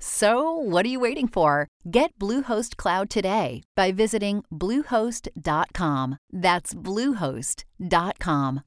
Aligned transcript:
So, 0.00 0.52
what 0.52 0.86
are 0.86 0.88
you 0.88 1.00
waiting 1.00 1.26
for? 1.26 1.68
Get 1.90 2.16
Bluehost 2.18 2.76
Cloud 2.76 3.10
today 3.10 3.62
by 3.74 3.90
visiting 3.90 4.44
Bluehost.com. 4.52 6.18
That's 6.32 6.74
Bluehost.com. 6.74 8.62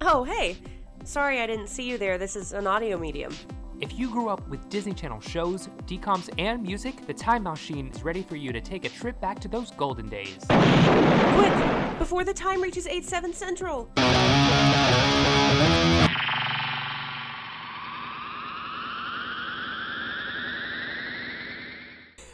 Oh, 0.00 0.24
hey. 0.26 0.56
Sorry 1.04 1.40
I 1.40 1.46
didn't 1.46 1.68
see 1.68 1.88
you 1.88 1.98
there. 1.98 2.18
This 2.18 2.36
is 2.36 2.52
an 2.52 2.66
audio 2.66 2.98
medium. 2.98 3.34
If 3.80 3.98
you 3.98 4.10
grew 4.10 4.28
up 4.28 4.46
with 4.48 4.68
Disney 4.68 4.92
Channel 4.92 5.20
shows, 5.20 5.68
DComs, 5.86 6.28
and 6.38 6.62
music, 6.62 7.06
the 7.06 7.14
Time 7.14 7.44
Mousechine 7.44 7.94
is 7.94 8.02
ready 8.02 8.22
for 8.22 8.36
you 8.36 8.52
to 8.52 8.60
take 8.60 8.84
a 8.84 8.90
trip 8.90 9.18
back 9.20 9.40
to 9.40 9.48
those 9.48 9.70
golden 9.72 10.08
days. 10.08 10.36
Quick! 10.46 11.98
Before 11.98 12.24
the 12.24 12.34
time 12.34 12.60
reaches 12.62 12.86
8 12.86 13.04
7 13.04 13.32
Central! 13.32 13.90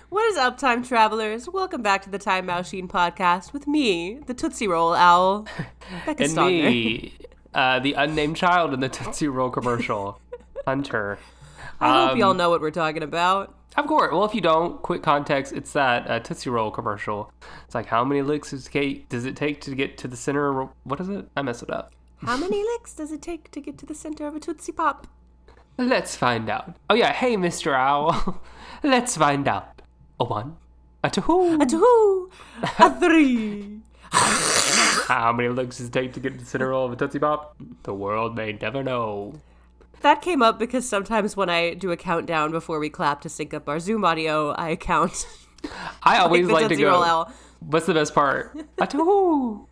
What 0.09 0.25
is 0.31 0.37
up, 0.37 0.57
time 0.57 0.83
travelers? 0.85 1.49
Welcome 1.49 1.83
back 1.83 2.03
to 2.03 2.11
the 2.11 2.19
Time 2.19 2.47
Mousechine 2.47 2.89
podcast 2.89 3.53
with 3.53 3.67
me, 3.67 4.21
the 4.27 4.35
Tootsie 4.35 4.69
Roll 4.69 4.95
Owl, 4.95 5.47
Becca 6.07 6.25
and 6.25 6.35
me, 6.37 7.15
uh, 7.55 7.81
the 7.81 7.93
unnamed 7.95 8.37
child 8.37 8.73
in 8.73 8.81
the 8.81 8.89
Tootsie 8.89 9.29
Roll 9.29 9.51
commercial, 9.51 10.21
Hunter. 10.67 11.19
I 11.81 12.07
hope 12.09 12.19
y'all 12.19 12.31
Um, 12.31 12.37
know 12.37 12.51
what 12.51 12.61
we're 12.61 12.71
talking 12.71 13.03
about. 13.03 13.55
Of 13.77 13.87
course. 13.89 14.11
Well, 14.13 14.25
if 14.25 14.35
you 14.35 14.41
don't, 14.41 14.81
quick 14.81 15.03
context, 15.03 15.53
it's 15.53 15.73
that 15.73 16.09
uh, 16.09 16.21
Tootsie 16.21 16.51
Roll 16.51 16.71
commercial. 16.71 17.31
It's 17.67 17.75
like, 17.75 17.87
how 17.87 18.05
many 18.05 18.23
licks 18.23 18.51
does 18.51 18.69
it- 18.73 19.09
does 19.09 19.25
it 19.27 19.37
take 19.37 19.61
to 19.63 19.75
get 19.75 19.99
to 19.99 20.09
the 20.09 20.17
center? 20.17 20.69
What 20.85 21.01
is 21.01 21.09
it? 21.09 21.29
I 21.37 21.43
messed 21.43 21.65
it 21.65 21.71
up. 21.71 21.93
How 22.19 22.37
many 22.39 22.63
licks 22.63 22.95
does 22.95 23.11
it 23.13 23.21
take 23.23 23.51
to 23.51 23.61
get 23.61 23.77
to 23.79 23.87
the 23.87 23.95
center 23.95 24.27
of 24.27 24.37
a 24.37 24.41
Tootsie 24.41 24.73
Pop? 24.73 25.09
Let's 25.79 26.17
find 26.17 26.49
out. 26.49 26.75
Oh, 26.89 26.95
yeah. 26.95 27.13
Hey, 27.13 27.37
Mr. 27.37 27.75
Owl. 27.75 28.41
Let's 28.83 29.15
find 29.17 29.47
out. 29.47 29.76
A 30.19 30.25
one, 30.25 30.57
a 31.05 31.11
two. 31.11 31.59
A 31.61 31.67
two, 31.67 32.31
a 32.79 33.01
three. 33.01 33.81
How 34.13 35.33
many 35.33 35.49
licks 35.51 35.77
does 35.79 35.89
it 35.89 35.93
take 35.93 36.13
to 36.15 36.21
get 36.21 36.33
to 36.33 36.39
the 36.39 36.45
center 36.45 36.73
of 36.73 36.93
a 36.93 36.97
Tootsie 36.97 37.19
Pop? 37.19 37.57
The 37.83 37.93
world 37.93 38.35
may 38.35 38.53
never 38.53 38.83
know. 38.83 39.35
That 40.01 40.23
came 40.23 40.43
up 40.43 40.59
because 40.59 40.89
sometimes 40.89 41.37
when 41.37 41.51
I 41.51 41.75
do 41.75 41.91
a 41.91 41.97
countdown 41.97 42.51
before 42.51 42.79
we 42.79 42.89
clap 42.89 43.21
to 43.23 43.29
sync 43.29 43.53
up 43.53 43.69
our 43.69 43.79
Zoom 43.79 44.05
audio, 44.05 44.55
I 44.57 44.77
count. 44.77 45.27
I 46.03 46.19
always 46.19 46.47
the 46.47 46.53
like, 46.53 46.69
to 46.69 46.77
go. 46.77 47.03
Owl. 47.03 47.33
What's 47.61 47.87
the 47.87 47.95
best 47.95 48.15
part? 48.15 48.57
A 48.79 48.87
two. 48.87 49.67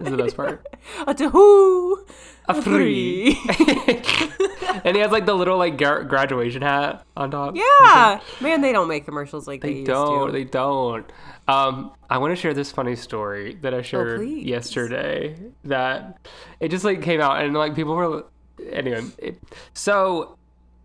Is 0.00 0.10
the 0.10 0.16
best 0.16 0.36
part. 0.36 0.66
A 1.06 1.14
two, 1.14 2.06
A 2.48 2.62
three. 2.62 3.38
and 4.84 4.96
he 4.96 5.02
has 5.02 5.10
like 5.12 5.26
the 5.26 5.34
little 5.34 5.58
like 5.58 5.76
gar- 5.78 6.04
graduation 6.04 6.62
hat 6.62 7.04
on 7.16 7.30
top. 7.30 7.56
Yeah, 7.56 8.20
man, 8.40 8.60
they 8.60 8.72
don't 8.72 8.88
make 8.88 9.04
commercials 9.04 9.46
like 9.46 9.60
they, 9.60 9.74
They 9.74 9.84
don't. 9.84 10.26
to. 10.26 10.32
They 10.32 10.44
don't. 10.44 11.10
Um, 11.48 11.92
I 12.08 12.18
want 12.18 12.30
to 12.32 12.36
share 12.36 12.54
this 12.54 12.70
funny 12.70 12.94
story 12.96 13.54
that 13.62 13.74
I 13.74 13.82
shared 13.82 14.20
Oh, 14.20 14.22
yesterday. 14.22 15.36
That 15.64 16.18
it 16.60 16.68
just 16.70 16.84
like 16.84 17.02
came 17.02 17.20
out 17.20 17.42
and 17.42 17.54
like 17.54 17.74
people 17.74 17.94
were 17.94 18.24
anyway. 18.70 19.02
It, 19.18 19.38
so 19.74 20.36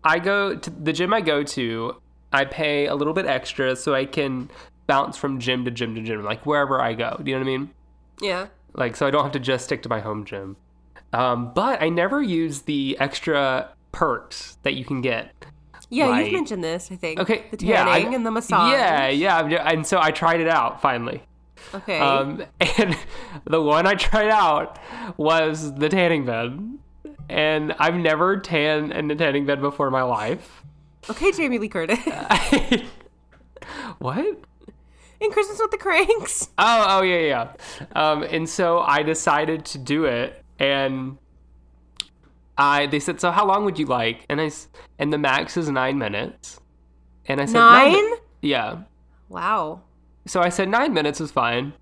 I 0.04 0.18
go 0.18 0.56
to 0.56 0.70
the 0.70 0.92
gym 0.92 1.12
I 1.14 1.20
go 1.20 1.42
to. 1.42 1.96
I 2.32 2.44
pay 2.44 2.86
a 2.86 2.94
little 2.94 3.14
bit 3.14 3.24
extra 3.26 3.74
so 3.76 3.94
I 3.94 4.04
can 4.04 4.50
bounce 4.86 5.16
from 5.16 5.38
gym 5.40 5.64
to 5.64 5.70
gym 5.70 5.94
to 5.94 6.02
gym, 6.02 6.22
like 6.24 6.44
wherever 6.44 6.80
I 6.80 6.94
go. 6.94 7.18
Do 7.22 7.30
you 7.30 7.38
know 7.38 7.44
what 7.44 7.50
I 7.50 7.56
mean? 7.58 7.70
yeah, 8.20 8.46
Like 8.74 8.96
so 8.96 9.06
I 9.06 9.10
don't 9.10 9.22
have 9.22 9.32
to 9.32 9.38
just 9.40 9.64
stick 9.64 9.82
to 9.84 9.88
my 9.88 10.00
home 10.00 10.24
gym. 10.24 10.56
Um, 11.12 11.52
but 11.54 11.82
I 11.82 11.88
never 11.88 12.20
use 12.22 12.62
the 12.62 12.96
extra 13.00 13.70
perks 13.92 14.58
that 14.62 14.74
you 14.74 14.84
can 14.84 15.00
get. 15.00 15.32
yeah, 15.88 16.06
Like- 16.06 16.24
you've 16.26 16.34
mentioned 16.34 16.62
this. 16.62 16.90
I 16.92 16.96
think. 16.96 17.18
Okay, 17.20 17.44
the 17.50 17.64
yeah, 17.64 17.88
I- 17.88 18.00
tanning 18.00 18.14
and 18.14 18.26
the 18.26 18.30
massage. 18.30 18.72
Yeah, 18.72 19.08
yeah, 19.08 19.38
and 19.70 19.86
so 19.86 19.98
I 20.00 20.10
tried 20.10 20.40
it 20.40 20.48
out 20.48 20.82
finally. 20.82 21.22
Okay. 21.74 21.98
Um, 21.98 22.44
and 22.78 22.96
the 23.44 23.60
one 23.62 23.86
I 23.86 23.94
tried 23.94 24.30
out 24.30 24.78
was 25.16 25.74
the 25.74 25.88
tanning 25.88 26.24
bed, 26.24 26.78
and 27.28 27.72
I've 27.78 27.94
never 27.96 28.36
tanned 28.38 28.92
in 28.92 29.10
a 29.10 29.16
tanning 29.16 29.44
bed 29.46 29.60
before 29.60 29.86
in 29.88 29.92
my 29.92 30.02
life. 30.02 30.62
okay, 31.10 31.32
Jamie 31.32 31.58
Lee 31.58 31.68
Curtis 31.68 31.98
what? 33.98 34.38
in 35.20 35.30
Christmas 35.32 35.58
with 35.60 35.70
the 35.72 35.78
Cranks. 35.78 36.48
Oh, 36.58 36.84
oh 36.88 37.02
yeah, 37.02 37.18
yeah. 37.18 37.52
Um, 37.96 38.22
and 38.22 38.48
so 38.48 38.78
I 38.80 39.02
decided 39.02 39.64
to 39.66 39.78
do 39.78 40.04
it, 40.04 40.44
and 40.58 41.18
I 42.56 42.86
they 42.86 43.00
said, 43.00 43.20
so 43.20 43.30
how 43.30 43.46
long 43.46 43.64
would 43.64 43.78
you 43.78 43.86
like? 43.86 44.24
And 44.28 44.40
I 44.40 44.50
and 44.98 45.12
the 45.12 45.18
max 45.18 45.56
is 45.56 45.68
nine 45.70 45.98
minutes, 45.98 46.60
and 47.26 47.40
I 47.40 47.44
said 47.44 47.58
Nine? 47.58 47.92
mi- 47.92 48.16
Yeah. 48.42 48.78
Wow. 49.28 49.82
So 50.26 50.40
I 50.40 50.48
said 50.48 50.68
nine 50.68 50.92
minutes 50.92 51.20
is 51.20 51.30
fine. 51.30 51.72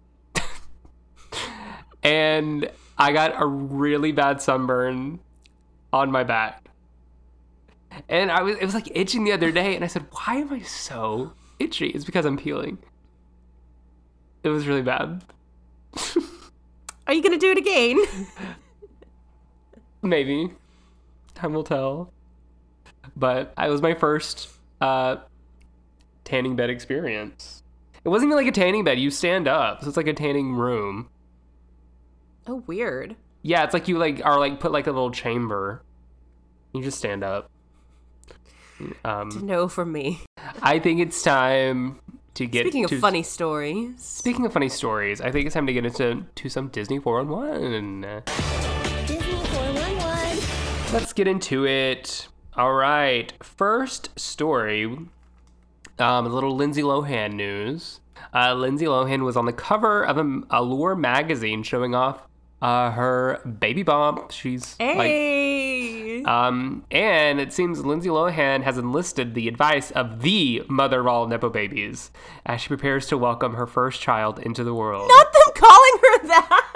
and 2.02 2.70
I 2.98 3.12
got 3.12 3.40
a 3.40 3.46
really 3.46 4.12
bad 4.12 4.40
sunburn 4.40 5.20
on 5.92 6.10
my 6.10 6.24
back. 6.24 6.62
And 8.08 8.30
I 8.30 8.42
was 8.42 8.56
it 8.56 8.64
was 8.64 8.74
like 8.74 8.88
itching 8.94 9.24
the 9.24 9.32
other 9.32 9.50
day 9.50 9.74
and 9.74 9.82
I 9.84 9.88
said, 9.88 10.06
Why 10.10 10.36
am 10.36 10.52
I 10.52 10.60
so 10.60 11.32
itchy? 11.58 11.88
It's 11.88 12.04
because 12.04 12.24
I'm 12.26 12.36
peeling. 12.36 12.78
It 14.42 14.50
was 14.50 14.66
really 14.66 14.82
bad. 14.82 15.24
Are 17.06 17.14
you 17.14 17.22
gonna 17.22 17.38
do 17.38 17.50
it 17.50 17.58
again? 17.58 17.98
Maybe. 20.06 20.50
Time 21.34 21.52
will 21.52 21.64
tell. 21.64 22.12
But 23.16 23.52
I 23.56 23.68
was 23.68 23.82
my 23.82 23.94
first 23.94 24.48
uh 24.80 25.16
tanning 26.24 26.56
bed 26.56 26.70
experience. 26.70 27.62
It 28.04 28.08
wasn't 28.08 28.28
even 28.28 28.36
like 28.36 28.46
a 28.46 28.52
tanning 28.52 28.84
bed. 28.84 28.98
You 28.98 29.10
stand 29.10 29.48
up. 29.48 29.82
So 29.82 29.88
it's 29.88 29.96
like 29.96 30.06
a 30.06 30.12
tanning 30.14 30.54
room. 30.54 31.08
oh, 32.46 32.62
weird. 32.66 33.16
Yeah, 33.42 33.64
it's 33.64 33.74
like 33.74 33.88
you 33.88 33.98
like 33.98 34.20
are 34.24 34.38
like 34.38 34.60
put 34.60 34.72
like 34.72 34.86
a 34.86 34.92
little 34.92 35.10
chamber. 35.10 35.82
You 36.72 36.82
just 36.82 36.98
stand 36.98 37.22
up. 37.24 37.50
Um, 39.04 39.30
No, 39.46 39.68
from 39.68 39.92
me. 39.92 40.20
I 40.62 40.78
think 40.78 41.00
it's 41.00 41.22
time 41.22 42.00
to 42.34 42.46
get. 42.46 42.62
Speaking 42.66 42.84
of 42.84 42.90
funny 43.00 43.22
stories, 43.22 44.02
Speaking 44.02 44.44
of 44.46 44.52
funny 44.52 44.68
stories, 44.68 45.20
I 45.20 45.30
think 45.30 45.46
it's 45.46 45.54
time 45.54 45.66
to 45.66 45.72
get 45.72 45.86
into 45.86 46.24
to 46.34 46.48
some 46.48 46.68
Disney 46.68 46.98
411. 46.98 48.02
Disney 48.02 48.22
411. 48.26 48.85
Let's 50.92 51.12
get 51.12 51.26
into 51.26 51.66
it. 51.66 52.28
All 52.56 52.72
right, 52.72 53.32
first 53.42 54.18
story. 54.18 54.84
Um, 54.84 55.08
a 55.98 56.28
little 56.28 56.54
Lindsay 56.56 56.82
Lohan 56.82 57.34
news. 57.34 58.00
Uh, 58.32 58.54
Lindsay 58.54 58.86
Lohan 58.86 59.24
was 59.24 59.36
on 59.36 59.44
the 59.46 59.52
cover 59.52 60.04
of 60.04 60.16
a 60.16 60.40
Allure 60.50 60.94
magazine 60.94 61.62
showing 61.62 61.94
off 61.94 62.22
uh, 62.62 62.90
her 62.92 63.40
baby 63.60 63.82
bump. 63.82 64.30
She's 64.30 64.76
like 64.80 64.96
hey, 65.08 66.22
Um, 66.24 66.84
and 66.90 67.40
it 67.40 67.52
seems 67.52 67.84
Lindsay 67.84 68.08
Lohan 68.08 68.62
has 68.62 68.78
enlisted 68.78 69.34
the 69.34 69.48
advice 69.48 69.90
of 69.90 70.22
the 70.22 70.62
mother 70.68 71.00
of 71.00 71.06
all 71.08 71.26
Nepo 71.26 71.50
babies 71.50 72.10
as 72.46 72.60
she 72.62 72.68
prepares 72.68 73.06
to 73.08 73.18
welcome 73.18 73.54
her 73.54 73.66
first 73.66 74.00
child 74.00 74.38
into 74.38 74.64
the 74.64 74.74
world. 74.74 75.10
not 75.14 75.32
them 75.32 75.52
calling 75.54 75.98
her 76.02 76.26
that. 76.28 76.75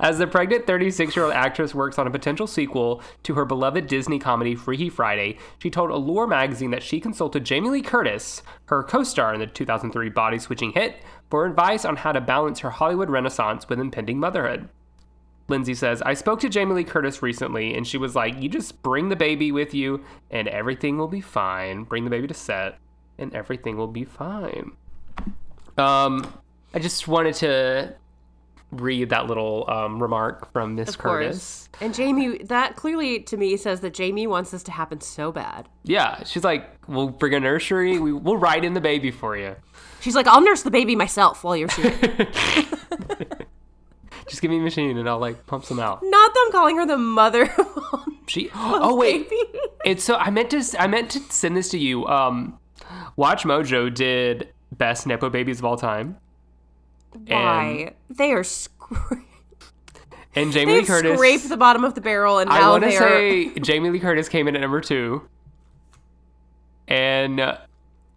As 0.00 0.18
the 0.18 0.26
pregnant 0.26 0.66
36 0.66 1.14
year 1.14 1.24
old 1.24 1.34
actress 1.34 1.74
works 1.74 1.98
on 1.98 2.06
a 2.06 2.10
potential 2.10 2.46
sequel 2.46 3.02
to 3.22 3.34
her 3.34 3.44
beloved 3.44 3.86
Disney 3.86 4.18
comedy 4.18 4.54
Freaky 4.54 4.90
Friday, 4.90 5.38
she 5.58 5.70
told 5.70 5.90
Allure 5.90 6.26
magazine 6.26 6.70
that 6.70 6.82
she 6.82 7.00
consulted 7.00 7.44
Jamie 7.44 7.70
Lee 7.70 7.82
Curtis, 7.82 8.42
her 8.66 8.82
co 8.82 9.02
star 9.02 9.34
in 9.34 9.40
the 9.40 9.46
2003 9.46 10.08
body 10.10 10.38
switching 10.38 10.72
hit, 10.72 10.96
for 11.30 11.46
advice 11.46 11.84
on 11.84 11.96
how 11.96 12.12
to 12.12 12.20
balance 12.20 12.60
her 12.60 12.70
Hollywood 12.70 13.10
renaissance 13.10 13.68
with 13.68 13.80
impending 13.80 14.18
motherhood. 14.18 14.68
Lindsay 15.48 15.74
says, 15.74 16.02
I 16.02 16.14
spoke 16.14 16.40
to 16.40 16.48
Jamie 16.48 16.74
Lee 16.74 16.84
Curtis 16.84 17.22
recently, 17.22 17.74
and 17.74 17.86
she 17.86 17.96
was 17.96 18.14
like, 18.14 18.40
You 18.40 18.48
just 18.48 18.82
bring 18.82 19.08
the 19.08 19.16
baby 19.16 19.50
with 19.50 19.74
you, 19.74 20.04
and 20.30 20.46
everything 20.48 20.98
will 20.98 21.08
be 21.08 21.22
fine. 21.22 21.84
Bring 21.84 22.04
the 22.04 22.10
baby 22.10 22.26
to 22.26 22.34
set, 22.34 22.78
and 23.18 23.34
everything 23.34 23.76
will 23.76 23.86
be 23.86 24.04
fine. 24.04 24.72
Um, 25.78 26.32
I 26.74 26.80
just 26.80 27.08
wanted 27.08 27.34
to 27.36 27.94
read 28.70 29.10
that 29.10 29.26
little 29.26 29.64
um, 29.68 30.02
remark 30.02 30.52
from 30.52 30.74
Miss 30.74 30.94
Curtis. 30.96 31.36
course. 31.36 31.68
And 31.80 31.94
Jamie, 31.94 32.38
that 32.44 32.76
clearly 32.76 33.20
to 33.20 33.36
me 33.36 33.56
says 33.56 33.80
that 33.80 33.94
Jamie 33.94 34.26
wants 34.26 34.50
this 34.50 34.62
to 34.64 34.72
happen 34.72 35.00
so 35.00 35.32
bad. 35.32 35.68
Yeah, 35.84 36.22
she's 36.24 36.44
like, 36.44 36.68
We'll 36.88 37.08
bring 37.08 37.34
a 37.34 37.40
nursery, 37.40 37.98
we, 37.98 38.12
we'll 38.12 38.36
ride 38.36 38.64
in 38.64 38.74
the 38.74 38.80
baby 38.80 39.10
for 39.10 39.36
you. 39.36 39.56
She's 40.00 40.14
like, 40.14 40.26
I'll 40.26 40.40
nurse 40.40 40.62
the 40.62 40.70
baby 40.70 40.96
myself 40.96 41.44
while 41.44 41.56
you're 41.56 41.68
shooting. 41.68 42.26
Just 44.28 44.42
give 44.42 44.50
me 44.50 44.58
a 44.58 44.60
machine, 44.60 44.98
and 44.98 45.08
I'll 45.08 45.18
like 45.18 45.46
pump 45.46 45.64
some 45.64 45.80
out. 45.80 46.00
Not 46.02 46.34
them 46.34 46.52
calling 46.52 46.76
her 46.76 46.86
the 46.86 46.98
mother. 46.98 47.50
She. 48.26 48.50
Oh 48.54 48.94
wait, 48.94 49.26
it's 49.86 50.04
so 50.04 50.16
I 50.16 50.28
meant 50.28 50.50
to 50.50 50.62
I 50.78 50.86
meant 50.86 51.08
to 51.12 51.20
send 51.32 51.56
this 51.56 51.70
to 51.70 51.78
you. 51.78 52.06
Um, 52.06 52.58
Watch 53.16 53.44
Mojo 53.44 53.92
did 53.92 54.52
best 54.70 55.06
nepo 55.06 55.30
babies 55.30 55.60
of 55.60 55.64
all 55.64 55.78
time, 55.78 56.18
Why? 57.12 57.94
They 58.10 58.32
are 58.32 58.42
scra- 58.42 59.24
and 60.34 60.52
Jamie 60.52 60.74
Lee 60.74 60.84
Curtis. 60.84 61.16
scraped 61.16 61.48
the 61.48 61.56
bottom 61.56 61.84
of 61.84 61.94
the 61.94 62.00
barrel, 62.00 62.38
and 62.38 62.50
I 62.50 62.68
want 62.68 62.84
to 62.84 62.92
say 62.92 63.54
Jamie 63.60 63.90
Lee 63.90 63.98
Curtis 64.00 64.28
came 64.28 64.46
in 64.48 64.54
at 64.54 64.60
number 64.60 64.80
two, 64.80 65.28
and 66.86 67.40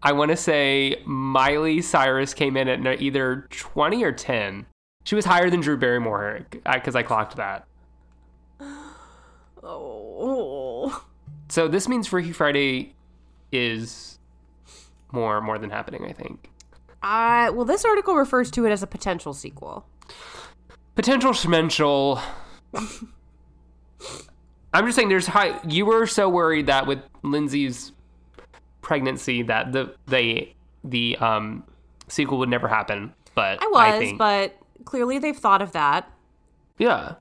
I 0.04 0.12
want 0.12 0.30
to 0.32 0.38
say 0.38 1.02
Miley 1.06 1.82
Cyrus 1.82 2.34
came 2.34 2.58
in 2.58 2.68
at 2.68 3.02
either 3.02 3.48
twenty 3.50 4.04
or 4.04 4.12
ten. 4.12 4.66
She 5.04 5.16
was 5.16 5.26
higher 5.26 5.50
than 5.50 5.62
Drew 5.62 5.78
Barrymore 5.78 6.46
because 6.52 6.96
I 6.96 7.04
clocked 7.04 7.36
that. 7.38 7.66
Oh. 9.64 11.06
So 11.50 11.68
this 11.68 11.88
means 11.88 12.08
Freaky 12.08 12.32
Friday 12.32 12.96
is 13.52 14.18
more 15.12 15.40
more 15.42 15.58
than 15.60 15.70
happening. 15.70 16.06
I 16.06 16.14
think. 16.14 16.50
Uh, 17.03 17.51
well, 17.53 17.65
this 17.65 17.83
article 17.83 18.15
refers 18.15 18.51
to 18.51 18.65
it 18.65 18.71
as 18.71 18.83
a 18.83 18.88
potential 18.88 19.33
sequel. 19.33 19.86
potential 20.95 21.31
schmental. 21.33 22.21
I'm 24.74 24.86
just 24.86 24.95
saying 24.95 25.09
there's 25.09 25.27
high 25.27 25.59
you 25.68 25.86
were 25.86 26.06
so 26.07 26.30
worried 26.30 26.68
that 26.68 26.88
with 26.88 27.00
Lindsay's 27.24 27.92
pregnancy 28.81 29.42
that 29.44 29.71
the 29.74 29.94
they 30.07 30.56
the 30.83 31.18
um 31.18 31.63
sequel 32.07 32.38
would 32.39 32.50
never 32.50 32.68
happen. 32.68 33.13
But 33.36 33.62
I 33.62 33.68
was, 33.68 34.00
think, 34.00 34.18
but 34.18 34.57
clearly 34.86 35.19
they've 35.19 35.38
thought 35.38 35.62
of 35.62 35.71
that. 35.74 36.09
yeah. 36.77 37.15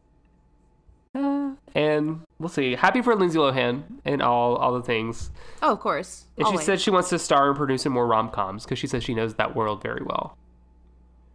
Uh, 1.15 1.53
and 1.75 2.21
we'll 2.39 2.49
see. 2.49 2.75
Happy 2.75 3.03
for 3.03 3.15
Lindsay 3.15 3.39
Lohan 3.39 3.83
and 4.05 4.23
all 4.23 4.57
all 4.57 4.73
the 4.73 4.83
things. 4.83 5.31
Oh, 5.63 5.73
of 5.73 5.81
course. 5.81 6.27
And 6.37 6.47
she 6.47 6.53
Always. 6.53 6.67
said 6.67 6.81
she 6.81 6.91
wants 6.91 7.09
to 7.11 7.19
star 7.19 7.49
and 7.49 7.57
produce 7.57 7.87
in 7.87 7.93
more 7.93 8.07
rom 8.07 8.31
coms 8.31 8.65
because 8.65 8.79
she 8.79 8.87
says 8.87 9.03
she 9.03 9.15
knows 9.15 9.35
that 9.35 9.57
world 9.57 9.83
very 9.83 10.03
well. 10.05 10.37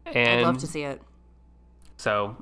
And 0.05 0.41
I'd 0.41 0.43
love 0.43 0.59
to 0.59 0.67
see 0.67 0.83
it. 0.83 1.01
So, 1.97 2.35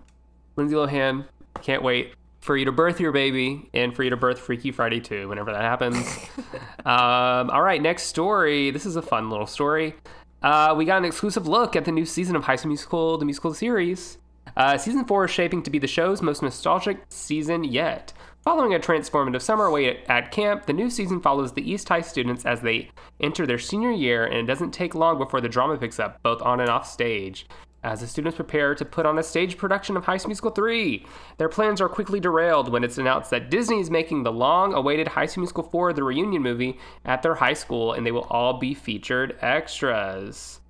Lindsay 0.56 0.76
Lohan, 0.76 1.26
can't 1.62 1.84
wait 1.84 2.14
for 2.42 2.58
you 2.58 2.66
to 2.66 2.72
birth 2.72 3.00
your 3.00 3.12
baby 3.12 3.70
and 3.74 3.96
for 3.96 4.04
you 4.04 4.10
to 4.10 4.18
birth 4.18 4.40
Freaky 4.40 4.72
Friday 4.72 5.00
too, 5.00 5.30
whenever 5.30 5.52
that 5.52 5.62
happens. 5.62 5.98
um, 6.86 7.50
all 7.50 7.62
right, 7.62 7.82
next 7.82 8.04
story. 8.04 8.70
This 8.70 8.86
is 8.86 8.96
a 8.96 9.02
fun 9.02 9.30
little 9.30 9.48
story. 9.48 9.96
Uh, 10.42 10.74
we 10.78 10.84
got 10.84 10.98
an 10.98 11.06
exclusive 11.06 11.48
look 11.48 11.76
at 11.76 11.86
the 11.86 11.92
new 11.92 12.06
season 12.06 12.36
of 12.36 12.44
High 12.44 12.58
School 12.58 12.70
Musical, 12.70 13.18
the 13.18 13.26
musical 13.26 13.54
series. 13.54 14.18
Uh, 14.56 14.78
season 14.78 15.06
four 15.06 15.26
is 15.26 15.32
shaping 15.32 15.64
to 15.64 15.72
be 15.72 15.80
the 15.80 15.88
show's 15.88 16.22
most 16.22 16.42
nostalgic 16.42 17.00
season 17.10 17.64
yet. 17.64 18.14
Following 18.44 18.74
a 18.74 18.80
transformative 18.80 19.42
summer 19.42 19.66
away 19.66 20.04
at 20.08 20.32
camp, 20.32 20.66
the 20.66 20.74
new 20.74 20.90
season 20.90 21.22
follows 21.22 21.54
the 21.54 21.72
East 21.72 21.88
High 21.88 22.02
students 22.02 22.46
as 22.46 22.62
they 22.62 22.92
enter 23.22 23.48
their 23.48 23.58
senior 23.58 23.92
year, 23.92 24.26
and 24.26 24.36
it 24.36 24.46
doesn't 24.46 24.72
take 24.72 24.96
long 24.96 25.18
before 25.18 25.40
the 25.40 25.48
drama 25.48 25.78
picks 25.78 26.00
up, 26.00 26.22
both 26.24 26.42
on 26.42 26.60
and 26.60 26.70
off 26.70 26.86
stage. 26.86 27.48
As 27.84 28.00
the 28.00 28.08
students 28.08 28.36
prepare 28.36 28.76
to 28.76 28.86
put 28.86 29.06
on 29.06 29.18
a 29.18 29.24
stage 29.24 29.58
production 29.58 29.98
of 29.98 30.06
High 30.06 30.18
School 30.18 30.30
Musical 30.30 30.52
3, 30.52 31.06
their 31.38 31.50
plans 31.50 31.82
are 31.82 31.90
quickly 31.90 32.20
derailed 32.20 32.72
when 32.72 32.84
it's 32.84 32.98
announced 32.98 33.30
that 33.32 33.50
Disney 33.50 33.80
is 33.80 33.90
making 33.90 34.24
the 34.24 34.32
long 34.32 34.74
awaited 34.74 35.08
High 35.08 35.26
School 35.26 35.42
Musical 35.42 35.64
4, 35.64 35.94
the 35.94 36.04
reunion 36.04 36.42
movie, 36.42 36.80
at 37.04 37.24
their 37.24 37.36
high 37.36 37.54
school, 37.54 37.92
and 37.92 38.06
they 38.06 38.12
will 38.12 38.28
all 38.30 38.58
be 38.58 38.74
featured 38.74 39.38
extras. 39.42 40.62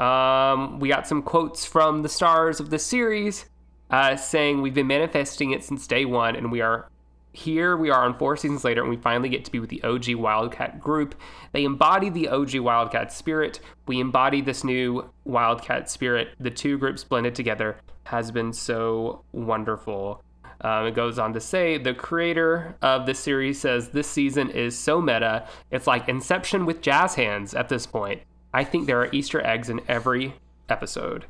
Um, 0.00 0.80
we 0.80 0.88
got 0.88 1.06
some 1.06 1.22
quotes 1.22 1.64
from 1.64 2.02
the 2.02 2.08
stars 2.08 2.58
of 2.58 2.70
the 2.70 2.78
series 2.78 3.44
uh, 3.90 4.16
saying, 4.16 4.62
We've 4.62 4.74
been 4.74 4.86
manifesting 4.86 5.50
it 5.52 5.62
since 5.62 5.86
day 5.86 6.04
one, 6.06 6.36
and 6.36 6.50
we 6.50 6.60
are 6.62 6.88
here 7.32 7.76
we 7.76 7.90
are 7.90 8.04
on 8.04 8.18
four 8.18 8.36
seasons 8.36 8.64
later, 8.64 8.80
and 8.80 8.90
we 8.90 8.96
finally 8.96 9.28
get 9.28 9.44
to 9.44 9.52
be 9.52 9.60
with 9.60 9.70
the 9.70 9.82
OG 9.84 10.14
Wildcat 10.14 10.80
group. 10.80 11.14
They 11.52 11.64
embody 11.64 12.08
the 12.08 12.28
OG 12.28 12.56
Wildcat 12.56 13.12
spirit. 13.12 13.60
We 13.86 14.00
embody 14.00 14.40
this 14.40 14.64
new 14.64 15.08
Wildcat 15.24 15.88
spirit. 15.88 16.30
The 16.40 16.50
two 16.50 16.78
groups 16.78 17.04
blended 17.04 17.34
together 17.34 17.76
has 18.04 18.32
been 18.32 18.52
so 18.52 19.22
wonderful. 19.32 20.22
Um, 20.62 20.86
it 20.86 20.94
goes 20.94 21.18
on 21.18 21.32
to 21.34 21.40
say 21.40 21.78
the 21.78 21.94
creator 21.94 22.76
of 22.82 23.06
the 23.06 23.14
series 23.14 23.60
says 23.60 23.90
this 23.90 24.08
season 24.08 24.50
is 24.50 24.76
so 24.76 25.00
meta. 25.00 25.46
It's 25.70 25.86
like 25.86 26.08
Inception 26.08 26.66
with 26.66 26.82
jazz 26.82 27.14
hands 27.14 27.54
at 27.54 27.68
this 27.68 27.86
point. 27.86 28.22
I 28.52 28.64
think 28.64 28.86
there 28.86 29.00
are 29.00 29.08
Easter 29.12 29.44
eggs 29.46 29.68
in 29.68 29.80
every 29.88 30.34
episode. 30.68 31.26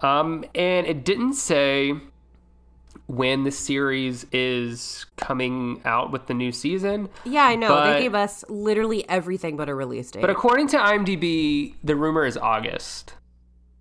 Um, 0.00 0.44
and 0.54 0.86
it 0.86 1.04
didn't 1.04 1.32
say 1.34 1.94
when 3.06 3.44
the 3.44 3.50
series 3.50 4.26
is 4.32 5.06
coming 5.16 5.80
out 5.84 6.12
with 6.12 6.26
the 6.26 6.34
new 6.34 6.52
season. 6.52 7.08
Yeah, 7.24 7.44
I 7.44 7.56
know. 7.56 7.68
But- 7.68 7.94
they 7.94 8.02
gave 8.02 8.14
us 8.14 8.44
literally 8.48 9.08
everything 9.08 9.56
but 9.56 9.68
a 9.68 9.74
release 9.74 10.10
date. 10.10 10.20
But 10.20 10.30
according 10.30 10.68
to 10.68 10.76
IMDb, 10.78 11.74
the 11.82 11.96
rumor 11.96 12.24
is 12.26 12.36
August, 12.36 13.14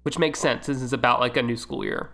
which 0.03 0.17
makes 0.17 0.39
sense. 0.39 0.67
This 0.67 0.81
is 0.81 0.93
about 0.93 1.19
like 1.19 1.35
a 1.37 1.41
new 1.43 1.57
school 1.57 1.83
year. 1.83 2.11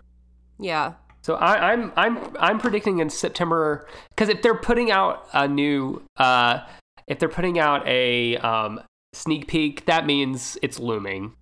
yeah. 0.58 0.94
So 1.22 1.36
I, 1.36 1.72
I'm 1.72 1.90
I'm 1.96 2.18
I'm 2.38 2.58
predicting 2.58 2.98
in 2.98 3.08
September 3.08 3.88
because 4.10 4.28
if 4.28 4.42
they're 4.42 4.58
putting 4.58 4.90
out 4.90 5.26
a 5.32 5.48
new 5.48 6.02
uh, 6.18 6.58
if 7.06 7.18
they're 7.18 7.30
putting 7.30 7.58
out 7.58 7.82
a 7.88 8.36
um, 8.36 8.82
sneak 9.14 9.48
peek, 9.48 9.86
that 9.86 10.06
means 10.06 10.58
it's 10.62 10.78
looming, 10.78 11.34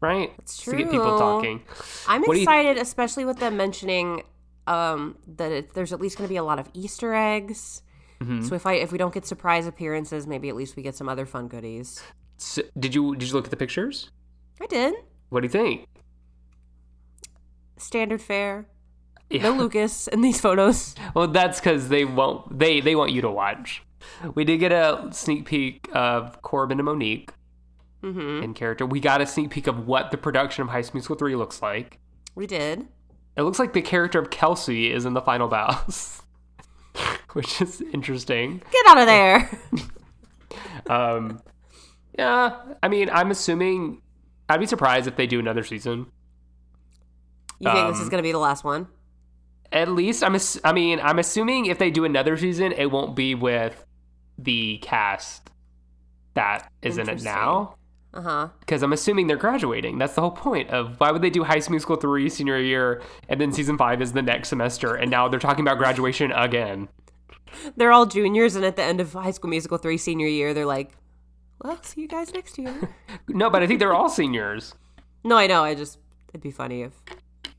right? 0.00 0.32
It's 0.38 0.64
To 0.64 0.76
get 0.76 0.90
people 0.90 1.18
talking. 1.18 1.62
I'm 2.08 2.22
What 2.22 2.36
excited, 2.36 2.78
especially 2.78 3.24
with 3.24 3.38
them 3.38 3.56
mentioning 3.56 4.22
um, 4.66 5.16
that 5.36 5.52
it, 5.52 5.74
there's 5.74 5.92
at 5.92 6.00
least 6.00 6.16
going 6.18 6.26
to 6.26 6.32
be 6.32 6.36
a 6.36 6.44
lot 6.44 6.58
of 6.58 6.68
Easter 6.74 7.14
eggs. 7.14 7.82
Mm-hmm. 8.20 8.42
So 8.42 8.54
if 8.54 8.66
I 8.66 8.74
if 8.74 8.92
we 8.92 8.98
don't 8.98 9.12
get 9.12 9.26
surprise 9.26 9.66
appearances, 9.66 10.26
maybe 10.26 10.48
at 10.48 10.56
least 10.56 10.76
we 10.76 10.82
get 10.82 10.94
some 10.96 11.08
other 11.08 11.26
fun 11.26 11.48
goodies. 11.48 12.02
So, 12.38 12.62
did 12.78 12.94
you 12.94 13.14
did 13.16 13.28
you 13.28 13.34
look 13.34 13.44
at 13.44 13.50
the 13.50 13.56
pictures? 13.56 14.10
I 14.60 14.66
did 14.66 14.94
What 15.28 15.40
do 15.40 15.46
you 15.46 15.50
think? 15.50 15.86
standard 17.78 18.22
fare. 18.22 18.66
Yeah. 19.30 19.42
No 19.42 19.52
Lucas 19.62 20.08
in 20.08 20.20
these 20.20 20.40
photos. 20.40 20.94
Well, 21.14 21.28
that's 21.28 21.60
because 21.60 21.88
they 21.88 22.04
won't. 22.04 22.58
They 22.58 22.80
they 22.80 22.94
want 22.94 23.12
you 23.12 23.20
to 23.22 23.30
watch. 23.30 23.82
We 24.34 24.44
did 24.44 24.58
get 24.58 24.72
a 24.72 25.08
sneak 25.12 25.44
peek 25.46 25.88
of 25.92 26.40
Corbin 26.42 26.78
and 26.78 26.84
Monique 26.86 27.30
Mm-hmm. 28.02 28.42
in 28.44 28.54
character. 28.54 28.86
We 28.86 29.00
got 29.00 29.20
a 29.20 29.26
sneak 29.26 29.50
peek 29.50 29.66
of 29.66 29.86
what 29.86 30.10
the 30.12 30.16
production 30.16 30.62
of 30.62 30.68
High 30.68 30.82
School 30.82 30.98
Musical 30.98 31.16
three 31.16 31.34
looks 31.34 31.60
like. 31.62 31.98
We 32.36 32.46
did. 32.46 32.86
It 33.36 33.42
looks 33.42 33.58
like 33.58 33.72
the 33.72 33.82
character 33.82 34.18
of 34.20 34.30
Kelsey 34.30 34.92
is 34.92 35.04
in 35.06 35.14
the 35.14 35.20
final 35.22 35.48
bows, 35.48 36.22
which 37.32 37.60
is 37.60 37.82
interesting. 37.92 38.62
Get 38.70 38.86
out 38.86 38.98
of 38.98 39.06
there. 39.06 39.50
Um, 40.88 41.40
yeah, 42.18 42.56
I 42.82 42.88
mean, 42.88 43.10
I'm 43.12 43.30
assuming. 43.30 44.02
I'd 44.48 44.60
be 44.60 44.66
surprised 44.66 45.08
if 45.08 45.16
they 45.16 45.26
do 45.26 45.40
another 45.40 45.64
season. 45.64 46.06
You 47.58 47.72
think 47.72 47.88
this 47.88 47.96
is 47.96 48.04
Um, 48.04 48.08
going 48.10 48.22
to 48.22 48.26
be 48.26 48.30
the 48.32 48.38
last 48.38 48.62
one? 48.62 48.86
At 49.72 49.88
least 49.90 50.22
I'm. 50.22 50.34
ass- 50.36 50.60
I 50.62 50.72
mean, 50.72 51.00
I'm 51.02 51.18
assuming 51.18 51.66
if 51.66 51.78
they 51.78 51.90
do 51.90 52.04
another 52.04 52.36
season, 52.36 52.72
it 52.72 52.90
won't 52.92 53.16
be 53.16 53.34
with 53.34 53.84
the 54.38 54.78
cast 54.78 55.50
that 56.34 56.70
is 56.82 56.98
in 56.98 57.08
it 57.08 57.22
now. 57.22 57.76
Uh 58.14 58.22
huh. 58.22 58.48
Because 58.60 58.82
I'm 58.82 58.92
assuming 58.92 59.26
they're 59.26 59.36
graduating. 59.36 59.98
That's 59.98 60.14
the 60.14 60.22
whole 60.22 60.30
point 60.30 60.70
of 60.70 60.98
why 61.00 61.10
would 61.10 61.20
they 61.22 61.30
do 61.30 61.44
High 61.44 61.58
School 61.58 61.72
Musical 61.72 61.96
three 61.96 62.28
senior 62.30 62.58
year 62.58 63.02
and 63.28 63.40
then 63.40 63.52
season 63.52 63.76
five 63.76 64.00
is 64.00 64.12
the 64.12 64.22
next 64.22 64.48
semester, 64.48 64.94
and 64.94 65.10
now 65.10 65.28
they're 65.28 65.40
talking 65.40 65.62
about 65.64 65.78
graduation 65.78 66.32
again. 66.32 66.88
They're 67.76 67.92
all 67.92 68.06
juniors, 68.06 68.54
and 68.56 68.64
at 68.64 68.76
the 68.76 68.82
end 68.82 69.00
of 69.00 69.12
High 69.12 69.30
School 69.32 69.50
Musical 69.50 69.78
three 69.78 69.98
senior 69.98 70.26
year, 70.28 70.52
they're 70.54 70.66
like, 70.66 70.92
"Well, 71.62 71.78
see 71.82 72.02
you 72.02 72.08
guys 72.08 72.32
next 72.32 72.58
year." 72.58 72.94
No, 73.28 73.50
but 73.50 73.62
I 73.62 73.66
think 73.66 73.80
they're 73.80 73.94
all 73.94 74.08
seniors. 74.08 74.74
no, 75.24 75.36
I 75.36 75.46
know. 75.46 75.62
I 75.64 75.74
just 75.74 75.98
it'd 76.30 76.42
be 76.42 76.50
funny 76.50 76.82
if 76.82 76.92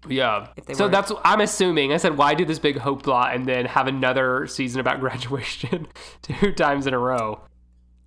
Yeah. 0.10 0.48
So 0.74 0.84
weren't. 0.86 0.92
that's 0.92 1.12
I'm 1.24 1.42
assuming. 1.42 1.94
I 1.94 1.98
said, 1.98 2.18
why 2.18 2.34
do 2.34 2.46
this 2.46 2.60
big 2.60 2.78
hope 2.78 3.04
plot 3.04 3.36
and 3.36 3.46
then 3.46 3.66
have 3.66 3.88
another 3.88 4.48
season 4.48 4.80
about 4.80 5.00
graduation 5.02 5.88
two 6.22 6.52
times 6.54 6.88
in 6.88 6.94
a 6.94 7.00
row? 7.00 7.42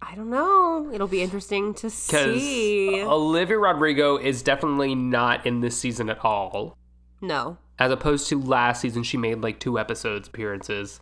I 0.02 0.14
don't 0.14 0.30
know. 0.30 0.90
It'll 0.92 1.06
be 1.06 1.20
interesting 1.22 1.74
to 1.74 1.90
see. 1.90 3.02
Olivia 3.02 3.58
Rodrigo 3.58 4.16
is 4.16 4.42
definitely 4.42 4.94
not 4.94 5.44
in 5.46 5.60
this 5.60 5.76
season 5.78 6.08
at 6.08 6.24
all. 6.24 6.76
no. 7.20 7.58
as 7.78 7.92
opposed 7.92 8.28
to 8.28 8.40
last 8.40 8.80
season 8.80 9.02
she 9.02 9.16
made 9.16 9.42
like 9.42 9.60
two 9.60 9.78
episodes 9.78 10.26
appearances. 10.28 11.00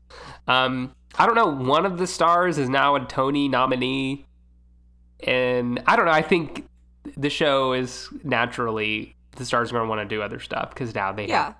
Um, 0.48 0.92
I 1.16 1.26
don't 1.26 1.36
know. 1.36 1.46
One 1.46 1.86
of 1.86 1.98
the 1.98 2.06
stars 2.06 2.58
is 2.58 2.68
now 2.68 2.96
a 2.96 3.00
Tony 3.04 3.48
nominee, 3.48 4.26
and 5.26 5.80
I 5.86 5.96
don't 5.96 6.06
know. 6.06 6.12
I 6.12 6.22
think 6.22 6.66
the 7.16 7.30
show 7.30 7.72
is 7.72 8.08
naturally 8.24 9.14
the 9.38 9.44
stars 9.46 9.70
are 9.70 9.74
going 9.74 9.84
to 9.84 9.88
want 9.88 10.08
to 10.08 10.14
do 10.14 10.20
other 10.22 10.38
stuff 10.40 10.70
because 10.70 10.94
now 10.94 11.12
they 11.12 11.26
Yeah. 11.28 11.54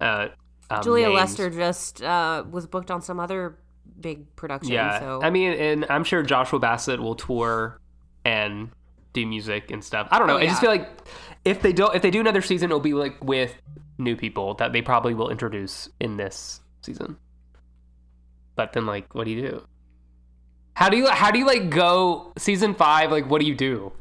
have 0.00 0.30
uh, 0.70 0.74
um, 0.74 0.82
Julia 0.82 1.06
names. 1.08 1.16
Lester 1.16 1.50
just 1.50 2.02
uh, 2.02 2.44
was 2.50 2.66
booked 2.66 2.90
on 2.90 3.00
some 3.02 3.18
other 3.18 3.58
big 4.00 4.34
production. 4.36 4.72
Yeah, 4.72 5.00
So 5.00 5.20
I 5.22 5.30
mean, 5.30 5.52
and 5.52 5.86
I'm 5.88 6.04
sure 6.04 6.22
Joshua 6.22 6.58
Bassett 6.58 7.00
will 7.00 7.14
tour 7.14 7.80
and 8.24 8.70
do 9.12 9.26
music 9.26 9.70
and 9.70 9.82
stuff. 9.82 10.08
I 10.10 10.18
don't 10.18 10.28
know. 10.28 10.34
Oh, 10.36 10.38
I 10.38 10.46
just 10.46 10.60
feel 10.60 10.70
like 10.70 10.88
if 11.44 11.62
they 11.62 11.72
don't, 11.72 11.94
if 11.94 12.02
they 12.02 12.10
do 12.10 12.20
another 12.20 12.42
season, 12.42 12.66
it'll 12.70 12.80
be 12.80 12.92
like 12.94 13.16
with 13.24 13.54
new 13.96 14.14
people 14.14 14.54
that 14.54 14.72
they 14.72 14.82
probably 14.82 15.14
will 15.14 15.30
introduce 15.30 15.88
in 15.98 16.16
this 16.16 16.60
season. 16.82 17.16
But 18.54 18.72
then, 18.72 18.86
like, 18.86 19.14
what 19.14 19.24
do 19.24 19.30
you 19.30 19.40
do? 19.40 19.66
How 20.74 20.88
do 20.88 20.96
you 20.96 21.08
how 21.08 21.30
do 21.30 21.38
you 21.38 21.46
like 21.46 21.70
go 21.70 22.32
season 22.36 22.74
five? 22.74 23.10
Like, 23.10 23.28
what 23.30 23.40
do 23.40 23.46
you 23.46 23.54
do? 23.54 23.92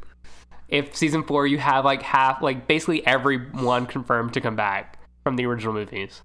If 0.68 0.96
season 0.96 1.24
four 1.24 1.48
you 1.48 1.58
have 1.58 1.86
like 1.86 2.02
half, 2.02 2.42
like 2.42 2.68
basically 2.68 3.06
everyone 3.06 3.86
confirmed 3.86 4.34
to 4.34 4.42
come 4.42 4.56
back 4.56 5.00
from 5.24 5.36
the 5.36 5.46
original 5.46 5.74
movies, 5.74 6.22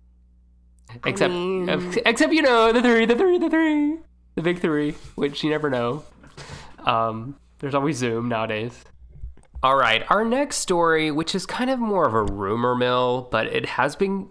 except 1.04 1.32
mean- 1.32 1.68
except 2.04 2.32
you 2.32 2.42
know 2.42 2.72
the 2.72 2.82
three, 2.82 3.06
the 3.06 3.14
three, 3.14 3.38
the 3.38 3.50
three, 3.50 3.98
the 4.34 4.42
big 4.42 4.60
three, 4.60 4.92
which 5.14 5.44
you 5.44 5.50
never 5.50 5.70
know. 5.70 6.04
Um, 6.84 7.36
there's 7.60 7.74
always 7.74 7.96
Zoom 7.96 8.28
nowadays. 8.28 8.84
All 9.62 9.76
right, 9.76 10.04
our 10.10 10.24
next 10.24 10.56
story, 10.56 11.12
which 11.12 11.36
is 11.36 11.46
kind 11.46 11.70
of 11.70 11.78
more 11.78 12.06
of 12.06 12.14
a 12.14 12.24
rumor 12.32 12.74
mill, 12.74 13.28
but 13.30 13.46
it 13.46 13.64
has 13.66 13.94
been 13.94 14.28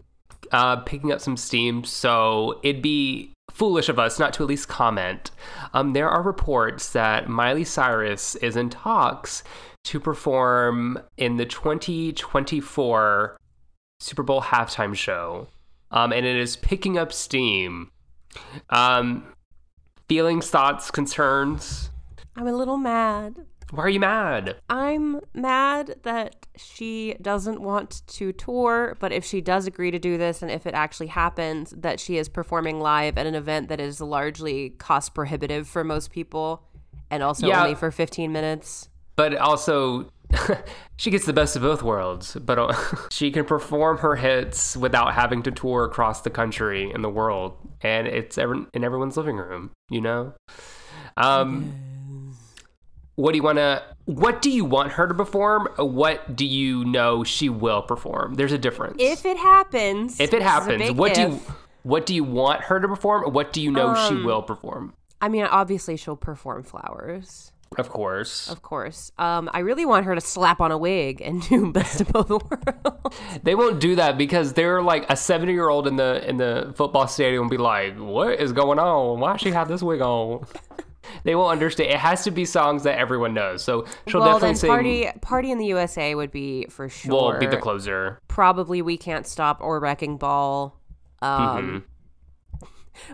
uh, 0.51 0.77
picking 0.77 1.13
up 1.13 1.21
some 1.21 1.37
steam, 1.37 1.85
so 1.85 2.59
it'd 2.63 2.81
be 2.81 3.31
foolish 3.49 3.87
of 3.89 3.99
us 3.99 4.19
not 4.19 4.33
to 4.33 4.43
at 4.43 4.49
least 4.49 4.67
comment. 4.67 5.31
Um, 5.73 5.93
there 5.93 6.09
are 6.09 6.21
reports 6.21 6.91
that 6.91 7.29
Miley 7.29 7.63
Cyrus 7.63 8.35
is 8.35 8.55
in 8.55 8.69
talks 8.69 9.43
to 9.83 9.99
perform 9.99 10.99
in 11.17 11.37
the 11.37 11.45
2024 11.45 13.37
Super 13.99 14.23
Bowl 14.23 14.41
halftime 14.41 14.95
show, 14.95 15.47
um, 15.91 16.11
and 16.11 16.25
it 16.25 16.35
is 16.35 16.55
picking 16.57 16.97
up 16.97 17.11
steam. 17.13 17.91
Um, 18.69 19.25
feelings, 20.07 20.49
thoughts, 20.49 20.91
concerns. 20.91 21.89
I'm 22.35 22.47
a 22.47 22.53
little 22.53 22.77
mad. 22.77 23.45
Why 23.71 23.83
are 23.83 23.89
you 23.89 23.99
mad? 24.01 24.57
I'm 24.69 25.21
mad 25.33 25.95
that 26.03 26.45
she 26.57 27.15
doesn't 27.21 27.61
want 27.61 28.05
to 28.07 28.33
tour, 28.33 28.97
but 28.99 29.13
if 29.13 29.23
she 29.23 29.39
does 29.39 29.65
agree 29.65 29.91
to 29.91 29.99
do 29.99 30.17
this 30.17 30.41
and 30.41 30.51
if 30.51 30.65
it 30.65 30.73
actually 30.73 31.07
happens, 31.07 31.73
that 31.77 31.99
she 31.99 32.17
is 32.17 32.27
performing 32.27 32.81
live 32.81 33.17
at 33.17 33.25
an 33.27 33.35
event 33.35 33.69
that 33.69 33.79
is 33.79 34.01
largely 34.01 34.71
cost 34.71 35.13
prohibitive 35.13 35.67
for 35.69 35.85
most 35.85 36.11
people 36.11 36.63
and 37.09 37.23
also 37.23 37.47
Yeah. 37.47 37.61
only 37.63 37.75
for 37.75 37.91
15 37.91 38.31
minutes. 38.33 38.89
But 39.21 39.35
also 39.37 40.09
she 40.97 41.11
gets 41.11 41.27
the 41.27 41.33
best 41.33 41.55
of 41.55 41.61
both 41.61 41.83
worlds 41.83 42.35
but 42.43 42.57
uh, 42.57 42.73
she 43.11 43.29
can 43.29 43.45
perform 43.45 43.99
her 43.99 44.15
hits 44.15 44.75
without 44.75 45.13
having 45.13 45.43
to 45.43 45.51
tour 45.51 45.85
across 45.85 46.21
the 46.21 46.29
country 46.31 46.89
and 46.91 47.03
the 47.03 47.09
world 47.09 47.55
and 47.81 48.07
it's 48.07 48.39
every, 48.39 48.65
in 48.73 48.83
everyone's 48.83 49.17
living 49.17 49.35
room 49.37 49.69
you 49.89 50.01
know? 50.01 50.33
Um 51.17 52.33
what 53.15 53.33
do 53.33 53.37
you 53.37 53.43
want 53.43 53.59
to 53.59 53.83
what 54.05 54.41
do 54.41 54.49
you 54.49 54.65
want 54.65 54.93
her 54.93 55.07
to 55.07 55.13
perform? 55.13 55.67
What 55.77 56.35
do 56.35 56.45
you 56.45 56.83
know 56.83 57.23
she 57.23 57.49
will 57.49 57.83
perform? 57.83 58.33
There's 58.33 58.53
a 58.53 58.57
difference. 58.57 58.95
If 58.99 59.25
it 59.25 59.37
happens, 59.37 60.19
if 60.19 60.29
it 60.29 60.31
this 60.31 60.39
is 60.39 60.45
a 60.45 60.49
happens 60.49 60.91
what 60.93 61.13
do 61.13 61.21
you 61.21 61.41
what 61.83 62.07
do 62.07 62.15
you 62.15 62.23
want 62.23 62.61
her 62.61 62.79
to 62.79 62.87
perform? 62.87 63.31
What 63.33 63.53
do 63.53 63.61
you 63.61 63.69
know 63.69 63.93
she 64.07 64.15
Um, 64.15 64.23
will 64.23 64.41
perform? 64.41 64.93
I 65.21 65.29
mean, 65.29 65.43
obviously 65.43 65.97
she'll 65.97 66.15
perform 66.15 66.63
flowers. 66.63 67.50
Of 67.77 67.89
course 67.89 68.49
Of 68.49 68.61
course. 68.61 69.11
Um, 69.17 69.49
I 69.53 69.59
really 69.59 69.85
want 69.85 70.05
her 70.05 70.13
to 70.13 70.21
slap 70.21 70.59
on 70.59 70.71
a 70.71 70.77
wig 70.77 71.21
and 71.21 71.41
do 71.47 71.71
best 71.73 72.01
of 72.01 72.09
both 72.09 72.29
worlds. 72.29 73.17
They 73.43 73.55
won't 73.55 73.79
do 73.79 73.95
that 73.95 74.17
because 74.17 74.53
they're 74.53 74.81
like 74.81 75.09
a 75.09 75.15
seventy 75.15 75.53
year 75.53 75.69
old 75.69 75.87
in 75.87 75.95
the 75.95 76.27
in 76.27 76.37
the 76.37 76.73
football 76.75 77.07
stadium 77.07 77.43
will 77.43 77.49
be 77.49 77.57
like, 77.57 77.95
What 77.97 78.39
is 78.39 78.51
going 78.51 78.79
on? 78.79 79.19
Why 79.19 79.37
she 79.37 79.51
have 79.51 79.67
this 79.67 79.81
wig 79.81 80.01
on? 80.01 80.45
they 81.23 81.35
won't 81.35 81.51
understand. 81.51 81.91
It 81.91 81.99
has 81.99 82.23
to 82.25 82.31
be 82.31 82.45
songs 82.45 82.83
that 82.83 82.97
everyone 82.97 83.33
knows. 83.33 83.63
So 83.63 83.85
she'll 84.07 84.21
well, 84.21 84.33
definitely 84.33 84.55
sing 84.55 84.69
party 84.69 85.09
party 85.21 85.51
in 85.51 85.57
the 85.57 85.67
USA 85.67 86.13
would 86.15 86.31
be 86.31 86.65
for 86.69 86.89
sure. 86.89 87.11
will 87.11 87.39
be 87.39 87.47
the 87.47 87.57
closer. 87.57 88.19
Probably 88.27 88.81
we 88.81 88.97
can't 88.97 89.25
stop 89.25 89.59
or 89.61 89.79
wrecking 89.79 90.17
ball. 90.17 90.77
Um, 91.21 91.31
Mm-hmm. 91.31 91.77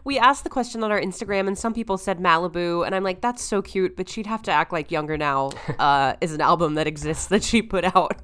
We 0.03 0.17
asked 0.17 0.43
the 0.43 0.49
question 0.49 0.83
on 0.83 0.91
our 0.91 0.99
Instagram, 0.99 1.47
and 1.47 1.57
some 1.57 1.73
people 1.73 1.97
said 1.97 2.19
Malibu, 2.19 2.85
and 2.85 2.95
I'm 2.95 3.03
like, 3.03 3.21
that's 3.21 3.43
so 3.43 3.61
cute, 3.61 3.95
but 3.95 4.09
she'd 4.09 4.27
have 4.27 4.41
to 4.43 4.51
act 4.51 4.71
like 4.71 4.91
Younger 4.91 5.17
Now 5.17 5.51
uh, 5.79 6.15
is 6.21 6.33
an 6.33 6.41
album 6.41 6.75
that 6.75 6.87
exists 6.87 7.27
that 7.27 7.43
she 7.43 7.61
put 7.61 7.83
out. 7.95 8.21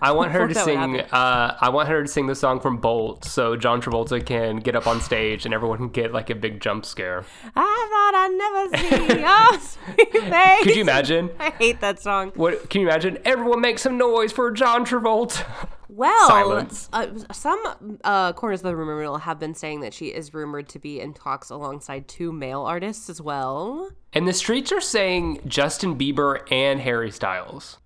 I 0.00 0.12
want 0.12 0.32
her 0.32 0.48
to 0.48 0.54
sing 0.54 1.00
uh 1.00 1.56
I 1.60 1.68
want 1.68 1.88
her 1.88 2.02
to 2.02 2.08
sing 2.08 2.26
the 2.26 2.34
song 2.34 2.60
from 2.60 2.78
Bolt 2.78 3.24
so 3.24 3.56
John 3.56 3.82
Travolta 3.82 4.24
can 4.24 4.56
get 4.56 4.74
up 4.74 4.86
on 4.86 5.00
stage 5.00 5.44
and 5.44 5.54
everyone 5.54 5.78
can 5.78 5.88
get 5.90 6.12
like 6.12 6.30
a 6.30 6.34
big 6.34 6.60
jump 6.60 6.86
scare. 6.86 7.24
I 7.54 7.88
thought 7.92 8.14
I'd 8.14 8.32
never 8.38 8.78
see 8.78 9.20
your. 9.20 10.62
Could 10.62 10.76
you 10.76 10.82
imagine? 10.82 11.30
I 11.38 11.50
hate 11.50 11.80
that 11.80 12.00
song. 12.00 12.32
What 12.34 12.70
can 12.70 12.80
you 12.80 12.88
imagine? 12.88 13.18
Everyone 13.24 13.60
make 13.60 13.78
some 13.78 13.98
noise 13.98 14.32
for 14.32 14.50
John 14.50 14.84
Travolta. 14.86 15.44
Well. 15.94 16.66
Uh, 16.92 17.06
some 17.32 17.98
uh, 18.02 18.32
corners 18.32 18.60
of 18.60 18.64
the 18.64 18.76
rumor 18.76 18.98
mill 18.98 19.18
have 19.18 19.38
been 19.38 19.54
saying 19.54 19.80
that 19.80 19.92
she 19.92 20.06
is 20.06 20.32
rumored 20.32 20.68
to 20.70 20.78
be 20.78 21.00
in 21.00 21.12
talks 21.12 21.50
alongside 21.50 22.08
two 22.08 22.32
male 22.32 22.62
artists 22.62 23.10
as 23.10 23.20
well. 23.20 23.90
and 24.14 24.26
the 24.26 24.32
streets 24.32 24.72
are 24.72 24.80
saying 24.80 25.40
Justin 25.46 25.98
Bieber 25.98 26.50
and 26.50 26.80
Harry 26.80 27.10
Styles. 27.10 27.78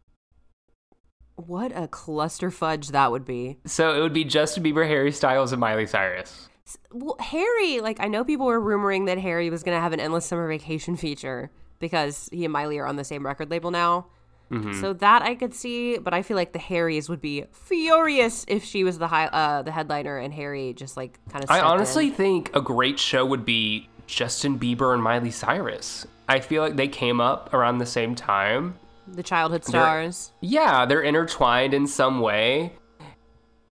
What 1.35 1.73
a 1.75 1.89
cluster 1.89 2.51
fudge 2.51 2.89
that 2.89 3.11
would 3.11 3.25
be. 3.25 3.59
So 3.67 3.95
it 3.97 4.01
would 4.01 4.15
be 4.15 4.25
Justin 4.25 4.63
Bieber, 4.63 4.87
Harry 4.87 5.11
Styles, 5.13 5.53
and 5.53 5.61
Miley 5.61 5.87
Cyrus. 5.87 6.49
Well, 6.93 7.17
Harry, 7.21 7.81
like 7.81 7.99
I 8.01 8.07
know 8.07 8.25
people 8.25 8.47
were 8.47 8.61
rumoring 8.61 9.07
that 9.07 9.19
Harry 9.19 9.51
was 9.51 9.63
going 9.63 9.77
to 9.77 9.83
have 9.83 9.93
an 9.93 10.01
endless 10.01 10.25
summer 10.27 10.49
vacation 10.49 10.97
feature 10.97 11.51
because 11.79 12.29
he 12.33 12.45
and 12.45 12.53
Miley 12.53 12.79
are 12.79 12.87
on 12.87 12.97
the 12.97 13.05
same 13.05 13.27
record 13.27 13.51
label 13.51 13.71
now. 13.71 14.07
Mm-hmm. 14.51 14.81
So 14.81 14.93
that 14.93 15.23
I 15.23 15.35
could 15.35 15.55
see, 15.55 15.99
but 15.99 16.15
I 16.15 16.23
feel 16.23 16.37
like 16.37 16.53
the 16.53 16.61
Harrys 16.61 17.09
would 17.09 17.21
be 17.21 17.45
furious 17.51 18.45
if 18.47 18.63
she 18.63 18.85
was 18.85 18.99
the 18.99 19.09
high, 19.09 19.27
uh, 19.27 19.63
the 19.63 19.73
headliner 19.73 20.19
and 20.19 20.33
Harry 20.33 20.73
just 20.73 20.97
like 20.97 21.19
kind 21.29 21.43
of. 21.43 21.51
I 21.51 21.61
honestly 21.61 22.11
think 22.11 22.55
a 22.55 22.61
great 22.61 22.99
show 23.01 23.27
would 23.27 23.45
be 23.45 23.89
Justin 24.07 24.57
Bieber 24.59 24.95
and 24.95 25.03
Miley 25.03 25.33
Cyrus. 25.33 26.07
I 26.29 26.39
feel 26.41 26.63
like 26.63 26.77
they 26.77 26.87
came 26.89 27.21
up 27.21 27.53
around 27.55 27.79
the 27.79 27.87
same 27.87 28.15
time. 28.15 28.79
the 29.09 29.23
childhood 29.23 29.65
stars. 29.65 30.33
Yeah, 30.41 30.87
they're 30.87 31.03
intertwined 31.03 31.75
in 31.75 31.87
some 31.87 32.21
way. 32.21 32.73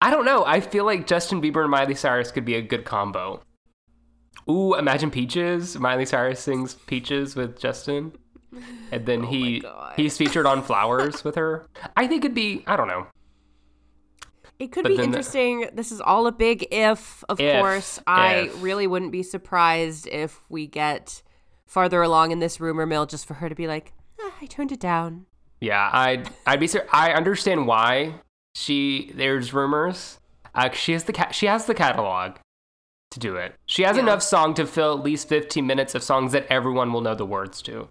I 0.01 0.11
don't 0.11 0.25
know. 0.25 0.45
I 0.45 0.59
feel 0.59 0.85
like 0.85 1.07
Justin 1.07 1.41
Bieber 1.41 1.61
and 1.61 1.71
Miley 1.71 1.95
Cyrus 1.95 2.31
could 2.31 2.45
be 2.45 2.55
a 2.55 2.61
good 2.61 2.85
combo. 2.85 3.41
Ooh, 4.49 4.75
imagine 4.75 5.11
Peaches. 5.11 5.77
Miley 5.77 6.05
Cyrus 6.05 6.39
sings 6.39 6.75
Peaches 6.75 7.35
with 7.35 7.59
Justin. 7.59 8.13
And 8.91 9.05
then 9.05 9.23
he 9.31 9.63
he's 9.95 10.17
featured 10.17 10.45
on 10.45 10.61
Flowers 10.69 11.23
with 11.23 11.35
her. 11.35 11.67
I 11.95 12.07
think 12.07 12.23
it'd 12.25 12.35
be 12.35 12.63
I 12.67 12.75
don't 12.75 12.87
know. 12.87 13.07
It 14.59 14.71
could 14.71 14.83
But 14.83 14.89
be 14.89 14.97
then 14.97 15.11
the- 15.11 15.17
interesting. 15.17 15.69
This 15.73 15.91
is 15.91 16.01
all 16.01 16.25
a 16.25 16.31
big 16.31 16.67
if, 16.71 17.23
of 17.29 17.39
If, 17.39 17.59
course. 17.61 17.99
I 18.07 18.35
if. 18.35 18.63
really 18.63 18.87
wouldn't 18.87 19.11
be 19.11 19.21
surprised 19.21 20.07
if 20.07 20.39
we 20.49 20.65
get 20.65 21.21
farther 21.67 22.01
along 22.01 22.31
in 22.31 22.39
this 22.39 22.59
rumor 22.59 22.85
mill 22.87 23.05
just 23.05 23.27
for 23.27 23.35
her 23.35 23.49
to 23.49 23.55
be 23.55 23.67
like, 23.67 23.93
"Ah, 24.19 24.33
I 24.41 24.45
turned 24.47 24.71
it 24.71 24.79
down. 24.79 25.25
Yeah, 25.61 25.89
I'd 25.93 26.29
I'd 26.47 26.59
be 26.59 26.67
sur- 26.67 26.87
I 26.91 27.11
understand 27.13 27.67
why 27.67 28.15
she 28.55 29.11
there's 29.15 29.53
rumors. 29.53 30.19
Uh, 30.55 30.71
she 30.71 30.93
has 30.93 31.03
the 31.03 31.13
ca- 31.13 31.31
she 31.31 31.45
has 31.45 31.65
the 31.67 31.75
catalog 31.75 32.37
to 33.11 33.19
do 33.19 33.35
it. 33.35 33.53
She 33.67 33.83
has 33.83 33.95
Yeah. 33.97 34.03
enough 34.03 34.23
song 34.23 34.55
to 34.55 34.65
fill 34.65 34.97
at 34.97 35.03
least 35.03 35.29
15 35.29 35.67
minutes 35.67 35.93
of 35.93 36.01
songs 36.01 36.31
that 36.31 36.47
everyone 36.49 36.91
will 36.91 37.01
know 37.01 37.13
the 37.15 37.25
words 37.27 37.61
to. 37.63 37.89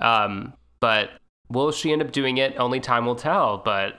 Um, 0.00 0.54
but 0.80 1.10
will 1.48 1.72
she 1.72 1.92
end 1.92 2.02
up 2.02 2.12
doing 2.12 2.38
it? 2.38 2.56
Only 2.56 2.80
time 2.80 3.06
will 3.06 3.16
tell. 3.16 3.58
But 3.58 3.98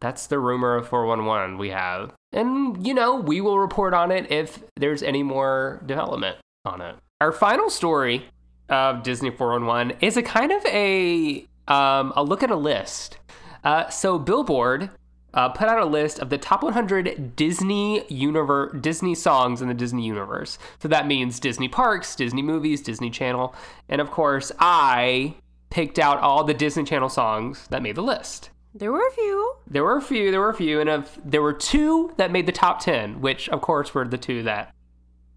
that's 0.00 0.26
the 0.26 0.38
rumor 0.38 0.74
of 0.76 0.88
411 0.88 1.58
we 1.58 1.70
have, 1.70 2.12
and 2.32 2.84
you 2.84 2.92
know 2.92 3.16
we 3.16 3.40
will 3.40 3.58
report 3.58 3.94
on 3.94 4.10
it 4.10 4.30
if 4.30 4.62
there's 4.76 5.02
any 5.02 5.22
more 5.22 5.82
development 5.86 6.38
on 6.64 6.80
it. 6.80 6.96
Our 7.20 7.32
final 7.32 7.70
story 7.70 8.26
of 8.68 9.02
Disney 9.02 9.30
411 9.30 9.98
is 10.00 10.16
a 10.16 10.22
kind 10.22 10.50
of 10.50 10.64
a 10.66 11.46
um, 11.68 12.12
a 12.16 12.24
look 12.24 12.42
at 12.42 12.50
a 12.50 12.56
list. 12.56 13.18
Uh, 13.62 13.88
so 13.90 14.18
Billboard 14.18 14.90
uh, 15.34 15.48
put 15.48 15.68
out 15.68 15.78
a 15.78 15.84
list 15.84 16.18
of 16.18 16.30
the 16.30 16.38
top 16.38 16.62
100 16.62 17.36
Disney 17.36 18.04
universe 18.12 18.76
Disney 18.80 19.14
songs 19.14 19.62
in 19.62 19.68
the 19.68 19.74
Disney 19.74 20.04
universe. 20.04 20.58
So 20.80 20.88
that 20.88 21.06
means 21.06 21.40
Disney 21.40 21.68
parks, 21.68 22.14
Disney 22.14 22.42
movies, 22.42 22.82
Disney 22.82 23.10
Channel, 23.10 23.54
and 23.88 24.00
of 24.00 24.10
course 24.10 24.52
I 24.58 25.34
picked 25.70 25.98
out 25.98 26.18
all 26.18 26.44
the 26.44 26.54
Disney 26.54 26.84
Channel 26.84 27.08
songs 27.08 27.66
that 27.68 27.82
made 27.82 27.96
the 27.96 28.02
list. 28.02 28.50
There 28.74 28.92
were 28.92 29.06
a 29.06 29.12
few. 29.12 29.56
There 29.66 29.84
were 29.84 29.96
a 29.96 30.02
few, 30.02 30.30
there 30.30 30.40
were 30.40 30.50
a 30.50 30.54
few, 30.54 30.80
and 30.80 30.88
of, 30.88 31.18
there 31.24 31.42
were 31.42 31.52
two 31.52 32.12
that 32.16 32.30
made 32.30 32.46
the 32.46 32.52
top 32.52 32.80
10, 32.80 33.20
which 33.20 33.48
of 33.50 33.60
course 33.60 33.94
were 33.94 34.06
the 34.06 34.18
two 34.18 34.42
that 34.44 34.74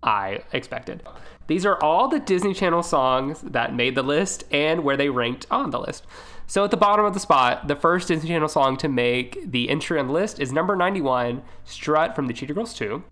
I 0.04 0.44
expected. 0.54 1.04
These 1.48 1.66
are 1.66 1.82
all 1.82 2.08
the 2.08 2.20
Disney 2.20 2.54
Channel 2.54 2.84
songs 2.84 3.42
that 3.42 3.74
made 3.76 3.96
the 3.96 4.04
list 4.04 4.44
and 4.52 4.84
where 4.84 4.98
they 4.98 5.10
ranked 5.10 5.46
on 5.52 5.70
the 5.72 5.80
list. 5.80 6.06
So 6.48 6.64
at 6.64 6.72
the 6.72 6.78
bottom 6.78 7.06
of 7.06 7.14
the 7.14 7.20
spot, 7.20 7.68
the 7.68 7.76
first 7.76 8.08
Disney 8.08 8.30
Channel 8.30 8.48
song 8.48 8.78
to 8.78 8.88
make 8.88 9.52
the 9.52 9.70
entry 9.70 10.00
on 10.00 10.08
the 10.08 10.14
list 10.14 10.40
is 10.40 10.52
number 10.52 10.76
91, 10.76 11.42
Strut 11.64 12.16
from 12.16 12.28
the 12.28 12.34
Cheetah 12.34 12.54
Girls 12.54 12.74
2. 12.76 13.04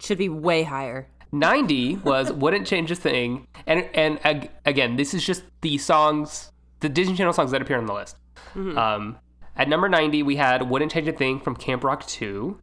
Should 0.00 0.18
be 0.18 0.28
way 0.28 0.62
higher. 0.62 1.08
90 1.32 1.96
was 1.98 2.32
Wouldn't 2.32 2.66
Change 2.66 2.90
a 2.90 2.94
Thing. 2.94 3.46
And 3.66 3.88
and 3.94 4.18
ag- 4.24 4.50
again, 4.64 4.96
this 4.96 5.12
is 5.12 5.24
just 5.24 5.42
the 5.60 5.76
songs, 5.78 6.52
the 6.80 6.88
Disney 6.88 7.16
Channel 7.16 7.32
songs 7.32 7.50
that 7.50 7.60
appear 7.62 7.78
on 7.78 7.86
the 7.86 7.94
list. 7.94 8.16
Um, 8.54 9.18
at 9.54 9.68
number 9.68 9.88
90, 9.88 10.22
we 10.22 10.36
had 10.36 10.70
Wouldn't 10.70 10.92
Change 10.92 11.08
a 11.08 11.12
Thing 11.12 11.40
from 11.40 11.56
Camp 11.56 11.84
Rock 11.84 12.06
2. 12.06 12.58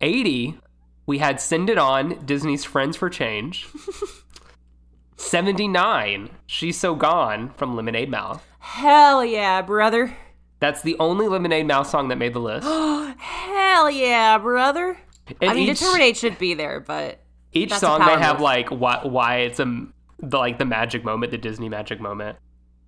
80, 0.00 0.58
we 1.06 1.18
had 1.18 1.40
Send 1.40 1.68
It 1.70 1.78
On, 1.78 2.24
Disney's 2.24 2.64
Friends 2.64 2.96
for 2.96 3.10
Change. 3.10 3.68
79, 5.16 6.30
She's 6.46 6.78
So 6.78 6.94
Gone 6.94 7.50
from 7.50 7.76
Lemonade 7.76 8.10
Mouth. 8.10 8.44
Hell 8.58 9.24
yeah, 9.24 9.62
brother. 9.62 10.16
That's 10.60 10.82
the 10.82 10.96
only 10.98 11.28
Lemonade 11.28 11.66
Mouth 11.66 11.88
song 11.88 12.08
that 12.08 12.16
made 12.16 12.34
the 12.34 12.40
list. 12.40 12.66
Hell 13.18 13.90
yeah, 13.90 14.38
brother. 14.38 14.98
And 15.40 15.50
I 15.50 15.54
mean, 15.54 15.68
each- 15.68 15.80
Determinate 15.80 16.16
should 16.16 16.38
be 16.38 16.54
there, 16.54 16.80
but 16.80 17.20
Each 17.52 17.72
song 17.74 18.00
they 18.00 18.12
have 18.18 18.36
move. 18.36 18.42
like 18.42 18.68
why 18.70 19.00
why 19.04 19.36
it's 19.38 19.60
a 19.60 19.86
the 20.20 20.38
like 20.38 20.58
the 20.58 20.64
magic 20.64 21.04
moment, 21.04 21.32
the 21.32 21.38
Disney 21.38 21.68
magic 21.68 22.00
moment. 22.00 22.38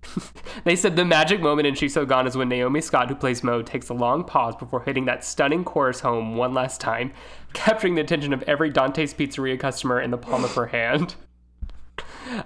they 0.65 0.75
said 0.75 0.95
the 0.95 1.03
magic 1.05 1.41
moment 1.41 1.67
in 1.67 1.73
She's 1.75 1.93
So 1.93 2.05
Gone 2.05 2.27
is 2.27 2.37
when 2.37 2.47
Naomi 2.49 2.79
Scott, 2.81 3.09
who 3.09 3.15
plays 3.15 3.43
Mo, 3.43 3.61
takes 3.61 3.89
a 3.89 3.93
long 3.93 4.23
pause 4.23 4.55
before 4.55 4.81
hitting 4.81 5.05
that 5.05 5.23
stunning 5.23 5.63
chorus 5.63 5.99
home 5.99 6.35
one 6.37 6.53
last 6.53 6.79
time, 6.79 7.11
capturing 7.55 7.95
the 7.95 8.01
attention 8.01 8.33
of 8.33 8.43
every 8.43 8.69
Dante's 8.69 9.13
Pizzeria 9.13 9.59
customer 9.59 9.99
in 9.99 10.11
the 10.11 10.17
palm 10.17 10.43
of 10.43 10.53
her 10.55 10.67
hand. 10.67 11.15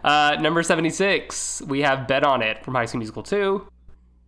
Uh, 0.04 0.38
number 0.40 0.62
76, 0.64 1.62
we 1.68 1.82
have 1.82 2.08
Bet 2.08 2.24
on 2.24 2.42
It 2.42 2.64
from 2.64 2.76
High 2.76 2.86
School 2.86 3.00
Musical 3.00 3.24
2. 3.24 3.68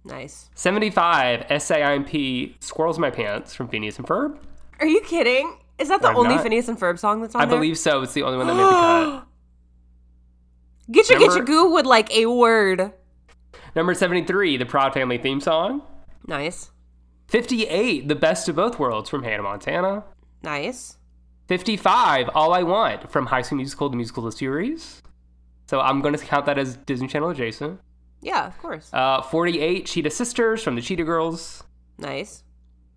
nice. 0.06 0.50
75, 0.56 1.46
SIMP 1.62 2.56
Squirrels 2.62 2.98
in 2.98 3.02
My 3.02 3.12
Pants 3.12 3.54
from 3.54 3.68
Phineas 3.68 3.98
and 3.98 4.08
Ferb. 4.08 4.38
Are 4.80 4.88
you 4.88 5.02
kidding? 5.02 5.58
Is 5.78 5.90
that 5.90 6.02
the 6.02 6.08
I'm 6.10 6.16
only 6.18 6.36
not. 6.36 6.44
Phineas 6.44 6.68
and 6.68 6.80
Ferb 6.80 6.98
song 7.00 7.22
that's 7.22 7.36
on 7.36 7.42
I 7.42 7.46
there? 7.46 7.58
believe 7.58 7.78
so. 7.78 8.02
It's 8.02 8.14
the 8.14 8.24
only 8.24 8.38
one 8.38 8.48
that 8.48 8.54
made 8.56 8.64
the 8.64 8.70
cut. 8.70 9.28
Getcha 10.92 11.10
your 11.12 11.20
get 11.20 11.28
Number- 11.30 11.36
your 11.38 11.46
goo 11.46 11.72
would 11.74 11.86
like 11.86 12.12
a 12.12 12.26
word. 12.28 12.94
Number 13.76 13.94
73, 13.94 14.58
the 14.58 14.66
Proud 14.66 14.94
Family 14.94 15.18
theme 15.18 15.40
song. 15.40 15.82
Nice. 16.28 16.72
58, 17.30 18.08
The 18.08 18.16
Best 18.16 18.50
of 18.50 18.56
Both 18.58 18.78
Worlds 18.80 19.10
from 19.10 19.24
Hannah 19.24 19.44
Montana. 19.44 20.04
Nice. 20.44 20.98
55, 21.48 22.30
All 22.34 22.54
I 22.54 22.64
Want 22.64 23.12
from 23.12 23.26
High 23.28 23.42
School 23.42 23.58
Musical, 23.58 23.90
the 23.90 23.98
musical 23.98 24.24
the 24.24 24.32
series. 24.32 25.02
So 25.68 25.80
I'm 25.80 26.02
going 26.02 26.16
to 26.16 26.24
count 26.26 26.46
that 26.46 26.58
as 26.58 26.78
Disney 26.78 27.08
Channel 27.08 27.30
adjacent. 27.30 27.80
Yeah, 28.22 28.46
of 28.48 28.58
course. 28.60 28.90
Uh, 28.94 29.22
48, 29.22 29.86
Cheetah 29.86 30.10
Sisters 30.12 30.64
from 30.64 30.76
the 30.76 30.82
Cheetah 30.82 31.04
Girls. 31.04 31.64
nice. 31.98 32.44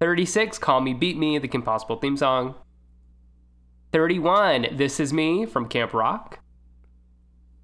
36, 0.00 0.58
Call 0.58 0.80
Me 0.80 0.92
Beep 0.92 1.16
Me, 1.16 1.38
the 1.38 1.48
Kim 1.48 1.62
Possible 1.62 1.96
theme 1.96 2.16
song. 2.16 2.56
31, 3.92 4.66
This 4.72 4.98
Is 5.00 5.12
Me 5.12 5.46
from 5.46 5.68
Camp 5.68 5.94
Rock. 5.94 6.40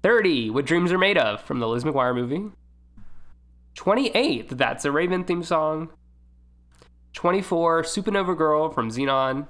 30, 0.01 0.49
What 0.49 0.65
Dreams 0.65 0.91
Are 0.91 0.97
Made 0.97 1.17
Of 1.17 1.41
from 1.41 1.59
the 1.59 1.67
Lizzie 1.67 1.87
McGuire 1.89 2.15
movie. 2.15 2.51
28, 3.75 4.57
That's 4.57 4.83
So 4.85 4.91
Raven 4.91 5.23
theme 5.25 5.43
song. 5.43 5.89
24, 7.13 7.83
Supernova 7.83 8.35
Girl 8.35 8.69
from 8.71 8.89
Zenon. 8.89 9.47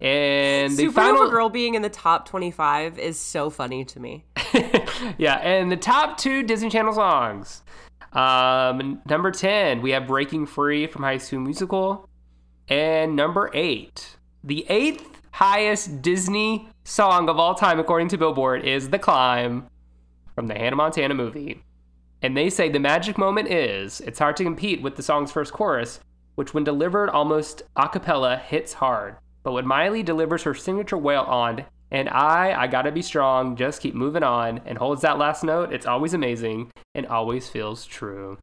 And 0.00 0.76
the 0.76 0.86
Supernova 0.86 0.92
final 0.94 1.30
Girl 1.30 1.48
being 1.48 1.74
in 1.74 1.82
the 1.82 1.88
top 1.88 2.28
25 2.28 2.98
is 2.98 3.18
so 3.18 3.48
funny 3.48 3.84
to 3.86 4.00
me. 4.00 4.24
yeah, 5.18 5.36
and 5.36 5.72
the 5.72 5.76
top 5.76 6.18
two 6.18 6.42
Disney 6.42 6.68
Channel 6.68 6.92
songs. 6.92 7.62
Um, 8.12 9.00
number 9.08 9.30
10, 9.30 9.82
we 9.82 9.90
have 9.90 10.06
Breaking 10.06 10.46
Free 10.46 10.86
from 10.86 11.02
High 11.02 11.18
School 11.18 11.40
Musical. 11.40 12.08
And 12.68 13.14
number 13.14 13.50
8, 13.54 14.16
the 14.42 14.66
eighth 14.68 15.20
highest 15.30 16.02
Disney 16.02 16.68
song 16.84 17.28
of 17.28 17.38
all 17.38 17.54
time, 17.54 17.78
according 17.78 18.08
to 18.08 18.18
Billboard, 18.18 18.64
is 18.64 18.90
The 18.90 18.98
Climb 18.98 19.68
from 20.34 20.46
the 20.46 20.54
Hannah 20.54 20.76
Montana 20.76 21.14
movie. 21.14 21.62
And 22.22 22.36
they 22.36 22.50
say 22.50 22.68
the 22.68 22.80
magic 22.80 23.18
moment 23.18 23.50
is 23.50 24.00
it's 24.00 24.18
hard 24.18 24.36
to 24.38 24.44
compete 24.44 24.82
with 24.82 24.96
the 24.96 25.02
song's 25.02 25.30
first 25.30 25.52
chorus, 25.52 26.00
which, 26.34 26.54
when 26.54 26.64
delivered 26.64 27.10
almost 27.10 27.62
a 27.76 27.88
cappella, 27.88 28.36
hits 28.36 28.72
hard. 28.72 29.16
But 29.46 29.52
when 29.52 29.64
Miley 29.64 30.02
delivers 30.02 30.42
her 30.42 30.54
signature 30.54 30.98
wail 30.98 31.20
on, 31.20 31.66
and 31.92 32.08
I, 32.08 32.62
I 32.62 32.66
gotta 32.66 32.90
be 32.90 33.00
strong, 33.00 33.54
just 33.54 33.80
keep 33.80 33.94
moving 33.94 34.24
on, 34.24 34.60
and 34.66 34.76
holds 34.76 35.02
that 35.02 35.18
last 35.18 35.44
note, 35.44 35.72
it's 35.72 35.86
always 35.86 36.14
amazing 36.14 36.72
and 36.96 37.06
always 37.06 37.48
feels 37.48 37.86
true. 37.86 38.38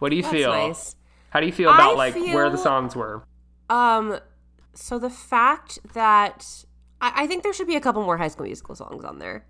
What 0.00 0.08
do 0.08 0.16
you 0.16 0.22
That's 0.22 0.34
feel? 0.34 0.50
nice. 0.50 0.96
How 1.28 1.38
do 1.38 1.46
you 1.46 1.52
feel 1.52 1.70
about 1.72 1.92
I 1.92 1.94
like 1.94 2.16
where 2.16 2.50
the 2.50 2.58
songs 2.58 2.96
were? 2.96 3.22
Um, 3.68 4.18
so 4.74 4.98
the 4.98 5.10
fact 5.10 5.78
that 5.94 6.64
I, 7.00 7.22
I 7.22 7.26
think 7.28 7.44
there 7.44 7.52
should 7.52 7.68
be 7.68 7.76
a 7.76 7.80
couple 7.80 8.02
more 8.02 8.16
High 8.16 8.26
School 8.26 8.46
Musical 8.46 8.74
songs 8.74 9.04
on 9.04 9.20
there. 9.20 9.46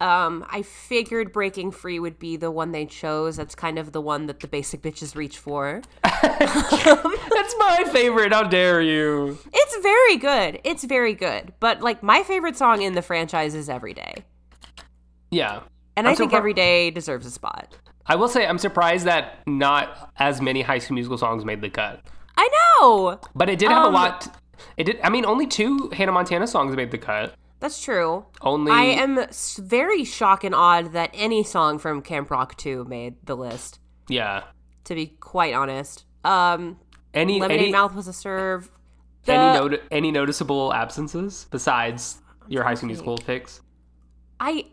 Um, 0.00 0.46
I 0.48 0.62
figured 0.62 1.32
Breaking 1.32 1.72
Free 1.72 1.98
would 1.98 2.18
be 2.20 2.36
the 2.36 2.50
one 2.52 2.70
they 2.70 2.86
chose. 2.86 3.36
That's 3.36 3.54
kind 3.56 3.78
of 3.80 3.90
the 3.92 4.00
one 4.00 4.26
that 4.26 4.38
the 4.40 4.46
basic 4.46 4.80
bitches 4.82 5.16
reach 5.16 5.38
for. 5.38 5.82
That's 6.02 7.54
my 7.58 7.84
favorite. 7.92 8.32
How 8.32 8.44
dare 8.44 8.80
you? 8.80 9.38
It's 9.52 9.82
very 9.82 10.16
good. 10.16 10.60
It's 10.64 10.84
very 10.84 11.14
good. 11.14 11.52
But 11.60 11.80
like 11.80 12.02
my 12.02 12.22
favorite 12.22 12.56
song 12.56 12.82
in 12.82 12.94
the 12.94 13.02
franchise 13.02 13.54
is 13.54 13.68
Every 13.68 13.94
Day. 13.94 14.24
Yeah. 15.30 15.62
And 15.96 16.06
I'm 16.06 16.12
I 16.12 16.16
think 16.16 16.32
surpri- 16.32 16.36
Every 16.36 16.54
Day 16.54 16.90
deserves 16.90 17.26
a 17.26 17.30
spot. 17.30 17.76
I 18.06 18.16
will 18.16 18.28
say 18.28 18.46
I'm 18.46 18.58
surprised 18.58 19.04
that 19.06 19.40
not 19.46 20.12
as 20.16 20.40
many 20.40 20.62
High 20.62 20.78
School 20.78 20.94
Musical 20.94 21.18
songs 21.18 21.44
made 21.44 21.60
the 21.60 21.68
cut, 21.70 22.02
I 22.36 22.48
know. 22.80 23.20
but 23.34 23.50
it 23.50 23.58
did 23.58 23.68
have 23.70 23.84
Um, 23.84 23.92
a 23.92 23.96
lot. 23.96 24.40
It 24.76 24.84
did. 24.84 25.00
I 25.02 25.10
mean, 25.10 25.26
only 25.26 25.46
two 25.46 25.90
Hannah 25.92 26.12
Montana 26.12 26.46
songs 26.46 26.74
made 26.74 26.90
the 26.90 26.98
cut. 26.98 27.34
That's 27.60 27.82
true. 27.82 28.26
Only 28.40 28.70
I 28.72 28.84
am 28.84 29.26
very 29.58 30.04
shocked 30.04 30.44
and 30.44 30.54
awed 30.54 30.92
that 30.92 31.10
any 31.12 31.42
song 31.42 31.78
from 31.78 32.02
Camp 32.02 32.30
Rock 32.30 32.56
2 32.56 32.84
made 32.84 33.16
the 33.24 33.36
list, 33.36 33.80
Yeah. 34.08 34.44
to 34.84 34.94
be 34.94 35.08
quite 35.20 35.54
honest. 35.54 36.04
Um, 36.24 36.78
Any 37.14 37.40
Lemonade 37.40 37.60
any 37.60 37.72
Mouth 37.72 37.94
was 37.94 38.06
a 38.06 38.12
serve. 38.12 38.70
The- 39.24 39.32
any 39.32 39.58
noti- 39.58 39.82
any 39.90 40.10
noticeable 40.12 40.72
absences 40.72 41.46
besides 41.50 42.20
your 42.46 42.62
High 42.64 42.74
School 42.74 42.86
Musical 42.88 43.18
picks? 43.18 43.60
I 44.40 44.66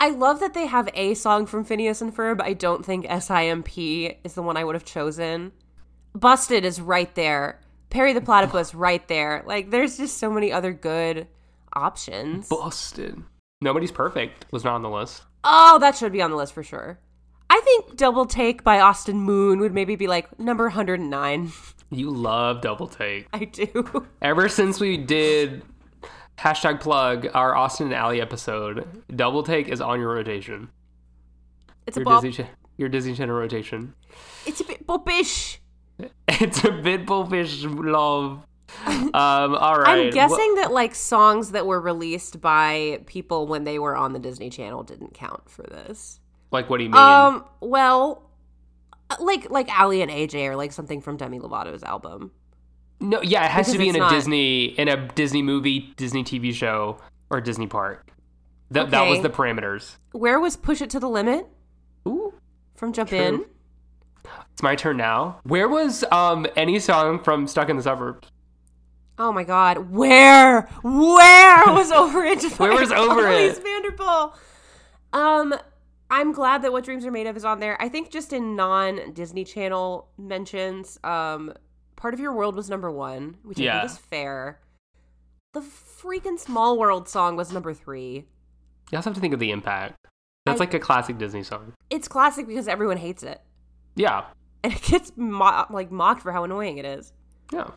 I 0.00 0.10
love 0.10 0.38
that 0.38 0.54
they 0.54 0.66
have 0.66 0.88
a 0.94 1.14
song 1.14 1.44
from 1.44 1.64
Phineas 1.64 2.00
and 2.00 2.14
Ferb. 2.14 2.40
I 2.40 2.52
don't 2.52 2.86
think 2.86 3.04
SIMP 3.10 3.76
is 4.24 4.34
the 4.34 4.42
one 4.42 4.56
I 4.56 4.62
would 4.62 4.76
have 4.76 4.84
chosen. 4.84 5.50
Busted 6.14 6.64
is 6.64 6.80
right 6.80 7.12
there. 7.16 7.60
Perry 7.90 8.12
the 8.12 8.20
Platypus 8.20 8.74
right 8.76 9.06
there. 9.08 9.42
Like 9.44 9.70
there's 9.70 9.96
just 9.96 10.18
so 10.18 10.30
many 10.30 10.52
other 10.52 10.72
good 10.72 11.26
options. 11.78 12.48
Busted. 12.48 13.22
Nobody's 13.60 13.92
perfect 13.92 14.46
was 14.52 14.64
not 14.64 14.74
on 14.74 14.82
the 14.82 14.90
list. 14.90 15.22
Oh, 15.44 15.78
that 15.80 15.96
should 15.96 16.12
be 16.12 16.22
on 16.22 16.30
the 16.30 16.36
list 16.36 16.52
for 16.52 16.62
sure. 16.62 16.98
I 17.50 17.60
think 17.64 17.96
Double 17.96 18.26
Take 18.26 18.62
by 18.62 18.80
Austin 18.80 19.16
Moon 19.18 19.60
would 19.60 19.72
maybe 19.72 19.96
be 19.96 20.06
like 20.06 20.38
number 20.38 20.64
109. 20.64 21.50
You 21.90 22.10
love 22.10 22.60
double 22.60 22.86
take. 22.86 23.26
I 23.32 23.44
do. 23.46 24.06
Ever 24.22 24.48
since 24.50 24.78
we 24.78 24.98
did 24.98 25.62
hashtag 26.36 26.80
plug 26.80 27.26
our 27.32 27.56
Austin 27.56 27.86
and 27.86 27.94
Ally 27.94 28.18
episode, 28.18 28.86
double 29.16 29.42
take 29.42 29.68
is 29.68 29.80
on 29.80 29.98
your 29.98 30.12
rotation. 30.12 30.68
It's 31.86 31.96
a 31.96 32.00
Your 32.00 32.04
bop. 32.04 32.22
Disney, 32.22 32.46
your 32.76 32.90
Disney 32.90 33.14
Channel 33.14 33.34
rotation. 33.34 33.94
It's 34.44 34.60
a 34.60 34.64
bit 34.64 34.86
boppish. 34.86 35.58
It's 36.28 36.62
a 36.62 36.70
bit 36.70 37.06
bullfish 37.06 37.64
love. 37.64 38.46
Um, 38.86 39.54
all 39.54 39.76
right. 39.78 40.06
I'm 40.06 40.10
guessing 40.10 40.54
that 40.56 40.72
like 40.72 40.94
songs 40.94 41.52
that 41.52 41.66
were 41.66 41.80
released 41.80 42.40
by 42.40 43.00
people 43.06 43.46
when 43.46 43.64
they 43.64 43.78
were 43.78 43.96
on 43.96 44.12
the 44.12 44.18
Disney 44.18 44.50
Channel 44.50 44.82
didn't 44.82 45.14
count 45.14 45.48
for 45.48 45.62
this. 45.62 46.20
like, 46.50 46.68
what 46.68 46.76
do 46.78 46.84
you 46.84 46.90
mean? 46.90 47.00
Um, 47.00 47.44
well, 47.60 48.30
uh, 49.10 49.16
like 49.20 49.50
like 49.50 49.68
Aly 49.80 50.02
and 50.02 50.10
AJ 50.10 50.46
or 50.48 50.56
like 50.56 50.72
something 50.72 51.00
from 51.00 51.16
Demi 51.16 51.38
Lovato's 51.40 51.82
album. 51.82 52.30
no, 53.00 53.22
yeah, 53.22 53.44
it 53.46 53.50
has 53.50 53.72
to 53.72 53.78
be 53.78 53.88
in 53.88 53.96
a 53.96 54.00
not- 54.00 54.10
Disney, 54.10 54.66
in 54.66 54.88
a 54.88 55.08
Disney 55.08 55.42
movie, 55.42 55.94
Disney 55.96 56.22
TV 56.22 56.52
show, 56.52 56.98
or 57.30 57.40
Disney 57.40 57.66
park. 57.66 58.10
That 58.70 58.90
that 58.90 59.08
was 59.08 59.22
the 59.22 59.30
parameters. 59.30 59.96
Where 60.12 60.38
was 60.38 60.56
Push 60.56 60.82
It 60.82 60.90
to 60.90 61.00
the 61.00 61.08
Limit 61.08 61.46
Ooh, 62.06 62.34
from 62.74 62.92
Jump 62.92 63.08
True. 63.08 63.18
In? 63.18 63.44
it's 64.52 64.62
my 64.62 64.76
turn 64.76 64.98
now. 64.98 65.40
Where 65.44 65.68
was 65.68 66.04
um 66.12 66.46
any 66.54 66.78
song 66.78 67.22
from 67.22 67.46
Stuck 67.46 67.70
in 67.70 67.76
the 67.76 67.82
Suburbs? 67.82 68.28
Oh 69.18 69.32
my 69.32 69.44
God, 69.44 69.90
where 69.90 70.62
where 70.82 71.64
was 71.66 71.90
Over 71.90 72.24
It? 72.24 72.42
Where 72.58 72.72
was 72.72 72.92
Over 72.92 73.26
Elise 73.28 73.58
It? 73.58 73.62
Vanderpool. 73.64 74.34
Um, 75.12 75.54
I'm 76.10 76.32
glad 76.32 76.62
that 76.62 76.72
What 76.72 76.84
Dreams 76.84 77.04
Are 77.04 77.10
Made 77.10 77.26
Of 77.26 77.36
is 77.36 77.44
on 77.44 77.60
there. 77.60 77.80
I 77.82 77.88
think 77.88 78.10
just 78.10 78.32
in 78.32 78.54
non 78.56 79.12
Disney 79.14 79.44
Channel 79.44 80.08
mentions, 80.18 80.98
um, 81.04 81.52
Part 81.96 82.14
of 82.14 82.20
Your 82.20 82.32
World 82.32 82.54
was 82.54 82.70
number 82.70 82.90
one, 82.90 83.36
which 83.42 83.58
I 83.60 83.80
think 83.80 83.90
is 83.90 83.98
fair. 83.98 84.60
The 85.54 85.60
freaking 85.60 86.38
Small 86.38 86.78
World 86.78 87.08
song 87.08 87.34
was 87.36 87.52
number 87.52 87.74
three. 87.74 88.26
You 88.92 88.96
also 88.96 89.10
have 89.10 89.14
to 89.16 89.20
think 89.20 89.34
of 89.34 89.40
the 89.40 89.50
impact. 89.50 89.96
That's 90.46 90.60
I- 90.60 90.64
like 90.64 90.74
a 90.74 90.78
classic 90.78 91.18
Disney 91.18 91.42
song. 91.42 91.72
It's 91.90 92.06
classic 92.06 92.46
because 92.46 92.68
everyone 92.68 92.98
hates 92.98 93.22
it. 93.22 93.40
Yeah. 93.96 94.26
And 94.62 94.72
it 94.72 94.82
gets 94.82 95.12
mo- 95.16 95.66
like 95.70 95.90
mocked 95.90 96.22
for 96.22 96.30
how 96.32 96.44
annoying 96.44 96.78
it 96.78 96.84
is. 96.84 97.12
Yeah. 97.52 97.70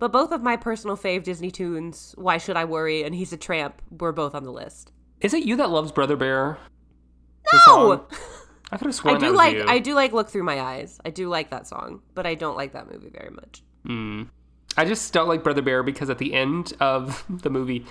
But 0.00 0.12
both 0.12 0.32
of 0.32 0.42
my 0.42 0.56
personal 0.56 0.96
fave 0.96 1.22
Disney 1.22 1.50
tunes, 1.50 2.14
Why 2.16 2.38
Should 2.38 2.56
I 2.56 2.64
Worry 2.64 3.04
and 3.04 3.14
He's 3.14 3.34
a 3.34 3.36
Tramp, 3.36 3.80
were 3.90 4.12
both 4.12 4.34
on 4.34 4.44
the 4.44 4.50
list. 4.50 4.92
Is 5.20 5.34
it 5.34 5.44
you 5.44 5.56
that 5.56 5.68
loves 5.68 5.92
Brother 5.92 6.16
Bear? 6.16 6.58
No! 7.66 8.06
I 8.72 8.78
could 8.78 8.86
have 8.86 8.94
I 8.94 8.98
sworn 8.98 9.14
that 9.14 9.20
do 9.20 9.32
was 9.32 9.36
like 9.36 9.56
you. 9.56 9.64
I 9.68 9.78
do 9.78 9.94
like 9.94 10.12
Look 10.12 10.30
Through 10.30 10.44
My 10.44 10.58
Eyes. 10.58 10.98
I 11.04 11.10
do 11.10 11.28
like 11.28 11.50
that 11.50 11.66
song, 11.66 12.00
but 12.14 12.26
I 12.26 12.34
don't 12.34 12.56
like 12.56 12.72
that 12.72 12.90
movie 12.90 13.10
very 13.10 13.30
much. 13.30 13.62
Mm. 13.86 14.28
I 14.76 14.86
just 14.86 15.12
don't 15.12 15.28
like 15.28 15.44
Brother 15.44 15.60
Bear 15.60 15.82
because 15.82 16.08
at 16.08 16.16
the 16.16 16.32
end 16.32 16.72
of 16.80 17.22
the 17.42 17.50
movie, 17.50 17.84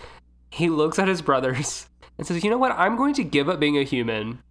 he 0.49 0.69
looks 0.69 0.97
at 0.97 1.07
his 1.07 1.21
brothers 1.21 1.87
and 2.17 2.25
says, 2.25 2.43
"You 2.43 2.49
know 2.49 2.57
what? 2.57 2.71
I'm 2.71 2.95
going 2.95 3.13
to 3.15 3.23
give 3.23 3.49
up 3.49 3.59
being 3.59 3.77
a 3.77 3.83
human 3.83 4.41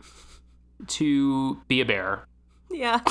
to 0.86 1.60
be 1.66 1.80
a 1.80 1.84
bear." 1.84 2.24
Yeah. 2.70 3.00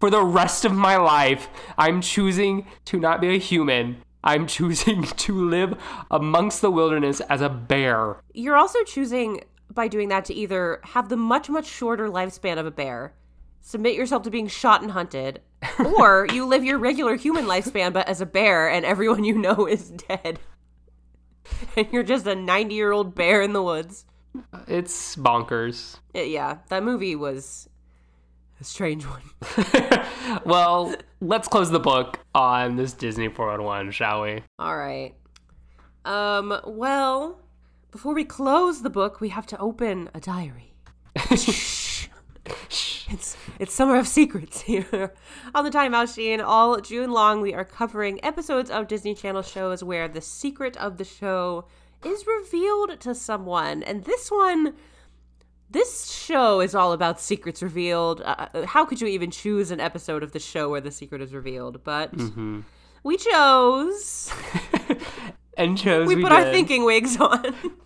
For 0.00 0.10
the 0.10 0.22
rest 0.22 0.64
of 0.64 0.72
my 0.72 0.96
life, 0.96 1.48
I'm 1.76 2.00
choosing 2.00 2.66
to 2.86 2.98
not 2.98 3.20
be 3.20 3.34
a 3.34 3.38
human. 3.38 4.02
I'm 4.24 4.46
choosing 4.46 5.02
to 5.16 5.48
live 5.48 5.80
amongst 6.10 6.60
the 6.60 6.70
wilderness 6.70 7.20
as 7.20 7.40
a 7.40 7.48
bear. 7.48 8.16
You're 8.34 8.56
also 8.56 8.82
choosing 8.84 9.44
by 9.70 9.88
doing 9.88 10.08
that 10.08 10.24
to 10.26 10.34
either 10.34 10.80
have 10.82 11.08
the 11.08 11.16
much, 11.16 11.48
much 11.48 11.66
shorter 11.66 12.08
lifespan 12.08 12.58
of 12.58 12.66
a 12.66 12.70
bear, 12.70 13.14
submit 13.60 13.94
yourself 13.94 14.22
to 14.22 14.30
being 14.30 14.48
shot 14.48 14.82
and 14.82 14.90
hunted, 14.90 15.40
or 15.98 16.26
you 16.32 16.46
live 16.46 16.64
your 16.64 16.78
regular 16.78 17.16
human 17.16 17.44
lifespan 17.44 17.92
but 17.92 18.08
as 18.08 18.20
a 18.20 18.26
bear 18.26 18.68
and 18.68 18.84
everyone 18.84 19.24
you 19.24 19.36
know 19.38 19.66
is 19.66 19.90
dead. 19.90 20.38
And 21.76 21.86
you're 21.92 22.02
just 22.02 22.26
a 22.26 22.34
90 22.34 22.74
year 22.74 22.90
old 22.90 23.14
bear 23.14 23.42
in 23.42 23.52
the 23.52 23.62
woods. 23.62 24.04
It's 24.66 25.16
bonkers. 25.16 25.98
Uh, 26.14 26.20
yeah, 26.20 26.58
that 26.68 26.82
movie 26.82 27.14
was 27.14 27.68
a 28.60 28.64
strange 28.64 29.04
one. 29.06 29.22
well, 30.44 30.94
let's 31.20 31.48
close 31.48 31.70
the 31.70 31.80
book 31.80 32.18
on 32.34 32.76
this 32.76 32.92
Disney 32.92 33.28
401, 33.28 33.90
shall 33.90 34.22
we? 34.22 34.42
All 34.58 34.76
right. 34.76 35.14
Um, 36.04 36.58
well, 36.66 37.40
before 37.90 38.14
we 38.14 38.24
close 38.24 38.82
the 38.82 38.90
book, 38.90 39.20
we 39.20 39.30
have 39.30 39.46
to 39.46 39.58
open 39.58 40.08
a 40.14 40.20
diary. 40.20 40.74
Shh. 41.36 42.08
It's 43.08 43.36
it's 43.58 43.72
summer 43.72 43.96
of 43.96 44.08
secrets 44.08 44.62
here 44.62 45.14
on 45.54 45.64
the 45.64 45.70
Time 45.70 45.92
Mousechine. 45.92 46.40
All 46.40 46.80
June 46.80 47.12
long, 47.12 47.40
we 47.40 47.54
are 47.54 47.64
covering 47.64 48.24
episodes 48.24 48.68
of 48.68 48.88
Disney 48.88 49.14
Channel 49.14 49.42
shows 49.42 49.82
where 49.84 50.08
the 50.08 50.20
secret 50.20 50.76
of 50.76 50.96
the 50.96 51.04
show 51.04 51.66
is 52.04 52.26
revealed 52.26 53.00
to 53.00 53.14
someone, 53.14 53.82
and 53.82 54.04
this 54.04 54.30
one, 54.30 54.74
this 55.76 56.10
show 56.10 56.60
is 56.60 56.74
all 56.74 56.92
about 56.92 57.20
secrets 57.20 57.62
revealed. 57.62 58.22
Uh, 58.24 58.64
how 58.66 58.84
could 58.84 59.00
you 59.00 59.06
even 59.06 59.30
choose 59.30 59.70
an 59.70 59.80
episode 59.80 60.22
of 60.22 60.32
the 60.32 60.40
show 60.40 60.70
where 60.70 60.80
the 60.80 60.90
secret 60.90 61.20
is 61.20 61.32
revealed? 61.34 61.84
But 61.84 62.12
we 63.02 63.16
chose. 63.16 64.32
And 65.56 65.78
chose 65.78 66.06
We, 66.06 66.16
we, 66.16 66.22
put 66.22 66.32
our 66.32 66.44
thinking 66.44 66.84
wigs 66.84 67.18
on. 67.18 67.54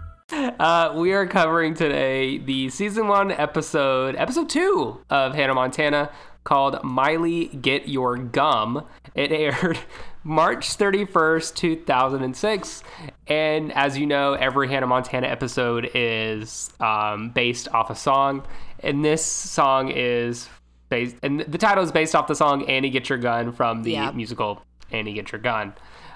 Uh, 0.59 0.93
we 0.95 1.11
are 1.13 1.25
covering 1.27 1.73
today 1.73 2.37
the 2.37 2.69
season 2.69 3.07
one 3.07 3.31
episode, 3.31 4.15
episode 4.15 4.47
two 4.49 5.01
of 5.09 5.33
Hannah 5.35 5.53
Montana 5.53 6.09
called 6.45 6.81
Miley 6.83 7.47
Get 7.47 7.89
Your 7.89 8.15
Gum. 8.17 8.85
It 9.13 9.31
aired 9.33 9.79
March 10.23 10.77
31st, 10.77 11.55
2006. 11.55 12.83
And 13.27 13.73
as 13.73 13.97
you 13.97 14.05
know, 14.05 14.33
every 14.33 14.69
Hannah 14.69 14.87
Montana 14.87 15.27
episode 15.27 15.89
is 15.93 16.71
um, 16.79 17.31
based 17.31 17.67
off 17.69 17.89
a 17.89 17.95
song. 17.95 18.43
And 18.79 19.03
this 19.03 19.25
song 19.25 19.91
is 19.93 20.47
based, 20.89 21.17
and 21.23 21.41
the 21.41 21.57
title 21.57 21.83
is 21.83 21.91
based 21.91 22.15
off 22.15 22.27
the 22.27 22.35
song 22.35 22.69
Annie 22.69 22.89
Get 22.89 23.09
Your 23.09 23.17
Gun 23.17 23.51
from 23.51 23.83
the 23.83 23.91
Yeah. 23.93 24.11
musical 24.11 24.63
Annie 24.91 25.13
Get 25.13 25.31
Your 25.31 25.41
Gun. 25.41 25.73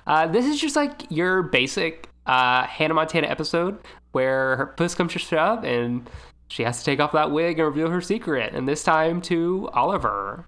Uh, 0.08 0.28
this 0.28 0.46
is 0.46 0.60
just 0.62 0.76
like 0.76 1.02
your 1.10 1.42
basic 1.44 2.08
uh, 2.26 2.66
Hannah 2.66 2.94
Montana 2.94 3.28
episode 3.28 3.80
where 4.12 4.56
her 4.58 4.66
puss 4.68 4.96
comes 4.96 5.14
to 5.14 5.20
shove 5.20 5.64
and 5.64 6.10
she 6.48 6.64
has 6.64 6.80
to 6.80 6.86
take 6.86 7.00
off 7.00 7.12
that 7.14 7.32
wig 7.32 7.60
and 7.60 7.68
reveal 7.68 7.90
her 7.90 8.02
secret, 8.02 8.54
and 8.54 8.68
this 8.68 8.84
time 8.84 9.22
to 9.24 9.70
Oliver. 9.74 10.48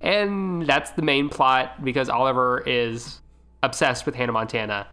And 0.00 0.66
that's 0.66 0.92
the 0.92 1.02
main 1.02 1.28
plot 1.28 1.84
because 1.84 2.08
Oliver 2.08 2.62
is 2.66 3.20
obsessed 3.62 4.06
with 4.06 4.14
Hannah 4.14 4.32
Montana. 4.32 4.86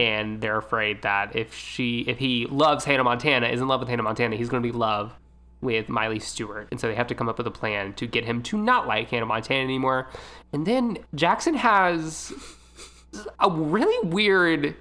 And 0.00 0.40
they're 0.40 0.58
afraid 0.58 1.02
that 1.02 1.36
if 1.36 1.54
she, 1.54 2.00
if 2.00 2.18
he 2.18 2.46
loves 2.46 2.84
Hannah 2.84 3.04
Montana, 3.04 3.46
is 3.46 3.60
in 3.60 3.68
love 3.68 3.78
with 3.78 3.88
Hannah 3.88 4.02
Montana, 4.02 4.34
he's 4.34 4.48
going 4.48 4.60
to 4.60 4.66
be 4.68 4.74
in 4.74 4.78
love 4.80 5.14
with 5.60 5.88
Miley 5.88 6.18
Stewart. 6.18 6.66
And 6.72 6.80
so 6.80 6.88
they 6.88 6.96
have 6.96 7.06
to 7.06 7.14
come 7.14 7.28
up 7.28 7.38
with 7.38 7.46
a 7.46 7.52
plan 7.52 7.94
to 7.94 8.06
get 8.08 8.24
him 8.24 8.42
to 8.42 8.58
not 8.58 8.88
like 8.88 9.10
Hannah 9.10 9.26
Montana 9.26 9.62
anymore. 9.62 10.08
And 10.52 10.66
then 10.66 10.98
Jackson 11.14 11.54
has 11.54 12.32
a 13.38 13.48
really 13.48 14.08
weird 14.08 14.74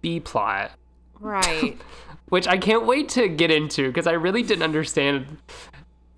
B 0.00 0.20
plot, 0.20 0.72
right. 1.18 1.76
which 2.28 2.46
I 2.48 2.56
can't 2.58 2.86
wait 2.86 3.08
to 3.10 3.28
get 3.28 3.50
into 3.50 3.86
because 3.88 4.06
I 4.06 4.12
really 4.12 4.42
didn't 4.42 4.62
understand 4.62 5.38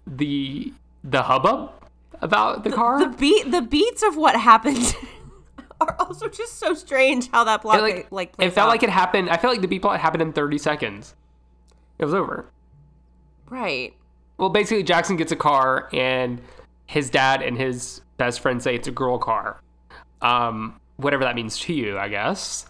the 0.07 0.73
the 1.05 1.23
hubbub 1.23 1.73
about 2.21 2.65
the 2.65 2.71
car. 2.71 2.99
The 3.01 3.17
beat 3.17 3.51
the 3.51 3.63
beats 3.63 4.03
of 4.03 4.17
what 4.17 4.37
happened 4.37 4.95
are 5.81 5.97
also 5.99 6.29
just 6.29 6.59
so 6.59 6.75
strange 6.75 7.31
how 7.31 7.45
that 7.45 7.63
plot 7.63 7.79
It, 7.79 7.83
like, 7.83 7.95
like, 7.95 8.13
like 8.13 8.33
it 8.39 8.51
felt 8.51 8.67
out. 8.67 8.71
like 8.71 8.83
it 8.83 8.91
happened. 8.91 9.31
I 9.31 9.37
felt 9.37 9.53
like 9.53 9.63
the 9.63 9.69
B 9.69 9.79
plot 9.79 9.99
happened 10.01 10.23
in 10.23 10.33
30 10.33 10.59
seconds. 10.59 11.15
It 11.99 12.05
was 12.05 12.15
over. 12.15 12.47
right. 13.51 13.95
Well, 14.39 14.49
basically, 14.49 14.83
Jackson 14.83 15.17
gets 15.17 15.31
a 15.31 15.37
car, 15.37 15.89
and 15.93 16.41
his 16.87 17.11
dad 17.11 17.43
and 17.43 17.57
his 17.57 18.01
best 18.17 18.41
friend 18.41 18.61
say 18.61 18.75
it's 18.75 18.89
a 18.89 18.91
girl 18.91 19.19
car. 19.19 19.61
Um, 20.21 20.81
whatever 20.97 21.23
that 21.23 21.37
means 21.37 21.59
to 21.61 21.73
you, 21.73 21.97
I 21.97 22.09
guess. 22.09 22.67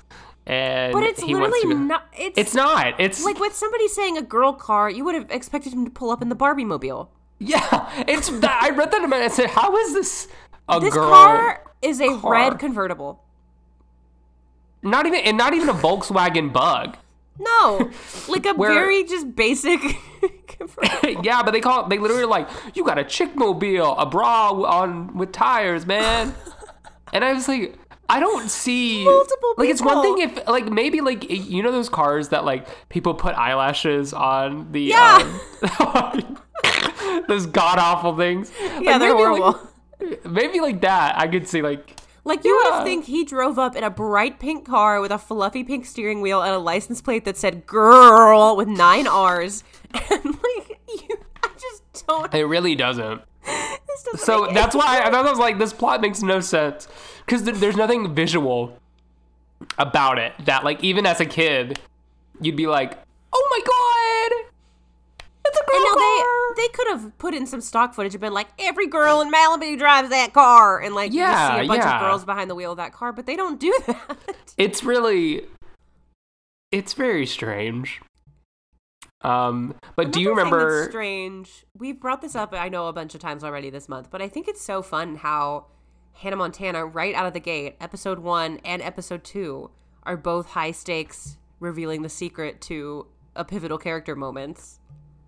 And 0.46 0.92
But 0.92 1.05
it's 1.05 1.22
he 1.22 1.35
wants 1.35 1.55
literally 1.57 1.85
not 1.87 2.07
it's, 2.18 2.37
It's 2.38 2.55
not. 2.55 3.00
It's 3.00 3.24
like 3.24 3.38
with 3.38 3.55
somebody 3.55 3.87
saying 3.88 4.18
a 4.18 4.22
girl 4.22 4.52
car, 4.52 4.90
you 4.90 5.05
would 5.05 5.14
have 5.14 5.31
expected 5.31 5.72
him 5.72 5.85
to 5.85 5.90
pull 5.90 6.11
up 6.11 6.20
in 6.20 6.28
the 6.31 6.35
Barbie 6.35 6.64
mobile. 6.64 7.11
yeah. 7.38 7.88
It's. 8.09 8.28
that- 8.28 8.61
I 8.62 8.70
read 8.70 8.90
that 8.90 9.02
in 9.05 9.12
a. 9.12 9.16
I 9.16 9.28
said, 9.28 9.50
"How 9.50 9.76
is 9.76 9.94
this 9.94 10.28
a 10.68 10.81
This 10.81 10.94
girl?" 10.94 11.09
car 11.09 11.64
is 11.81 12.00
a 12.00 12.16
car. 12.18 12.33
red 12.33 12.59
convertible. 12.59 13.22
Not 14.83 15.07
even, 15.07 15.20
and 15.20 15.37
not 15.38 15.55
even 15.55 15.68
a 15.68 15.74
Volkswagen 15.74 16.52
Bug. 16.52 16.96
No, 17.38 17.90
like 18.28 18.44
a 18.46 18.55
Where- 18.55 18.72
very 18.74 19.05
just 19.05 19.35
basic 19.37 19.81
yeah, 21.22 21.42
but 21.42 21.52
they 21.52 21.61
call 21.61 21.85
it. 21.85 21.88
They 21.88 21.98
literally 21.98 22.24
like, 22.24 22.48
you 22.74 22.85
got 22.85 22.98
a 22.98 23.05
chick 23.05 23.35
mobile, 23.37 23.96
a 23.96 24.07
bra 24.07 24.50
on 24.50 25.16
with 25.16 25.33
tires, 25.33 25.87
man. 25.87 26.35
and 27.12 27.24
I 27.24 27.33
was 27.33 27.48
like, 27.48 27.76
I 28.14 28.20
don't 28.20 28.51
see 28.51 29.05
Multiple 29.05 29.55
Like 29.57 29.68
it's 29.70 29.81
one 29.83 30.03
thing 30.03 30.18
if 30.18 30.46
like 30.46 30.66
maybe 30.66 31.01
like 31.01 31.29
you 31.31 31.62
know 31.62 31.72
those 31.72 31.88
cars 31.88 32.29
that 32.29 32.44
like 32.44 32.66
people 32.90 33.14
put 33.14 33.35
eyelashes 33.35 34.12
on 34.12 34.70
the 34.72 34.83
Yeah. 34.83 35.40
um, 35.81 36.38
those 37.29 37.46
god 37.46 37.79
awful 37.79 38.16
things. 38.16 38.53
Yeah, 38.61 38.68
Like, 38.92 39.01
they're 39.01 39.14
maybe, 39.14 39.40
like- 39.40 39.55
horrible. 39.57 39.68
maybe 40.31 40.61
like 40.61 40.81
that, 40.83 41.18
I 41.18 41.27
could 41.29 41.48
see 41.48 41.62
like 41.62 42.01
Like 42.25 42.44
you 42.44 42.55
would 42.55 42.66
Yeah. 42.68 42.75
have 42.79 42.85
think 42.85 43.07
he 43.07 43.25
drove 43.25 43.59
up 43.59 43.75
in 43.77 43.83
a 43.85 43.90
bright 43.90 44.38
pink 44.38 44.66
car 44.66 45.01
with 45.01 45.11
a 45.11 45.18
fluffy 45.18 45.64
pink 45.64 45.87
steering 45.87 46.20
wheel 46.20 46.42
and 46.42 46.55
a 46.55 46.59
license 46.59 47.01
plate 47.01 47.25
that 47.25 47.37
said 47.37 47.66
"girl" 47.66 48.57
with 48.57 48.68
nine 48.68 49.07
R's, 49.09 49.64
and 50.11 50.25
like 50.25 50.81
you, 50.88 51.16
I 51.42 51.48
just 51.59 52.05
don't. 52.07 52.33
it 52.35 52.44
really 52.44 52.75
doesn't. 52.75 53.22
So 54.16 54.48
that's 54.52 54.74
why 54.74 55.00
I. 55.05 55.09
I 55.09 55.22
was 55.22 55.38
like, 55.38 55.59
this 55.59 55.72
plot 55.72 56.00
makes 56.00 56.22
no 56.22 56.40
sense 56.40 56.88
because 57.24 57.42
th- 57.42 57.57
there's 57.57 57.76
nothing 57.76 58.14
visual 58.14 58.78
about 59.78 60.18
it 60.18 60.33
that, 60.44 60.64
like, 60.64 60.83
even 60.83 61.07
as 61.07 61.20
a 61.20 61.26
kid, 61.26 61.78
you'd 62.40 62.57
be 62.57 62.66
like, 62.66 62.98
"Oh 63.33 63.48
my 63.50 63.61
god, 63.64 64.48
it's 65.46 65.59
a 65.59 65.64
girl 65.70 65.94
car!" 65.94 66.55
they 66.57 66.68
could 66.68 66.88
have 66.88 67.16
put 67.18 67.35
in 67.35 67.46
some 67.46 67.61
stock 67.61 67.94
footage 67.94 68.14
and 68.14 68.20
been 68.20 68.33
like, 68.35 68.48
every 68.59 68.87
girl 68.87 69.20
in 69.20 69.31
Malibu 69.33 69.78
drives 69.78 70.09
that 70.11 70.33
car, 70.33 70.81
and 70.81 70.94
like 70.94 71.12
you 71.12 71.20
Yeah, 71.20 71.57
see 71.59 71.64
a 71.64 71.68
bunch 71.68 71.83
yeah. 71.83 71.94
of 71.96 72.00
girls 72.02 72.24
behind 72.24 72.50
the 72.50 72.55
wheel 72.55 72.72
of 72.72 72.76
that 72.78 72.92
car, 72.92 73.12
but 73.12 73.26
they 73.26 73.37
don't 73.37 73.59
do 73.61 73.72
that. 73.87 74.18
It's 74.59 74.83
really, 74.83 75.46
it's 76.70 76.92
very 76.94 77.26
strange. 77.26 78.00
Um, 79.24 79.74
but 79.96 80.11
do 80.12 80.20
you 80.20 80.30
remember? 80.30 80.88
strange? 80.90 81.64
We've 81.78 81.98
brought 82.00 82.20
this 82.22 82.35
up, 82.35 82.52
I 82.52 82.68
know, 82.68 82.88
a 82.88 82.92
bunch 82.92 83.14
of 83.14 83.20
times 83.20 83.44
already 83.44 83.70
this 83.70 83.88
month, 83.88 84.11
but 84.11 84.20
I 84.22 84.28
think 84.28 84.48
it's 84.48 84.62
so 84.62 84.82
fun 84.82 85.16
how 85.16 85.66
Hannah 86.14 86.37
Montana, 86.37 86.85
right 86.85 87.14
out 87.14 87.26
of 87.26 87.32
the 87.32 87.40
gate, 87.40 87.76
episode 87.80 88.18
one 88.18 88.58
and 88.64 88.82
episode 88.82 89.24
two, 89.24 89.70
are 90.04 90.16
both 90.16 90.48
high 90.48 90.72
stakes, 90.72 91.37
revealing 91.61 92.02
the 92.02 92.08
secret 92.08 92.61
to 92.62 93.06
a 93.37 93.44
pivotal 93.44 93.78
character 93.78 94.16
moments. 94.16 94.78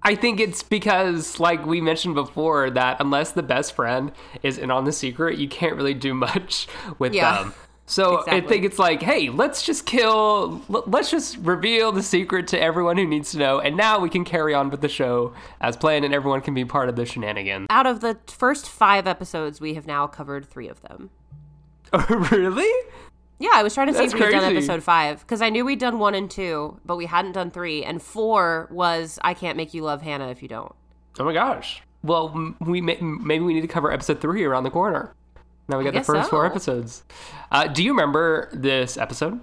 I 0.02 0.14
think 0.16 0.38
it's 0.40 0.62
because, 0.62 1.40
like 1.40 1.64
we 1.64 1.80
mentioned 1.80 2.14
before, 2.14 2.68
that 2.70 2.98
unless 3.00 3.32
the 3.32 3.42
best 3.42 3.74
friend 3.74 4.12
is 4.42 4.58
in 4.58 4.70
on 4.70 4.84
the 4.84 4.92
secret, 4.92 5.38
you 5.38 5.48
can't 5.48 5.76
really 5.76 5.94
do 5.94 6.12
much 6.12 6.66
with 6.98 7.14
Yeah. 7.14 7.44
them. 7.44 7.54
So 7.86 8.24
I 8.26 8.40
think 8.40 8.64
it's 8.64 8.78
like, 8.78 9.02
hey, 9.02 9.28
let's 9.28 9.62
just 9.62 9.84
kill, 9.84 10.62
let's 10.68 11.10
just 11.10 11.36
reveal 11.38 11.92
the 11.92 12.02
secret 12.02 12.48
to 12.48 12.60
everyone 12.60 12.96
who 12.96 13.06
needs 13.06 13.32
to 13.32 13.38
know, 13.38 13.60
and 13.60 13.76
now 13.76 13.98
we 13.98 14.08
can 14.08 14.24
carry 14.24 14.54
on 14.54 14.70
with 14.70 14.80
the 14.80 14.88
show 14.88 15.34
as 15.60 15.76
planned, 15.76 16.04
and 16.04 16.14
everyone 16.14 16.40
can 16.40 16.54
be 16.54 16.64
part 16.64 16.88
of 16.88 16.96
the 16.96 17.04
shenanigans. 17.04 17.66
Out 17.68 17.86
of 17.86 18.00
the 18.00 18.18
first 18.26 18.70
five 18.70 19.06
episodes, 19.06 19.60
we 19.60 19.74
have 19.74 19.86
now 19.86 20.06
covered 20.06 20.46
three 20.46 20.68
of 20.68 20.80
them. 20.80 21.10
really? 22.08 22.88
Yeah, 23.38 23.50
I 23.52 23.62
was 23.62 23.74
trying 23.74 23.88
to 23.88 23.94
see 23.94 24.04
if 24.04 24.14
we'd 24.14 24.30
done 24.30 24.56
episode 24.56 24.82
five 24.82 25.20
because 25.20 25.42
I 25.42 25.50
knew 25.50 25.64
we'd 25.64 25.78
done 25.78 25.98
one 25.98 26.14
and 26.14 26.30
two, 26.30 26.80
but 26.86 26.96
we 26.96 27.06
hadn't 27.06 27.32
done 27.32 27.50
three. 27.50 27.84
And 27.84 28.00
four 28.00 28.68
was 28.70 29.18
I 29.22 29.34
can't 29.34 29.56
make 29.56 29.74
you 29.74 29.82
love 29.82 30.02
Hannah 30.02 30.28
if 30.28 30.40
you 30.40 30.48
don't. 30.48 30.72
Oh 31.18 31.24
my 31.24 31.32
gosh. 31.32 31.82
Well, 32.02 32.54
we 32.60 32.80
may, 32.80 32.96
maybe 33.00 33.44
we 33.44 33.54
need 33.54 33.62
to 33.62 33.68
cover 33.68 33.90
episode 33.92 34.20
three 34.20 34.44
around 34.44 34.64
the 34.64 34.70
corner. 34.70 35.14
Now 35.68 35.78
we 35.78 35.84
got 35.84 35.94
the 35.94 36.02
first 36.02 36.30
four 36.30 36.44
episodes. 36.46 37.04
Uh, 37.50 37.66
do 37.68 37.82
you 37.82 37.92
remember 37.92 38.50
this 38.52 38.96
episode 38.98 39.40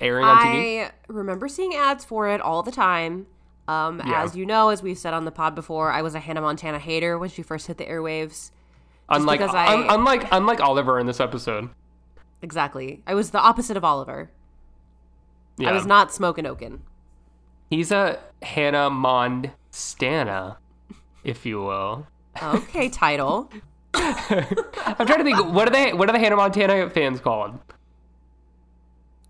airing 0.00 0.24
on 0.26 0.36
TV? 0.46 0.84
I 0.86 0.90
remember 1.08 1.48
seeing 1.48 1.74
ads 1.74 2.04
for 2.04 2.28
it 2.28 2.40
all 2.40 2.62
the 2.62 2.70
time. 2.72 3.26
Um, 3.66 4.00
Yeah. 4.06 4.22
As 4.22 4.36
you 4.36 4.44
know, 4.46 4.68
as 4.70 4.82
we've 4.82 4.98
said 4.98 5.14
on 5.14 5.24
the 5.24 5.30
pod 5.30 5.54
before, 5.54 5.90
I 5.92 6.02
was 6.02 6.14
a 6.14 6.20
Hannah 6.20 6.40
Montana 6.40 6.78
hater 6.78 7.18
when 7.18 7.28
she 7.30 7.42
first 7.42 7.66
hit 7.66 7.78
the 7.78 7.84
airwaves. 7.84 8.50
Unlike, 9.10 9.40
I- 9.42 9.74
un- 9.74 9.86
unlike, 9.88 10.28
unlike 10.32 10.60
Oliver 10.60 10.98
in 10.98 11.06
this 11.06 11.20
episode. 11.20 11.70
Exactly. 12.42 13.02
I 13.06 13.14
was 13.14 13.30
the 13.30 13.40
opposite 13.40 13.76
of 13.76 13.84
Oliver. 13.84 14.30
Yeah. 15.56 15.70
I 15.70 15.72
was 15.72 15.86
not 15.86 16.12
smoking 16.12 16.46
Oken. 16.46 16.82
He's 17.70 17.90
a 17.90 18.18
Hannah 18.42 18.90
Montana, 18.90 20.58
if 21.24 21.44
you 21.44 21.60
will. 21.62 22.06
Okay, 22.42 22.88
title. 22.88 23.50
I'm 23.94 25.06
trying 25.06 25.18
to 25.18 25.24
think. 25.24 25.52
What 25.52 25.68
are 25.68 25.70
they? 25.70 25.92
What 25.92 26.08
are 26.08 26.12
the 26.12 26.18
Hannah 26.18 26.36
Montana 26.36 26.90
fans 26.90 27.20
called? 27.20 27.58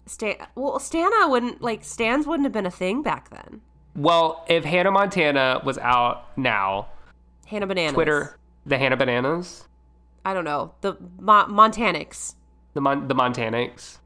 Stan. 0.06 0.36
Well, 0.54 0.78
Stana 0.78 1.30
wouldn't 1.30 1.60
like 1.62 1.84
Stans 1.84 2.26
wouldn't 2.26 2.44
have 2.46 2.52
been 2.52 2.66
a 2.66 2.70
thing 2.70 3.02
back 3.02 3.30
then. 3.30 3.60
Well, 3.94 4.44
if 4.48 4.64
Hannah 4.64 4.90
Montana 4.90 5.60
was 5.64 5.76
out 5.78 6.36
now, 6.38 6.88
Hannah 7.46 7.66
Bananas. 7.66 7.94
Twitter, 7.94 8.38
the 8.64 8.78
Hannah 8.78 8.96
Bananas, 8.96 9.66
I 10.24 10.34
don't 10.34 10.44
know 10.44 10.72
the 10.80 10.96
Mo- 11.20 11.46
Montanics. 11.48 12.34
the 12.74 12.80
Mon- 12.80 13.08
the 13.08 13.14
Montanics. 13.14 13.98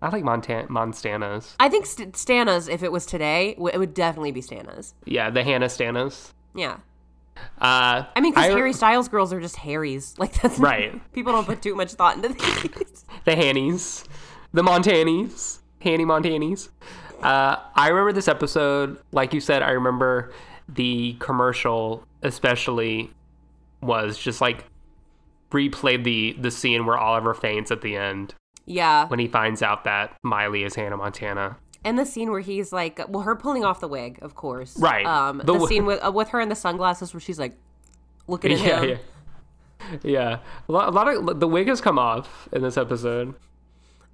I 0.00 0.08
like 0.08 0.24
Montan 0.24 0.66
Monstanas. 0.66 1.54
I 1.60 1.68
think 1.68 1.86
St- 1.86 2.14
Stanas, 2.14 2.68
if 2.68 2.82
it 2.82 2.90
was 2.90 3.06
today, 3.06 3.54
w- 3.54 3.70
it 3.72 3.78
would 3.78 3.94
definitely 3.94 4.32
be 4.32 4.42
Stanas. 4.42 4.94
Yeah, 5.04 5.30
the 5.30 5.44
Hannah 5.44 5.66
Stanas. 5.66 6.32
Yeah. 6.56 6.78
Uh, 7.60 8.04
I 8.14 8.20
mean, 8.20 8.32
because 8.32 8.52
Harry 8.52 8.72
Styles 8.72 9.08
girls 9.08 9.32
are 9.32 9.40
just 9.40 9.56
Harrys. 9.56 10.14
Like 10.22 10.40
that's 10.40 10.58
Right. 10.58 11.12
People 11.12 11.32
don't 11.32 11.46
put 11.46 11.62
too 11.62 11.74
much 11.74 11.92
thought 11.92 12.16
into 12.16 12.28
these. 12.28 13.04
the 13.24 13.34
Hannies, 13.36 14.04
the 14.52 14.62
Montanis, 14.62 15.58
Hanny 15.80 16.04
Montanis. 16.04 16.68
Uh, 17.22 17.56
I 17.74 17.88
remember 17.88 18.12
this 18.12 18.28
episode. 18.28 18.98
Like 19.12 19.32
you 19.32 19.40
said, 19.40 19.62
I 19.62 19.70
remember 19.70 20.32
the 20.68 21.16
commercial, 21.20 22.04
especially, 22.22 23.10
was 23.80 24.18
just 24.18 24.40
like 24.40 24.64
replayed 25.50 26.04
the 26.04 26.32
the 26.40 26.50
scene 26.50 26.86
where 26.86 26.96
Oliver 26.96 27.34
faints 27.34 27.70
at 27.70 27.82
the 27.82 27.96
end 27.96 28.34
yeah. 28.66 29.06
when 29.06 29.18
he 29.18 29.28
finds 29.28 29.62
out 29.62 29.84
that 29.84 30.16
Miley 30.22 30.64
is 30.64 30.74
Hannah 30.74 30.96
Montana. 30.96 31.56
And 31.84 31.98
the 31.98 32.06
scene 32.06 32.30
where 32.30 32.40
he's 32.40 32.72
like, 32.72 33.00
well, 33.08 33.22
her 33.22 33.34
pulling 33.34 33.64
off 33.64 33.80
the 33.80 33.88
wig, 33.88 34.18
of 34.22 34.34
course. 34.34 34.76
Right. 34.78 35.04
Um, 35.04 35.38
The 35.44 35.58
the, 35.58 35.66
scene 35.66 35.84
with 35.84 36.04
uh, 36.04 36.12
with 36.12 36.28
her 36.28 36.40
in 36.40 36.48
the 36.48 36.54
sunglasses 36.54 37.12
where 37.12 37.20
she's 37.20 37.38
like 37.38 37.56
looking 38.28 38.52
at 38.52 38.58
Yeah, 38.64 38.80
him. 38.82 38.98
yeah, 39.92 39.98
yeah. 40.02 40.38
A 40.68 40.72
lot, 40.72 40.88
a 40.88 40.90
lot 40.92 41.08
of 41.08 41.40
the 41.40 41.48
wig 41.48 41.66
has 41.68 41.80
come 41.80 41.98
off 41.98 42.48
in 42.52 42.62
this 42.62 42.76
episode. 42.76 43.34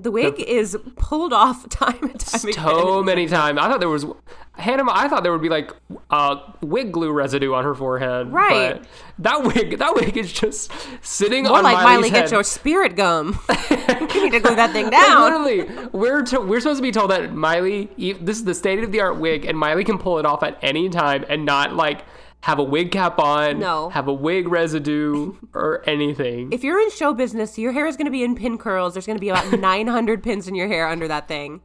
The 0.00 0.10
wig 0.12 0.38
is 0.40 0.76
pulled 0.96 1.32
off 1.32 1.68
time 1.70 1.98
and 2.02 2.20
time 2.20 2.48
again. 2.48 2.64
so 2.64 3.02
many 3.02 3.26
times. 3.26 3.58
I 3.58 3.68
thought 3.68 3.80
there 3.80 3.88
was 3.88 4.06
Hannah. 4.52 4.84
I 4.88 5.08
thought 5.08 5.24
there 5.24 5.32
would 5.32 5.42
be 5.42 5.48
like 5.48 5.72
uh, 6.10 6.36
wig 6.60 6.92
glue 6.92 7.10
residue 7.10 7.52
on 7.52 7.64
her 7.64 7.74
forehead. 7.74 8.32
Right. 8.32 8.80
But 8.80 8.86
that 9.18 9.42
wig, 9.42 9.78
that 9.78 9.94
wig 9.96 10.16
is 10.16 10.32
just 10.32 10.70
sitting 11.02 11.44
More 11.44 11.58
on 11.58 11.64
like 11.64 11.74
Miley's 11.82 11.84
Miley, 11.96 12.10
head. 12.10 12.22
get 12.24 12.30
your 12.32 12.44
spirit 12.44 12.94
gum. 12.94 13.38
you 13.70 14.22
need 14.24 14.32
to 14.32 14.40
glue 14.40 14.54
that 14.54 14.70
thing 14.72 14.84
Like, 14.84 14.92
down. 14.92 15.22
literally, 15.22 15.88
we're 15.92 16.22
to, 16.22 16.40
we're 16.40 16.60
supposed 16.60 16.78
to 16.78 16.82
be 16.82 16.92
told 16.92 17.10
that 17.10 17.34
Miley. 17.34 17.88
This 18.20 18.36
is 18.38 18.44
the 18.44 18.54
state 18.54 18.82
of 18.84 18.92
the 18.92 19.00
art 19.00 19.18
wig, 19.18 19.44
and 19.46 19.58
Miley 19.58 19.82
can 19.84 19.98
pull 19.98 20.18
it 20.20 20.26
off 20.26 20.42
at 20.44 20.58
any 20.62 20.88
time 20.88 21.24
and 21.28 21.44
not 21.44 21.74
like 21.74 22.04
have 22.42 22.58
a 22.58 22.62
wig 22.62 22.92
cap 22.92 23.18
on. 23.18 23.58
No. 23.58 23.88
Have 23.90 24.08
a 24.08 24.12
wig 24.12 24.48
residue 24.48 25.34
or 25.54 25.82
anything. 25.88 26.52
If 26.52 26.62
you're 26.64 26.80
in 26.80 26.90
show 26.90 27.12
business, 27.12 27.58
your 27.58 27.72
hair 27.72 27.86
is 27.86 27.96
going 27.96 28.06
to 28.06 28.10
be 28.10 28.22
in 28.22 28.34
pin 28.34 28.58
curls. 28.58 28.94
There's 28.94 29.06
going 29.06 29.16
to 29.16 29.20
be 29.20 29.28
about 29.28 29.52
900 29.58 30.22
pins 30.22 30.48
in 30.48 30.54
your 30.54 30.68
hair 30.68 30.88
under 30.88 31.08
that 31.08 31.28
thing. 31.28 31.60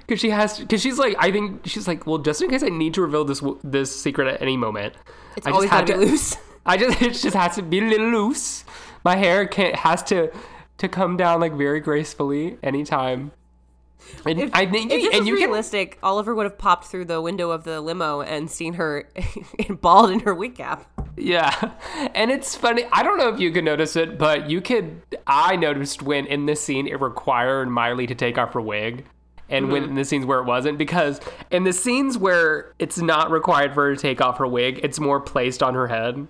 Because 0.00 0.20
she 0.20 0.30
has, 0.30 0.58
because 0.58 0.80
she's 0.80 0.98
like, 0.98 1.16
I 1.18 1.30
think 1.32 1.62
she's 1.66 1.88
like, 1.88 2.06
well, 2.06 2.18
just 2.18 2.42
in 2.42 2.50
case 2.50 2.62
I 2.62 2.68
need 2.68 2.94
to 2.94 3.02
reveal 3.02 3.24
this 3.24 3.42
this 3.64 3.94
secret 4.00 4.28
at 4.28 4.42
any 4.42 4.56
moment, 4.56 4.94
It's 5.36 5.46
I 5.46 5.50
always 5.50 5.70
got 5.70 5.88
have 5.88 5.98
to 5.98 6.04
be 6.04 6.06
loose. 6.10 6.36
I 6.66 6.76
just 6.76 7.00
it 7.02 7.14
just 7.14 7.34
has 7.34 7.54
to 7.56 7.62
be 7.62 7.78
a 7.78 7.82
little 7.82 8.10
loose. 8.10 8.64
My 9.04 9.16
hair 9.16 9.46
can't 9.46 9.76
has 9.76 10.02
to 10.04 10.30
to 10.78 10.88
come 10.88 11.16
down 11.16 11.40
like 11.40 11.54
very 11.54 11.80
gracefully 11.80 12.58
anytime. 12.62 13.32
And 14.24 14.40
If, 14.40 14.50
I 14.52 14.66
think 14.66 14.90
if 14.92 15.02
this 15.02 15.16
and 15.16 15.26
you 15.26 15.36
can 15.36 15.48
realistic, 15.48 15.98
Oliver 16.02 16.34
would 16.34 16.44
have 16.44 16.58
popped 16.58 16.86
through 16.86 17.06
the 17.06 17.20
window 17.20 17.50
of 17.50 17.64
the 17.64 17.80
limo 17.80 18.20
and 18.20 18.50
seen 18.50 18.74
her 18.74 19.08
bald 19.70 20.10
in 20.10 20.20
her 20.20 20.34
wig 20.34 20.56
cap. 20.56 20.86
yeah. 21.16 21.72
And 22.14 22.30
it's 22.30 22.54
funny. 22.54 22.84
I 22.92 23.02
don't 23.02 23.18
know 23.18 23.28
if 23.28 23.40
you 23.40 23.50
could 23.50 23.64
notice 23.64 23.96
it, 23.96 24.18
but 24.18 24.48
you 24.48 24.60
could. 24.60 25.02
I 25.26 25.56
noticed 25.56 26.02
when 26.02 26.26
in 26.26 26.46
this 26.46 26.60
scene 26.60 26.86
it 26.86 27.00
required 27.00 27.68
Miley 27.68 28.06
to 28.06 28.14
take 28.14 28.38
off 28.38 28.54
her 28.54 28.60
wig. 28.60 29.04
And 29.48 29.72
when 29.72 29.82
mm-hmm. 29.82 29.90
in 29.90 29.96
the 29.96 30.04
scenes 30.04 30.26
where 30.26 30.40
it 30.40 30.44
wasn't, 30.44 30.78
because 30.78 31.20
in 31.50 31.64
the 31.64 31.72
scenes 31.72 32.18
where 32.18 32.74
it's 32.78 32.98
not 32.98 33.30
required 33.30 33.72
for 33.72 33.88
her 33.88 33.94
to 33.94 34.00
take 34.00 34.20
off 34.20 34.38
her 34.38 34.46
wig, 34.46 34.80
it's 34.82 35.00
more 35.00 35.20
placed 35.20 35.62
on 35.62 35.74
her 35.74 35.88
head. 35.88 36.28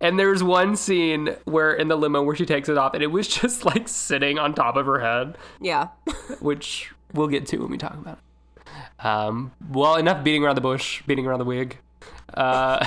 And 0.00 0.18
there's 0.18 0.42
one 0.42 0.76
scene 0.76 1.36
where 1.44 1.72
in 1.74 1.88
the 1.88 1.96
limo 1.96 2.22
where 2.22 2.34
she 2.34 2.46
takes 2.46 2.68
it 2.68 2.78
off, 2.78 2.94
and 2.94 3.02
it 3.02 3.08
was 3.08 3.28
just 3.40 3.64
like 3.64 3.86
sitting 3.88 4.38
on 4.38 4.54
top 4.54 4.76
of 4.76 4.86
her 4.86 5.00
head, 5.00 5.36
Yeah. 5.60 5.88
which 6.40 6.92
we'll 7.12 7.28
get 7.28 7.46
to 7.48 7.58
when 7.58 7.70
we 7.70 7.78
talk 7.78 7.94
about 7.94 8.18
it. 8.18 9.04
Um, 9.04 9.52
well, 9.70 9.96
enough 9.96 10.24
beating 10.24 10.42
around 10.44 10.54
the 10.54 10.60
bush, 10.62 11.02
beating 11.06 11.26
around 11.26 11.38
the 11.40 11.44
wig. 11.44 11.78
Uh, 12.32 12.84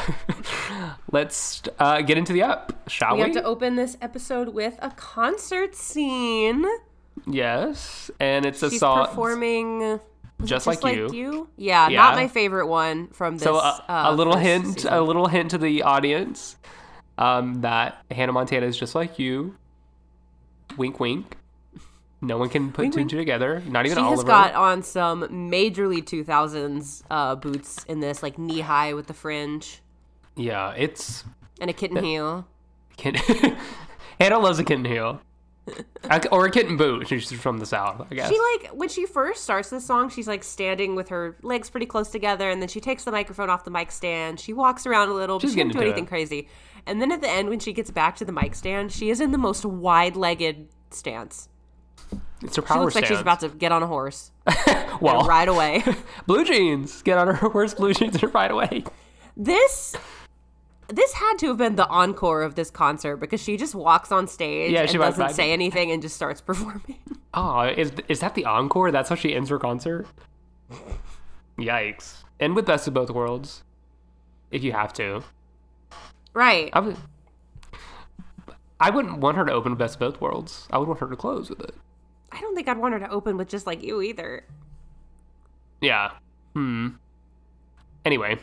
let's 1.11 1.61
uh, 1.79 2.01
get 2.01 2.17
into 2.17 2.33
the 2.33 2.43
up, 2.43 2.73
shall 2.89 3.13
We 3.15 3.17
we? 3.17 3.21
have 3.23 3.33
to 3.33 3.43
open 3.43 3.75
this 3.75 3.95
episode 4.01 4.49
with 4.49 4.75
a 4.81 4.89
concert 4.91 5.75
scene. 5.75 6.65
yes, 7.25 8.09
and 8.19 8.45
it's 8.45 8.63
a 8.63 8.69
She's 8.69 8.79
song. 8.79 9.05
performing 9.07 9.81
it 9.81 10.01
Just 10.43 10.67
Like 10.67 10.83
You? 10.83 11.47
Yeah, 11.57 11.87
Yeah. 11.89 12.01
not 12.01 12.15
my 12.15 12.27
favorite 12.27 12.67
one 12.67 13.07
from 13.09 13.35
this. 13.35 13.43
So 13.43 13.55
a, 13.57 13.83
uh, 13.87 14.03
a 14.07 14.13
little 14.13 14.37
hint, 14.37 14.65
season. 14.75 14.93
a 14.93 15.01
little 15.01 15.27
hint 15.27 15.51
to 15.51 15.57
the 15.57 15.83
audience 15.83 16.57
um, 17.17 17.61
that 17.61 18.03
Hannah 18.11 18.31
Montana 18.33 18.65
is 18.65 18.77
just 18.77 18.95
like 18.95 19.19
you. 19.19 19.55
Wink, 20.77 20.99
wink. 20.99 21.37
No 22.19 22.37
one 22.37 22.49
can 22.49 22.71
put 22.71 22.81
Wink, 22.83 22.93
two 22.95 23.01
and 23.01 23.09
two 23.09 23.17
together. 23.17 23.61
Not 23.67 23.85
even 23.85 23.97
She 23.97 24.01
Oliver. 24.03 24.15
has 24.15 24.23
got 24.23 24.55
on 24.55 24.81
some 24.81 25.23
majorly 25.51 26.03
2000s 26.03 27.03
uh, 27.11 27.35
boots 27.35 27.83
in 27.85 27.99
this, 27.99 28.23
like 28.23 28.37
knee 28.39 28.61
high 28.61 28.93
with 28.93 29.07
the 29.07 29.13
fringe 29.13 29.81
yeah, 30.35 30.71
it's 30.77 31.23
and 31.59 31.69
a 31.69 31.73
kitten 31.73 32.03
heel. 32.03 32.47
kitten. 32.95 33.55
Hannah 34.19 34.39
loves 34.39 34.59
a 34.59 34.63
kitten 34.63 34.85
heel, 34.85 35.19
or 36.31 36.45
a 36.45 36.51
kitten 36.51 36.77
boot. 36.77 37.07
She's 37.07 37.31
from 37.31 37.57
the 37.57 37.65
south, 37.65 38.05
I 38.11 38.15
guess. 38.15 38.29
She 38.29 38.39
like 38.39 38.71
when 38.73 38.87
she 38.89 39.05
first 39.07 39.43
starts 39.43 39.69
this 39.71 39.85
song, 39.85 40.09
she's 40.09 40.27
like 40.27 40.43
standing 40.43 40.95
with 40.95 41.09
her 41.09 41.35
legs 41.41 41.69
pretty 41.71 41.87
close 41.87 42.09
together, 42.09 42.49
and 42.49 42.61
then 42.61 42.69
she 42.69 42.79
takes 42.79 43.03
the 43.03 43.11
microphone 43.11 43.49
off 43.49 43.63
the 43.63 43.71
mic 43.71 43.91
stand. 43.91 44.39
She 44.39 44.53
walks 44.53 44.85
around 44.85 45.09
a 45.09 45.13
little, 45.13 45.37
but 45.39 45.41
She's 45.41 45.51
she 45.53 45.57
doesn't 45.57 45.69
getting 45.69 45.81
do 45.81 45.85
anything 45.85 46.03
it. 46.05 46.07
crazy. 46.09 46.47
And 46.87 47.01
then 47.01 47.11
at 47.11 47.21
the 47.21 47.29
end, 47.29 47.49
when 47.49 47.59
she 47.59 47.73
gets 47.73 47.91
back 47.91 48.15
to 48.17 48.25
the 48.25 48.31
mic 48.31 48.55
stand, 48.55 48.91
she 48.91 49.09
is 49.09 49.19
in 49.21 49.31
the 49.31 49.37
most 49.37 49.65
wide-legged 49.65 50.67
stance. 50.91 51.49
it's 52.41 52.55
her 52.55 52.61
She 52.61 52.67
power 52.67 52.83
looks 52.83 52.95
like 52.95 53.05
she's 53.05 53.19
about 53.19 53.41
to 53.41 53.49
get 53.49 53.71
on 53.71 53.83
a 53.83 53.87
horse 53.87 54.31
well, 55.01 55.25
ride 55.25 55.47
away. 55.49 55.83
blue 56.25 56.45
jeans. 56.45 57.01
Get 57.01 57.17
on 57.17 57.27
her 57.27 57.33
horse, 57.49 57.73
blue 57.73 57.93
jeans, 57.93 58.21
and 58.21 58.33
ride 58.33 58.51
away. 58.51 58.83
this 59.35 59.95
this 60.89 61.11
had 61.13 61.33
to 61.39 61.47
have 61.47 61.57
been 61.57 61.75
the 61.75 61.87
encore 61.89 62.43
of 62.43 62.55
this 62.55 62.71
concert 62.71 63.17
because 63.17 63.41
she 63.43 63.57
just 63.57 63.75
walks 63.75 64.09
on 64.09 64.25
stage 64.25 64.71
Yeah, 64.71 64.81
and 64.83 64.89
she 64.89 64.97
doesn't 64.97 65.31
say 65.31 65.51
anything 65.51 65.91
and 65.91 66.01
just 66.01 66.15
starts 66.15 66.39
performing. 66.39 66.97
Oh, 67.33 67.61
is 67.63 67.91
is 68.07 68.21
that 68.21 68.35
the 68.35 68.45
encore? 68.45 68.89
That's 68.91 69.09
how 69.09 69.15
she 69.15 69.35
ends 69.35 69.49
her 69.49 69.59
concert. 69.59 70.07
Yikes! 71.59 72.23
And 72.39 72.55
with 72.55 72.65
best 72.65 72.87
of 72.87 72.93
both 72.93 73.09
worlds, 73.09 73.63
if 74.51 74.63
you 74.63 74.71
have 74.71 74.93
to, 74.93 75.23
right. 76.37 76.69
I 76.73 76.79
would. 76.79 76.97
I 78.79 78.91
wouldn't 78.91 79.17
want 79.17 79.37
her 79.37 79.45
to 79.45 79.51
open 79.51 79.75
best 79.75 79.95
of 79.95 79.99
both 79.99 80.21
worlds. 80.21 80.67
I 80.71 80.77
would 80.77 80.87
want 80.87 80.99
her 80.99 81.09
to 81.09 81.15
close 81.15 81.49
with 81.49 81.59
it. 81.61 81.73
I 82.31 82.39
don't 82.39 82.55
think 82.55 82.67
I'd 82.67 82.77
want 82.77 82.93
her 82.93 82.99
to 82.99 83.09
open 83.09 83.35
with 83.37 83.47
just 83.47 83.65
like 83.65 83.83
you 83.83 84.01
either. 84.01 84.45
Yeah. 85.81 86.11
Hmm. 86.53 86.89
Anyway. 88.05 88.37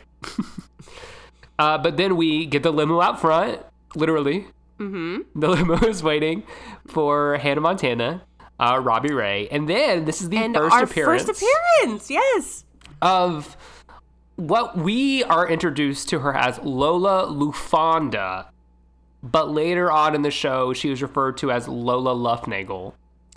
uh, 1.59 1.77
but 1.77 1.95
then 1.95 2.17
we 2.17 2.45
get 2.45 2.63
the 2.63 2.71
limo 2.71 3.01
out 3.01 3.21
front, 3.21 3.61
literally. 3.95 4.47
Mm-hmm. 4.79 5.39
The 5.39 5.47
limo 5.55 5.77
is 5.87 6.03
waiting 6.03 6.43
for 6.87 7.37
Hannah 7.37 7.61
Montana, 7.61 8.23
uh, 8.59 8.79
Robbie 8.83 9.13
Ray, 9.13 9.47
and 9.49 9.69
then 9.69 10.03
this 10.05 10.21
is 10.21 10.29
the 10.29 10.37
And 10.37 10.55
first 10.55 10.73
our 10.73 10.83
appearance 10.83 11.23
first 11.23 11.41
appearance, 11.41 12.09
yes. 12.09 12.65
of 13.01 13.55
what 14.35 14.77
we 14.77 15.23
are 15.23 15.47
introduced 15.47 16.09
to 16.09 16.19
her 16.19 16.35
as 16.35 16.59
Lola 16.59 17.27
Lufanda, 17.27 18.47
but 19.23 19.49
later 19.49 19.91
on 19.91 20.13
in 20.15 20.21
the 20.21 20.31
show 20.31 20.73
she 20.73 20.89
was 20.89 21.01
referred 21.01 21.37
to 21.37 21.51
as 21.51 21.67
Lola 21.67 22.13
Luftnagle. 22.13 22.93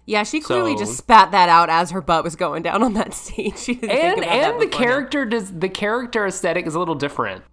Yeah, 0.07 0.23
she 0.23 0.41
clearly 0.41 0.73
So- 0.73 0.81
just 0.85 0.97
spat 0.99 1.31
that 1.33 1.49
out 1.49 1.69
as 1.69 1.91
her 1.91 2.01
butt 2.01 2.25
was 2.25 2.35
going 2.37 2.63
down 2.63 2.83
on 2.83 2.95
that 2.95 3.13
stage. 3.15 3.59
She 3.59 3.75
didn't 3.75 3.91
think 3.91 4.17
and 4.19 4.25
and 4.25 4.61
the 4.61 4.67
character 4.67 5.25
does 5.25 5.53
the 5.53 5.69
character 5.69 6.27
aesthetic 6.27 6.67
is 6.67 6.75
a 6.75 6.79
little 6.79 6.95
different. 6.95 7.45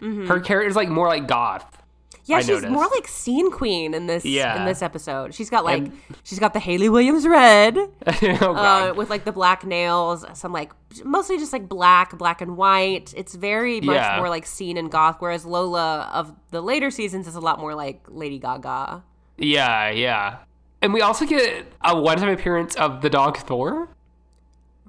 Mm-hmm. 0.00 0.26
Her 0.26 0.40
character 0.40 0.68
is 0.68 0.76
like 0.76 0.88
more 0.88 1.06
like 1.08 1.26
goth. 1.28 1.77
Yeah, 2.28 2.36
I 2.36 2.40
she's 2.40 2.48
noticed. 2.50 2.70
more 2.72 2.86
like 2.94 3.08
scene 3.08 3.50
queen 3.50 3.94
in 3.94 4.06
this 4.06 4.24
Yeah. 4.24 4.60
in 4.60 4.66
this 4.66 4.82
episode. 4.82 5.34
She's 5.34 5.48
got 5.50 5.64
like 5.64 5.90
she's 6.22 6.38
got 6.38 6.52
the 6.52 6.60
Hayley 6.60 6.88
Williams 6.88 7.26
red 7.26 7.76
oh 8.06 8.54
uh, 8.54 8.92
with 8.96 9.08
like 9.10 9.24
the 9.24 9.32
black 9.32 9.64
nails, 9.64 10.24
some 10.34 10.52
like 10.52 10.72
mostly 11.04 11.38
just 11.38 11.52
like 11.52 11.68
black, 11.68 12.16
black 12.18 12.40
and 12.40 12.56
white. 12.56 13.14
It's 13.16 13.34
very 13.34 13.80
much 13.80 13.96
Yeah. 13.96 14.16
more 14.18 14.28
like 14.28 14.46
scene 14.46 14.76
and 14.76 14.90
goth, 14.90 15.16
whereas 15.20 15.44
Lola 15.46 16.10
of 16.12 16.34
the 16.50 16.60
later 16.60 16.90
seasons 16.90 17.26
is 17.26 17.34
a 17.34 17.40
lot 17.40 17.58
more 17.58 17.74
like 17.74 18.04
Lady 18.08 18.38
Gaga. 18.38 19.02
yeah, 19.38 19.90
yeah. 19.90 20.36
And 20.80 20.92
we 20.92 21.00
also 21.00 21.26
get 21.26 21.66
a 21.84 21.98
one-time 22.00 22.28
appearance 22.28 22.76
of 22.76 23.00
the 23.02 23.10
dog 23.10 23.36
Thor, 23.38 23.88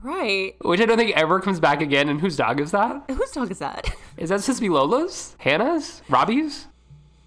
Right. 0.02 0.54
which 0.62 0.80
I 0.80 0.86
don't 0.86 0.98
think 0.98 1.18
ever 1.18 1.40
comes 1.42 1.60
back 1.60 1.82
again. 1.82 2.08
And 2.10 2.22
whose 2.22 2.38
dog 2.38 2.62
is 2.62 2.72
that? 2.72 3.04
Whose 3.10 3.32
dog 3.32 3.52
is 3.52 3.60
that? 3.60 3.90
Is 4.16 4.30
that 4.30 4.42
supposed 4.42 4.60
to 4.60 4.62
be 4.62 4.70
Lola's? 4.70 5.36
Hannah's? 5.40 6.02
Robbie's? 6.08 6.68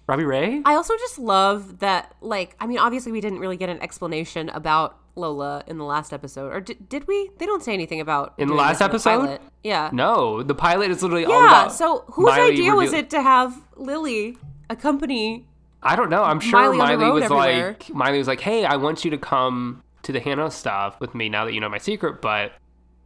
Robbie 0.07 0.25
Ray? 0.25 0.61
I 0.65 0.75
also 0.75 0.95
just 0.97 1.17
love 1.17 1.79
that, 1.79 2.13
like, 2.21 2.55
I 2.59 2.67
mean, 2.67 2.77
obviously 2.79 3.11
we 3.11 3.21
didn't 3.21 3.39
really 3.39 3.57
get 3.57 3.69
an 3.69 3.81
explanation 3.81 4.49
about 4.49 4.97
Lola 5.15 5.63
in 5.67 5.77
the 5.77 5.85
last 5.85 6.11
episode, 6.11 6.51
or 6.51 6.59
did, 6.59 6.89
did 6.89 7.07
we? 7.07 7.29
They 7.37 7.45
don't 7.45 7.63
say 7.63 7.73
anything 7.73 8.01
about 8.01 8.33
In 8.37 8.47
the 8.47 8.53
last 8.55 8.81
episode? 8.81 9.09
pilot. 9.25 9.41
Yeah. 9.63 9.89
No, 9.93 10.43
the 10.43 10.55
pilot 10.55 10.91
is 10.91 11.01
literally 11.03 11.23
all 11.25 11.31
about. 11.45 11.65
Yeah. 11.65 11.67
So 11.69 12.03
whose 12.07 12.25
Miley 12.25 12.51
idea 12.51 12.75
was 12.75 12.91
it 12.93 13.09
to 13.11 13.21
have 13.21 13.55
Lily 13.77 14.37
accompany? 14.69 15.45
I 15.83 15.95
don't 15.95 16.09
know. 16.09 16.23
I'm 16.23 16.39
sure 16.39 16.59
Miley 16.59 16.77
Miley, 16.77 17.11
was 17.11 17.23
everywhere? 17.23 17.67
like, 17.79 17.89
Miley 17.93 18.17
was 18.17 18.27
like, 18.27 18.39
"Hey, 18.41 18.65
I 18.65 18.75
want 18.77 19.05
you 19.05 19.11
to 19.11 19.17
come 19.17 19.83
to 20.01 20.11
the 20.11 20.19
Hannah 20.19 20.49
stuff 20.51 20.99
with 20.99 21.13
me 21.13 21.29
now 21.29 21.45
that 21.45 21.53
you 21.53 21.59
know 21.61 21.69
my 21.69 21.77
secret, 21.77 22.21
but 22.21 22.53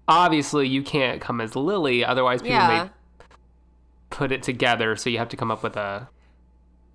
obviously 0.08 0.68
you 0.68 0.82
can't 0.84 1.20
come 1.22 1.42
as 1.42 1.56
Lily, 1.56 2.06
otherwise 2.06 2.42
people 2.42 2.58
Yeah. 2.58 2.84
may 2.86 2.90
put 4.10 4.32
it 4.32 4.42
together. 4.44 4.96
So 4.96 5.10
you 5.10 5.18
have 5.18 5.30
to 5.30 5.38
come 5.38 5.52
up 5.52 5.62
with 5.64 5.76
a 5.76 6.08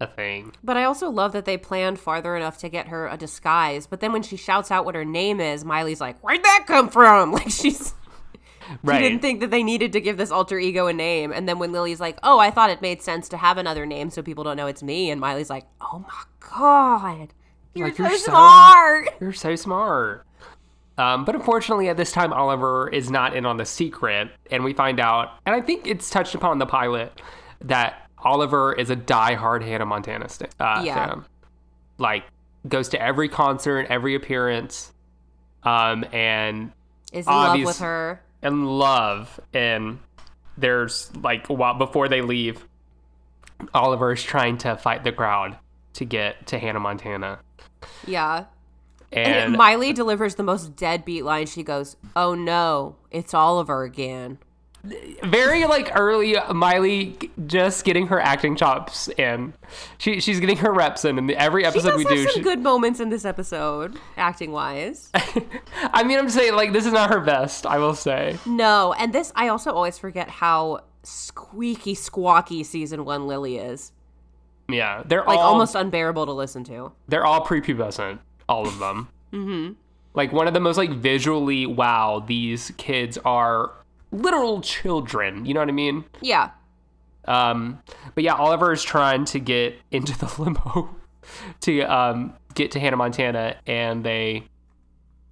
a 0.02 0.06
thing." 0.08 0.52
But 0.62 0.76
I 0.76 0.84
also 0.84 1.08
love 1.10 1.32
that 1.32 1.44
they 1.44 1.56
planned 1.56 1.98
farther 1.98 2.36
enough 2.36 2.58
to 2.58 2.68
get 2.68 2.88
her 2.88 3.06
a 3.08 3.16
disguise. 3.16 3.86
But 3.86 4.00
then 4.00 4.12
when 4.12 4.22
she 4.22 4.36
shouts 4.36 4.70
out 4.70 4.84
what 4.84 4.94
her 4.94 5.04
name 5.04 5.40
is, 5.40 5.64
Miley's 5.64 6.00
like, 6.00 6.18
"Where'd 6.20 6.42
that 6.44 6.64
come 6.66 6.88
from?" 6.88 7.32
Like 7.42 7.50
she's 7.50 7.94
Right? 8.84 8.98
she 8.98 9.02
didn't 9.08 9.20
think 9.22 9.40
that 9.40 9.50
they 9.50 9.62
needed 9.62 9.92
to 9.92 10.00
give 10.00 10.16
this 10.16 10.30
alter 10.30 10.58
ego 10.58 10.86
a 10.86 10.92
name. 10.92 11.32
And 11.32 11.48
then 11.48 11.58
when 11.58 11.72
Lily's 11.72 12.00
like, 12.00 12.18
"Oh, 12.22 12.38
I 12.38 12.50
thought 12.50 12.70
it 12.70 12.80
made 12.80 13.02
sense 13.02 13.28
to 13.30 13.36
have 13.36 13.58
another 13.58 13.84
name 13.86 14.08
so 14.10 14.22
people 14.22 14.44
don't 14.44 14.56
know 14.56 14.66
it's 14.68 14.82
me," 14.82 15.10
and 15.10 15.20
Miley's 15.20 15.50
like, 15.50 15.66
"Oh 15.80 15.98
my 16.06 16.22
god, 16.56 17.34
you're 17.74 17.88
Like, 17.88 17.96
so 17.96 18.02
you're 18.04 18.18
so- 18.18 18.30
smart." 18.30 19.08
You're 19.20 19.32
so 19.32 19.56
smart. 19.56 20.26
Um, 20.98 21.24
but 21.24 21.34
unfortunately, 21.34 21.88
at 21.88 21.96
this 21.96 22.12
time, 22.12 22.32
Oliver 22.34 22.88
is 22.90 23.10
not 23.10 23.34
in 23.34 23.46
on 23.46 23.56
the 23.56 23.64
secret, 23.64 24.28
and 24.50 24.62
we 24.62 24.74
find 24.74 25.00
out, 25.00 25.30
and 25.46 25.54
I 25.54 25.60
think 25.62 25.86
it's 25.86 26.10
touched 26.10 26.34
upon 26.34 26.58
the 26.58 26.66
pilot 26.66 27.18
that 27.62 28.01
Oliver 28.22 28.72
is 28.72 28.90
a 28.90 28.96
die-hard 28.96 29.62
Hannah 29.62 29.86
Montana 29.86 30.28
st- 30.28 30.50
uh, 30.60 30.82
Yeah. 30.84 30.94
fan. 30.94 31.24
Like, 31.98 32.24
goes 32.68 32.88
to 32.90 33.02
every 33.02 33.28
concert, 33.28 33.86
every 33.90 34.14
appearance, 34.14 34.92
um, 35.64 36.04
and 36.12 36.72
Is 37.12 37.26
in 37.26 37.32
love 37.32 37.60
with 37.62 37.78
her. 37.80 38.22
and 38.42 38.66
love. 38.78 39.40
And 39.52 39.98
there's 40.56 41.10
like 41.16 41.46
while 41.48 41.74
before 41.74 42.08
they 42.08 42.20
leave, 42.22 42.66
Oliver 43.74 44.12
is 44.12 44.22
trying 44.22 44.58
to 44.58 44.76
fight 44.76 45.04
the 45.04 45.12
crowd 45.12 45.56
to 45.94 46.04
get 46.04 46.46
to 46.48 46.58
Hannah 46.58 46.80
Montana, 46.80 47.38
Yeah. 48.06 48.44
and, 49.12 49.26
And 49.34 49.52
Miley 49.56 49.92
delivers 49.92 50.36
the 50.36 50.42
most 50.42 50.74
deadbeat 50.76 51.24
line. 51.24 51.46
She 51.46 51.62
goes, 51.62 51.96
"Oh 52.16 52.34
no, 52.34 52.96
it's 53.10 53.34
Oliver 53.34 53.82
again." 53.84 54.38
Very 55.22 55.64
like 55.66 55.90
early 55.94 56.36
Miley 56.52 57.16
just 57.46 57.84
getting 57.84 58.08
her 58.08 58.20
acting 58.20 58.56
chops 58.56 59.08
in. 59.08 59.54
She 59.98 60.20
she's 60.20 60.40
getting 60.40 60.56
her 60.58 60.72
reps 60.72 61.04
in, 61.04 61.18
and 61.18 61.30
every 61.32 61.64
episode 61.64 61.96
we 61.96 62.04
do. 62.04 62.24
some 62.24 62.34
she- 62.34 62.40
good 62.40 62.60
moments 62.60 62.98
in 63.00 63.08
this 63.08 63.24
episode, 63.24 63.96
acting 64.16 64.50
wise. 64.52 65.10
I 65.14 66.02
mean, 66.02 66.18
I'm 66.18 66.28
saying 66.28 66.54
like 66.54 66.72
this 66.72 66.86
is 66.86 66.92
not 66.92 67.10
her 67.10 67.20
best. 67.20 67.64
I 67.66 67.78
will 67.78 67.94
say. 67.94 68.38
no, 68.44 68.92
and 68.94 69.12
this 69.12 69.32
I 69.36 69.48
also 69.48 69.70
always 69.72 69.98
forget 69.98 70.28
how 70.28 70.80
squeaky 71.04 71.94
squawky 71.94 72.64
season 72.64 73.04
one 73.04 73.26
Lily 73.26 73.58
is. 73.58 73.92
Yeah, 74.68 75.02
they're 75.04 75.24
Like 75.24 75.38
all 75.38 75.52
almost 75.52 75.74
unbearable 75.74 76.26
to 76.26 76.32
listen 76.32 76.64
to. 76.64 76.92
they're 77.08 77.26
all 77.26 77.44
prepubescent, 77.44 78.18
all 78.48 78.66
of 78.66 78.78
them. 78.78 79.08
mm-hmm. 79.32 79.72
Like 80.14 80.32
one 80.32 80.46
of 80.48 80.54
the 80.54 80.60
most 80.60 80.76
like 80.76 80.90
visually 80.90 81.66
wow. 81.66 82.24
These 82.26 82.72
kids 82.76 83.18
are 83.24 83.72
literal 84.12 84.60
children. 84.60 85.44
You 85.46 85.54
know 85.54 85.60
what 85.60 85.68
I 85.68 85.72
mean? 85.72 86.04
Yeah. 86.20 86.50
Um, 87.26 87.82
but 88.14 88.24
yeah, 88.24 88.34
Oliver 88.34 88.72
is 88.72 88.82
trying 88.82 89.24
to 89.26 89.38
get 89.40 89.74
into 89.90 90.16
the 90.18 90.32
limo 90.38 90.94
to 91.60 91.80
um, 91.82 92.34
get 92.54 92.70
to 92.72 92.80
Hannah 92.80 92.96
Montana, 92.96 93.56
and 93.66 94.04
they 94.04 94.44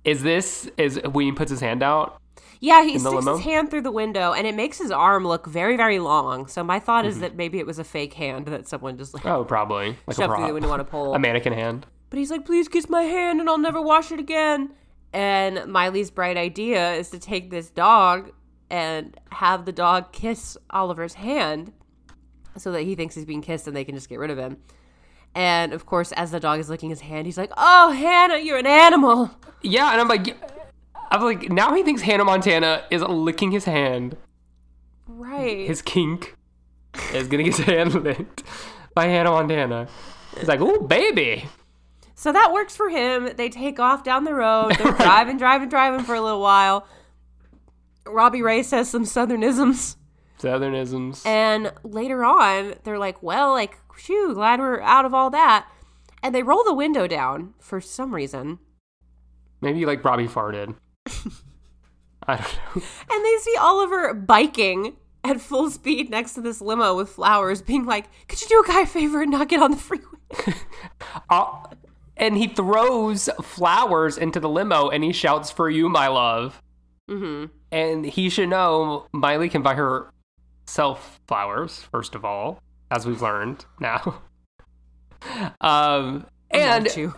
is 0.04 0.22
this 0.22 0.70
is 0.76 1.00
when 1.12 1.26
he 1.26 1.32
puts 1.32 1.50
his 1.50 1.60
hand 1.60 1.82
out. 1.82 2.16
Yeah, 2.62 2.82
he 2.84 2.98
sticks 2.98 3.04
limo? 3.14 3.36
his 3.36 3.44
hand 3.44 3.70
through 3.70 3.82
the 3.82 3.90
window 3.90 4.32
and 4.34 4.46
it 4.46 4.54
makes 4.54 4.76
his 4.76 4.90
arm 4.90 5.26
look 5.26 5.46
very, 5.46 5.78
very 5.78 5.98
long. 5.98 6.46
So 6.46 6.62
my 6.62 6.78
thought 6.78 7.04
Mm-hmm. 7.04 7.10
is 7.10 7.20
that 7.20 7.34
maybe 7.34 7.58
it 7.58 7.66
was 7.66 7.78
a 7.78 7.84
fake 7.84 8.12
hand 8.14 8.46
that 8.48 8.68
someone 8.68 8.98
just 8.98 9.14
like 9.14 9.24
Oh, 9.24 9.44
probably 9.44 9.88
like 9.88 9.96
a 10.08 10.14
shoved 10.14 10.34
through 10.36 10.46
the 10.46 10.52
window 10.52 10.70
on 10.70 10.78
a 10.78 10.84
pole. 10.84 11.14
a 11.16 11.18
mannequin 11.18 11.54
hand. 11.54 11.86
But 12.10 12.18
he's 12.18 12.30
like, 12.30 12.44
please 12.44 12.68
kiss 12.68 12.86
my 12.90 13.02
hand 13.04 13.40
and 13.40 13.48
I'll 13.48 13.56
never 13.56 13.80
wash 13.80 14.12
it 14.12 14.20
again. 14.20 14.74
And 15.14 15.72
Miley's 15.72 16.10
bright 16.10 16.36
idea 16.36 16.92
is 16.94 17.08
to 17.10 17.18
take 17.18 17.50
this 17.50 17.70
dog 17.70 18.30
and 18.70 19.18
have 19.32 19.64
the 19.64 19.72
dog 19.72 20.12
kiss 20.12 20.56
Oliver's 20.70 21.14
hand 21.14 21.72
so 22.56 22.72
that 22.72 22.82
he 22.82 22.94
thinks 22.94 23.14
he's 23.14 23.24
being 23.24 23.42
kissed 23.42 23.66
and 23.66 23.76
they 23.76 23.84
can 23.84 23.94
just 23.94 24.08
get 24.08 24.18
rid 24.18 24.30
of 24.30 24.38
him. 24.38 24.58
And 25.34 25.72
of 25.72 25.86
course, 25.86 26.12
as 26.12 26.30
the 26.30 26.40
dog 26.40 26.58
is 26.60 26.68
licking 26.68 26.90
his 26.90 27.00
hand, 27.00 27.26
he's 27.26 27.38
like, 27.38 27.52
oh, 27.56 27.92
Hannah, 27.92 28.38
you're 28.38 28.58
an 28.58 28.66
animal. 28.66 29.30
Yeah, 29.62 29.92
and 29.92 30.00
I'm 30.00 30.08
like, 30.08 30.36
I'm 31.10 31.22
like, 31.22 31.50
now 31.50 31.74
he 31.74 31.82
thinks 31.82 32.02
Hannah 32.02 32.24
Montana 32.24 32.84
is 32.90 33.02
licking 33.02 33.52
his 33.52 33.64
hand. 33.64 34.16
Right. 35.06 35.66
His 35.66 35.82
kink 35.82 36.36
is 37.12 37.28
getting 37.28 37.46
his 37.46 37.58
hand 37.58 37.94
licked 37.94 38.42
by 38.94 39.06
Hannah 39.06 39.30
Montana. 39.30 39.88
He's 40.38 40.48
like, 40.48 40.60
oh 40.60 40.80
baby. 40.80 41.48
So 42.14 42.32
that 42.32 42.52
works 42.52 42.76
for 42.76 42.88
him. 42.88 43.30
They 43.36 43.48
take 43.48 43.80
off 43.80 44.04
down 44.04 44.24
the 44.24 44.34
road. 44.34 44.74
They're 44.78 44.92
driving, 44.92 45.38
driving, 45.38 45.68
driving 45.68 46.04
for 46.04 46.14
a 46.14 46.20
little 46.20 46.40
while. 46.40 46.86
Robbie 48.06 48.42
Ray 48.42 48.62
says 48.62 48.88
some 48.88 49.04
southernisms. 49.04 49.96
Southernisms. 50.38 51.24
And 51.26 51.72
later 51.82 52.24
on, 52.24 52.74
they're 52.84 52.98
like, 52.98 53.22
well, 53.22 53.52
like, 53.52 53.76
phew, 53.94 54.34
glad 54.34 54.60
we're 54.60 54.80
out 54.80 55.04
of 55.04 55.14
all 55.14 55.30
that. 55.30 55.68
And 56.22 56.34
they 56.34 56.42
roll 56.42 56.64
the 56.64 56.74
window 56.74 57.06
down 57.06 57.54
for 57.58 57.80
some 57.80 58.14
reason. 58.14 58.58
Maybe 59.60 59.84
like 59.84 60.04
Robbie 60.04 60.28
farted. 60.28 60.76
I 62.26 62.36
don't 62.36 62.58
know. 62.76 62.82
And 63.10 63.24
they 63.24 63.36
see 63.40 63.56
Oliver 63.58 64.14
biking 64.14 64.96
at 65.24 65.40
full 65.40 65.70
speed 65.70 66.10
next 66.10 66.34
to 66.34 66.40
this 66.40 66.60
limo 66.60 66.96
with 66.96 67.10
flowers, 67.10 67.60
being 67.60 67.84
like, 67.84 68.06
could 68.28 68.40
you 68.40 68.48
do 68.48 68.62
a 68.62 68.66
guy 68.66 68.82
a 68.82 68.86
favor 68.86 69.22
and 69.22 69.30
not 69.30 69.48
get 69.48 69.62
on 69.62 69.72
the 69.72 69.76
freeway? 69.76 70.04
And 72.16 72.36
he 72.36 72.48
throws 72.48 73.30
flowers 73.42 74.18
into 74.18 74.40
the 74.40 74.48
limo 74.48 74.90
and 74.90 75.02
he 75.02 75.10
shouts 75.10 75.50
for 75.50 75.70
you 75.70 75.88
my 75.88 76.06
love 76.08 76.60
mm-hmm. 77.10 77.46
and 77.72 78.06
he 78.06 78.28
should 78.28 78.48
know 78.48 79.06
miley 79.12 79.48
can 79.48 79.62
buy 79.62 79.74
herself 79.74 81.20
flowers 81.26 81.82
first 81.92 82.14
of 82.14 82.24
all 82.24 82.62
as 82.90 83.06
we've 83.06 83.22
learned 83.22 83.64
now. 83.78 84.22
um, 85.60 86.26
I'm 86.52 86.60
mad 86.60 86.76
and 86.76 86.86
at 86.86 86.96
you. 86.96 87.14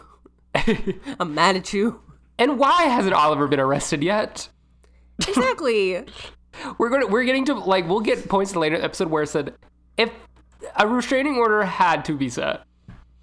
I'm 1.21 1.35
mad 1.35 1.57
at 1.57 1.73
you. 1.73 2.01
and 2.39 2.59
why 2.59 2.85
hasn't 2.85 3.15
Oliver 3.15 3.47
been 3.47 3.61
arrested 3.61 4.03
yet? 4.03 4.49
Exactly. 5.29 6.05
We're 6.79 6.89
going 6.89 7.03
to 7.03 7.07
we're 7.07 7.23
getting 7.23 7.45
to 7.45 7.55
like 7.55 7.87
we'll 7.87 8.01
get 8.01 8.29
points 8.29 8.53
in 8.53 8.61
later 8.61 8.77
episode 8.77 9.09
where 9.09 9.23
it 9.23 9.29
said 9.29 9.55
if 9.97 10.11
a 10.77 10.87
restraining 10.87 11.37
order 11.37 11.63
had 11.63 12.05
to 12.07 12.17
be 12.17 12.29
set. 12.29 12.63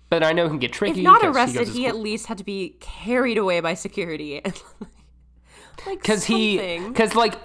But 0.09 0.23
I 0.23 0.31
know 0.31 0.45
it 0.45 0.49
can 0.49 0.59
get 0.59 0.71
tricky. 0.71 0.99
if 0.99 1.03
not 1.03 1.23
arrested, 1.23 1.67
to 1.67 1.71
he 1.71 1.85
at 1.85 1.95
least 1.95 2.27
had 2.27 2.37
to 2.39 2.43
be 2.43 2.77
carried 2.79 3.37
away 3.37 3.59
by 3.59 3.73
security. 3.75 4.41
because 5.87 6.25
he 6.25 6.79
because 6.87 7.15
like 7.15 7.35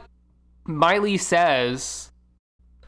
miley 0.66 1.16
says 1.16 2.10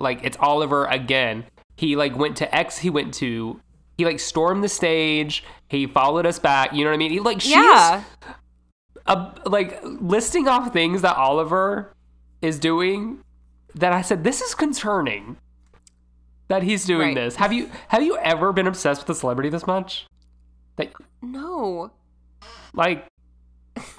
like 0.01 0.23
it's 0.25 0.37
oliver 0.41 0.87
again. 0.87 1.45
He 1.77 1.97
like 1.97 2.17
went 2.17 2.37
to 2.39 2.55
x 2.55 2.79
he 2.79 2.91
went 2.91 3.15
to 3.15 3.61
he 3.99 4.05
like 4.05 4.21
stormed 4.21 4.63
the 4.65 4.69
stage. 4.69 5.45
He 5.69 5.87
followed 5.87 6.27
us 6.27 6.39
back. 6.39 6.73
You 6.73 6.85
know 6.85 6.91
what 6.91 6.95
i 6.95 6.99
mean? 6.99 7.11
He 7.11 7.21
like 7.21 7.41
she's 7.41 7.53
yeah. 7.55 8.05
a, 9.07 9.33
like 9.47 9.81
listing 9.85 10.49
off 10.49 10.73
things 10.73 11.03
that 11.03 11.17
oliver 11.17 11.93
is 12.43 12.59
doing 12.59 13.23
that 13.75 13.93
i 13.93 14.03
said 14.03 14.25
this 14.25 14.41
is 14.41 14.55
concerning 14.55 15.37
that 16.49 16.63
he's 16.63 16.85
doing 16.85 17.09
Right. 17.09 17.15
this. 17.15 17.37
Have 17.37 17.53
you 17.53 17.71
have 17.89 18.03
you 18.03 18.17
ever 18.19 18.53
been 18.53 18.67
obsessed 18.67 19.03
with 19.03 19.17
a 19.17 19.19
celebrity 19.19 19.49
this 19.51 19.67
much? 19.67 20.07
That 20.77 20.93
No. 21.21 21.91
like 22.73 23.07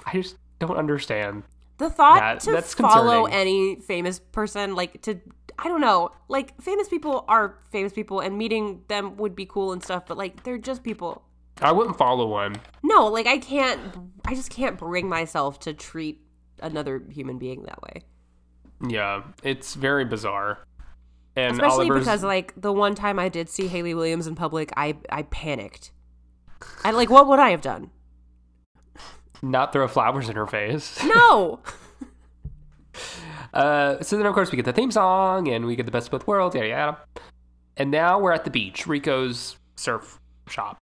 i 0.06 0.12
just 0.14 0.36
don't 0.58 0.76
understand 0.76 1.42
The 1.78 1.90
thought 1.90 2.18
That- 2.20 2.40
to 2.40 2.52
that's 2.52 2.74
follow 2.74 3.24
concerning. 3.26 3.40
any 3.40 3.76
famous 3.76 4.18
person, 4.18 4.74
like 4.74 5.00
to, 5.02 5.20
I 5.58 5.68
don't 5.68 5.80
know, 5.80 6.10
like 6.28 6.60
famous 6.60 6.88
people 6.88 7.24
are 7.28 7.58
famous 7.70 7.92
people, 7.92 8.20
and 8.20 8.36
meeting 8.36 8.82
them 8.88 9.16
would 9.16 9.34
be 9.36 9.46
cool 9.46 9.72
and 9.72 9.82
stuff, 9.82 10.04
but 10.06 10.16
like 10.18 10.42
they're 10.42 10.58
just 10.58 10.82
people. 10.82 11.22
i 11.62 11.70
wouldn't 11.72 11.96
follow 11.98 12.26
one 12.26 12.56
No, 12.82 13.06
like 13.06 13.26
I 13.26 13.38
can't, 13.38 13.80
I 14.26 14.34
just 14.34 14.50
can't 14.50 14.76
bring 14.78 15.08
myself 15.08 15.58
to 15.60 15.72
treat 15.72 16.20
another 16.60 17.02
human 17.10 17.38
being 17.38 17.62
that 17.64 17.80
way. 17.82 18.02
Yeah, 18.88 19.22
it's 19.42 19.74
very 19.74 20.04
bizarre. 20.04 20.58
And 21.36 21.52
Especially 21.52 21.86
Oliver's 21.86 22.04
because 22.04 22.24
like 22.24 22.52
the 22.60 22.72
one 22.72 22.94
time 22.96 23.18
I 23.20 23.28
did 23.28 23.48
see 23.48 23.68
Hayley 23.68 23.94
Williams 23.94 24.26
in 24.26 24.34
public, 24.34 24.72
I 24.76 24.96
I 25.10 25.22
panicked. 25.22 25.92
I 26.84 26.90
like, 26.90 27.10
what 27.10 27.28
would 27.28 27.38
I 27.38 27.50
have 27.50 27.60
done? 27.60 27.90
Not 29.42 29.72
throw 29.72 29.86
flowers 29.88 30.28
in 30.28 30.36
her 30.36 30.46
face. 30.46 30.98
No. 31.04 31.60
Uh, 33.54 34.00
so 34.02 34.16
then, 34.16 34.26
of 34.26 34.34
course, 34.34 34.50
we 34.50 34.56
get 34.56 34.64
the 34.64 34.72
theme 34.72 34.90
song 34.90 35.48
and 35.48 35.64
we 35.66 35.76
get 35.76 35.86
the 35.86 35.92
best 35.92 36.08
of 36.08 36.10
both 36.12 36.26
worlds, 36.26 36.54
yada 36.54 36.68
yada. 36.68 36.98
And 37.76 37.90
now 37.90 38.18
we're 38.18 38.32
at 38.32 38.44
the 38.44 38.50
beach, 38.50 38.86
Rico's 38.86 39.56
surf 39.76 40.18
shop. 40.48 40.76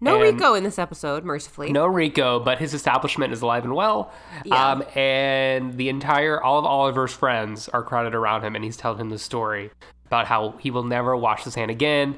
No 0.00 0.14
And- 0.20 0.34
Rico 0.36 0.54
in 0.54 0.64
this 0.64 0.78
episode, 0.78 1.24
mercifully. 1.24 1.70
No 1.72 1.86
Rico, 1.86 2.40
but 2.40 2.58
his 2.58 2.74
establishment 2.74 3.32
is 3.32 3.42
alive 3.42 3.64
and 3.64 3.74
well. 3.74 4.12
Yeah. 4.44 4.70
Um, 4.72 4.84
and 4.96 5.76
the 5.76 5.88
entire, 5.88 6.42
all 6.42 6.58
of 6.58 6.64
Oliver's 6.64 7.12
friends 7.12 7.68
are 7.68 7.82
crowded 7.82 8.14
around 8.14 8.42
him, 8.42 8.54
and 8.56 8.64
he's 8.64 8.76
telling 8.76 8.98
him 8.98 9.10
the 9.10 9.18
story 9.18 9.70
about 10.06 10.26
how 10.26 10.52
he 10.58 10.70
will 10.70 10.84
never 10.84 11.16
wash 11.16 11.44
his 11.44 11.54
hand 11.54 11.70
again 11.70 12.16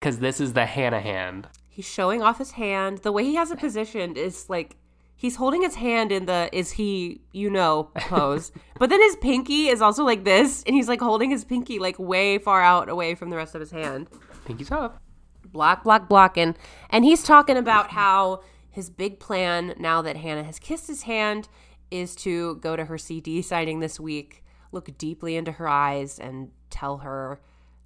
because 0.00 0.18
this 0.18 0.40
is 0.40 0.52
the 0.52 0.66
Hannah 0.66 1.00
hand. 1.00 1.48
He's 1.68 1.86
showing 1.88 2.20
off 2.20 2.38
his 2.38 2.50
hand. 2.52 2.98
The 2.98 3.12
way 3.12 3.24
he 3.24 3.36
has 3.36 3.50
it 3.50 3.58
positioned 3.58 4.18
is 4.18 4.50
like 4.50 4.76
he's 5.20 5.36
holding 5.36 5.60
his 5.60 5.74
hand 5.74 6.10
in 6.10 6.24
the 6.24 6.48
is 6.50 6.72
he 6.72 7.20
you 7.32 7.50
know 7.50 7.90
pose. 7.94 8.50
but 8.78 8.88
then 8.88 9.02
his 9.02 9.16
pinky 9.16 9.68
is 9.68 9.82
also 9.82 10.02
like 10.02 10.24
this 10.24 10.62
and 10.66 10.74
he's 10.74 10.88
like 10.88 11.00
holding 11.00 11.30
his 11.30 11.44
pinky 11.44 11.78
like 11.78 11.98
way 11.98 12.38
far 12.38 12.62
out 12.62 12.88
away 12.88 13.14
from 13.14 13.28
the 13.28 13.36
rest 13.36 13.54
of 13.54 13.60
his 13.60 13.70
hand. 13.70 14.08
Pinky's 14.46 14.70
up. 14.70 15.02
Block 15.44 15.84
block 15.84 16.08
blocking. 16.08 16.56
And 16.88 17.04
he's 17.04 17.22
talking 17.22 17.58
about 17.58 17.90
how 17.90 18.40
his 18.70 18.88
big 18.88 19.20
plan 19.20 19.74
now 19.78 20.00
that 20.00 20.16
Hannah 20.16 20.44
has 20.44 20.58
kissed 20.58 20.86
his 20.86 21.02
hand 21.02 21.48
is 21.90 22.16
to 22.16 22.54
go 22.56 22.74
to 22.74 22.86
her 22.86 22.96
CD 22.96 23.42
signing 23.42 23.80
this 23.80 24.00
week, 24.00 24.42
look 24.72 24.96
deeply 24.96 25.36
into 25.36 25.52
her 25.52 25.68
eyes 25.68 26.18
and 26.18 26.50
tell 26.70 26.98
her 26.98 27.42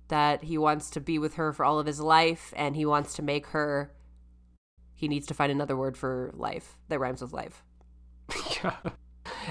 that 0.07 0.45
he 0.45 0.57
wants 0.57 0.89
to 0.91 1.01
be 1.01 1.18
with 1.18 1.35
her 1.35 1.53
for 1.53 1.64
all 1.64 1.80
of 1.80 1.87
his 1.87 2.01
life 2.01 2.53
and 2.55 2.76
he 2.76 2.87
wants 2.87 3.14
to 3.14 3.22
make 3.22 3.47
her 3.49 3.91
he 4.95 5.09
needs 5.09 5.27
to 5.27 5.35
find 5.35 5.51
another 5.53 5.77
word 5.77 5.97
for 5.97 6.31
life 6.35 6.77
that 6.89 6.99
rhymes 6.99 7.21
with 7.23 7.33
life. 7.33 7.63
yeah. 8.63 8.71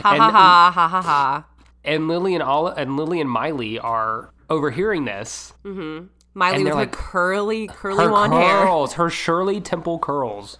Ha 0.01 0.11
And- 0.13 0.21
ha 0.21 0.31
ha 0.31 0.71
ha 0.73 0.87
ha 0.87 1.01
ha. 1.01 1.45
and 1.83 2.07
Lily 2.07 2.33
and 2.35 2.43
Oli- 2.43 2.73
and 2.77 2.95
Lily 2.97 3.19
and 3.21 3.29
Miley 3.29 3.79
are 3.79 4.31
overhearing 4.49 5.05
this. 5.05 5.53
Mm-hmm. 5.63 6.05
Miley 6.35 6.63
with 6.63 6.73
her 6.73 6.79
like, 6.79 6.91
curly, 6.91 7.67
curly 7.67 8.03
Her 8.03 8.09
blonde 8.09 8.33
hair. 8.33 8.63
curls, 8.65 8.93
her 8.93 9.09
Shirley 9.09 9.61
Temple 9.61 9.99
curls. 9.99 10.57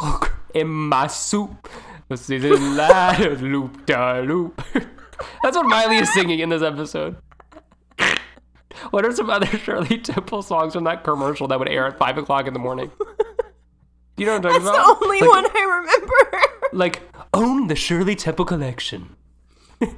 In 0.54 0.68
my 0.68 1.06
soup, 1.08 1.68
this 2.08 2.28
is 2.30 2.44
a 2.44 2.48
loop 3.40 3.86
da 3.86 4.20
loop. 4.20 4.62
That's 5.42 5.56
what 5.56 5.66
Miley 5.66 5.96
is 5.98 6.12
singing 6.12 6.38
in 6.40 6.48
this 6.48 6.62
episode. 6.62 7.16
What 8.90 9.04
are 9.04 9.12
some 9.12 9.28
other 9.28 9.46
Shirley 9.46 9.98
Temple 9.98 10.42
songs 10.42 10.72
from 10.72 10.84
that 10.84 11.04
commercial 11.04 11.46
that 11.48 11.58
would 11.58 11.68
air 11.68 11.86
at 11.86 11.98
five 11.98 12.16
o'clock 12.18 12.46
in 12.46 12.52
the 12.54 12.58
morning? 12.58 12.90
You 14.20 14.26
know 14.26 14.32
what 14.32 14.44
I'm 14.44 14.52
talking 14.52 14.64
That's 14.66 14.76
about? 14.76 15.00
the 15.00 15.04
only 15.06 15.20
like, 15.22 15.30
one 15.30 15.46
I 15.46 15.80
remember. 15.80 16.46
Like 16.72 17.00
own 17.32 17.66
the 17.66 17.74
Shirley 17.74 18.14
Temple 18.14 18.44
collection. 18.44 19.16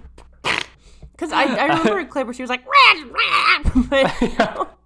Because 1.13 1.33
I, 1.33 1.45
I 1.45 1.67
remember 1.67 1.99
a 2.01 2.07
clip 2.07 2.27
where 2.27 2.35
she 2.35 2.43
was 2.43 2.51
like, 2.51 2.65
rat, 2.67 2.97
rat. 3.13 4.69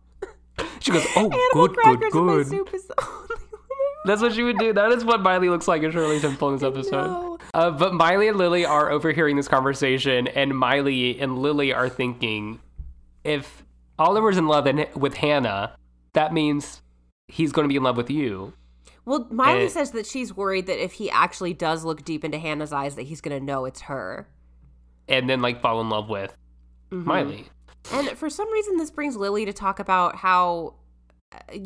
But 0.59 0.67
She 0.81 0.91
goes, 0.91 1.07
oh, 1.17 1.21
animal 1.21 1.49
good, 1.53 1.71
good, 1.71 1.77
crackers 1.77 2.15
in 2.15 2.27
my 2.27 2.33
good. 2.33 2.47
soup 2.49 2.75
is 2.75 2.87
the 2.87 2.95
only 3.01 3.29
one 3.29 3.79
That's 4.05 4.21
what 4.21 4.35
she 4.35 4.43
would 4.43 4.59
do. 4.59 4.73
That 4.73 4.93
is 4.93 5.05
what 5.05 5.23
Miley 5.23 5.49
looks 5.49 5.69
like 5.69 5.83
in 5.83 5.93
Shirley 5.93 6.19
Temple 6.21 6.49
in 6.49 6.55
this 6.57 6.63
episode. 6.63 7.41
Uh, 7.55 7.71
but 7.71 7.95
Miley 7.95 8.29
and 8.29 8.37
Lily 8.37 8.67
are 8.67 8.91
overhearing 8.91 9.37
this 9.37 9.49
conversation, 9.49 10.29
and 10.29 10.57
Miley 10.57 11.19
and 11.21 11.39
Lily 11.39 11.73
are 11.73 11.89
thinking, 11.89 12.61
if 13.25 13.65
Oliver's 13.99 14.37
in 14.37 14.47
love 14.47 14.69
with 14.95 15.15
Hannah, 15.15 15.77
that 16.13 16.35
means 16.35 16.83
he's 17.29 17.53
going 17.53 17.65
to 17.65 17.69
be 17.69 17.77
in 17.77 17.83
love 17.83 17.97
with 17.97 18.11
you. 18.11 18.53
Well, 19.07 19.27
Miley 19.31 19.65
Eh. 19.65 19.69
says 19.69 19.93
that 19.93 20.05
she's 20.05 20.37
worried 20.37 20.67
that 20.67 20.83
if 20.83 20.95
he 20.95 21.09
actually 21.11 21.55
does 21.55 21.85
look 21.85 22.05
deep 22.05 22.25
into 22.25 22.39
Hannah's 22.39 22.73
eyes, 22.73 22.97
that 22.97 23.05
he's 23.05 23.21
going 23.23 23.39
to 23.39 23.45
know 23.45 23.65
it's 23.65 23.83
her. 23.83 24.29
And 25.09 25.31
then, 25.31 25.41
like, 25.41 25.63
fall 25.63 25.81
in 25.81 25.89
love 25.89 26.09
with 26.11 26.37
Mm-hmm. 26.91 27.09
Miley. 27.09 27.47
And 27.93 28.09
for 28.11 28.29
some 28.29 28.53
reason, 28.53 28.77
this 28.77 28.91
brings 28.91 29.17
Lily 29.17 29.45
to 29.47 29.53
talk 29.53 29.79
about 29.79 30.17
how 30.17 30.75
uh, 31.33 31.57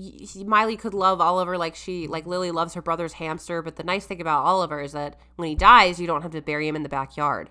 Miley 0.45 0.77
could 0.77 0.93
love 0.95 1.21
Oliver 1.21 1.57
like 1.59 1.75
she, 1.75 2.07
like 2.07 2.27
Lily 2.27 2.51
loves 2.51 2.75
her 2.75 2.83
brother's 2.83 3.15
hamster. 3.15 3.63
But 3.63 3.77
the 3.77 3.85
nice 3.85 4.05
thing 4.07 4.21
about 4.21 4.45
Oliver 4.45 4.81
is 4.81 4.93
that 4.93 5.19
when 5.37 5.49
he 5.49 5.55
dies, 5.55 5.99
you 6.01 6.07
don't 6.07 6.21
have 6.23 6.33
to 6.33 6.43
bury 6.43 6.69
him 6.69 6.77
in 6.77 6.83
the 6.83 6.89
backyard. 6.91 7.51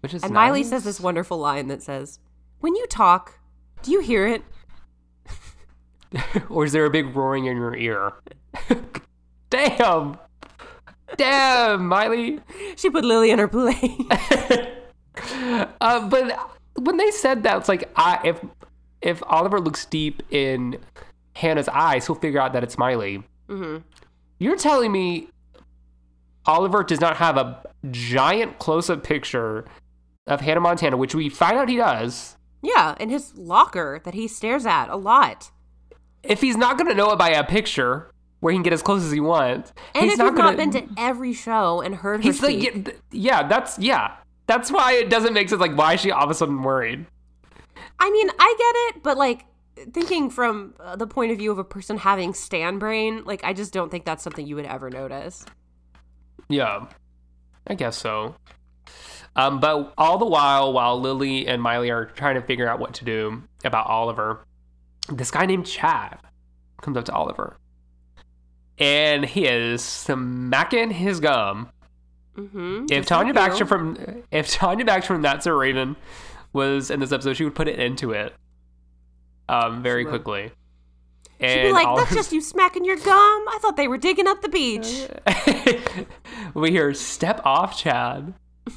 Which 0.00 0.14
is 0.14 0.22
And 0.22 0.32
Miley 0.34 0.62
says 0.62 0.84
this 0.84 1.00
wonderful 1.00 1.38
line 1.38 1.66
that 1.68 1.82
says, 1.82 2.18
When 2.60 2.76
you 2.76 2.86
talk, 2.86 3.38
do 3.82 3.90
you 3.90 4.00
hear 4.00 4.26
it? 4.26 4.42
or 6.48 6.64
is 6.64 6.72
there 6.72 6.84
a 6.84 6.90
big 6.90 7.14
roaring 7.14 7.46
in 7.46 7.56
your 7.56 7.74
ear? 7.76 8.12
Damn! 9.50 10.18
Damn, 11.16 11.86
Miley! 11.86 12.40
She 12.76 12.90
put 12.90 13.04
Lily 13.04 13.30
in 13.30 13.38
her 13.38 13.48
place. 13.48 13.78
Uh, 15.80 16.08
but 16.08 16.36
when 16.76 16.96
they 16.96 17.10
said 17.12 17.44
that, 17.44 17.56
it's 17.56 17.68
like 17.68 17.88
I, 17.94 18.18
if 18.24 18.44
if 19.00 19.22
Oliver 19.26 19.60
looks 19.60 19.84
deep 19.86 20.24
in 20.30 20.76
Hannah's 21.34 21.68
eyes, 21.68 22.06
he'll 22.06 22.16
figure 22.16 22.40
out 22.40 22.52
that 22.52 22.64
it's 22.64 22.76
Miley. 22.76 23.22
Mm-hmm. 23.48 23.76
You're 24.40 24.56
telling 24.56 24.90
me 24.90 25.28
Oliver 26.46 26.82
does 26.82 27.00
not 27.00 27.16
have 27.18 27.36
a 27.36 27.62
giant 27.92 28.58
close-up 28.58 29.04
picture 29.04 29.64
of 30.26 30.40
Hannah 30.40 30.60
Montana, 30.60 30.96
which 30.96 31.14
we 31.14 31.28
find 31.28 31.56
out 31.58 31.68
he 31.68 31.76
does. 31.76 32.36
yeah, 32.60 32.96
in 32.98 33.08
his 33.08 33.36
locker 33.36 34.00
that 34.04 34.14
he 34.14 34.26
stares 34.26 34.66
at 34.66 34.88
a 34.88 34.96
lot. 34.96 35.52
If 36.24 36.40
he's 36.40 36.56
not 36.56 36.78
going 36.78 36.88
to 36.88 36.94
know 36.94 37.10
it 37.12 37.18
by 37.18 37.30
a 37.30 37.44
picture 37.44 38.10
where 38.40 38.52
he 38.52 38.56
can 38.56 38.62
get 38.62 38.72
as 38.72 38.82
close 38.82 39.02
as 39.04 39.10
he 39.12 39.20
wants, 39.20 39.72
And 39.94 40.04
he's 40.04 40.12
if 40.14 40.18
not 40.18 40.24
you've 40.26 40.34
not 40.36 40.56
gonna- 40.56 40.56
been 40.56 40.88
to 40.88 41.00
every 41.00 41.32
show 41.32 41.80
and 41.80 41.94
heard 41.94 42.18
her 42.24 42.30
He's 42.30 42.42
like, 42.42 42.60
speak, 42.60 42.88
yeah, 43.10 43.40
yeah, 43.42 43.48
that's 43.48 43.78
yeah. 43.78 44.16
That's 44.46 44.70
why 44.70 44.92
it 44.92 45.08
doesn't 45.08 45.32
make 45.32 45.48
sense. 45.48 45.60
Like, 45.60 45.76
why 45.76 45.94
is 45.94 46.00
she 46.00 46.10
all 46.10 46.24
of 46.24 46.30
a 46.30 46.34
sudden 46.34 46.62
worried? 46.62 47.06
I 47.98 48.10
mean, 48.10 48.28
I 48.38 48.54
get 48.58 48.96
it, 48.96 49.02
but 49.02 49.16
like 49.16 49.46
thinking 49.92 50.28
from 50.30 50.74
uh, 50.78 50.96
the 50.96 51.06
point 51.06 51.32
of 51.32 51.38
view 51.38 51.50
of 51.50 51.58
a 51.58 51.64
person 51.64 51.96
having 51.96 52.34
Stan 52.34 52.78
brain, 52.78 53.24
like 53.24 53.42
I 53.44 53.52
just 53.54 53.72
don't 53.72 53.90
think 53.90 54.04
that's 54.04 54.22
something 54.22 54.46
you 54.46 54.56
would 54.56 54.66
ever 54.66 54.90
notice. 54.90 55.44
Yeah, 56.48 56.86
I 57.66 57.74
guess 57.74 57.96
so. 57.96 58.34
Um, 59.36 59.58
but 59.60 59.94
all 59.98 60.18
the 60.18 60.26
while, 60.26 60.72
while 60.72 61.00
Lily 61.00 61.46
and 61.48 61.60
Miley 61.62 61.90
are 61.90 62.04
trying 62.04 62.34
to 62.36 62.42
figure 62.42 62.68
out 62.68 62.78
what 62.78 62.94
to 62.94 63.04
do 63.04 63.42
about 63.64 63.86
Oliver, 63.86 64.44
this 65.10 65.30
guy 65.30 65.46
named 65.46 65.66
Chad 65.66 66.18
comes 66.80 66.96
up 66.96 67.04
to 67.06 67.12
Oliver, 67.12 67.58
and 68.78 69.24
he 69.24 69.46
is 69.46 69.82
smacking 69.82 70.90
his 70.90 71.20
gum. 71.20 71.70
Mm-hmm. 72.36 72.86
If 72.90 73.06
Tanya 73.06 73.32
Baxter 73.32 73.64
from 73.66 73.96
if 74.30 74.50
Tanya 74.50 74.84
Baxter 74.84 75.14
from 75.14 75.22
That's 75.22 75.44
So 75.44 75.52
Raven 75.52 75.96
was 76.52 76.90
in 76.90 77.00
this 77.00 77.12
episode, 77.12 77.34
she 77.34 77.44
would 77.44 77.54
put 77.54 77.68
it 77.68 77.78
into 77.78 78.12
it. 78.12 78.34
um, 79.48 79.82
very 79.82 80.04
quickly. 80.04 80.50
And 81.40 81.50
She'd 81.50 81.62
be 81.68 81.72
like, 81.72 81.86
all 81.86 81.96
"That's 81.96 82.14
just 82.14 82.32
you 82.32 82.40
smacking 82.40 82.84
your 82.84 82.96
gum. 82.96 83.04
I 83.06 83.58
thought 83.60 83.76
they 83.76 83.88
were 83.88 83.98
digging 83.98 84.26
up 84.26 84.40
the 84.40 84.48
beach." 84.48 85.06
we 86.54 86.70
hear 86.70 86.94
"Step 86.94 87.40
off, 87.44 87.76
Chad." 87.78 88.34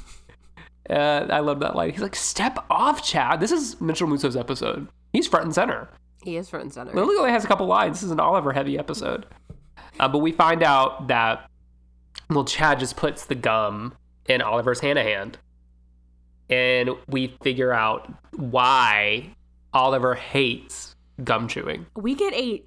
Uh, 0.90 1.26
I 1.28 1.40
love 1.40 1.60
that 1.60 1.76
line. 1.76 1.90
He's 1.90 2.00
like, 2.00 2.16
"Step 2.16 2.64
off, 2.70 3.02
Chad." 3.04 3.40
This 3.40 3.52
is 3.52 3.78
Mitchell 3.78 4.08
Musso's 4.08 4.36
episode. 4.38 4.88
He's 5.12 5.26
front 5.26 5.44
and 5.44 5.54
center. 5.54 5.90
He 6.22 6.36
is 6.36 6.48
front 6.50 6.64
and 6.64 6.72
center. 6.72 6.92
Lily 6.92 7.16
only 7.16 7.30
has 7.30 7.44
a 7.44 7.48
couple 7.48 7.66
lines. 7.66 7.98
This 7.98 8.04
is 8.04 8.10
an 8.10 8.20
Oliver 8.20 8.52
heavy 8.52 8.78
episode. 8.78 9.26
Uh, 10.00 10.08
but 10.08 10.18
we 10.18 10.32
find 10.32 10.62
out 10.62 11.08
that 11.08 11.48
well, 12.30 12.44
Chad 12.44 12.78
just 12.78 12.96
puts 12.96 13.26
the 13.26 13.34
gum 13.34 13.94
in 14.26 14.42
Oliver's 14.42 14.80
Hannah 14.80 15.02
hand, 15.02 15.38
and 16.50 16.90
we 17.08 17.28
figure 17.42 17.72
out 17.72 18.12
why 18.36 19.34
Oliver 19.72 20.14
hates 20.14 20.94
gum 21.24 21.48
chewing. 21.48 21.86
we 21.96 22.14
get 22.14 22.32
a 22.34 22.62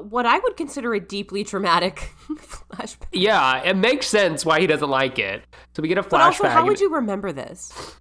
what 0.00 0.24
I 0.24 0.38
would 0.38 0.56
consider 0.56 0.94
a 0.94 1.00
deeply 1.00 1.44
traumatic 1.44 2.10
flashback. 2.30 3.06
Yeah, 3.12 3.62
it 3.62 3.76
makes 3.76 4.06
sense 4.06 4.44
why 4.44 4.60
he 4.60 4.66
doesn't 4.66 4.88
like 4.88 5.18
it. 5.18 5.42
So 5.76 5.82
we 5.82 5.88
get 5.88 5.98
a 5.98 6.02
flashback. 6.02 6.10
But 6.10 6.20
also, 6.22 6.48
how 6.48 6.64
would 6.66 6.80
you 6.80 6.94
remember 6.94 7.30
this? 7.32 7.96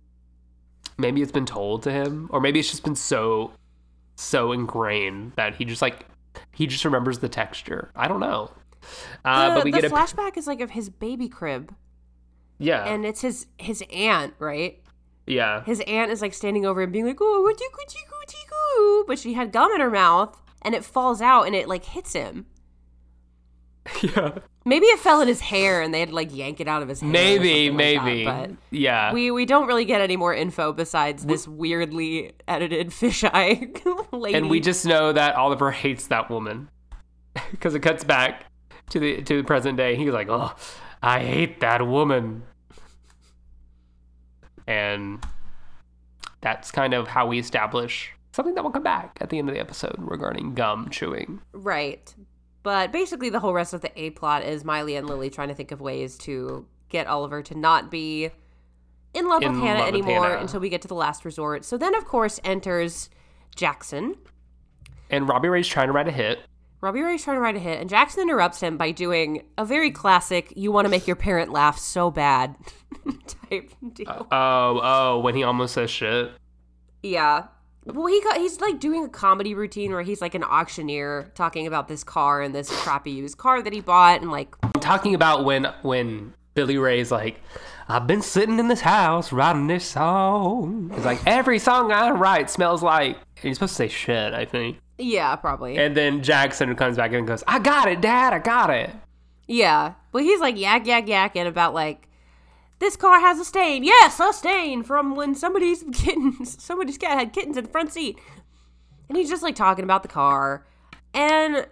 Maybe 0.98 1.22
it's 1.22 1.32
been 1.32 1.46
told 1.46 1.84
to 1.84 1.92
him, 1.92 2.30
or 2.32 2.40
maybe 2.40 2.60
it's 2.60 2.70
just 2.70 2.84
been 2.84 2.96
so 2.96 3.52
so 4.22 4.52
ingrained 4.52 5.34
that 5.36 5.56
he 5.56 5.66
just 5.66 5.82
like 5.82 6.06
he 6.52 6.68
just 6.68 6.86
remembers 6.86 7.20
the 7.20 7.30
texture. 7.30 7.92
I 7.96 8.08
don't 8.08 8.20
know. 8.20 8.52
Uh, 9.26 9.50
the 9.50 9.56
but 9.56 9.64
we 9.66 9.72
the 9.72 9.82
get 9.82 9.92
a 9.92 9.94
flashback 9.94 10.38
is 10.38 10.48
like 10.48 10.62
of 10.62 10.72
his 10.72 10.90
baby 10.90 11.28
crib, 11.28 11.76
yeah 12.58 12.86
and 12.86 13.06
it's 13.06 13.22
his 13.22 13.48
his 13.58 13.84
aunt, 13.92 14.34
right? 14.40 14.80
yeah 15.28 15.64
His 15.64 15.82
aunt 15.82 16.12
is 16.12 16.22
like 16.22 16.34
standing 16.34 16.66
over 16.66 16.82
and 16.82 16.92
being 16.92 17.06
like, 17.06 17.20
"Oh, 17.22 17.54
coochie 17.54 17.96
coochie 18.10 18.50
coo," 18.50 19.06
but 19.08 19.20
she 19.20 19.34
had 19.34 19.52
gum 19.52 19.72
in 19.74 19.82
her 19.82 19.92
mouth, 19.92 20.40
and 20.62 20.74
it 20.74 20.84
falls 20.84 21.22
out 21.22 21.44
and 21.44 21.56
it 21.56 21.68
like 21.68 21.86
hits 21.86 22.14
him. 22.14 22.46
yeah 24.02 24.40
Maybe 24.64 24.86
it 24.86 25.00
fell 25.00 25.22
in 25.22 25.28
his 25.28 25.40
hair 25.42 25.82
and 25.82 25.92
they 25.94 26.00
had 26.00 26.10
to 26.10 26.16
like 26.16 26.36
yank 26.36 26.60
it 26.60 26.68
out 26.68 26.84
of 26.84 26.88
his 26.90 27.02
hair. 27.02 27.10
or 27.10 27.12
maybe 27.12 27.70
like 27.72 27.96
that, 27.96 28.06
maybe 28.06 28.26
but 28.26 28.52
yeah 28.70 29.12
we 29.12 29.32
we 29.32 29.46
don't 29.46 29.66
really 29.68 29.86
get 29.86 30.02
any 30.02 30.18
more 30.18 30.34
info 30.36 30.72
besides 30.72 31.26
this 31.26 31.48
weirdly 31.48 32.34
edited 32.48 32.90
fisheye 32.90 34.12
lady. 34.12 34.38
and 34.38 34.50
we 34.52 34.60
just 34.60 34.86
know 34.86 35.12
that 35.14 35.34
Oliver 35.36 35.72
hates 35.72 36.08
that 36.08 36.30
woman 36.30 36.70
because 37.52 37.74
it 37.74 37.80
cuts 37.80 38.04
back 38.04 38.46
to 38.90 39.00
the 39.00 39.22
to 39.24 39.38
the 39.38 39.44
present 39.44 39.78
day. 39.78 39.96
He's 39.96 40.12
like, 40.14 40.28
"Oh, 40.30 40.54
I 41.02 41.22
hate 41.22 41.62
that 41.62 41.88
woman," 41.88 42.44
and 44.68 45.24
that's 46.42 46.72
kind 46.72 46.94
of 46.94 47.08
how 47.08 47.28
we 47.28 47.40
establish 47.40 48.12
something 48.34 48.56
that 48.56 48.64
will 48.64 48.72
come 48.72 48.84
back 48.84 49.18
at 49.22 49.30
the 49.30 49.38
end 49.40 49.50
of 49.50 49.56
the 49.56 49.62
episode 49.62 49.96
regarding 49.98 50.54
gum 50.54 50.90
chewing. 50.90 51.42
Right. 51.54 52.14
But 52.64 52.92
basically, 52.92 53.30
the 53.30 53.40
whole 53.40 53.54
rest 53.54 53.74
of 53.74 53.82
the 53.82 53.92
A 54.00 54.12
plot 54.12 54.44
is 54.44 54.64
Miley 54.64 54.96
and 54.96 55.08
Lily 55.08 55.30
trying 55.30 55.48
to 55.48 55.56
think 55.56 55.72
of 55.72 55.82
ways 55.82 56.18
to 56.20 56.68
get 56.90 57.08
Oliver 57.08 57.42
to 57.42 57.58
not 57.58 57.90
be 57.90 58.30
in 59.14 59.28
love 59.28 59.42
In 59.42 59.54
with 59.54 59.62
Hannah 59.62 59.80
love 59.80 59.94
with 59.94 60.02
anymore 60.02 60.30
Hannah. 60.30 60.42
until 60.42 60.60
we 60.60 60.70
get 60.70 60.82
to 60.84 60.88
the 60.88 60.96
last 60.96 61.26
resort. 61.26 61.66
So 61.66 61.78
then, 61.78 61.96
of 61.96 62.06
course, 62.06 62.40
enters 62.44 63.10
Jackson. 63.56 64.16
And 65.10 65.28
Robbie 65.28 65.50
Ray's 65.50 65.68
trying 65.68 65.88
to 65.88 65.94
write 65.94 66.08
a 66.08 66.12
hit. 66.12 66.40
Robbie 66.82 67.02
Ray's 67.02 67.24
trying 67.24 67.38
to 67.38 67.42
write 67.42 67.56
a 67.56 67.60
hit, 67.60 67.80
and 67.80 67.90
Jackson 67.90 68.24
interrupts 68.24 68.60
him 68.60 68.76
by 68.76 68.90
doing 68.92 69.44
a 69.58 69.64
very 69.64 69.92
classic 69.92 70.52
"you 70.56 70.72
want 70.72 70.86
to 70.86 70.90
make 70.90 71.06
your 71.06 71.16
parent 71.16 71.52
laugh 71.52 71.78
so 71.78 72.10
bad" 72.10 72.56
type 73.28 73.72
uh, 73.84 73.90
deal. 73.94 74.28
Oh, 74.32 74.80
oh, 74.82 75.20
when 75.20 75.36
he 75.36 75.44
almost 75.44 75.76
says 75.76 75.92
shit. 75.92 76.32
Yeah. 77.04 77.46
Well, 77.86 78.08
he 78.08 78.22
got 78.22 78.38
he's 78.38 78.62
like 78.62 78.80
doing 78.80 79.06
a 79.06 79.10
comedy 79.10 79.54
routine 79.54 79.92
where 79.92 80.04
he's 80.04 80.22
like 80.22 80.36
an 80.36 80.44
auctioneer 80.44 81.32
talking 81.34 81.66
about 81.66 81.88
this 81.88 82.04
car 82.04 82.42
and 82.42 82.54
this 82.54 82.70
crappy 82.70 83.12
used 83.12 83.38
car 83.38 83.62
that 83.62 83.74
he 83.74 83.82
bought, 83.82 84.22
and 84.22 84.32
like 84.32 84.56
I'm 84.62 84.82
talking 84.82 85.16
about 85.16 85.46
when 85.46 85.66
when 85.82 86.34
Billy 86.54 86.78
Ray's 86.78 87.12
like, 87.12 87.42
I've 87.88 88.06
been 88.06 88.22
sitting 88.22 88.60
in 88.60 88.68
this 88.68 88.82
house 88.82 89.32
writing 89.32 89.68
this 89.68 89.86
song. 89.86 90.92
It's 90.96 91.06
like 91.06 91.20
every 91.26 91.58
song 91.60 91.92
I 91.92 92.12
write 92.12 92.50
smells 92.50 92.84
like. 92.84 93.16
And 93.38 93.44
he's 93.48 93.58
supposed 93.58 93.72
to 93.72 93.76
say 93.78 93.88
shit, 93.88 94.34
I 94.34 94.46
think. 94.46 94.78
yeah, 95.00 95.36
probably. 95.36 95.78
And 95.78 95.98
then 95.98 96.22
Jackson 96.22 96.76
comes 96.76 96.98
back 96.98 97.14
and 97.14 97.26
goes, 97.26 97.44
I 97.48 97.58
got 97.60 97.88
it, 97.88 98.02
Dad, 98.02 98.34
I 98.34 98.40
got 98.40 98.70
it. 98.70 98.92
Yeah. 99.48 99.94
Well, 100.12 100.24
he's 100.24 100.40
like 100.40 100.58
yak 100.58 100.86
yak 100.86 101.08
yakking 101.08 101.48
about 101.48 101.74
like 101.74 102.08
this 102.82 102.98
car 102.98 103.22
has 103.22 103.40
a 103.40 103.46
stain. 103.46 103.86
Yes, 103.86 104.20
a 104.20 104.34
stain 104.34 104.84
from 104.84 105.16
when 105.16 105.36
somebody's 105.36 105.86
kittens, 105.94 106.62
somebody's 106.62 106.98
cat 106.98 107.18
had 107.18 107.32
kittens 107.32 107.56
in 107.56 107.64
the 107.64 107.70
front 107.70 107.94
seat. 107.94 108.20
And 109.08 109.18
he's 109.18 109.30
just 109.30 109.44
like 109.44 109.56
talking 109.56 109.84
about 109.84 110.04
the 110.04 110.10
car, 110.10 110.66
and 111.14 111.68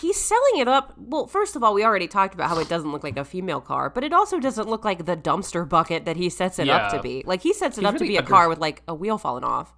he's 0.00 0.18
selling 0.18 0.56
it 0.56 0.68
up. 0.68 0.94
Well, 0.98 1.26
first 1.26 1.54
of 1.54 1.62
all, 1.62 1.74
we 1.74 1.84
already 1.84 2.08
talked 2.08 2.34
about 2.34 2.48
how 2.48 2.58
it 2.58 2.68
doesn't 2.68 2.90
look 2.90 3.04
like 3.04 3.16
a 3.18 3.24
female 3.24 3.60
car, 3.60 3.88
but 3.90 4.02
it 4.04 4.12
also 4.12 4.40
doesn't 4.40 4.68
look 4.68 4.84
like 4.84 5.04
the 5.04 5.16
dumpster 5.16 5.68
bucket 5.68 6.06
that 6.06 6.16
he 6.16 6.28
sets 6.30 6.58
it 6.58 6.68
up 6.68 6.92
to 6.92 7.00
be. 7.00 7.22
Like 7.26 7.42
he 7.42 7.52
sets 7.52 7.78
it 7.78 7.82
He's 7.82 7.88
up 7.88 7.96
to 7.96 8.04
be 8.04 8.16
a 8.16 8.20
under- 8.20 8.30
car 8.30 8.48
with 8.48 8.58
like 8.58 8.82
a 8.88 8.94
wheel 8.94 9.18
falling 9.18 9.44
off. 9.44 9.74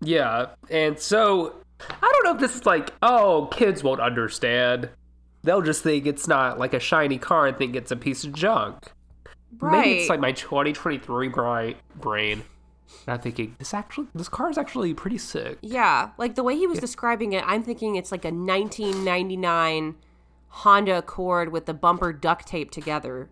Yeah. 0.00 0.46
And 0.68 0.98
so 0.98 1.54
I 1.80 2.10
don't 2.12 2.24
know 2.24 2.34
if 2.34 2.40
this 2.40 2.56
is 2.56 2.66
like, 2.66 2.92
oh, 3.02 3.48
kids 3.52 3.82
won't 3.84 4.00
understand. 4.00 4.90
They'll 5.44 5.62
just 5.62 5.82
think 5.82 6.06
it's 6.06 6.26
not 6.28 6.58
like 6.58 6.74
a 6.74 6.80
shiny 6.80 7.18
car 7.18 7.46
and 7.46 7.56
think 7.56 7.76
it's 7.76 7.92
a 7.92 7.96
piece 7.96 8.24
of 8.24 8.32
junk. 8.32 8.92
Maybe 9.60 10.00
it's 10.00 10.08
like 10.08 10.20
my 10.20 10.32
2023 10.32 11.28
bri- 11.28 11.76
brain. 11.96 12.44
I'm 13.06 13.20
thinking 13.20 13.56
this 13.58 13.74
actually, 13.74 14.08
this 14.14 14.28
car 14.28 14.50
is 14.50 14.58
actually 14.58 14.94
pretty 14.94 15.18
sick. 15.18 15.58
Yeah, 15.62 16.10
like 16.18 16.34
the 16.34 16.42
way 16.42 16.56
he 16.56 16.66
was 16.66 16.78
describing 16.78 17.32
it, 17.32 17.42
I'm 17.46 17.62
thinking 17.62 17.96
it's 17.96 18.12
like 18.12 18.24
a 18.24 18.30
1999 18.30 19.96
Honda 20.48 20.98
Accord 20.98 21.50
with 21.50 21.66
the 21.66 21.74
bumper 21.74 22.12
duct 22.12 22.46
taped 22.46 22.74
together. 22.74 23.28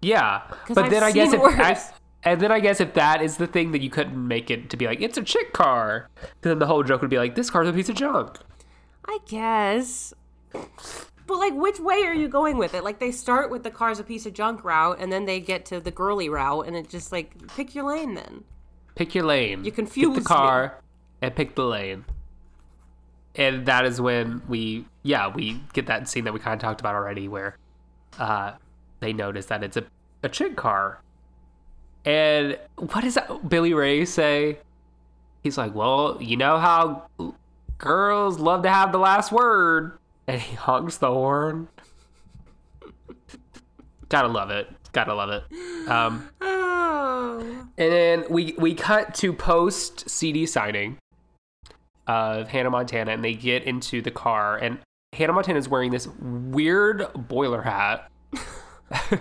Yeah, 0.00 0.42
but 0.68 0.78
I've 0.78 0.90
then 0.90 1.02
I 1.02 1.12
guess 1.12 1.32
if 1.32 1.40
I, 1.40 1.80
and 2.24 2.40
then 2.40 2.50
I 2.50 2.60
guess 2.60 2.80
if 2.80 2.94
that 2.94 3.22
is 3.22 3.36
the 3.36 3.46
thing 3.46 3.72
that 3.72 3.80
you 3.82 3.90
couldn't 3.90 4.16
make 4.16 4.50
it 4.50 4.68
to 4.70 4.76
be 4.76 4.86
like 4.86 5.00
it's 5.00 5.16
a 5.16 5.22
chick 5.22 5.52
car, 5.52 6.08
then 6.40 6.58
the 6.58 6.66
whole 6.66 6.82
joke 6.82 7.00
would 7.00 7.10
be 7.10 7.18
like 7.18 7.34
this 7.36 7.50
car's 7.50 7.68
a 7.68 7.72
piece 7.72 7.88
of 7.88 7.94
junk. 7.94 8.38
I 9.06 9.18
guess. 9.26 10.12
But 11.26 11.38
like, 11.38 11.54
which 11.54 11.78
way 11.78 12.02
are 12.04 12.14
you 12.14 12.28
going 12.28 12.58
with 12.58 12.74
it? 12.74 12.84
Like, 12.84 12.98
they 12.98 13.12
start 13.12 13.50
with 13.50 13.62
the 13.62 13.70
car's 13.70 14.00
a 14.00 14.04
piece 14.04 14.26
of 14.26 14.34
junk 14.34 14.64
route, 14.64 14.98
and 15.00 15.12
then 15.12 15.24
they 15.24 15.40
get 15.40 15.64
to 15.66 15.80
the 15.80 15.90
girly 15.90 16.28
route, 16.28 16.66
and 16.66 16.76
it 16.76 16.88
just 16.88 17.12
like 17.12 17.46
pick 17.54 17.74
your 17.74 17.84
lane. 17.86 18.14
Then 18.14 18.44
Pick 18.94 19.14
your 19.14 19.24
lane. 19.24 19.60
You 19.64 19.70
Pick 19.70 19.76
confuse 19.76 20.14
the 20.14 20.20
me. 20.20 20.24
car 20.24 20.78
and 21.22 21.34
pick 21.34 21.54
the 21.54 21.64
lane. 21.64 22.04
And 23.34 23.64
that 23.66 23.86
is 23.86 24.00
when 24.00 24.42
we, 24.48 24.84
yeah, 25.02 25.28
we 25.28 25.60
get 25.72 25.86
that 25.86 26.08
scene 26.08 26.24
that 26.24 26.34
we 26.34 26.40
kind 26.40 26.54
of 26.54 26.60
talked 26.60 26.80
about 26.80 26.94
already, 26.94 27.28
where 27.28 27.56
uh, 28.18 28.52
they 29.00 29.14
notice 29.14 29.46
that 29.46 29.64
it's 29.64 29.78
a, 29.78 29.84
a 30.22 30.28
chick 30.28 30.56
car. 30.56 31.00
And 32.04 32.58
what 32.76 33.00
does 33.02 33.14
that 33.14 33.48
Billy 33.48 33.72
Ray 33.72 34.04
say? 34.04 34.58
He's 35.42 35.56
like, 35.56 35.74
well, 35.74 36.18
you 36.20 36.36
know 36.36 36.58
how 36.58 37.06
girls 37.78 38.38
love 38.38 38.62
to 38.64 38.68
have 38.68 38.92
the 38.92 38.98
last 38.98 39.32
word. 39.32 39.96
And 40.26 40.40
he 40.40 40.54
honks 40.54 40.98
the 40.98 41.08
horn. 41.08 41.68
Gotta 44.08 44.28
love 44.28 44.50
it. 44.50 44.68
Gotta 44.92 45.14
love 45.14 45.30
it. 45.30 45.88
Um, 45.88 46.28
oh, 46.40 47.40
and 47.78 47.92
then 47.92 48.24
we 48.28 48.54
we 48.58 48.74
cut 48.74 49.14
to 49.16 49.32
post 49.32 50.08
CD 50.08 50.44
signing 50.46 50.98
of 52.06 52.48
Hannah 52.48 52.70
Montana, 52.70 53.12
and 53.12 53.24
they 53.24 53.34
get 53.34 53.64
into 53.64 54.02
the 54.02 54.10
car, 54.10 54.58
and 54.58 54.78
Hannah 55.14 55.32
Montana 55.32 55.58
is 55.58 55.68
wearing 55.68 55.90
this 55.90 56.08
weird 56.20 57.06
boiler 57.14 57.62
hat, 57.62 58.10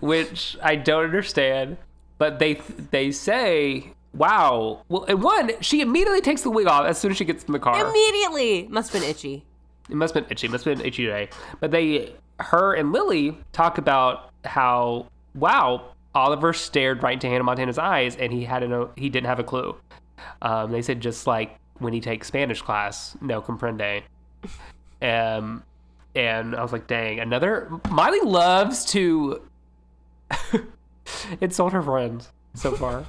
which 0.00 0.56
I 0.62 0.76
don't 0.76 1.04
understand. 1.04 1.78
But 2.18 2.38
they 2.38 2.54
they 2.90 3.10
say, 3.12 3.94
"Wow!" 4.14 4.84
Well, 4.88 5.04
and 5.04 5.22
one, 5.22 5.52
she 5.60 5.80
immediately 5.80 6.20
takes 6.20 6.42
the 6.42 6.50
wig 6.50 6.66
off 6.66 6.86
as 6.86 6.98
soon 6.98 7.10
as 7.10 7.16
she 7.16 7.24
gets 7.24 7.44
in 7.44 7.52
the 7.52 7.58
car. 7.58 7.86
immediately 7.86 8.68
must 8.68 8.92
have 8.92 9.02
been 9.02 9.10
itchy. 9.10 9.44
It 9.88 9.96
must 9.96 10.14
have 10.14 10.24
been 10.24 10.32
itchy. 10.32 10.46
It 10.46 10.50
must 10.50 10.64
have 10.64 10.78
been 10.78 10.86
itchy 10.86 11.04
today. 11.04 11.28
But 11.60 11.70
they, 11.70 12.14
her 12.40 12.74
and 12.74 12.92
Lily 12.92 13.38
talk 13.52 13.78
about 13.78 14.30
how, 14.44 15.06
wow, 15.34 15.92
Oliver 16.14 16.52
stared 16.52 17.02
right 17.02 17.14
into 17.14 17.26
Hannah 17.26 17.44
Montana's 17.44 17.78
eyes 17.78 18.16
and 18.16 18.32
he 18.32 18.44
had 18.44 18.68
no, 18.68 18.90
he 18.96 19.10
didn't 19.10 19.26
have 19.26 19.38
a 19.38 19.44
clue. 19.44 19.76
Um, 20.40 20.70
they 20.70 20.80
said 20.80 21.00
just 21.00 21.26
like 21.26 21.58
when 21.78 21.92
he 21.92 22.00
takes 22.00 22.28
Spanish 22.28 22.62
class, 22.62 23.16
no 23.20 23.42
comprende. 23.42 24.02
Um, 25.02 25.64
and 26.14 26.54
I 26.54 26.62
was 26.62 26.72
like, 26.72 26.86
dang, 26.86 27.18
another. 27.20 27.68
Miley 27.90 28.20
loves 28.20 28.84
to 28.86 29.42
insult 31.40 31.72
her 31.72 31.82
friends 31.82 32.30
so 32.54 32.72
far. 32.72 33.04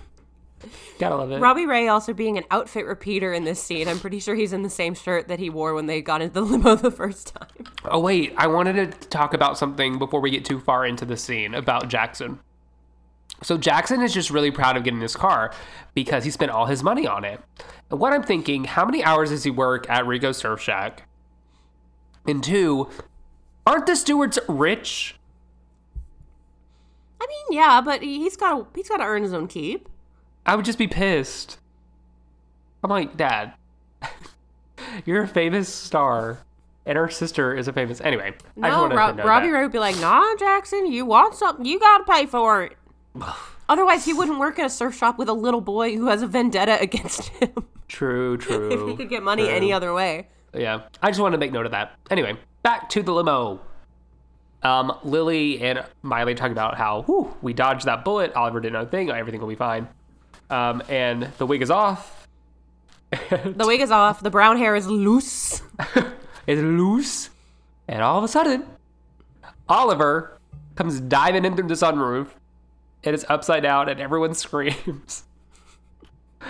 Gotta 0.99 1.15
love 1.15 1.31
it. 1.31 1.39
Robbie 1.39 1.65
Ray 1.65 1.87
also 1.87 2.13
being 2.13 2.37
an 2.37 2.43
outfit 2.51 2.85
repeater 2.85 3.33
in 3.33 3.43
this 3.43 3.61
scene. 3.61 3.87
I'm 3.87 3.99
pretty 3.99 4.19
sure 4.19 4.35
he's 4.35 4.53
in 4.53 4.63
the 4.63 4.69
same 4.69 4.93
shirt 4.93 5.27
that 5.27 5.39
he 5.39 5.49
wore 5.49 5.73
when 5.73 5.85
they 5.85 6.01
got 6.01 6.21
into 6.21 6.33
the 6.33 6.41
limo 6.45 6.75
the 6.75 6.91
first 6.91 7.35
time. 7.35 7.65
Oh 7.85 7.99
wait, 7.99 8.33
I 8.37 8.47
wanted 8.47 8.75
to 9.01 9.07
talk 9.09 9.33
about 9.33 9.57
something 9.57 9.99
before 9.99 10.21
we 10.21 10.29
get 10.29 10.45
too 10.45 10.59
far 10.59 10.85
into 10.85 11.05
the 11.05 11.17
scene 11.17 11.53
about 11.53 11.89
Jackson. 11.89 12.39
So 13.43 13.57
Jackson 13.57 14.01
is 14.01 14.13
just 14.13 14.29
really 14.29 14.51
proud 14.51 14.77
of 14.77 14.83
getting 14.83 14.99
this 14.99 15.15
car 15.15 15.53
because 15.93 16.23
he 16.23 16.31
spent 16.31 16.51
all 16.51 16.65
his 16.65 16.83
money 16.83 17.05
on 17.05 17.25
it. 17.25 17.41
And 17.91 17.99
what 17.99 18.13
I'm 18.13 18.23
thinking, 18.23 18.63
how 18.63 18.85
many 18.85 19.03
hours 19.03 19.29
does 19.29 19.43
he 19.43 19.51
work 19.51 19.89
at 19.89 20.07
Rico 20.07 20.31
Surf 20.31 20.61
Shack? 20.61 21.07
And 22.25 22.43
two, 22.43 22.89
aren't 23.67 23.85
the 23.85 23.95
Stewarts 23.95 24.39
rich? 24.47 25.15
I 27.21 27.27
mean, 27.27 27.57
yeah, 27.59 27.81
but 27.81 28.01
he's 28.01 28.35
got 28.35 28.57
to 28.57 28.67
he's 28.75 28.89
got 28.89 28.97
to 28.97 29.03
earn 29.03 29.23
his 29.23 29.33
own 29.33 29.47
keep. 29.47 29.89
I 30.45 30.55
would 30.55 30.65
just 30.65 30.77
be 30.77 30.87
pissed. 30.87 31.57
I'm 32.83 32.89
like, 32.89 33.17
Dad, 33.17 33.53
you're 35.05 35.23
a 35.23 35.27
famous 35.27 35.67
star, 35.73 36.39
and 36.85 36.97
her 36.97 37.09
sister 37.09 37.55
is 37.55 37.67
a 37.67 37.73
famous. 37.73 37.99
Anyway, 38.01 38.27
I 38.27 38.31
just 38.31 38.55
No, 38.57 38.81
wanted 38.83 38.95
Ro- 38.95 39.11
to 39.11 39.17
know 39.17 39.23
Robbie 39.25 39.47
that. 39.47 39.53
Ray 39.53 39.63
would 39.63 39.71
be 39.71 39.79
like, 39.79 39.97
"Nah, 39.99 40.35
Jackson, 40.37 40.91
you 40.91 41.05
want 41.05 41.33
something, 41.35 41.65
you 41.65 41.79
got 41.79 41.99
to 41.99 42.03
pay 42.11 42.25
for 42.25 42.63
it." 42.63 42.73
Otherwise, 43.67 44.05
he 44.05 44.13
wouldn't 44.13 44.37
work 44.37 44.59
at 44.59 44.67
a 44.67 44.69
surf 44.69 44.95
shop 44.95 45.17
with 45.17 45.27
a 45.27 45.33
little 45.33 45.61
boy 45.61 45.95
who 45.97 46.07
has 46.07 46.21
a 46.21 46.27
vendetta 46.27 46.79
against 46.81 47.29
him. 47.29 47.51
True, 47.87 48.37
true. 48.37 48.69
if 48.71 48.87
he 48.87 48.95
could 48.95 49.09
get 49.09 49.23
money 49.23 49.49
any 49.49 49.73
other 49.73 49.93
way. 49.93 50.27
Yeah, 50.53 50.83
I 51.01 51.09
just 51.09 51.19
wanted 51.19 51.37
to 51.37 51.39
make 51.39 51.51
note 51.51 51.65
of 51.65 51.71
that. 51.71 51.93
Anyway, 52.11 52.37
back 52.61 52.87
to 52.89 53.01
the 53.01 53.11
limo. 53.11 53.59
Um, 54.63 54.97
Lily 55.03 55.61
and 55.61 55.83
Miley 56.01 56.33
talk 56.33 56.49
about 56.51 56.75
how 56.75 57.03
whew, 57.03 57.35
we 57.43 57.53
dodged 57.53 57.85
that 57.85 58.03
bullet. 58.05 58.33
Oliver 58.33 58.59
did 58.59 58.73
no 58.73 58.85
thing. 58.85 59.09
Everything 59.11 59.41
will 59.41 59.47
be 59.49 59.55
fine. 59.55 59.87
Um, 60.49 60.83
and 60.89 61.31
the 61.37 61.45
wig 61.45 61.61
is 61.61 61.71
off. 61.71 62.27
The 63.11 63.65
wig 63.65 63.81
is 63.81 63.91
off. 63.91 64.21
The 64.21 64.29
brown 64.29 64.57
hair 64.57 64.75
is 64.75 64.87
loose. 64.87 65.61
It's 66.47 66.61
loose, 66.61 67.31
and 67.87 68.03
all 68.03 68.19
of 68.19 68.23
a 68.23 68.27
sudden, 68.27 68.65
Oliver 69.67 70.37
comes 70.75 70.99
diving 70.99 71.43
in 71.43 71.55
through 71.55 71.67
the 71.67 71.73
sunroof, 71.73 72.27
and 73.03 73.15
it's 73.15 73.25
upside 73.27 73.63
down, 73.63 73.89
and 73.89 73.99
everyone 73.99 74.33
screams. 74.35 75.23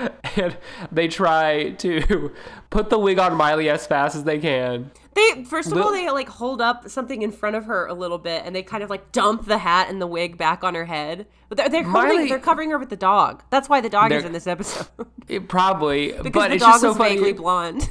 and 0.35 0.57
they 0.91 1.07
try 1.07 1.71
to 1.71 2.31
put 2.69 2.89
the 2.89 2.99
wig 2.99 3.19
on 3.19 3.35
Miley 3.35 3.69
as 3.69 3.87
fast 3.87 4.15
as 4.15 4.23
they 4.23 4.39
can. 4.39 4.91
They 5.13 5.45
first 5.45 5.71
of 5.71 5.77
all 5.77 5.93
they 5.93 6.09
like 6.09 6.27
hold 6.27 6.59
up 6.59 6.89
something 6.89 7.21
in 7.21 7.31
front 7.31 7.55
of 7.55 7.65
her 7.65 7.85
a 7.85 7.93
little 7.93 8.17
bit, 8.17 8.43
and 8.45 8.53
they 8.53 8.63
kind 8.63 8.83
of 8.83 8.89
like 8.89 9.13
dump 9.13 9.45
the 9.45 9.57
hat 9.57 9.89
and 9.89 10.01
the 10.01 10.07
wig 10.07 10.37
back 10.37 10.63
on 10.63 10.75
her 10.75 10.83
head. 10.85 11.25
But 11.47 11.57
they're 11.57 11.69
they're, 11.69 11.83
holding, 11.83 12.27
they're 12.27 12.39
covering 12.39 12.71
her 12.71 12.77
with 12.77 12.89
the 12.89 12.97
dog. 12.97 13.41
That's 13.49 13.69
why 13.69 13.79
the 13.79 13.89
dog 13.89 14.11
is 14.11 14.25
in 14.25 14.33
this 14.33 14.45
episode 14.45 14.87
It 15.29 15.47
probably, 15.47 16.11
because 16.11 16.31
but 16.31 16.47
the 16.49 16.55
it's 16.55 16.63
dog 16.63 16.73
just 16.73 16.81
so 16.81 16.87
was 16.89 16.97
funny. 16.97 17.15
vaguely 17.15 17.33
blonde. 17.33 17.89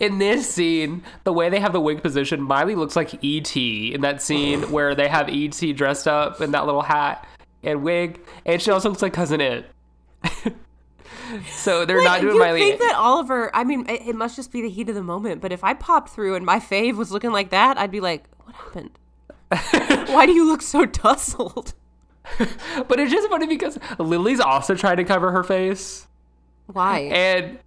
in 0.00 0.18
this 0.18 0.46
scene, 0.46 1.02
the 1.24 1.32
way 1.32 1.48
they 1.48 1.58
have 1.58 1.72
the 1.72 1.80
wig 1.80 2.02
position, 2.02 2.42
Miley 2.42 2.74
looks 2.74 2.96
like 2.96 3.24
E.T. 3.24 3.94
in 3.94 4.02
that 4.02 4.20
scene 4.20 4.70
where 4.70 4.94
they 4.94 5.08
have 5.08 5.30
E.T. 5.30 5.72
dressed 5.72 6.06
up 6.06 6.42
in 6.42 6.50
that 6.50 6.66
little 6.66 6.82
hat 6.82 7.26
and 7.62 7.82
wig, 7.82 8.20
and 8.44 8.60
she 8.60 8.70
also 8.70 8.90
looks 8.90 9.00
like 9.00 9.14
Cousin 9.14 9.40
It. 9.40 9.64
So 11.50 11.84
they're 11.84 12.02
not 12.02 12.20
doing 12.20 12.38
my 12.38 12.52
league. 12.52 12.62
you 12.62 12.68
think 12.70 12.80
that 12.80 12.96
Oliver? 12.96 13.54
I 13.54 13.64
mean, 13.64 13.88
it, 13.88 14.08
it 14.08 14.14
must 14.14 14.36
just 14.36 14.52
be 14.52 14.62
the 14.62 14.68
heat 14.70 14.88
of 14.88 14.94
the 14.94 15.02
moment. 15.02 15.40
But 15.40 15.52
if 15.52 15.64
I 15.64 15.74
popped 15.74 16.10
through 16.10 16.34
and 16.34 16.44
my 16.44 16.58
fave 16.58 16.96
was 16.96 17.10
looking 17.10 17.32
like 17.32 17.50
that, 17.50 17.78
I'd 17.78 17.90
be 17.90 18.00
like, 18.00 18.24
"What 18.44 18.54
happened? 18.54 18.98
Why 20.12 20.26
do 20.26 20.32
you 20.32 20.46
look 20.46 20.62
so 20.62 20.86
tussled? 20.86 21.74
but 22.38 22.98
it's 23.00 23.12
just 23.12 23.28
funny 23.28 23.46
because 23.46 23.78
Lily's 23.98 24.40
also 24.40 24.74
trying 24.74 24.96
to 24.96 25.04
cover 25.04 25.32
her 25.32 25.42
face, 25.44 26.06
Why?" 26.66 27.00
and. 27.00 27.58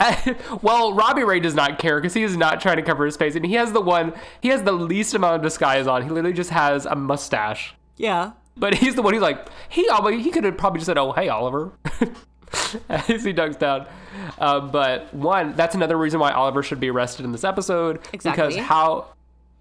well, 0.60 0.92
Robbie 0.92 1.22
Ray 1.22 1.38
does 1.38 1.54
not 1.54 1.78
care 1.78 2.00
because 2.00 2.14
he 2.14 2.24
is 2.24 2.36
not 2.36 2.60
trying 2.60 2.76
to 2.76 2.82
cover 2.82 3.06
his 3.06 3.16
face, 3.16 3.36
and 3.36 3.46
he 3.46 3.54
has 3.54 3.72
the 3.72 3.80
one. 3.80 4.12
He 4.42 4.48
has 4.48 4.64
the 4.64 4.72
least 4.72 5.14
amount 5.14 5.36
of 5.36 5.42
disguise 5.42 5.86
on. 5.86 6.02
He 6.02 6.08
literally 6.08 6.34
just 6.34 6.50
has 6.50 6.84
a 6.84 6.96
mustache. 6.96 7.74
yeah. 7.96 8.32
But 8.56 8.74
he's 8.74 8.94
the 8.94 9.02
one 9.02 9.14
who's 9.14 9.22
like, 9.22 9.48
he 9.68 9.88
he 10.20 10.30
could 10.30 10.44
have 10.44 10.56
probably 10.56 10.78
just 10.78 10.86
said, 10.86 10.98
"Oh, 10.98 11.12
hey, 11.12 11.28
Oliver," 11.28 11.72
as 12.88 13.06
he 13.24 13.32
ducks 13.32 13.56
down. 13.56 13.86
Um, 14.38 14.70
but 14.70 15.12
one, 15.14 15.54
that's 15.54 15.74
another 15.74 15.96
reason 15.96 16.20
why 16.20 16.32
Oliver 16.32 16.62
should 16.62 16.80
be 16.80 16.90
arrested 16.90 17.24
in 17.24 17.32
this 17.32 17.44
episode 17.44 18.00
Exactly. 18.12 18.48
because 18.48 18.56
how 18.66 19.06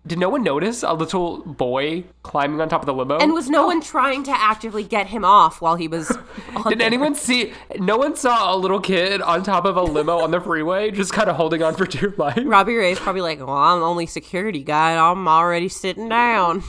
did 0.05 0.19
no 0.19 0.27
one 0.27 0.43
notice 0.43 0.83
a 0.83 0.93
little 0.93 1.37
boy 1.45 2.03
climbing 2.23 2.59
on 2.59 2.67
top 2.67 2.81
of 2.81 2.85
the 2.85 2.93
limo? 2.93 3.17
And 3.19 3.31
was 3.33 3.49
no 3.49 3.65
one 3.67 3.81
trying 3.81 4.23
to 4.25 4.31
actively 4.31 4.83
get 4.83 5.07
him 5.07 5.23
off 5.23 5.61
while 5.61 5.75
he 5.75 5.87
was 5.87 6.11
on 6.55 6.69
did 6.69 6.79
there? 6.79 6.87
anyone 6.87 7.15
see? 7.15 7.53
No 7.79 7.97
one 7.97 8.15
saw 8.15 8.53
a 8.53 8.57
little 8.57 8.81
kid 8.81 9.21
on 9.21 9.43
top 9.43 9.63
of 9.65 9.77
a 9.77 9.81
limo 9.81 10.19
on 10.19 10.31
the 10.31 10.41
freeway, 10.41 10.91
just 10.91 11.13
kind 11.13 11.29
of 11.29 11.37
holding 11.37 11.63
on 11.63 11.75
for 11.75 11.85
dear 11.85 12.13
life. 12.17 12.39
Robbie 12.43 12.75
Ray's 12.75 12.99
probably 12.99 13.21
like, 13.21 13.39
well, 13.39 13.49
I'm 13.51 13.79
the 13.79 13.85
only 13.85 14.05
security 14.05 14.61
guy. 14.63 14.95
I'm 14.97 15.27
already 15.27 15.69
sitting 15.69 16.09
down. 16.09 16.63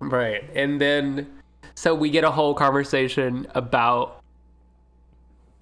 Right. 0.00 0.42
And 0.54 0.80
then 0.80 1.30
so 1.74 1.94
we 1.94 2.10
get 2.10 2.24
a 2.24 2.30
whole 2.30 2.54
conversation 2.54 3.46
about 3.54 4.21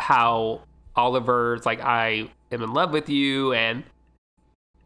how 0.01 0.63
Oliver's 0.97 1.65
like, 1.67 1.81
I 1.81 2.31
am 2.51 2.63
in 2.63 2.73
love 2.73 2.93
with 2.93 3.09
you 3.09 3.53
and 3.53 3.85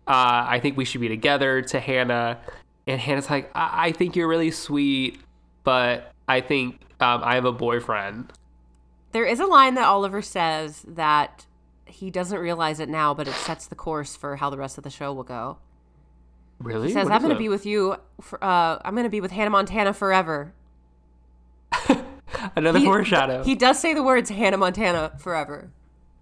uh, 0.06 0.44
I 0.48 0.60
think 0.60 0.76
we 0.76 0.84
should 0.84 1.00
be 1.00 1.08
together 1.08 1.62
to 1.62 1.80
Hannah. 1.80 2.38
And 2.86 3.00
Hannah's 3.00 3.30
like, 3.30 3.50
I, 3.54 3.86
I 3.86 3.92
think 3.92 4.16
you're 4.16 4.28
really 4.28 4.50
sweet, 4.50 5.20
but 5.62 6.12
I 6.28 6.40
think 6.40 6.80
um, 7.00 7.22
I 7.24 7.34
have 7.36 7.44
a 7.44 7.52
boyfriend. 7.52 8.32
There 9.12 9.24
is 9.24 9.40
a 9.40 9.46
line 9.46 9.74
that 9.74 9.86
Oliver 9.86 10.20
says 10.20 10.84
that 10.86 11.46
he 11.86 12.10
doesn't 12.10 12.38
realize 12.38 12.80
it 12.80 12.88
now, 12.88 13.14
but 13.14 13.28
it 13.28 13.34
sets 13.34 13.66
the 13.66 13.74
course 13.74 14.16
for 14.16 14.36
how 14.36 14.50
the 14.50 14.56
rest 14.56 14.76
of 14.76 14.84
the 14.84 14.90
show 14.90 15.12
will 15.12 15.22
go. 15.22 15.58
Really? 16.58 16.88
He 16.88 16.92
says, 16.92 17.04
What 17.04 17.12
"I'm 17.12 17.22
going 17.22 17.32
to 17.32 17.38
be 17.38 17.48
with 17.48 17.66
you. 17.66 17.96
For, 18.20 18.42
uh, 18.42 18.78
I'm 18.84 18.94
going 18.94 19.04
to 19.04 19.10
be 19.10 19.20
with 19.20 19.30
Hannah 19.30 19.50
Montana 19.50 19.92
forever." 19.92 20.52
Another 22.56 22.78
He- 22.78 22.84
foreshadow. 22.84 23.42
He 23.42 23.54
does 23.54 23.78
say 23.78 23.94
the 23.94 24.02
words 24.02 24.30
Hannah 24.30 24.56
Montana 24.56 25.12
forever, 25.18 25.70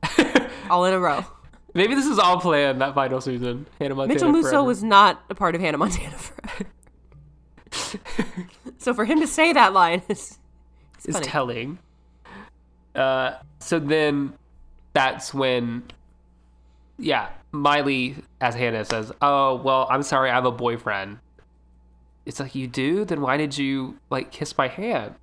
all 0.70 0.84
in 0.84 0.94
a 0.94 0.98
row. 0.98 1.24
Maybe 1.74 1.94
this 1.94 2.06
is 2.06 2.18
all 2.18 2.38
planned 2.38 2.80
that 2.82 2.94
final 2.94 3.20
season. 3.20 3.66
Hannah 3.78 3.94
Montana 3.94 4.14
Mitchell 4.14 4.30
Musso 4.30 4.50
forever. 4.50 4.64
was 4.64 4.82
not 4.82 5.22
a 5.30 5.34
part 5.34 5.54
of 5.54 5.60
Hannah 5.60 5.78
Montana 5.78 6.16
forever. 6.16 6.70
so 8.78 8.92
for 8.92 9.04
him 9.04 9.20
to 9.20 9.26
say 9.26 9.52
that 9.52 9.72
line 9.72 10.02
is, 10.08 10.38
is 11.06 11.18
telling. 11.20 11.78
Uh, 12.94 13.36
so 13.58 13.78
then 13.78 14.34
that's 14.92 15.32
when, 15.32 15.84
yeah, 16.98 17.30
Miley, 17.52 18.16
as 18.40 18.54
Hannah 18.54 18.84
says, 18.84 19.12
"Oh 19.22 19.56
well, 19.56 19.86
I'm 19.90 20.02
sorry, 20.02 20.30
I 20.30 20.34
have 20.34 20.44
a 20.44 20.52
boyfriend." 20.52 21.18
It's 22.24 22.38
like 22.38 22.54
you 22.54 22.66
do. 22.68 23.04
Then 23.04 23.20
why 23.20 23.36
did 23.36 23.56
you 23.56 23.98
like 24.10 24.30
kiss 24.30 24.56
my 24.56 24.68
hand? 24.68 25.14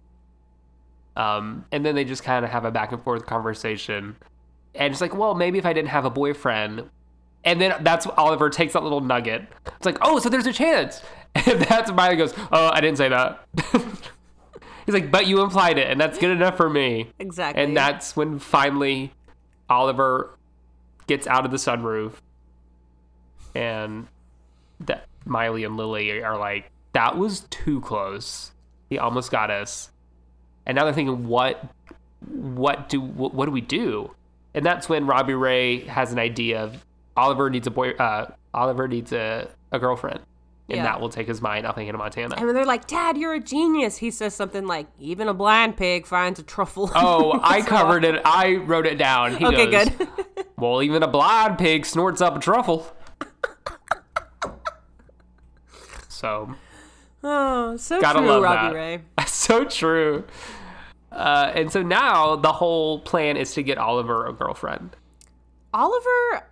Um, 1.20 1.66
and 1.74 1.86
then 1.86 1.96
they 1.96 2.06
just 2.06 2.24
kind 2.24 2.46
of 2.46 2.52
have 2.52 2.64
a 2.64 2.72
back 2.72 2.94
and 2.94 3.04
forth 3.04 3.26
conversation, 3.26 4.16
and 4.74 4.94
it's 4.94 5.02
like, 5.02 5.14
well, 5.14 5.36
maybe 5.36 5.58
if 5.58 5.66
I 5.66 5.74
didn't 5.74 5.90
have 5.90 6.06
a 6.06 6.10
boyfriend. 6.10 6.90
And 7.44 7.60
then 7.60 7.76
that's 7.84 8.06
Oliver 8.06 8.50
takes 8.50 8.74
that 8.74 8.84
little 8.84 9.02
nugget. 9.02 9.44
It's 9.66 9.86
like, 9.86 9.98
oh, 10.02 10.20
so 10.20 10.30
there's 10.30 10.48
a 10.48 10.54
chance. 10.54 11.02
And 11.36 11.62
that's 11.62 11.92
Miley 11.92 12.16
goes, 12.16 12.34
oh, 12.52 12.72
I 12.74 12.82
didn't 12.82 12.98
say 12.98 13.08
that. 13.10 13.46
He's 14.86 14.96
like, 14.96 15.12
but 15.12 15.28
you 15.28 15.42
implied 15.42 15.78
it, 15.78 15.88
and 15.88 16.02
that's 16.02 16.18
good 16.18 16.32
enough 16.32 16.58
for 16.58 16.68
me. 16.68 17.12
exactly. 17.20 17.64
And 17.64 17.78
that's 17.78 18.16
when 18.16 18.40
finally 18.40 19.14
Oliver 19.70 20.36
gets 21.06 21.28
out 21.28 21.46
of 21.46 21.52
the 21.52 21.58
sunroof, 21.58 22.14
and 23.54 24.08
that 24.80 25.06
Miley 25.24 25.64
and 25.64 25.78
Lily 25.78 26.24
are 26.24 26.38
like, 26.38 26.72
that 26.94 27.16
was 27.16 27.42
too 27.52 27.80
close. 27.82 28.52
He 28.90 28.98
almost 28.98 29.30
got 29.30 29.52
us. 29.52 29.92
And 30.66 30.76
now 30.76 30.84
they're 30.86 30.94
thinking, 30.94 31.28
what, 31.28 31.64
what 32.28 32.90
do, 32.90 33.02
what, 33.02 33.34
what 33.34 33.46
do 33.46 33.52
we 33.52 33.62
do? 33.62 34.12
And 34.54 34.66
that's 34.66 34.88
when 34.90 35.06
Robbie 35.08 35.34
Ray 35.34 35.82
has 35.82 36.12
an 36.12 36.20
idea 36.20 36.64
of 36.64 36.86
Oliver 37.18 37.50
needs 37.50 37.68
a 37.68 37.72
boy, 37.72 37.92
uh, 37.92 38.32
Oliver 38.54 38.88
needs 38.88 39.12
a, 39.12 39.50
a 39.72 39.80
girlfriend. 39.80 40.20
And 40.70 40.78
Yeah. 40.78 40.84
that 40.84 41.02
will 41.02 41.10
take 41.10 41.28
his 41.28 41.42
mind 41.42 41.66
off 41.66 41.76
thinking 41.76 41.96
of 41.96 42.00
Montana. 42.00 42.36
And 42.36 42.46
when 42.46 42.54
they're 42.54 42.66
like, 42.66 42.86
Dad, 42.88 43.18
you're 43.18 43.34
a 43.34 43.40
genius, 43.40 43.98
he 43.98 44.12
says 44.12 44.36
something 44.36 44.68
like, 44.68 44.86
even 45.00 45.28
a 45.28 45.34
blind 45.34 45.78
pig 45.78 46.06
finds 46.06 46.40
a 46.40 46.44
truffle. 46.44 46.92
Oh, 46.94 47.40
I 47.44 47.62
covered 47.62 48.04
it. 48.06 48.22
I 48.24 48.56
wrote 48.58 48.86
it 48.86 48.98
down. 49.00 49.36
He 49.36 49.46
Okay, 49.46 49.66
goes, 49.72 49.90
good. 49.90 50.08
Well, 50.58 50.84
even 50.84 51.02
a 51.04 51.08
blind 51.08 51.58
pig 51.58 51.86
snorts 51.86 52.22
up 52.22 52.36
a 52.36 52.40
truffle. 52.40 52.86
So, 56.08 56.54
oh, 57.24 57.78
so 57.78 58.02
gotta 58.02 58.20
true, 58.20 58.28
love 58.28 58.44
Robbie 58.44 58.74
that. 58.74 58.76
Ray. 58.76 59.02
So 59.32 59.66
true. 59.66 60.26
Uh, 61.12 61.52
and 61.56 61.72
so 61.72 61.82
now 61.82 62.36
the 62.36 62.52
whole 62.52 63.00
plan 63.00 63.36
is 63.38 63.54
to 63.54 63.64
get 63.64 63.78
Oliver 63.78 64.28
a 64.28 64.34
girlfriend. 64.34 64.96
Oliver, 65.74 66.48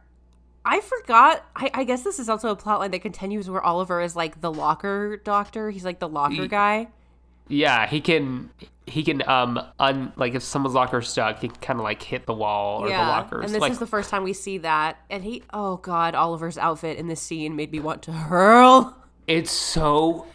I 0.66 0.82
forgot. 0.82 1.46
I, 1.56 1.70
I 1.74 1.84
guess 1.84 2.04
this 2.04 2.20
is 2.20 2.30
also 2.30 2.50
a 2.50 2.56
plotline 2.56 2.92
that 2.92 3.02
continues 3.02 3.50
where 3.50 3.62
Oliver 3.62 4.02
is 4.02 4.16
like 4.16 4.42
the 4.42 4.52
locker 4.52 5.18
doctor. 5.18 5.70
He's 5.70 5.86
like 5.86 6.00
the 6.00 6.10
locker 6.10 6.34
Ye- 6.34 6.48
guy. 6.48 6.88
Yeah, 7.48 7.88
he 7.88 8.02
can. 8.02 8.50
He 8.86 9.04
can 9.04 9.28
um 9.28 9.60
un 9.80 10.14
like 10.16 10.34
if 10.34 10.44
someone's 10.44 10.76
locker 10.76 11.02
stuck, 11.02 11.40
he 11.40 11.50
can 11.50 11.58
kind 11.58 11.80
of 11.80 11.84
like 11.84 12.02
hit 12.02 12.26
the 12.26 12.34
wall 12.34 12.84
or 12.84 12.88
the 12.88 12.94
lockers. 12.94 13.46
And 13.46 13.54
this 13.54 13.62
like, 13.62 13.72
is 13.72 13.80
the 13.80 13.88
first 13.88 14.10
time 14.10 14.24
we 14.24 14.34
see 14.34 14.60
that. 14.60 14.98
And 15.10 15.24
he, 15.24 15.44
oh 15.54 15.78
God, 15.78 16.16
Oliver's 16.16 16.58
outfit 16.58 16.98
in 16.98 17.08
this 17.08 17.22
scene 17.22 17.56
made 17.56 17.72
me 17.72 17.80
want 17.80 18.02
to 18.04 18.12
hurl. 18.12 18.96
it's 19.28 19.52
so 19.52 20.26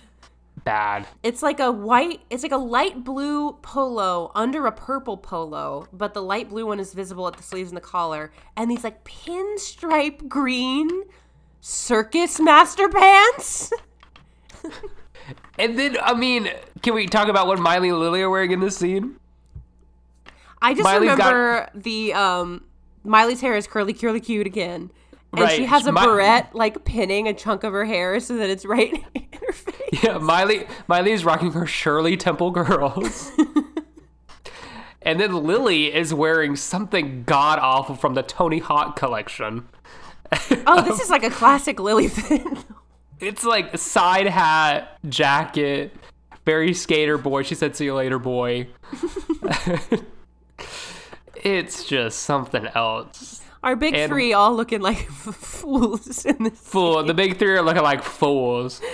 bad. 0.65 1.07
It's 1.23 1.43
like 1.43 1.61
a 1.61 1.71
white, 1.71 2.21
it's 2.31 2.43
like 2.43 2.53
a 2.53 2.57
light 2.57 3.05
blue 3.05 3.53
polo 3.63 4.31
under 4.35 4.67
a 4.67 4.73
purple 4.73 5.17
polo, 5.17 5.87
but 5.93 6.15
the 6.15 6.23
light 6.23 6.49
blue 6.49 6.67
one 6.67 6.81
is 6.81 6.93
visible 6.95 7.27
at 7.29 7.37
the 7.37 7.43
sleeves 7.43 7.71
and 7.71 7.77
the 7.77 7.81
collar. 7.83 8.33
And 8.57 8.71
these 8.71 8.85
like 8.85 9.05
pinstripe 9.05 10.29
green 10.29 10.89
circus 11.61 12.41
master 12.41 12.89
pants. 12.89 13.73
And 15.59 15.79
then, 15.79 15.97
I 16.03 16.15
mean, 16.15 16.51
can 16.83 16.95
we 16.95 17.07
talk 17.07 17.29
about 17.29 17.47
what 17.47 17.59
Miley 17.59 17.89
and 17.91 17.99
Lily 17.99 18.23
are 18.23 18.31
wearing 18.31 18.51
in 18.51 18.61
this 18.61 18.77
scene? 18.77 19.17
I 20.61 20.75
just 20.75 20.85
Miley's 20.85 21.17
got- 21.17 21.33
remember 21.33 21.69
the 21.75 22.13
um 22.15 22.65
Miley's 23.05 23.41
hair 23.41 23.57
is 23.57 23.67
curly, 23.67 23.93
curly, 23.93 24.21
cute 24.21 24.47
again. 24.47 24.91
And 25.35 25.51
she 25.51 25.65
has 25.65 25.87
a 25.87 25.93
Mi- 25.93 26.01
barrette 26.01 26.55
like 26.55 26.85
pinning 26.85 27.27
a 27.27 27.33
chunk 27.35 27.65
of 27.65 27.73
her 27.73 27.85
hair 27.85 28.21
so 28.21 28.37
that 28.37 28.51
it's 28.51 28.65
right 28.65 28.93
in 29.15 29.27
her 29.47 29.53
face. 29.53 30.03
Yeah, 30.03 30.19
Miley 30.19 30.67
Miley 30.89 31.13
is 31.13 31.25
rocking 31.25 31.53
her 31.53 31.67
Shirley 31.67 32.17
Temple 32.17 32.51
girls. 32.51 33.33
and 35.03 35.19
then 35.19 35.45
Lily 35.45 35.93
is 35.93 36.13
wearing 36.13 36.57
something 36.57 37.25
god 37.25 37.59
awful 37.61 37.95
from 37.95 38.15
the 38.15 38.23
Tony 38.23 38.59
Hawk 38.59 38.97
collection. 38.97 39.69
Oh, 40.67 40.83
this 40.83 41.01
is 41.01 41.11
like 41.11 41.25
a 41.25 41.31
classic 41.31 41.79
Lily 41.81 42.09
thing. 42.09 42.59
It's 43.21 43.45
like 43.45 43.79
side 43.79 44.27
hat, 44.27 44.99
jacket, 45.09 45.95
very 46.45 46.75
skater 46.75 47.17
boy. 47.17 47.45
She 47.45 47.55
said, 47.55 47.77
"See 47.77 47.85
you 47.85 47.95
later, 47.95 48.19
boy." 48.19 48.67
it's 51.37 51.85
just 51.85 52.19
something 52.19 52.67
else. 52.75 53.42
Our 53.63 53.77
big 53.77 53.95
And- 53.95 54.11
three 54.11 54.33
all 54.33 54.55
looking 54.55 54.81
like 54.81 55.09
fools 55.11 56.25
in 56.27 56.43
this. 56.45 56.59
Fool. 56.59 57.03
The 57.05 57.15
big 57.15 57.39
three 57.39 57.53
are 57.53 57.63
looking 57.63 57.83
like 57.83 58.03
fools. 58.03 58.81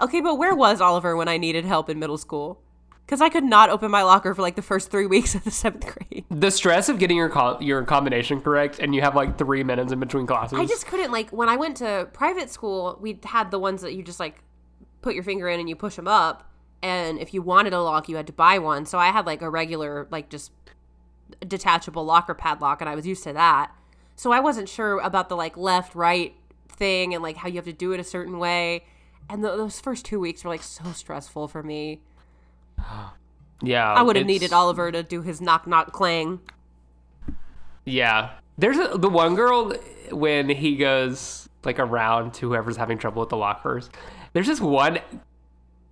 Okay, 0.00 0.20
but 0.20 0.36
where 0.36 0.54
was 0.54 0.80
Oliver 0.80 1.14
when 1.16 1.28
I 1.28 1.36
needed 1.36 1.64
help 1.64 1.88
in 1.88 1.98
middle 2.00 2.18
school? 2.18 2.60
Because 3.06 3.20
I 3.20 3.28
could 3.28 3.44
not 3.44 3.70
open 3.70 3.90
my 3.90 4.02
locker 4.02 4.34
for 4.34 4.42
like 4.42 4.56
the 4.56 4.62
first 4.62 4.90
three 4.90 5.06
weeks 5.14 5.34
of 5.36 5.44
the 5.44 5.50
seventh 5.50 5.86
grade. 5.94 6.24
The 6.30 6.50
stress 6.50 6.88
of 6.88 6.98
getting 6.98 7.16
your 7.16 7.28
co- 7.28 7.58
your 7.60 7.84
combination 7.84 8.40
correct, 8.40 8.78
and 8.80 8.94
you 8.94 9.00
have 9.02 9.14
like 9.14 9.38
three 9.38 9.62
minutes 9.62 9.92
in 9.92 10.00
between 10.00 10.26
classes. 10.26 10.58
I 10.58 10.64
just 10.66 10.86
couldn't 10.86 11.12
like 11.12 11.30
when 11.30 11.48
I 11.48 11.56
went 11.56 11.76
to 11.76 12.08
private 12.12 12.50
school. 12.50 12.98
We 13.00 13.20
had 13.24 13.50
the 13.52 13.58
ones 13.60 13.82
that 13.82 13.94
you 13.94 14.02
just 14.02 14.18
like 14.18 14.42
put 15.02 15.14
your 15.14 15.22
finger 15.24 15.48
in 15.48 15.60
and 15.60 15.68
you 15.68 15.76
push 15.76 15.94
them 15.94 16.08
up, 16.08 16.50
and 16.82 17.18
if 17.20 17.32
you 17.34 17.42
wanted 17.42 17.72
a 17.72 17.82
lock, 17.82 18.08
you 18.08 18.16
had 18.16 18.26
to 18.28 18.32
buy 18.32 18.58
one. 18.58 18.86
So 18.86 18.98
I 18.98 19.08
had 19.10 19.24
like 19.26 19.42
a 19.42 19.50
regular 19.50 20.08
like 20.10 20.30
just 20.30 20.50
detachable 21.46 22.04
locker 22.04 22.34
padlock, 22.34 22.80
and 22.80 22.88
I 22.88 22.94
was 22.94 23.06
used 23.06 23.24
to 23.24 23.32
that. 23.32 23.72
So 24.16 24.32
I 24.32 24.40
wasn't 24.40 24.68
sure 24.68 24.98
about 25.00 25.28
the 25.28 25.36
like 25.36 25.56
left 25.56 25.94
right 25.94 26.34
thing 26.68 27.14
and 27.14 27.22
like 27.22 27.36
how 27.36 27.48
you 27.48 27.56
have 27.56 27.64
to 27.64 27.72
do 27.72 27.92
it 27.92 28.00
a 28.00 28.04
certain 28.04 28.38
way. 28.38 28.84
And 29.28 29.42
th 29.42 29.56
those 29.56 29.80
first 29.80 30.04
two 30.04 30.20
weeks 30.20 30.44
were 30.44 30.50
like 30.50 30.62
so 30.62 30.92
stressful 30.92 31.48
for 31.48 31.62
me. 31.62 32.00
yeah. 33.62 33.92
I 33.92 34.02
would 34.02 34.16
have 34.16 34.26
needed 34.26 34.52
Oliver 34.52 34.92
to 34.92 35.02
do 35.02 35.22
his 35.22 35.40
knock 35.40 35.66
knock 35.66 35.92
clang. 35.92 36.40
Yeah. 37.84 38.30
There's 38.58 38.78
a, 38.78 38.98
the 38.98 39.08
one 39.08 39.34
girl 39.34 39.72
when 40.10 40.48
he 40.48 40.76
goes 40.76 41.48
like 41.64 41.78
around 41.78 42.34
to 42.34 42.48
whoever's 42.48 42.76
having 42.76 42.98
trouble 42.98 43.20
with 43.20 43.30
the 43.30 43.36
lockers. 43.36 43.90
There's 44.32 44.46
this 44.46 44.60
one 44.60 44.98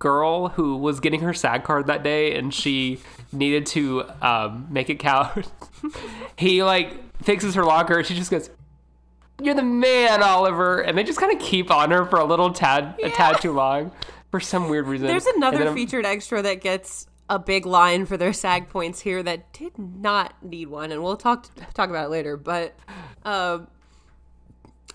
girl 0.01 0.49
who 0.49 0.75
was 0.75 0.99
getting 0.99 1.21
her 1.21 1.33
SAG 1.33 1.63
card 1.63 1.87
that 1.87 2.03
day 2.03 2.35
and 2.35 2.53
she 2.53 2.99
needed 3.31 3.65
to 3.67 4.03
um, 4.21 4.67
make 4.69 4.89
it 4.89 4.99
count. 4.99 5.49
he 6.37 6.63
like 6.63 7.23
fixes 7.23 7.55
her 7.55 7.63
locker 7.63 7.99
and 7.99 8.05
she 8.05 8.15
just 8.15 8.31
goes, 8.31 8.49
You're 9.41 9.55
the 9.55 9.63
man, 9.63 10.21
Oliver. 10.21 10.81
And 10.81 10.97
they 10.97 11.03
just 11.03 11.19
kind 11.19 11.33
of 11.33 11.39
keep 11.39 11.71
on 11.71 11.91
her 11.91 12.05
for 12.05 12.19
a 12.19 12.25
little 12.25 12.51
tad, 12.51 12.95
a 13.01 13.09
tad 13.11 13.39
too 13.39 13.53
long 13.53 13.91
for 14.31 14.39
some 14.39 14.67
weird 14.67 14.87
reason. 14.87 15.07
There's 15.07 15.27
another 15.27 15.73
featured 15.73 16.05
extra 16.05 16.41
that 16.41 16.61
gets 16.61 17.07
a 17.29 17.39
big 17.39 17.65
line 17.65 18.05
for 18.05 18.17
their 18.17 18.33
SAG 18.33 18.69
points 18.69 18.99
here 18.99 19.23
that 19.23 19.53
did 19.53 19.77
not 19.77 20.33
need 20.43 20.67
one, 20.67 20.91
and 20.91 21.01
we'll 21.01 21.15
talk 21.15 21.47
talk 21.73 21.89
about 21.89 22.07
it 22.07 22.09
later. 22.09 22.35
But 22.35 22.75
um, 23.23 23.67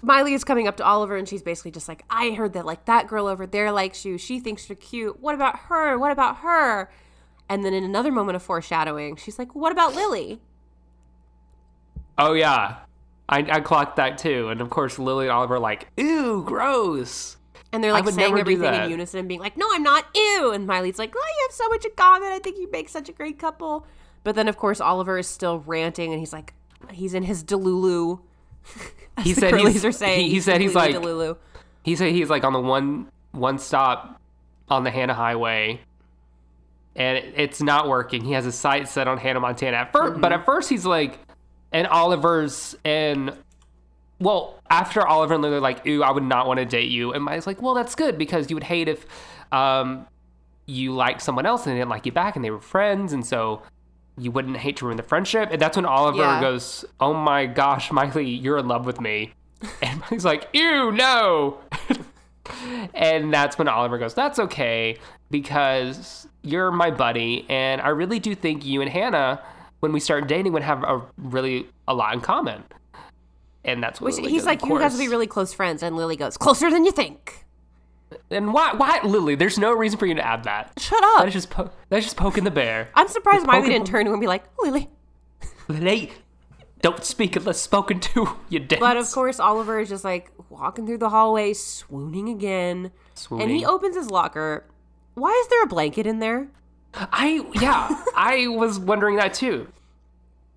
Miley 0.02 0.34
is 0.34 0.44
coming 0.44 0.68
up 0.68 0.76
to 0.76 0.84
Oliver, 0.84 1.16
and 1.16 1.28
she's 1.28 1.42
basically 1.42 1.70
just 1.70 1.88
like, 1.88 2.04
"I 2.10 2.30
heard 2.30 2.52
that 2.52 2.66
like 2.66 2.84
that 2.84 3.06
girl 3.06 3.26
over 3.26 3.46
there 3.46 3.72
likes 3.72 4.04
you. 4.04 4.18
She 4.18 4.40
thinks 4.40 4.68
you're 4.68 4.76
cute. 4.76 5.20
What 5.20 5.34
about 5.34 5.58
her? 5.70 5.98
What 5.98 6.12
about 6.12 6.38
her?" 6.38 6.90
And 7.48 7.64
then 7.64 7.72
in 7.72 7.84
another 7.84 8.10
moment 8.10 8.36
of 8.36 8.42
foreshadowing, 8.42 9.16
she's 9.16 9.38
like, 9.38 9.54
"What 9.54 9.72
about 9.72 9.94
Lily?" 9.94 10.40
Oh 12.18 12.32
yeah, 12.32 12.76
I, 13.28 13.38
I 13.38 13.60
clocked 13.60 13.96
that 13.96 14.18
too, 14.18 14.48
and 14.48 14.60
of 14.60 14.70
course 14.70 14.98
Lily 14.98 15.26
and 15.26 15.32
Oliver 15.32 15.54
are 15.54 15.60
like, 15.60 15.88
"Ew, 15.96 16.42
gross." 16.44 17.36
And 17.72 17.82
they're 17.82 17.92
like 17.92 18.08
saying 18.08 18.38
everything 18.38 18.74
in 18.74 18.90
unison 18.90 19.20
and 19.20 19.28
being 19.28 19.40
like, 19.40 19.56
no, 19.56 19.68
I'm 19.70 19.82
not. 19.82 20.06
Ew. 20.14 20.52
And 20.52 20.66
Miley's 20.66 20.98
like, 20.98 21.14
oh, 21.14 21.20
you 21.20 21.46
have 21.48 21.54
so 21.54 21.68
much 21.68 21.84
in 21.84 21.90
common. 21.96 22.32
I 22.32 22.38
think 22.38 22.56
you 22.58 22.70
make 22.70 22.88
such 22.88 23.08
a 23.08 23.12
great 23.12 23.38
couple. 23.38 23.86
But 24.24 24.34
then, 24.34 24.48
of 24.48 24.56
course, 24.56 24.80
Oliver 24.80 25.18
is 25.18 25.26
still 25.26 25.60
ranting 25.60 26.10
and 26.10 26.18
he's 26.18 26.32
like, 26.32 26.54
he's 26.90 27.12
in 27.12 27.24
his 27.24 27.44
Delulu. 27.44 28.20
He 29.22 29.32
said 29.34 29.54
he's- 29.54 29.84
are 29.84 29.92
saying. 29.92 30.20
he- 30.26 30.30
he 30.30 30.40
said 30.40 30.60
he's 30.60 30.74
like- 30.74 30.94
Delulu. 30.94 31.36
He 31.82 31.96
said 31.96 32.12
he's 32.12 32.28
like 32.30 32.44
on 32.44 32.52
the 32.52 32.60
one 32.60 33.06
one 33.32 33.58
stop 33.58 34.20
on 34.68 34.82
the 34.84 34.90
Hannah 34.90 35.14
Highway, 35.14 35.80
and 36.96 37.18
it- 37.18 37.34
it's 37.36 37.62
not 37.62 37.88
working. 37.88 38.24
He 38.24 38.32
has 38.32 38.44
his 38.44 38.54
sights 38.54 38.90
set 38.90 39.06
on 39.08 39.18
Hannah 39.18 39.40
Montana 39.40 39.76
at 39.76 39.92
1st 39.92 40.20
but 40.20 40.32
at 40.32 40.44
first 40.44 40.68
he's 40.68 40.84
like, 40.86 41.18
and 41.72 41.86
Oliver's 41.86 42.76
and 42.84 43.32
well 44.20 44.58
after 44.70 45.06
Oliver 45.06 45.34
and 45.34 45.42
Lily 45.42 45.56
are 45.56 45.60
like, 45.60 45.86
ooh, 45.86 46.02
I 46.02 46.10
would 46.10 46.22
not 46.24 46.46
want 46.46 46.58
to 46.58 46.64
date 46.64 46.90
you, 46.90 47.12
and 47.12 47.22
Mike's 47.22 47.46
like, 47.46 47.60
well, 47.62 47.74
that's 47.74 47.94
good 47.94 48.16
because 48.18 48.50
you 48.50 48.56
would 48.56 48.64
hate 48.64 48.88
if 48.88 49.06
um 49.52 50.06
you 50.66 50.92
liked 50.92 51.22
someone 51.22 51.46
else 51.46 51.64
and 51.66 51.74
they 51.74 51.78
didn't 51.78 51.90
like 51.90 52.04
you 52.06 52.12
back 52.12 52.34
and 52.36 52.44
they 52.44 52.50
were 52.50 52.60
friends, 52.60 53.12
and 53.12 53.24
so. 53.24 53.62
You 54.18 54.30
wouldn't 54.30 54.56
hate 54.56 54.76
to 54.78 54.86
ruin 54.86 54.96
the 54.96 55.02
friendship, 55.02 55.50
and 55.52 55.60
that's 55.60 55.76
when 55.76 55.84
Oliver 55.86 56.18
Yeah. 56.18 56.40
goes, 56.40 56.84
"Oh 57.00 57.12
my 57.12 57.46
gosh, 57.46 57.90
Miley, 57.92 58.28
you're 58.28 58.58
in 58.58 58.66
love 58.68 58.86
with 58.86 59.00
me," 59.00 59.32
and 59.82 60.00
Miley's 60.00 60.24
like, 60.24 60.48
"Ew, 60.52 60.90
no." 60.92 61.58
And 62.94 63.32
that's 63.34 63.58
when 63.58 63.66
Oliver 63.68 63.98
goes, 63.98 64.14
That's 64.14 64.38
okay, 64.38 64.98
because 65.30 66.28
you're 66.42 66.70
my 66.70 66.90
buddy, 66.92 67.44
and 67.48 67.80
I 67.80 67.88
really 67.88 68.18
do 68.20 68.34
think 68.36 68.64
you 68.64 68.80
and 68.80 68.90
Hannah, 68.90 69.42
when 69.80 69.92
we 69.92 69.98
start 70.00 70.28
dating, 70.28 70.52
would 70.52 70.62
have 70.62 70.82
a 70.84 71.02
really 71.18 71.66
a 71.88 71.94
lot 71.94 72.14
in 72.14 72.20
common. 72.20 72.62
And 73.64 73.82
that's 73.82 74.00
what 74.00 74.06
Which 74.06 74.16
Lily 74.18 74.30
he's 74.30 74.42
goes, 74.42 74.46
like, 74.46 74.62
"Of 74.62 74.68
you 74.68 74.78
guys 74.78 74.92
will 74.92 75.00
be 75.00 75.08
really 75.08 75.26
close 75.26 75.52
friends. 75.52 75.82
And 75.82 75.96
Lily 75.96 76.14
goes, 76.16 76.36
closer 76.36 76.70
than 76.70 76.84
you 76.84 76.92
think. 76.92 77.44
And 78.30 78.52
why, 78.52 78.72
why, 78.74 79.00
Lily? 79.04 79.34
There's 79.34 79.58
no 79.58 79.72
reason 79.72 79.98
for 79.98 80.06
you 80.06 80.14
to 80.14 80.24
add 80.24 80.44
that. 80.44 80.72
Shut 80.78 81.02
up. 81.02 81.26
is 81.26 81.32
just 81.32 81.50
po- 81.50 81.70
that's 81.88 82.04
just 82.04 82.16
poking 82.16 82.44
the 82.44 82.50
bear. 82.50 82.88
I'm 82.94 83.08
surprised 83.08 83.46
Miley 83.46 83.68
didn't 83.68 83.86
turn 83.86 84.04
to 84.04 84.10
him 84.10 84.14
and 84.14 84.20
be 84.20 84.26
like, 84.28 84.44
Lily. 84.60 84.88
Lily, 85.68 86.12
don't 86.82 87.04
speak 87.04 87.34
unless 87.36 87.60
spoken 87.60 87.98
to. 88.00 88.36
You 88.48 88.60
dance. 88.60 88.80
But 88.80 88.96
of 88.96 89.10
course, 89.10 89.40
Oliver 89.40 89.80
is 89.80 89.88
just 89.88 90.04
like 90.04 90.30
walking 90.50 90.86
through 90.86 90.98
the 90.98 91.10
hallway, 91.10 91.52
swooning 91.52 92.28
again. 92.28 92.92
And 93.30 93.50
he 93.50 93.64
opens 93.64 93.96
his 93.96 94.10
locker. 94.10 94.64
Why 95.14 95.30
is 95.42 95.48
there 95.48 95.64
a 95.64 95.66
blanket 95.66 96.06
in 96.06 96.20
there? 96.20 96.48
I 96.94 97.44
yeah, 97.60 98.02
I 98.16 98.46
was 98.48 98.78
wondering 98.78 99.16
that 99.16 99.34
too. 99.34 99.66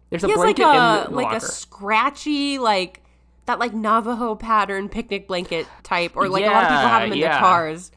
There's 0.09 0.23
a 0.23 0.27
He 0.27 0.31
has 0.33 0.39
like 0.39 0.55
blanket 0.57 0.63
a 0.65 1.05
in 1.05 1.11
the 1.11 1.15
like 1.15 1.25
locker. 1.25 1.37
a 1.37 1.39
scratchy 1.41 2.59
like 2.59 2.98
that 3.49 3.59
like 3.59 3.73
Navajo 3.73 4.35
pattern 4.35 4.87
picnic 4.89 5.27
blanket 5.27 5.67
type, 5.83 6.13
or 6.15 6.29
like 6.29 6.45
a 6.45 6.47
lot 6.47 6.63
of 6.63 6.69
people 6.69 6.77
have 6.87 7.01
them 7.01 7.11
in 7.13 7.17
Yeah, 7.17 7.31
their 7.31 7.39
cars. 7.39 7.91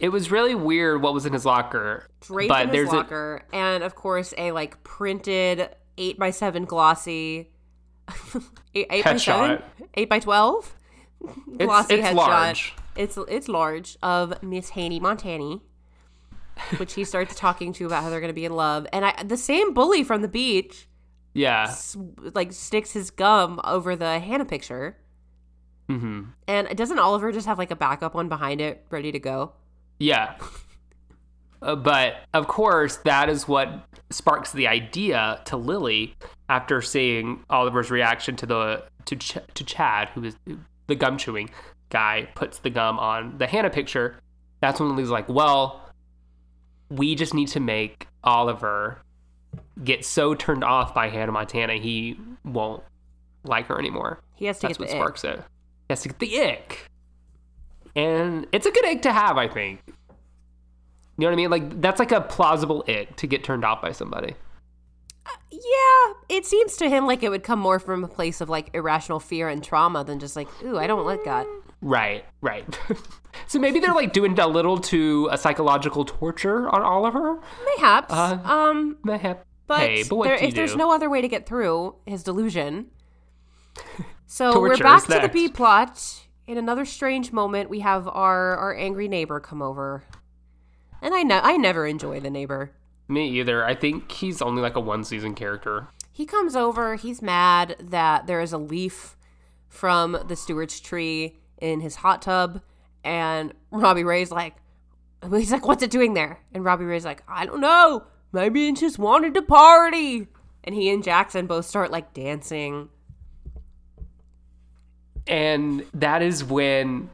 It 0.00 0.08
was 0.10 0.30
really 0.30 0.54
weird 0.54 1.02
what 1.02 1.12
was 1.14 1.26
in 1.26 1.32
his 1.32 1.44
locker. 1.44 2.08
Draped 2.20 2.48
but 2.48 2.62
in 2.62 2.68
his 2.68 2.74
there's 2.76 2.92
a- 2.92 2.96
locker, 2.96 3.42
and 3.52 3.82
of 3.82 3.94
course 3.94 4.32
a 4.38 4.52
like 4.52 4.82
printed 4.84 5.68
eight 5.98 6.18
by 6.18 6.30
seven 6.30 6.64
glossy, 6.64 7.50
eight, 8.74 8.86
eight 8.90 9.04
by 9.04 9.16
seven, 9.16 9.62
eight 9.94 10.08
by 10.08 10.18
twelve, 10.18 10.74
It's, 11.22 11.64
glossy 11.66 11.94
it's 11.94 12.08
headshot. 12.08 12.14
large. 12.14 12.74
It's 12.96 13.18
it's 13.28 13.48
large 13.48 13.96
of 14.02 14.42
Miss 14.42 14.70
Haney 14.70 15.00
Montani, 15.00 15.60
which 16.78 16.94
he 16.94 17.04
starts 17.04 17.34
talking 17.34 17.72
to 17.74 17.86
about 17.86 18.02
how 18.02 18.10
they're 18.10 18.20
going 18.20 18.28
to 18.30 18.34
be 18.34 18.44
in 18.44 18.54
love, 18.54 18.86
and 18.92 19.04
I 19.04 19.22
the 19.22 19.36
same 19.36 19.72
bully 19.74 20.04
from 20.04 20.22
the 20.22 20.28
beach 20.28 20.88
Yeah. 21.34 21.64
s- 21.64 21.96
like 22.34 22.52
sticks 22.52 22.92
his 22.92 23.10
gum 23.10 23.60
over 23.64 23.96
the 23.96 24.18
Hannah 24.18 24.44
picture. 24.44 24.96
hmm 25.88 26.22
And 26.46 26.68
doesn't 26.76 26.98
Oliver 26.98 27.32
just 27.32 27.46
have 27.46 27.58
like 27.58 27.70
a 27.70 27.76
backup 27.76 28.14
one 28.14 28.28
behind 28.28 28.60
it 28.60 28.84
ready 28.90 29.12
to 29.12 29.18
go? 29.18 29.52
Yeah. 29.98 30.36
Uh, 31.60 31.76
but 31.76 32.14
of 32.34 32.48
course, 32.48 32.96
that 33.04 33.28
is 33.28 33.46
what 33.46 33.84
sparks 34.10 34.50
the 34.52 34.66
idea 34.66 35.40
to 35.44 35.56
Lily 35.56 36.14
after 36.48 36.82
seeing 36.82 37.44
Oliver's 37.50 37.90
reaction 37.90 38.34
to 38.36 38.46
the 38.46 38.84
to 39.04 39.16
Ch- 39.16 39.38
to 39.54 39.64
Chad, 39.64 40.08
who 40.10 40.24
is 40.24 40.36
the 40.88 40.94
gum 40.96 41.16
chewing 41.18 41.50
guy, 41.90 42.28
puts 42.34 42.58
the 42.58 42.70
gum 42.70 42.98
on 42.98 43.38
the 43.38 43.46
Hannah 43.46 43.70
picture. 43.70 44.16
That's 44.60 44.80
when 44.80 44.88
Lily's 44.90 45.08
like, 45.10 45.28
"Well, 45.28 45.88
we 46.88 47.14
just 47.14 47.32
need 47.32 47.48
to 47.48 47.60
make 47.60 48.08
Oliver 48.24 49.00
get 49.84 50.04
so 50.04 50.34
turned 50.34 50.64
off 50.64 50.94
by 50.94 51.08
Hannah 51.08 51.32
Montana 51.32 51.74
he 51.74 52.18
won't 52.44 52.82
like 53.44 53.66
her 53.66 53.78
anymore." 53.78 54.20
He 54.34 54.46
has 54.46 54.58
to 54.60 54.68
That's 54.68 54.78
get 54.78 54.84
what 54.84 54.88
the 54.88 54.94
ick. 54.94 55.00
sparks 55.00 55.24
it. 55.24 55.36
He 55.38 55.44
has 55.90 56.02
to 56.02 56.08
get 56.08 56.18
the 56.18 56.40
ick. 56.40 56.90
And 57.94 58.46
it's 58.52 58.66
a 58.66 58.70
good 58.70 58.86
ick 58.86 59.02
to 59.02 59.12
have, 59.12 59.36
I 59.36 59.48
think. 59.48 59.80
You 59.86 59.94
know 61.18 61.26
what 61.26 61.32
I 61.32 61.36
mean? 61.36 61.50
Like 61.50 61.80
that's 61.80 61.98
like 61.98 62.12
a 62.12 62.20
plausible 62.22 62.84
it 62.86 63.16
to 63.18 63.26
get 63.26 63.44
turned 63.44 63.64
off 63.64 63.82
by 63.82 63.92
somebody. 63.92 64.34
Yeah, 65.50 66.14
it 66.28 66.46
seems 66.46 66.76
to 66.78 66.88
him 66.88 67.06
like 67.06 67.22
it 67.22 67.28
would 67.28 67.42
come 67.42 67.58
more 67.58 67.78
from 67.78 68.04
a 68.04 68.08
place 68.08 68.40
of 68.40 68.48
like 68.48 68.70
irrational 68.74 69.20
fear 69.20 69.48
and 69.48 69.62
trauma 69.62 70.02
than 70.02 70.18
just 70.18 70.34
like, 70.34 70.48
ooh, 70.64 70.78
I 70.78 70.86
don't 70.86 71.06
like 71.06 71.24
that. 71.24 71.46
Right, 71.82 72.24
right. 72.40 72.64
so 73.46 73.58
maybe 73.58 73.80
they're 73.80 73.94
like 73.94 74.12
doing 74.12 74.38
a 74.38 74.46
little 74.46 74.78
to 74.78 75.28
a 75.30 75.36
psychological 75.36 76.04
torture 76.04 76.68
on 76.68 76.82
Oliver. 76.82 77.40
Mayhaps. 77.64 78.12
Uh, 78.12 78.38
um, 78.44 78.96
Mayhap. 79.04 79.44
but, 79.66 79.80
hey, 79.80 80.04
but 80.04 80.22
there, 80.22 80.38
do 80.38 80.44
if 80.46 80.54
there's 80.54 80.76
no 80.76 80.92
other 80.92 81.10
way 81.10 81.20
to 81.20 81.28
get 81.28 81.46
through 81.46 81.96
his 82.06 82.22
delusion. 82.22 82.86
So 84.32 84.58
we're 84.58 84.78
back 84.78 85.02
to 85.02 85.20
the. 85.20 85.28
B 85.28 85.50
plot. 85.50 86.24
In 86.46 86.56
another 86.56 86.86
strange 86.86 87.32
moment, 87.32 87.68
we 87.68 87.80
have 87.80 88.08
our 88.08 88.56
our 88.56 88.74
angry 88.74 89.06
neighbor 89.06 89.40
come 89.40 89.60
over, 89.60 90.04
and 91.02 91.14
I 91.14 91.22
know 91.22 91.38
I 91.42 91.58
never 91.58 91.86
enjoy 91.86 92.18
the 92.18 92.30
neighbor. 92.30 92.72
Me 93.08 93.28
either. 93.40 93.64
I 93.64 93.74
think 93.74 94.10
he's 94.10 94.40
only 94.40 94.62
like 94.62 94.76
a 94.76 94.80
one 94.80 95.04
season 95.04 95.34
character. 95.34 95.88
He 96.12 96.26
comes 96.26 96.54
over. 96.56 96.94
He's 96.96 97.20
mad 97.22 97.76
that 97.80 98.26
there 98.26 98.40
is 98.40 98.52
a 98.52 98.58
leaf 98.58 99.16
from 99.68 100.18
the 100.28 100.36
Stewart's 100.36 100.80
tree 100.80 101.38
in 101.58 101.80
his 101.80 101.96
hot 101.96 102.22
tub, 102.22 102.60
and 103.04 103.52
Robbie 103.70 104.04
Ray's 104.04 104.30
like, 104.30 104.54
he's 105.30 105.52
like, 105.52 105.66
"What's 105.66 105.82
it 105.82 105.90
doing 105.90 106.14
there?" 106.14 106.40
And 106.52 106.64
Robbie 106.64 106.84
Ray's 106.84 107.04
like, 107.04 107.22
"I 107.28 107.46
don't 107.46 107.60
know. 107.60 108.04
Maybe 108.32 108.68
it 108.68 108.76
just 108.76 108.98
wanted 108.98 109.34
to 109.34 109.42
party." 109.42 110.28
And 110.64 110.74
he 110.74 110.90
and 110.90 111.02
Jackson 111.02 111.46
both 111.46 111.66
start 111.66 111.90
like 111.90 112.14
dancing. 112.14 112.88
and 115.26 115.84
that 115.94 116.22
is 116.22 116.42
when 116.44 117.08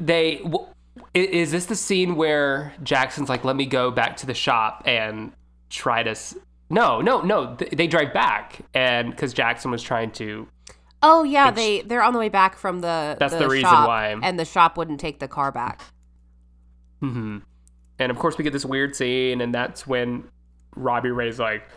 they 0.00 0.40
is 1.14 1.50
this 1.52 1.66
the 1.66 1.76
scene 1.76 2.16
where 2.16 2.72
jackson's 2.82 3.28
like 3.28 3.44
let 3.44 3.56
me 3.56 3.66
go 3.66 3.90
back 3.90 4.16
to 4.16 4.26
the 4.26 4.34
shop 4.34 4.82
and 4.86 5.32
try 5.70 6.02
to 6.02 6.10
s- 6.10 6.36
no 6.70 7.00
no 7.00 7.20
no 7.20 7.54
th- 7.56 7.70
they 7.72 7.86
drive 7.86 8.12
back 8.12 8.60
and 8.74 9.10
because 9.10 9.32
jackson 9.32 9.70
was 9.70 9.82
trying 9.82 10.10
to 10.10 10.46
Oh 11.02 11.22
yeah, 11.24 11.50
they 11.50 11.82
they're 11.82 12.02
on 12.02 12.14
the 12.14 12.18
way 12.18 12.30
back 12.30 12.56
from 12.56 12.80
the. 12.80 13.16
That's 13.20 13.34
the 13.36 13.46
reason 13.48 13.68
shop, 13.68 13.86
why. 13.86 14.16
And 14.22 14.40
the 14.40 14.46
shop 14.46 14.78
wouldn't 14.78 14.98
take 14.98 15.20
the 15.20 15.28
car 15.28 15.52
back. 15.52 15.82
hmm 17.00 17.38
and 17.98 18.10
of 18.10 18.18
course 18.18 18.38
we 18.38 18.44
get 18.44 18.52
this 18.54 18.64
weird 18.64 18.96
scene 18.96 19.40
and 19.42 19.54
that's 19.54 19.86
when 19.86 20.24
robbie 20.74 21.10
ray's 21.10 21.38
like 21.38 21.68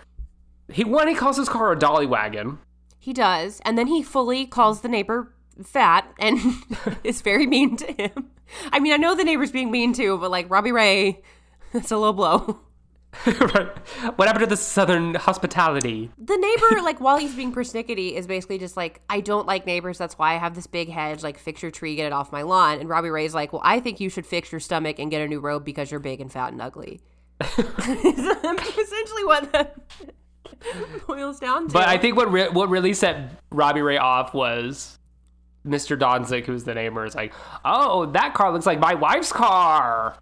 he 0.72 0.84
one 0.86 1.08
he 1.08 1.14
calls 1.16 1.38
his 1.38 1.50
car 1.50 1.72
a 1.72 1.78
dolly 1.78 2.06
wagon 2.06 2.58
He 2.98 3.12
does, 3.14 3.62
and 3.66 3.78
then 3.78 3.88
he 3.88 4.02
fully 4.02 4.46
calls 4.46 4.82
the 4.82 4.90
neighbor 4.90 5.34
fat 5.64 6.12
and 6.20 6.40
is 7.04 7.22
very 7.22 7.48
mean 7.48 7.78
to 7.78 7.92
him. 7.94 8.32
I 8.72 8.80
mean, 8.80 8.94
I 8.94 8.98
know 8.98 9.16
the 9.16 9.24
neighbor's 9.24 9.52
being 9.52 9.72
mean 9.72 9.94
too, 9.94 10.18
but 10.18 10.32
like 10.32 10.50
Robbie 10.50 10.72
Ray, 10.72 11.22
it's 11.74 11.92
a 11.92 11.98
low 11.98 12.14
blow. 12.14 12.62
right 13.26 13.76
what 14.18 14.28
happened 14.28 14.44
to 14.44 14.46
the 14.46 14.56
southern 14.56 15.16
hospitality 15.16 16.12
The 16.20 16.38
neighbor, 16.38 16.82
like 16.84 17.02
while 17.02 17.18
he's 17.18 17.34
being 17.34 17.52
persnickety, 17.52 18.14
is 18.14 18.28
basically 18.28 18.60
just 18.60 18.78
like, 18.78 19.02
I 19.10 19.22
don't 19.22 19.48
like 19.48 19.66
neighbors. 19.66 19.98
That's 19.98 20.18
why 20.18 20.36
I 20.36 20.38
have 20.38 20.54
this 20.54 20.68
big 20.68 20.90
hedge. 20.90 21.24
Like, 21.24 21.40
fix 21.40 21.64
your 21.64 21.72
tree, 21.72 21.96
get 21.96 22.06
it 22.06 22.14
off 22.14 22.32
my 22.32 22.44
lawn. 22.44 22.80
And 22.80 22.88
Robbie 22.88 23.10
Ray's 23.10 23.34
like, 23.34 23.52
Well, 23.52 23.64
I 23.66 23.80
think 23.80 24.00
you 24.00 24.10
should 24.10 24.28
fix 24.28 24.52
your 24.52 24.60
stomach 24.60 25.00
and 25.00 25.10
get 25.10 25.22
a 25.22 25.28
new 25.28 25.40
robe 25.40 25.66
because 25.66 25.90
you're 25.90 26.00
big 26.00 26.22
and 26.22 26.32
fat 26.32 26.52
and 26.52 26.62
ugly. 26.62 27.02
Essentially, 27.42 29.26
what 29.26 29.52
that 29.54 29.78
boils 31.08 31.40
down 31.40 31.68
to. 31.68 31.74
But 31.74 31.88
I 31.88 31.98
think 31.98 32.16
what 32.16 32.32
re- 32.32 32.50
what 32.50 32.70
really 32.70 32.94
set 32.94 33.32
Robbie 33.50 33.82
Ray 33.82 33.98
off 33.98 34.34
was 34.34 34.99
Mr. 35.66 35.98
Dontzig, 35.98 36.46
who's 36.46 36.64
the 36.64 36.74
neighbor, 36.74 37.06
is 37.06 37.16
like, 37.16 37.34
"Oh, 37.66 38.06
that 38.08 38.34
car 38.34 38.52
looks 38.52 38.66
like 38.66 38.80
my 38.80 38.96
wife's 38.96 39.32
car," 39.32 40.16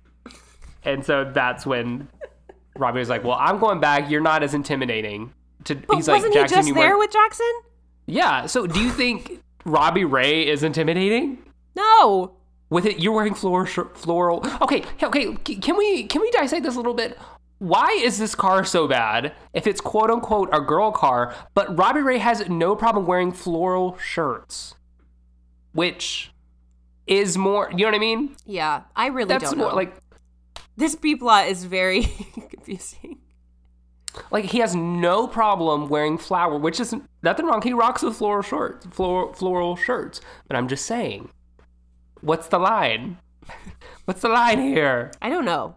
and 0.84 1.06
so 1.06 1.30
that's 1.34 1.66
when 1.66 2.08
Robbie 2.76 3.00
was 3.00 3.10
like, 3.10 3.24
"Well, 3.24 3.38
I'm 3.40 3.60
going 3.60 3.80
back. 3.80 4.10
You're 4.10 4.22
not 4.22 4.44
as 4.44 4.54
intimidating." 4.54 5.34
To 5.66 5.76
But 5.76 5.98
he's 5.98 6.08
wasn't 6.08 6.34
"Jackson, 6.34 6.64
he 6.64 6.72
just 6.72 6.76
there 6.76 6.98
with 6.98 7.12
Jackson? 7.12 7.52
Yeah. 8.06 8.46
So 8.46 8.66
do 8.68 8.80
you 8.80 8.90
think 8.92 9.44
Robbie 9.66 10.06
Ray 10.06 10.48
is 10.48 10.64
intimidating? 10.64 11.40
No. 11.76 12.34
With 12.70 12.86
it, 12.86 13.00
you're 13.00 13.14
wearing 13.14 13.34
floral, 13.34 13.66
floral. 13.66 14.46
Okay, 14.62 14.84
okay. 15.02 15.36
Can 15.36 15.78
we 15.78 16.04
can 16.06 16.22
we 16.22 16.30
dissect 16.32 16.64
this 16.64 16.76
a 16.76 16.78
little 16.78 16.94
bit? 16.94 17.18
Why 17.60 17.98
is 18.04 18.18
this 18.20 18.36
car 18.36 18.64
so 18.64 18.88
bad? 18.88 19.34
If 19.54 19.68
it's 19.68 19.82
quote 19.82 20.10
unquote 20.10 20.50
a 20.52 20.62
girl 20.62 20.92
car, 20.92 21.34
but 21.54 21.78
Robbie 21.78 22.02
Ray 22.02 22.18
has 22.18 22.48
no 22.50 22.76
problem 22.76 23.06
wearing 23.06 23.32
floral 23.32 23.98
shirts, 23.98 24.76
which 25.78 26.32
is 27.05 27.38
more. 27.38 27.69
You 27.71 27.78
know 27.78 27.86
what 27.86 27.95
I 27.95 27.99
mean? 27.99 28.36
Yeah, 28.47 28.82
I 28.95 29.07
really 29.07 29.28
That's 29.28 29.43
don't 29.51 29.59
more 29.59 29.69
know. 29.69 29.75
like 29.75 29.93
this 30.75 30.95
B 30.95 31.15
plot 31.15 31.47
is 31.47 31.65
very 31.65 32.01
confusing. 32.49 33.19
like 34.32 34.45
he 34.45 34.57
has 34.57 34.75
no 34.75 35.28
problem 35.28 35.88
wearing 35.88 36.17
flower, 36.17 36.57
which 36.57 36.80
is 36.80 36.95
nothing 37.21 37.45
wrong. 37.45 37.61
He 37.61 37.73
rocks 37.73 38.01
with 38.01 38.15
floral 38.17 38.41
shorts, 38.41 38.88
floral 38.88 39.34
floral 39.34 39.75
shirts. 39.75 40.19
But 40.47 40.57
I'm 40.57 40.67
just 40.67 40.88
saying, 40.88 41.30
what's 42.21 42.47
the 42.47 42.57
line? 42.59 43.19
What's 44.05 44.21
the 44.21 44.30
line 44.30 44.59
here? 44.59 45.11
I 45.21 45.30
don't 45.30 45.43
know. 45.45 45.75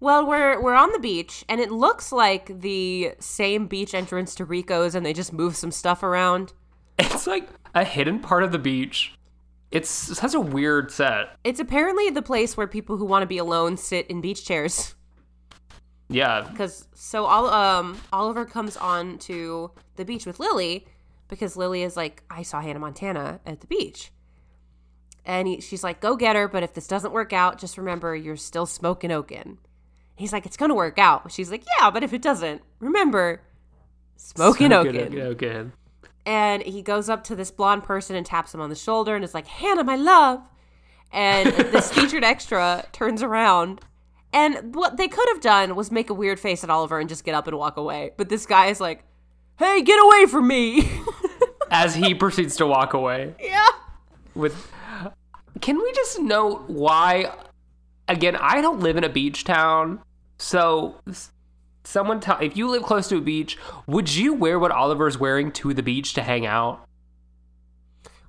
Well, 0.00 0.26
we're 0.26 0.60
we're 0.60 0.74
on 0.74 0.90
the 0.92 0.98
beach, 0.98 1.44
and 1.48 1.60
it 1.60 1.70
looks 1.70 2.12
like 2.12 2.60
the 2.60 3.12
same 3.18 3.66
beach 3.66 3.94
entrance 3.94 4.34
to 4.36 4.44
Rico's, 4.44 4.94
and 4.94 5.04
they 5.04 5.12
just 5.12 5.32
move 5.32 5.54
some 5.56 5.70
stuff 5.70 6.02
around. 6.02 6.52
It's 6.98 7.26
like 7.26 7.48
a 7.76 7.84
hidden 7.84 8.18
part 8.18 8.42
of 8.42 8.50
the 8.50 8.58
beach. 8.58 9.12
It's 9.70 10.18
has 10.20 10.34
a 10.34 10.40
weird 10.40 10.90
set. 10.90 11.36
It's 11.44 11.60
apparently 11.60 12.08
the 12.10 12.22
place 12.22 12.56
where 12.56 12.66
people 12.66 12.96
who 12.96 13.04
want 13.04 13.22
to 13.22 13.26
be 13.26 13.38
alone 13.38 13.76
sit 13.76 14.06
in 14.06 14.20
beach 14.20 14.44
chairs. 14.44 14.94
Yeah. 16.08 16.48
Because 16.50 16.88
so 16.94 17.26
all 17.26 17.48
um 17.48 17.98
Oliver 18.12 18.46
comes 18.46 18.76
on 18.76 19.18
to 19.18 19.70
the 19.96 20.04
beach 20.04 20.24
with 20.24 20.40
Lily 20.40 20.86
because 21.28 21.56
Lily 21.56 21.82
is 21.82 21.96
like, 21.96 22.22
I 22.30 22.42
saw 22.42 22.60
Hannah 22.60 22.78
Montana 22.78 23.40
at 23.44 23.60
the 23.60 23.66
beach. 23.66 24.10
And 25.24 25.48
he, 25.48 25.60
she's 25.60 25.82
like, 25.82 26.00
go 26.00 26.14
get 26.16 26.36
her, 26.36 26.46
but 26.46 26.62
if 26.62 26.72
this 26.72 26.86
doesn't 26.86 27.12
work 27.12 27.32
out, 27.32 27.58
just 27.58 27.76
remember 27.76 28.14
you're 28.14 28.36
still 28.36 28.64
smoking 28.64 29.10
Oken. 29.10 29.58
He's 30.14 30.32
like, 30.32 30.46
it's 30.46 30.56
gonna 30.56 30.74
work 30.74 30.98
out. 30.98 31.30
She's 31.32 31.50
like, 31.50 31.64
yeah, 31.78 31.90
but 31.90 32.04
if 32.04 32.12
it 32.14 32.22
doesn't, 32.22 32.62
remember, 32.78 33.42
smoking 34.16 34.72
Oken. 34.72 35.12
Good, 36.26 36.32
okay, 36.32 36.46
okay. 36.46 36.62
And 36.62 36.62
he 36.62 36.82
goes 36.82 37.08
up 37.08 37.24
to 37.24 37.36
this 37.36 37.50
blonde 37.50 37.84
person 37.84 38.16
and 38.16 38.26
taps 38.26 38.54
him 38.54 38.60
on 38.60 38.70
the 38.70 38.76
shoulder 38.76 39.14
and 39.14 39.24
is 39.24 39.34
like, 39.34 39.46
Hannah, 39.46 39.84
my 39.84 39.96
love. 39.96 40.40
And 41.12 41.52
this 41.52 41.92
featured 41.92 42.24
extra 42.24 42.84
turns 42.92 43.22
around. 43.22 43.80
And 44.32 44.74
what 44.74 44.96
they 44.96 45.08
could 45.08 45.28
have 45.28 45.40
done 45.40 45.76
was 45.76 45.90
make 45.90 46.10
a 46.10 46.14
weird 46.14 46.38
face 46.38 46.62
at 46.62 46.70
Oliver 46.70 46.98
and 47.00 47.08
just 47.08 47.24
get 47.24 47.34
up 47.34 47.46
and 47.46 47.56
walk 47.56 47.76
away. 47.76 48.12
But 48.16 48.28
this 48.28 48.44
guy 48.44 48.66
is 48.66 48.80
like, 48.80 49.04
hey, 49.58 49.82
get 49.82 49.96
away 50.02 50.26
from 50.26 50.46
me. 50.46 50.90
As 51.70 51.94
he 51.94 52.14
proceeds 52.14 52.56
to 52.56 52.66
walk 52.66 52.92
away 52.92 53.34
yeah. 53.40 53.66
with. 54.34 54.70
Can 55.60 55.78
we 55.78 55.92
just 55.92 56.20
note 56.20 56.68
why? 56.68 57.32
Again, 58.08 58.36
I 58.36 58.60
don't 58.60 58.80
live 58.80 58.96
in 58.96 59.04
a 59.04 59.08
beach 59.08 59.44
town, 59.44 60.00
so 60.38 60.94
someone 61.86 62.20
tell 62.20 62.38
if 62.40 62.56
you 62.56 62.68
live 62.68 62.82
close 62.82 63.08
to 63.08 63.18
a 63.18 63.20
beach, 63.20 63.56
would 63.86 64.14
you 64.14 64.34
wear 64.34 64.58
what 64.58 64.70
Oliver's 64.70 65.18
wearing 65.18 65.52
to 65.52 65.72
the 65.72 65.82
beach 65.82 66.14
to 66.14 66.22
hang 66.22 66.46
out? 66.46 66.86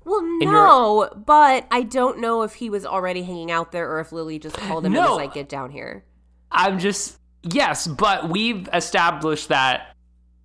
Well, 0.05 0.21
no, 0.21 1.09
but 1.25 1.67
I 1.69 1.83
don't 1.83 2.19
know 2.19 2.43
if 2.43 2.53
he 2.53 2.69
was 2.69 2.85
already 2.85 3.23
hanging 3.23 3.51
out 3.51 3.73
there 3.73 3.91
or 3.91 3.99
if 3.99 4.13
Lily 4.13 4.39
just 4.39 4.55
called 4.55 4.85
him 4.85 4.95
and 4.95 5.03
was 5.03 5.17
like, 5.17 5.33
get 5.33 5.49
down 5.49 5.69
here. 5.69 6.05
I'm 6.49 6.79
just 6.79 7.17
yes, 7.43 7.87
but 7.87 8.29
we've 8.29 8.69
established 8.71 9.49
that 9.49 9.93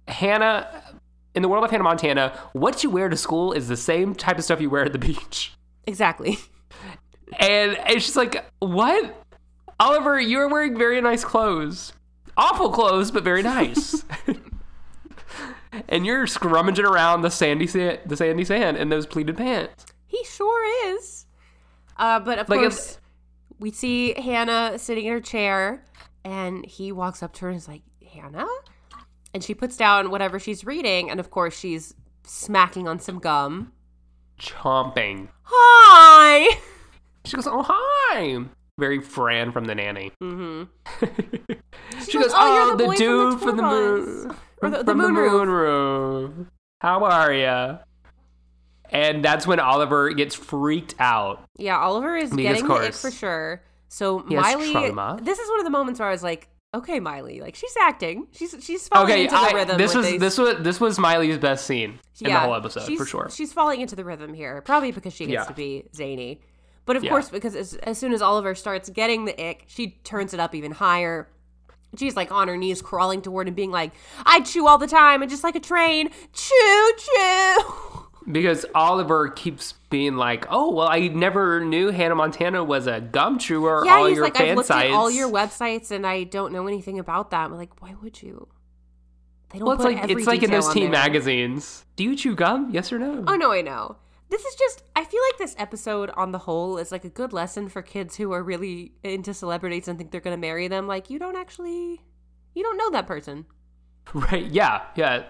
Hannah 0.09 0.83
in 1.35 1.43
the 1.43 1.49
world 1.49 1.65
of 1.65 1.71
Hannah 1.71 1.85
Montana, 1.85 2.39
what 2.53 2.83
you 2.83 2.91
wear 2.91 3.09
to 3.09 3.17
school 3.17 3.53
is 3.53 3.69
the 3.69 3.77
same 3.77 4.15
type 4.15 4.39
of 4.39 4.45
stuff 4.45 4.61
you 4.61 4.69
wear 4.69 4.85
at 4.85 4.93
the 4.93 4.99
beach. 4.99 5.53
Exactly. 5.87 6.39
And 7.39 7.79
it's 7.87 8.05
just 8.05 8.17
like, 8.17 8.45
what? 8.59 9.25
Oliver, 9.81 10.21
you're 10.21 10.49
wearing 10.49 10.77
very 10.77 11.01
nice 11.01 11.25
clothes. 11.25 11.93
Awful 12.37 12.71
clothes, 12.71 13.11
but 13.11 13.25
very 13.25 13.43
nice. 13.43 14.05
and 15.89 16.07
you're 16.07 16.27
scrummaging 16.27 16.85
around 16.85 17.23
the 17.23 17.31
sandy 17.31 17.67
sand, 17.67 18.01
the 18.07 18.17
sandy 18.17 18.45
sand 18.45 18.77
in 18.77 18.89
those 18.89 19.07
pleated 19.07 19.37
pants. 19.37 19.87
He 20.07 20.23
sure 20.25 20.95
is. 20.95 21.27
Uh, 21.97 22.21
but 22.21 22.39
of 22.39 22.49
Like, 22.49 22.61
course, 22.61 22.99
we 23.59 23.71
see 23.71 24.15
Hannah 24.21 24.79
sitting 24.79 25.07
in 25.07 25.13
her 25.13 25.21
chair, 25.21 25.85
and 26.25 26.65
he 26.67 26.93
walks 26.93 27.23
up 27.23 27.33
to 27.35 27.43
her 27.43 27.49
and 27.49 27.57
is 27.59 27.69
like, 27.69 27.83
Hannah? 28.13 28.47
And 29.35 29.43
she 29.43 29.55
puts 29.55 29.77
down 29.77 30.11
whatever 30.11 30.39
she's 30.39 30.65
reading, 30.65 31.11
and 31.11 31.19
of 31.21 31.31
course, 31.31 31.59
she's 31.59 31.95
smacking 32.25 32.87
on 32.89 32.99
some 32.99 33.19
gum. 33.19 33.73
Chomping. 34.39 35.29
Hi! 35.45 36.59
She 37.25 37.37
goes, 37.37 37.47
"Oh 37.47 37.65
hi." 37.67 38.39
Very 38.79 39.01
Fran 39.01 39.53
from 39.53 39.67
the 39.67 39.75
nanny. 39.75 40.11
Mm-hmm. 40.23 40.65
she 42.09 42.19
goes, 42.19 42.33
"Oh, 42.35 42.71
"Oh, 42.73 42.77
the 42.77 42.85
the, 42.85 42.91
the 42.91 42.97
dude 42.97 43.41
from 43.41 43.57
the 43.57 43.63
moon, 43.63 44.29
bus." 44.29 44.37
Or 44.63 44.71
the- 44.71 44.83
the 44.85 44.95
moon 44.95 45.15
roof." 45.15 45.33
moon 45.33 45.49
roof. 45.51 46.47
How 46.81 47.05
are 47.05 47.33
ya?" 47.33 47.79
And 48.91 49.25
that's 49.25 49.47
when 49.47 49.59
Oliver 49.59 50.11
gets 50.13 50.35
freaked 50.35 50.95
out. 50.99 51.45
Yeah, 51.57 51.79
Oliver 51.79 52.17
is 52.17 52.33
getting 52.33 52.67
the 52.67 52.75
ick 52.75 52.95
for 52.95 53.11
sure. 53.11 53.63
So 53.89 54.21
He 54.29 54.35
Miley, 54.37 54.73
trauma. 54.73 55.19
this 55.23 55.39
is 55.39 55.49
one 55.51 55.61
of 55.61 55.65
the 55.65 55.71
moments 55.71 55.99
where 56.01 56.09
I 56.09 56.13
was 56.13 56.23
like, 56.23 56.49
okay, 56.75 57.01
Miley, 57.01 57.41
like 57.41 57.55
she's 57.55 57.75
acting, 57.81 58.27
she's 58.33 58.55
she's 58.61 58.89
falling 58.89 59.11
Okay, 59.11 59.23
into 59.25 59.35
the 59.35 59.41
I, 59.41 59.53
rhythm. 59.53 59.79
this 59.79 59.95
was 59.95 60.07
these- 60.07 60.21
this 60.21 60.39
was 60.39 60.57
this 60.63 60.81
was 60.81 60.99
Miley's 60.99 61.39
best 61.39 61.67
scene 61.67 61.99
in 62.21 62.33
the 62.33 62.39
whole 62.39 62.55
episode 62.55 62.85
for 62.97 63.05
sure. 63.07 63.29
She's 63.31 63.53
falling 63.53 63.81
into 63.81 63.97
the 63.97 64.05
rhythm 64.05 64.33
here, 64.35 64.61
probably 64.63 64.93
because 64.93 65.13
she 65.15 65.25
gets 65.27 65.45
Yeah. 65.45 65.45
to 65.45 65.55
be 65.55 65.85
zany. 65.95 66.41
But 66.85 66.97
of 66.97 67.05
Yeah. 67.05 67.11
course, 67.11 67.29
because 67.31 67.55
as, 67.55 67.75
as 67.75 67.97
soon 67.99 68.13
as 68.13 68.21
Oliver 68.23 68.55
starts 68.55 68.91
getting 68.91 69.25
the 69.25 69.41
ick, 69.43 69.65
she 69.69 69.99
turns 70.05 70.35
it 70.35 70.41
up 70.41 70.55
even 70.55 70.73
higher. 70.73 71.29
She's 71.97 72.17
like 72.17 72.33
on 72.33 72.49
her 72.49 72.57
knees, 72.57 72.81
crawling 72.81 73.21
toward 73.23 73.49
him, 73.49 73.55
being 73.55 73.71
like, 73.71 73.93
"I 74.25 74.41
chew 74.41 74.67
all 74.67 74.79
the 74.79 74.87
time, 74.87 75.21
and 75.23 75.31
just 75.31 75.45
like 75.45 75.57
a 75.57 75.61
train, 75.61 76.11
chew, 76.33 76.93
chew." 76.99 77.57
Because 78.31 78.65
Oliver 78.73 79.29
keeps 79.31 79.73
being 79.91 80.15
like, 80.15 80.47
"Oh, 80.49 80.71
well, 80.73 80.87
I 80.87 81.09
never 81.09 81.61
knew 81.65 81.91
Hannah 81.91 82.15
Montana 82.15 82.63
was 82.63 82.87
a 82.87 83.01
gum 83.01 83.37
chewer. 83.37 83.83
Yeah, 83.85 83.97
all 83.97 84.07
he's 84.07 84.15
your 84.15 84.25
like, 84.25 84.37
fan 84.37 84.51
"I've 84.51 84.57
looked 84.59 84.69
sites. 84.69 84.93
at 84.93 84.95
all 84.95 85.11
your 85.11 85.29
websites, 85.29 85.91
and 85.91 86.07
I 86.07 86.23
don't 86.23 86.53
know 86.53 86.69
anything 86.69 87.01
about 87.01 87.33
that." 87.33 87.47
I'm 87.47 87.57
like, 87.57 87.83
"Why 87.83 87.97
would 88.01 88.23
you?" 88.23 88.47
They 89.51 89.59
don't 89.59 89.67
well, 89.67 89.75
it's 89.75 89.85
like 89.85 90.09
it's 90.09 90.27
like 90.29 90.43
in 90.45 90.53
those 90.53 90.73
teen 90.73 90.85
there. 90.85 90.93
magazines. 90.93 91.85
Do 91.97 92.05
you 92.05 92.15
chew 92.15 92.37
gum? 92.37 92.71
Yes 92.71 92.93
or 92.93 92.99
no? 93.01 93.25
Oh 93.27 93.35
no, 93.35 93.51
I 93.51 93.61
know. 93.61 93.97
This 94.33 94.47
is 94.47 94.55
just 94.55 94.83
I 94.97 95.05
feel 95.05 95.21
like 95.31 95.37
this 95.37 95.55
episode 95.59 96.09
on 96.17 96.33
the 96.33 96.39
whole 96.39 96.79
is 96.79 96.91
like 96.91 97.05
a 97.05 97.11
good 97.11 97.35
lesson 97.35 97.69
for 97.69 97.83
kids 97.83 98.17
who 98.17 98.33
are 98.33 98.43
really 98.43 98.93
into 99.03 99.35
celebrities 99.35 99.89
and 99.89 99.99
think 99.99 100.11
they're 100.11 100.23
going 100.23 100.35
to 100.35 100.41
marry 100.41 100.69
them. 100.69 100.87
Like 100.87 101.11
you 101.11 101.19
don't 101.19 101.37
actually 101.37 102.01
you 102.55 102.63
don't 102.63 102.79
know 102.79 102.91
that 102.91 103.07
person. 103.07 103.45
Right? 104.15 104.47
Yeah, 104.47 104.83
yeah. 104.97 105.25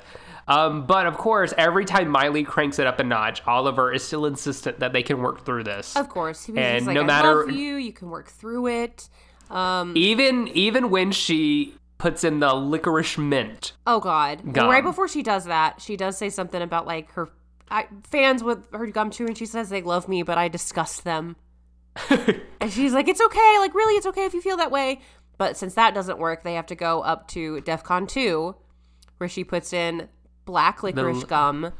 Um, 0.48 0.86
but 0.86 1.06
of 1.06 1.18
course, 1.18 1.52
every 1.58 1.84
time 1.84 2.08
Miley 2.08 2.42
cranks 2.42 2.78
it 2.78 2.86
up 2.86 3.00
a 3.00 3.04
notch, 3.04 3.42
Oliver 3.46 3.92
is 3.92 4.02
still 4.02 4.24
insistent 4.24 4.78
that 4.78 4.94
they 4.94 5.02
can 5.02 5.20
work 5.20 5.44
through 5.44 5.64
this. 5.64 5.94
Of 5.94 6.08
course. 6.08 6.48
And 6.48 6.86
like 6.86 6.94
no 6.94 7.04
matter- 7.04 7.50
you, 7.50 7.74
you 7.74 7.92
can 7.92 8.08
work 8.08 8.28
through 8.28 8.68
it. 8.68 9.08
Um 9.50 9.94
even 9.96 10.46
even 10.48 10.90
when 10.90 11.10
she 11.10 11.74
puts 11.98 12.22
in 12.22 12.38
the 12.38 12.54
licorice 12.54 13.18
mint. 13.18 13.72
oh 13.84 13.98
god. 13.98 14.52
Gum. 14.52 14.70
right 14.70 14.84
before 14.84 15.08
she 15.08 15.24
does 15.24 15.44
that, 15.46 15.80
she 15.80 15.96
does 15.96 16.16
say 16.16 16.30
something 16.30 16.62
about 16.62 16.86
like 16.86 17.10
her 17.12 17.28
I, 17.72 17.86
fans 18.04 18.44
with 18.44 18.70
her 18.72 18.86
gum 18.88 19.10
chewing. 19.10 19.34
She 19.34 19.46
says 19.46 19.70
they 19.70 19.80
love 19.82 20.06
me, 20.06 20.22
but 20.22 20.36
I 20.36 20.48
disgust 20.48 21.04
them. 21.04 21.36
and 22.10 22.70
she's 22.70 22.92
like, 22.92 23.08
"It's 23.08 23.20
okay. 23.20 23.56
Like 23.58 23.74
really, 23.74 23.94
it's 23.94 24.06
okay 24.06 24.24
if 24.24 24.34
you 24.34 24.40
feel 24.42 24.58
that 24.58 24.70
way." 24.70 25.00
But 25.38 25.56
since 25.56 25.74
that 25.74 25.94
doesn't 25.94 26.18
work, 26.18 26.42
they 26.44 26.54
have 26.54 26.66
to 26.66 26.74
go 26.74 27.00
up 27.00 27.28
to 27.28 27.60
DEFCON 27.62 28.08
two, 28.08 28.54
where 29.16 29.28
she 29.28 29.42
puts 29.42 29.72
in 29.72 30.08
black 30.44 30.82
licorice 30.82 31.22
l- 31.22 31.26
gum. 31.26 31.72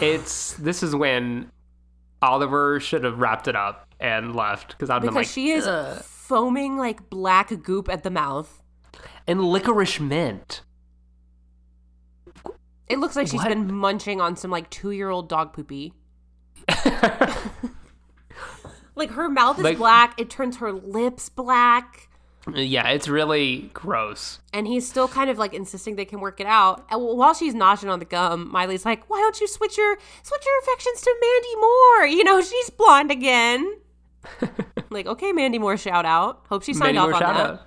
It's 0.00 0.52
this 0.54 0.82
is 0.82 0.94
when 0.94 1.50
Oliver 2.22 2.78
should 2.78 3.04
have 3.04 3.18
wrapped 3.18 3.48
it 3.48 3.56
up 3.56 3.88
and 3.98 4.36
left 4.36 4.68
because 4.68 4.90
I'd 4.90 5.00
been 5.00 5.08
because 5.10 5.16
like, 5.16 5.26
she 5.26 5.50
is 5.50 5.66
"Ugh." 5.66 6.02
foaming 6.02 6.76
like 6.76 7.08
black 7.10 7.62
goop 7.62 7.88
at 7.88 8.02
the 8.02 8.10
mouth. 8.10 8.62
and 9.26 9.42
licorice 9.44 9.98
mint. 9.98 10.62
It 12.88 12.98
looks 12.98 13.16
like 13.16 13.26
she's 13.26 13.34
What? 13.40 13.48
been 13.48 13.72
munching 13.74 14.20
on 14.20 14.36
some 14.36 14.50
like 14.50 14.70
two 14.70 14.90
year 14.92 15.08
old 15.10 15.28
dog 15.28 15.52
poopy. 15.52 15.92
Like 18.98 19.10
her 19.10 19.28
mouth 19.28 19.58
is 19.58 19.64
Like- 19.64 19.76
black, 19.76 20.18
it 20.18 20.30
turns 20.30 20.56
her 20.56 20.72
lips 20.72 21.28
black, 21.28 22.08
yeah, 22.54 22.88
it's 22.90 23.08
really 23.08 23.70
gross. 23.74 24.38
and 24.54 24.66
he's 24.66 24.88
still 24.88 25.06
kind 25.06 25.28
of 25.28 25.36
like 25.36 25.52
insisting 25.52 25.96
they 25.96 26.04
can 26.06 26.20
work 26.20 26.40
it 26.40 26.46
out. 26.46 26.86
And 26.90 27.02
while 27.02 27.34
she's 27.34 27.54
noshing 27.54 27.90
on 27.90 27.98
the 27.98 28.04
gum, 28.06 28.50
Miley's 28.50 28.86
like, 28.86 29.10
"Why 29.10 29.18
don't 29.18 29.38
you 29.38 29.48
switch 29.48 29.76
your 29.76 29.98
switch 30.22 30.42
your 30.46 30.58
affections 30.62 31.02
to 31.02 31.14
Mandy 31.20 31.56
Moore? 31.60 32.06
You 32.06 32.24
know, 32.24 32.40
she's 32.40 32.70
blonde 32.70 33.10
again." 33.10 33.70
like, 34.90 35.06
okay, 35.06 35.32
Mandy 35.32 35.58
Moore, 35.58 35.76
shout 35.76 36.06
out. 36.06 36.46
Hope 36.48 36.62
she 36.62 36.72
signed 36.72 36.94
Mandy 36.94 37.12
off 37.14 37.20
Moore 37.20 37.28
on 37.28 37.34
that. 37.34 37.50
out. 37.50 37.66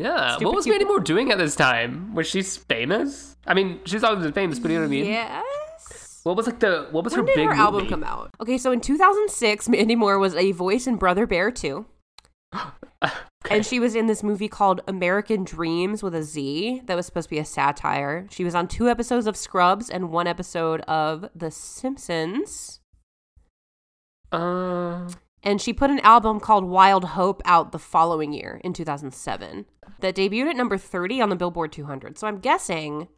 Yeah, 0.00 0.32
Stupid 0.32 0.46
what 0.46 0.54
was 0.56 0.66
Mandy 0.66 0.84
Moore 0.84 1.00
doing 1.00 1.30
at 1.30 1.38
this 1.38 1.54
time? 1.56 2.14
Was 2.14 2.26
she 2.26 2.42
famous? 2.42 3.36
I 3.46 3.54
mean, 3.54 3.80
she's 3.84 4.02
always 4.04 4.22
been 4.24 4.32
famous, 4.32 4.58
but 4.58 4.70
you 4.70 4.76
know 4.78 4.82
what 4.82 4.86
I 4.86 4.90
mean. 4.90 5.06
Yes. 5.06 6.20
What 6.22 6.36
was 6.36 6.46
like 6.46 6.60
the 6.60 6.88
what 6.90 7.04
was 7.04 7.12
When 7.14 7.20
her 7.20 7.26
did 7.26 7.36
big 7.36 7.46
her 7.48 7.54
album 7.54 7.80
movie? 7.82 7.90
come 7.90 8.04
out? 8.04 8.30
Okay, 8.40 8.58
so 8.58 8.72
in 8.72 8.80
2006, 8.80 9.68
Mandy 9.68 9.96
Moore 9.96 10.18
was 10.18 10.34
a 10.34 10.52
voice 10.52 10.86
in 10.86 10.96
Brother 10.96 11.26
Bear 11.26 11.50
2. 11.50 11.86
And 13.50 13.64
she 13.64 13.80
was 13.80 13.94
in 13.94 14.06
this 14.06 14.22
movie 14.22 14.48
called 14.48 14.82
American 14.86 15.46
Dreamz 15.46 16.02
with 16.02 16.14
a 16.14 16.22
Z 16.22 16.82
that 16.84 16.94
was 16.94 17.06
supposed 17.06 17.28
to 17.28 17.34
be 17.34 17.38
a 17.38 17.44
satire. 17.44 18.28
She 18.30 18.44
was 18.44 18.54
on 18.54 18.68
two 18.68 18.86
episodes 18.88 19.26
of 19.26 19.34
Scrubs 19.36 19.88
and 19.88 20.10
one 20.10 20.26
episode 20.26 20.82
of 20.82 21.24
The 21.34 21.50
Simpsons. 21.50 22.80
Uh, 24.30 25.08
And 25.42 25.60
she 25.60 25.72
put 25.72 25.90
an 25.90 26.00
album 26.00 26.38
called 26.38 26.64
Wild 26.64 27.04
Hope 27.04 27.40
out 27.44 27.72
the 27.72 27.78
following 27.78 28.32
year 28.32 28.60
in 28.62 28.72
2007 28.72 29.64
that 30.00 30.14
debuted 30.14 30.50
at 30.50 30.56
number 30.56 30.76
30 30.76 31.20
on 31.20 31.30
the 31.30 31.36
Billboard 31.36 31.72
200. 31.72 32.18
So 32.18 32.26
I'm 32.26 32.38
guessing. 32.38 33.08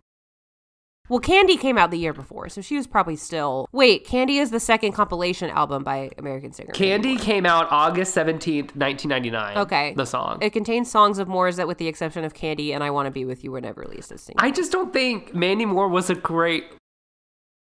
Well, 1.09 1.19
Candy 1.19 1.57
came 1.57 1.77
out 1.77 1.91
the 1.91 1.99
year 1.99 2.13
before, 2.13 2.49
so 2.49 2.61
she 2.61 2.77
was 2.77 2.87
probably 2.87 3.17
still. 3.17 3.69
Wait, 3.73 4.07
Candy 4.07 4.39
is 4.39 4.53
the 4.53 4.61
second 4.61 4.93
compilation 4.93 5.51
album 5.51 5.83
by 5.83 6.11
American 6.17 6.53
singer. 6.53 6.73
Candy 6.73 7.17
came 7.17 7.45
out 7.45 7.67
August 7.73 8.15
seventeenth, 8.15 8.77
nineteen 8.77 9.09
ninety 9.09 9.29
nine. 9.29 9.59
Okay. 9.59 9.95
the 9.95 10.07
song. 10.07 10.39
It 10.41 10.51
contains 10.51 10.91
songs 10.91 11.19
of 11.19 11.27
Moore's 11.27 11.57
that, 11.57 11.67
with 11.67 11.79
the 11.79 11.89
exception 11.89 12.25
of 12.25 12.35
Candy 12.35 12.73
and 12.73 12.85
I 12.85 12.91
Want 12.91 13.07
to 13.07 13.11
Be 13.11 13.25
With 13.25 13.43
You, 13.43 13.51
were 13.51 13.61
never 13.61 13.81
released 13.81 14.13
as 14.13 14.23
singles. 14.23 14.43
I 14.47 14.53
just 14.53 14.71
don't 14.71 14.93
think 14.93 15.35
Mandy 15.35 15.67
Moore 15.67 15.89
was 15.89 16.09
a 16.09 16.15
great. 16.15 16.65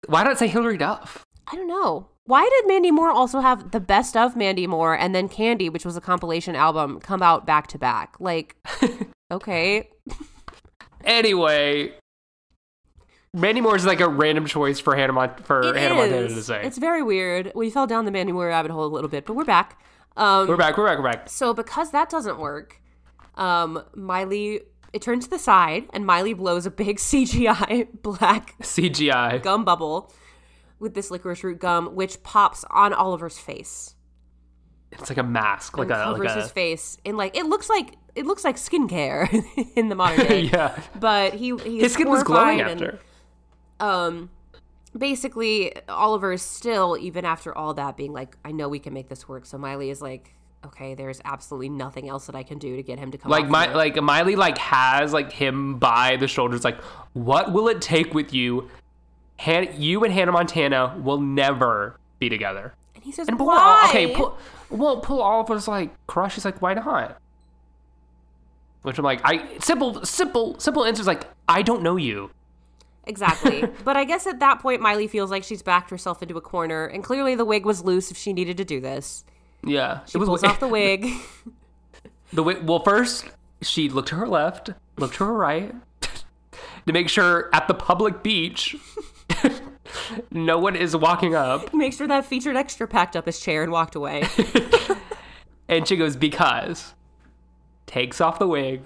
Why 0.07 0.23
not 0.23 0.37
say 0.37 0.47
Hilary 0.47 0.77
Duff? 0.77 1.25
I 1.47 1.55
don't 1.55 1.67
know. 1.67 2.09
Why 2.29 2.47
did 2.47 2.67
Mandy 2.67 2.91
Moore 2.91 3.09
also 3.09 3.39
have 3.39 3.71
the 3.71 3.79
best 3.79 4.15
of 4.15 4.35
Mandy 4.35 4.67
Moore 4.67 4.95
and 4.95 5.15
then 5.15 5.27
Candy, 5.29 5.67
which 5.67 5.83
was 5.83 5.97
a 5.97 6.01
compilation 6.01 6.55
album, 6.55 6.99
come 6.99 7.23
out 7.23 7.47
back 7.47 7.65
to 7.69 7.79
back? 7.79 8.17
Like, 8.19 8.55
okay. 9.31 9.89
Anyway, 11.03 11.91
Mandy 13.33 13.61
Moore 13.61 13.75
is 13.75 13.87
like 13.87 13.99
a 13.99 14.07
random 14.07 14.45
choice 14.45 14.79
for 14.79 14.95
Hannah 14.95 15.13
Mon- 15.13 15.37
for 15.41 15.75
It 15.75 15.75
Hannah 15.77 15.95
Montana 15.95 16.27
to 16.27 16.43
say. 16.43 16.63
It's 16.63 16.77
very 16.77 17.01
weird. 17.01 17.51
We 17.55 17.71
fell 17.71 17.87
down 17.87 18.05
the 18.05 18.11
Mandy 18.11 18.31
Moore 18.31 18.49
rabbit 18.49 18.69
hole 18.69 18.85
a 18.85 18.93
little 18.93 19.09
bit, 19.09 19.25
but 19.25 19.33
we're 19.33 19.43
back. 19.43 19.81
Um, 20.15 20.47
we're 20.47 20.55
back. 20.55 20.77
We're 20.77 20.85
back. 20.85 20.99
We're 20.99 21.05
back. 21.05 21.29
So 21.31 21.55
because 21.55 21.89
that 21.89 22.11
doesn't 22.11 22.37
work, 22.37 22.79
um, 23.37 23.83
Miley 23.95 24.61
it 24.93 25.01
turns 25.01 25.23
to 25.23 25.31
the 25.31 25.39
side 25.39 25.85
and 25.93 26.05
Miley 26.05 26.35
blows 26.35 26.67
a 26.67 26.71
big 26.71 26.97
CGI 26.99 27.87
black 28.03 28.55
CGI. 28.61 29.41
gum 29.41 29.65
bubble 29.65 30.13
with 30.79 30.93
this 30.93 31.11
licorice 31.11 31.43
root 31.43 31.59
gum, 31.59 31.95
which 31.95 32.23
pops 32.23 32.65
on 32.71 32.93
Oliver's 32.93 33.37
face. 33.37 33.95
It's 34.91 35.09
like 35.09 35.17
a 35.19 35.23
mask, 35.23 35.77
like 35.77 35.89
a 35.89 35.93
covers 35.93 36.19
like 36.19 36.37
a 36.37 36.41
his 36.41 36.51
face 36.51 36.97
and 37.05 37.15
like 37.15 37.37
it 37.37 37.45
looks 37.45 37.69
like 37.69 37.95
it 38.15 38.25
looks 38.25 38.43
like 38.43 38.55
skincare 38.55 39.29
in 39.75 39.89
the 39.89 39.95
modern 39.95 40.25
day. 40.27 40.41
yeah. 40.41 40.81
But 40.99 41.35
he 41.35 41.55
he's 41.57 41.83
His 41.83 41.93
skin 41.93 42.09
was 42.09 42.23
glowing 42.23 42.59
and, 42.61 42.81
after. 42.81 42.99
um 43.79 44.31
basically 44.97 45.73
Oliver 45.87 46.33
is 46.33 46.41
still 46.41 46.97
even 46.99 47.23
after 47.23 47.55
all 47.55 47.75
that 47.75 47.97
being 47.97 48.13
like 48.13 48.35
I 48.43 48.51
know 48.51 48.67
we 48.67 48.79
can 48.79 48.93
make 48.93 49.09
this 49.09 49.27
work. 49.27 49.45
So 49.45 49.59
Miley 49.59 49.91
is 49.91 50.01
like 50.01 50.33
okay, 50.65 50.93
there's 50.93 51.21
absolutely 51.23 51.69
nothing 51.69 52.09
else 52.09 52.25
that 52.25 52.35
I 52.35 52.43
can 52.43 52.57
do 52.57 52.75
to 52.75 52.83
get 52.83 52.99
him 52.99 53.11
to 53.11 53.17
come 53.17 53.31
Like 53.31 53.47
my 53.47 53.71
like 53.73 53.95
Miley 54.01 54.35
like 54.35 54.57
has 54.57 55.13
like 55.13 55.31
him 55.31 55.77
by 55.77 56.17
the 56.17 56.27
shoulders. 56.27 56.63
Like, 56.63 56.81
what 57.13 57.53
will 57.53 57.67
it 57.67 57.81
take 57.81 58.13
with 58.13 58.33
you? 58.33 58.67
Han- 59.39 59.69
you 59.81 60.03
and 60.03 60.13
Hannah 60.13 60.31
Montana 60.31 60.97
will 61.01 61.19
never 61.19 61.97
be 62.19 62.29
together. 62.29 62.73
and 62.95 63.03
he 63.03 63.11
says 63.11 63.27
And 63.27 63.37
pull 63.37 63.47
why? 63.47 63.85
okay, 63.89 64.13
pull 64.15 64.37
well 64.69 64.97
pull 65.01 65.21
Oliver's 65.21 65.67
like 65.67 65.91
crush. 66.07 66.35
He's 66.35 66.45
like, 66.45 66.61
why 66.61 66.73
not? 66.73 67.17
Which 68.81 68.97
I'm 68.97 69.03
like, 69.03 69.21
I 69.23 69.57
simple 69.59 70.03
simple 70.05 70.57
simple 70.59 70.85
answer 70.85 71.01
is 71.01 71.07
like, 71.07 71.27
I 71.47 71.61
don't 71.61 71.83
know 71.83 71.95
you. 71.97 72.31
Exactly. 73.05 73.63
but 73.83 73.97
I 73.97 74.03
guess 74.05 74.27
at 74.27 74.39
that 74.39 74.59
point 74.59 74.81
Miley 74.81 75.07
feels 75.07 75.31
like 75.31 75.43
she's 75.43 75.61
backed 75.61 75.89
herself 75.89 76.21
into 76.21 76.37
a 76.37 76.41
corner 76.41 76.85
and 76.85 77.03
clearly 77.03 77.35
the 77.35 77.45
wig 77.45 77.65
was 77.65 77.83
loose 77.83 78.11
if 78.11 78.17
she 78.17 78.33
needed 78.33 78.57
to 78.57 78.65
do 78.65 78.79
this. 78.79 79.23
Yeah, 79.63 79.99
She 80.05 80.17
pulls 80.17 80.43
off 80.43 80.59
the 80.59 80.67
wig. 80.67 81.07
The 82.31 82.43
wig. 82.43 82.59
well, 82.67 82.79
first 82.83 83.25
she 83.61 83.89
looked 83.89 84.09
to 84.09 84.15
her 84.15 84.27
left, 84.27 84.69
looked 84.97 85.15
to 85.15 85.25
her 85.25 85.33
right, 85.33 85.73
to 86.85 86.93
make 86.93 87.09
sure 87.09 87.49
at 87.53 87.67
the 87.67 87.73
public 87.73 88.21
beach, 88.21 88.75
no 90.31 90.57
one 90.57 90.75
is 90.75 90.95
walking 90.95 91.35
up. 91.35 91.73
Make 91.73 91.93
sure 91.93 92.07
that 92.07 92.25
featured 92.25 92.55
extra 92.55 92.87
packed 92.87 93.15
up 93.15 93.25
his 93.25 93.39
chair 93.39 93.63
and 93.63 93.71
walked 93.71 93.95
away. 93.95 94.27
And 95.69 95.87
she 95.87 95.95
goes, 95.95 96.15
because, 96.17 96.95
takes 97.85 98.19
off 98.19 98.39
the 98.39 98.47
wig. 98.47 98.81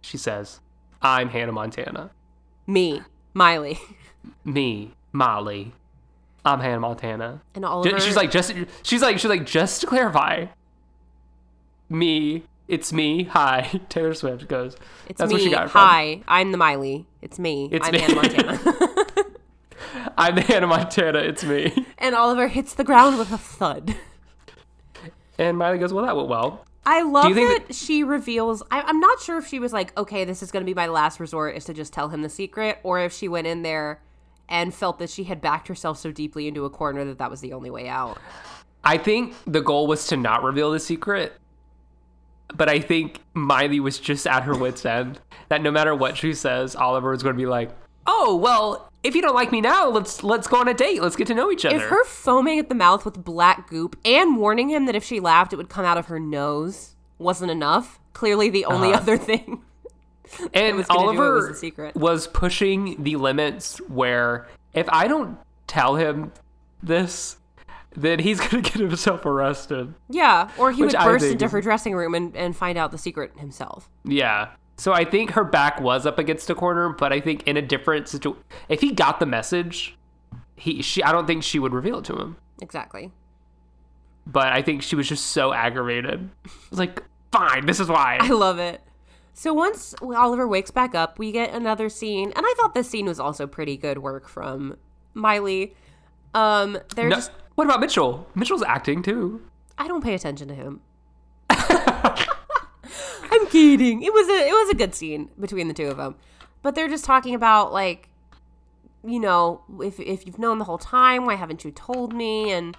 She 0.00 0.16
says, 0.16 0.60
I'm 1.02 1.28
Hannah 1.28 1.52
Montana. 1.52 2.10
Me, 2.66 3.02
Miley. 3.34 3.78
Me, 4.42 4.94
Molly. 5.12 5.74
I'm 6.46 6.60
Hannah 6.60 6.80
Montana. 6.80 7.42
And 7.54 7.64
Oliver 7.66 8.00
She's 8.00 8.16
like, 8.16 8.30
just, 8.30 8.54
she's 8.82 9.02
like, 9.02 9.18
she's 9.18 9.28
like, 9.28 9.44
just 9.44 9.82
to 9.82 9.86
clarify, 9.86 10.46
me, 11.90 12.44
it's 12.68 12.92
me, 12.92 13.24
hi. 13.24 13.80
Taylor 13.88 14.14
Swift 14.14 14.48
goes, 14.48 14.76
It's 15.08 15.18
that's 15.18 15.28
me. 15.30 15.34
where 15.34 15.42
she 15.44 15.50
got. 15.50 15.70
Hi, 15.70 16.22
I'm 16.28 16.52
the 16.52 16.58
Miley. 16.58 17.06
It's 17.22 17.38
me. 17.38 17.68
It's 17.72 17.86
I'm 17.86 17.92
me. 17.92 18.00
Hannah 18.00 18.14
Montana. 18.14 18.58
I'm 20.18 20.34
the 20.34 20.40
Hannah 20.42 20.66
Montana, 20.66 21.18
it's 21.18 21.44
me. 21.44 21.86
and 21.98 22.14
Oliver 22.14 22.48
hits 22.48 22.74
the 22.74 22.84
ground 22.84 23.18
with 23.18 23.30
a 23.32 23.38
thud. 23.38 23.94
And 25.38 25.58
Miley 25.58 25.78
goes, 25.78 25.92
"Well, 25.92 26.04
that 26.06 26.16
went 26.16 26.28
well." 26.28 26.64
I 26.86 27.02
love 27.02 27.34
that, 27.34 27.64
that- 27.66 27.74
she 27.74 28.04
reveals. 28.04 28.62
I, 28.70 28.80
I'm 28.80 29.00
not 29.00 29.20
sure 29.20 29.36
if 29.38 29.46
she 29.48 29.58
was 29.58 29.72
like, 29.72 29.96
okay, 29.98 30.24
this 30.24 30.40
is 30.42 30.50
going 30.52 30.62
to 30.64 30.66
be 30.70 30.72
my 30.74 30.86
last 30.86 31.18
resort, 31.20 31.56
is 31.56 31.64
to 31.64 31.74
just 31.74 31.92
tell 31.92 32.08
him 32.08 32.22
the 32.22 32.28
secret, 32.28 32.78
or 32.84 33.00
if 33.00 33.12
she 33.12 33.26
went 33.28 33.46
in 33.48 33.62
there 33.62 34.00
and 34.48 34.72
felt 34.72 35.00
that 35.00 35.10
she 35.10 35.24
had 35.24 35.40
backed 35.40 35.66
herself 35.66 35.98
so 35.98 36.12
deeply 36.12 36.46
into 36.46 36.64
a 36.64 36.70
corner 36.70 37.04
that 37.04 37.18
that 37.18 37.28
was 37.30 37.40
the 37.40 37.52
only 37.52 37.70
way 37.70 37.88
out. 37.88 38.18
I 38.84 38.98
think 38.98 39.34
the 39.46 39.60
goal 39.60 39.88
was 39.88 40.06
to 40.06 40.16
not 40.16 40.44
reveal 40.44 40.70
the 40.70 40.78
secret, 40.78 41.32
but 42.54 42.68
I 42.68 42.80
think 42.80 43.20
Miley 43.34 43.80
was 43.80 43.98
just 43.98 44.26
at 44.26 44.44
her 44.44 44.56
wits' 44.56 44.84
end. 44.84 45.20
That 45.48 45.62
no 45.62 45.70
matter 45.70 45.94
what 45.94 46.16
she 46.16 46.34
says, 46.34 46.74
Oliver 46.74 47.12
is 47.12 47.22
going 47.22 47.34
to 47.34 47.40
be 47.40 47.46
like, 47.46 47.70
"Oh, 48.06 48.36
well, 48.36 48.90
if 49.02 49.14
you 49.14 49.22
don't 49.22 49.34
like 49.34 49.52
me 49.52 49.60
now, 49.60 49.88
let's 49.88 50.22
let's 50.22 50.46
go 50.46 50.58
on 50.58 50.68
a 50.68 50.74
date. 50.74 51.02
Let's 51.02 51.16
get 51.16 51.26
to 51.28 51.34
know 51.34 51.50
each 51.50 51.64
other." 51.64 51.76
If 51.76 51.82
her 51.82 52.04
foaming 52.04 52.58
at 52.58 52.68
the 52.68 52.74
mouth 52.74 53.04
with 53.04 53.24
black 53.24 53.68
goop 53.68 53.98
and 54.04 54.36
warning 54.36 54.68
him 54.68 54.86
that 54.86 54.94
if 54.94 55.04
she 55.04 55.20
laughed, 55.20 55.52
it 55.52 55.56
would 55.56 55.68
come 55.68 55.84
out 55.84 55.98
of 55.98 56.06
her 56.06 56.20
nose 56.20 56.96
wasn't 57.18 57.50
enough, 57.50 57.98
clearly 58.12 58.50
the 58.50 58.64
only 58.64 58.88
uh-huh. 58.88 59.00
other 59.00 59.16
thing. 59.16 59.62
and 60.54 60.76
was 60.76 60.86
gonna 60.86 61.00
do 61.00 61.04
it 61.04 61.20
Oliver 61.20 61.34
was 61.34 61.48
the 61.48 61.54
secret. 61.54 61.94
was 61.94 62.26
pushing 62.26 63.02
the 63.02 63.16
limits 63.16 63.78
where 63.88 64.48
if 64.74 64.88
I 64.88 65.08
don't 65.08 65.38
tell 65.66 65.96
him 65.96 66.32
this, 66.82 67.36
then 67.96 68.18
he's 68.18 68.38
going 68.46 68.62
to 68.62 68.70
get 68.70 68.80
himself 68.80 69.24
arrested. 69.26 69.94
Yeah, 70.08 70.50
or 70.58 70.70
he 70.72 70.82
would 70.82 70.92
burst 70.92 71.24
into 71.26 71.48
her 71.48 71.60
dressing 71.60 71.94
room 71.94 72.14
and, 72.14 72.36
and 72.36 72.56
find 72.56 72.76
out 72.78 72.92
the 72.92 72.98
secret 72.98 73.32
himself. 73.38 73.88
Yeah. 74.04 74.50
So 74.78 74.92
I 74.92 75.04
think 75.04 75.30
her 75.30 75.44
back 75.44 75.80
was 75.80 76.04
up 76.04 76.18
against 76.18 76.50
a 76.50 76.54
corner, 76.54 76.90
but 76.90 77.12
I 77.12 77.20
think 77.20 77.44
in 77.44 77.56
a 77.56 77.62
different 77.62 78.08
situation, 78.08 78.42
if 78.68 78.82
he 78.82 78.92
got 78.92 79.20
the 79.20 79.26
message, 79.26 79.96
he 80.54 80.82
she 80.82 81.02
I 81.02 81.12
don't 81.12 81.26
think 81.26 81.42
she 81.42 81.58
would 81.58 81.72
reveal 81.72 81.98
it 81.98 82.04
to 82.06 82.16
him. 82.16 82.36
Exactly. 82.60 83.10
But 84.26 84.48
I 84.52 84.60
think 84.60 84.82
she 84.82 84.96
was 84.96 85.08
just 85.08 85.26
so 85.26 85.52
aggravated. 85.52 86.28
It 86.44 86.50
was 86.70 86.78
like, 86.78 87.02
fine, 87.32 87.64
this 87.64 87.80
is 87.80 87.88
why. 87.88 88.18
I 88.20 88.28
love 88.30 88.58
it. 88.58 88.82
So 89.32 89.54
once 89.54 89.94
Oliver 90.02 90.48
wakes 90.48 90.70
back 90.70 90.94
up, 90.94 91.18
we 91.18 91.30
get 91.30 91.52
another 91.54 91.88
scene, 91.88 92.32
and 92.34 92.44
I 92.46 92.54
thought 92.56 92.74
this 92.74 92.88
scene 92.88 93.06
was 93.06 93.20
also 93.20 93.46
pretty 93.46 93.76
good 93.76 93.98
work 93.98 94.28
from 94.28 94.76
Miley. 95.14 95.74
Um, 96.34 96.78
they're 96.94 97.08
No- 97.08 97.16
just 97.16 97.30
what 97.56 97.64
about 97.64 97.80
Mitchell? 97.80 98.26
Mitchell's 98.34 98.62
acting 98.62 99.02
too. 99.02 99.42
I 99.76 99.88
don't 99.88 100.02
pay 100.02 100.14
attention 100.14 100.46
to 100.48 100.54
him. 100.54 100.80
I'm 101.50 103.46
kidding. 103.48 104.02
It 104.02 104.12
was 104.12 104.28
a 104.28 104.48
it 104.48 104.52
was 104.52 104.70
a 104.70 104.74
good 104.74 104.94
scene 104.94 105.28
between 105.38 105.68
the 105.68 105.74
two 105.74 105.88
of 105.88 105.96
them, 105.96 106.14
but 106.62 106.74
they're 106.74 106.88
just 106.88 107.04
talking 107.04 107.34
about 107.34 107.72
like, 107.72 108.08
you 109.04 109.18
know, 109.20 109.62
if 109.80 109.98
if 110.00 110.26
you've 110.26 110.38
known 110.38 110.58
the 110.58 110.64
whole 110.64 110.78
time, 110.78 111.26
why 111.26 111.34
haven't 111.34 111.64
you 111.64 111.70
told 111.72 112.12
me? 112.14 112.52
And 112.52 112.76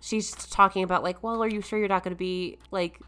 she's 0.00 0.30
talking 0.32 0.82
about 0.84 1.02
like, 1.02 1.22
well, 1.22 1.42
are 1.42 1.48
you 1.48 1.60
sure 1.62 1.78
you're 1.78 1.88
not 1.88 2.04
going 2.04 2.14
to 2.14 2.18
be 2.18 2.58
like, 2.70 3.00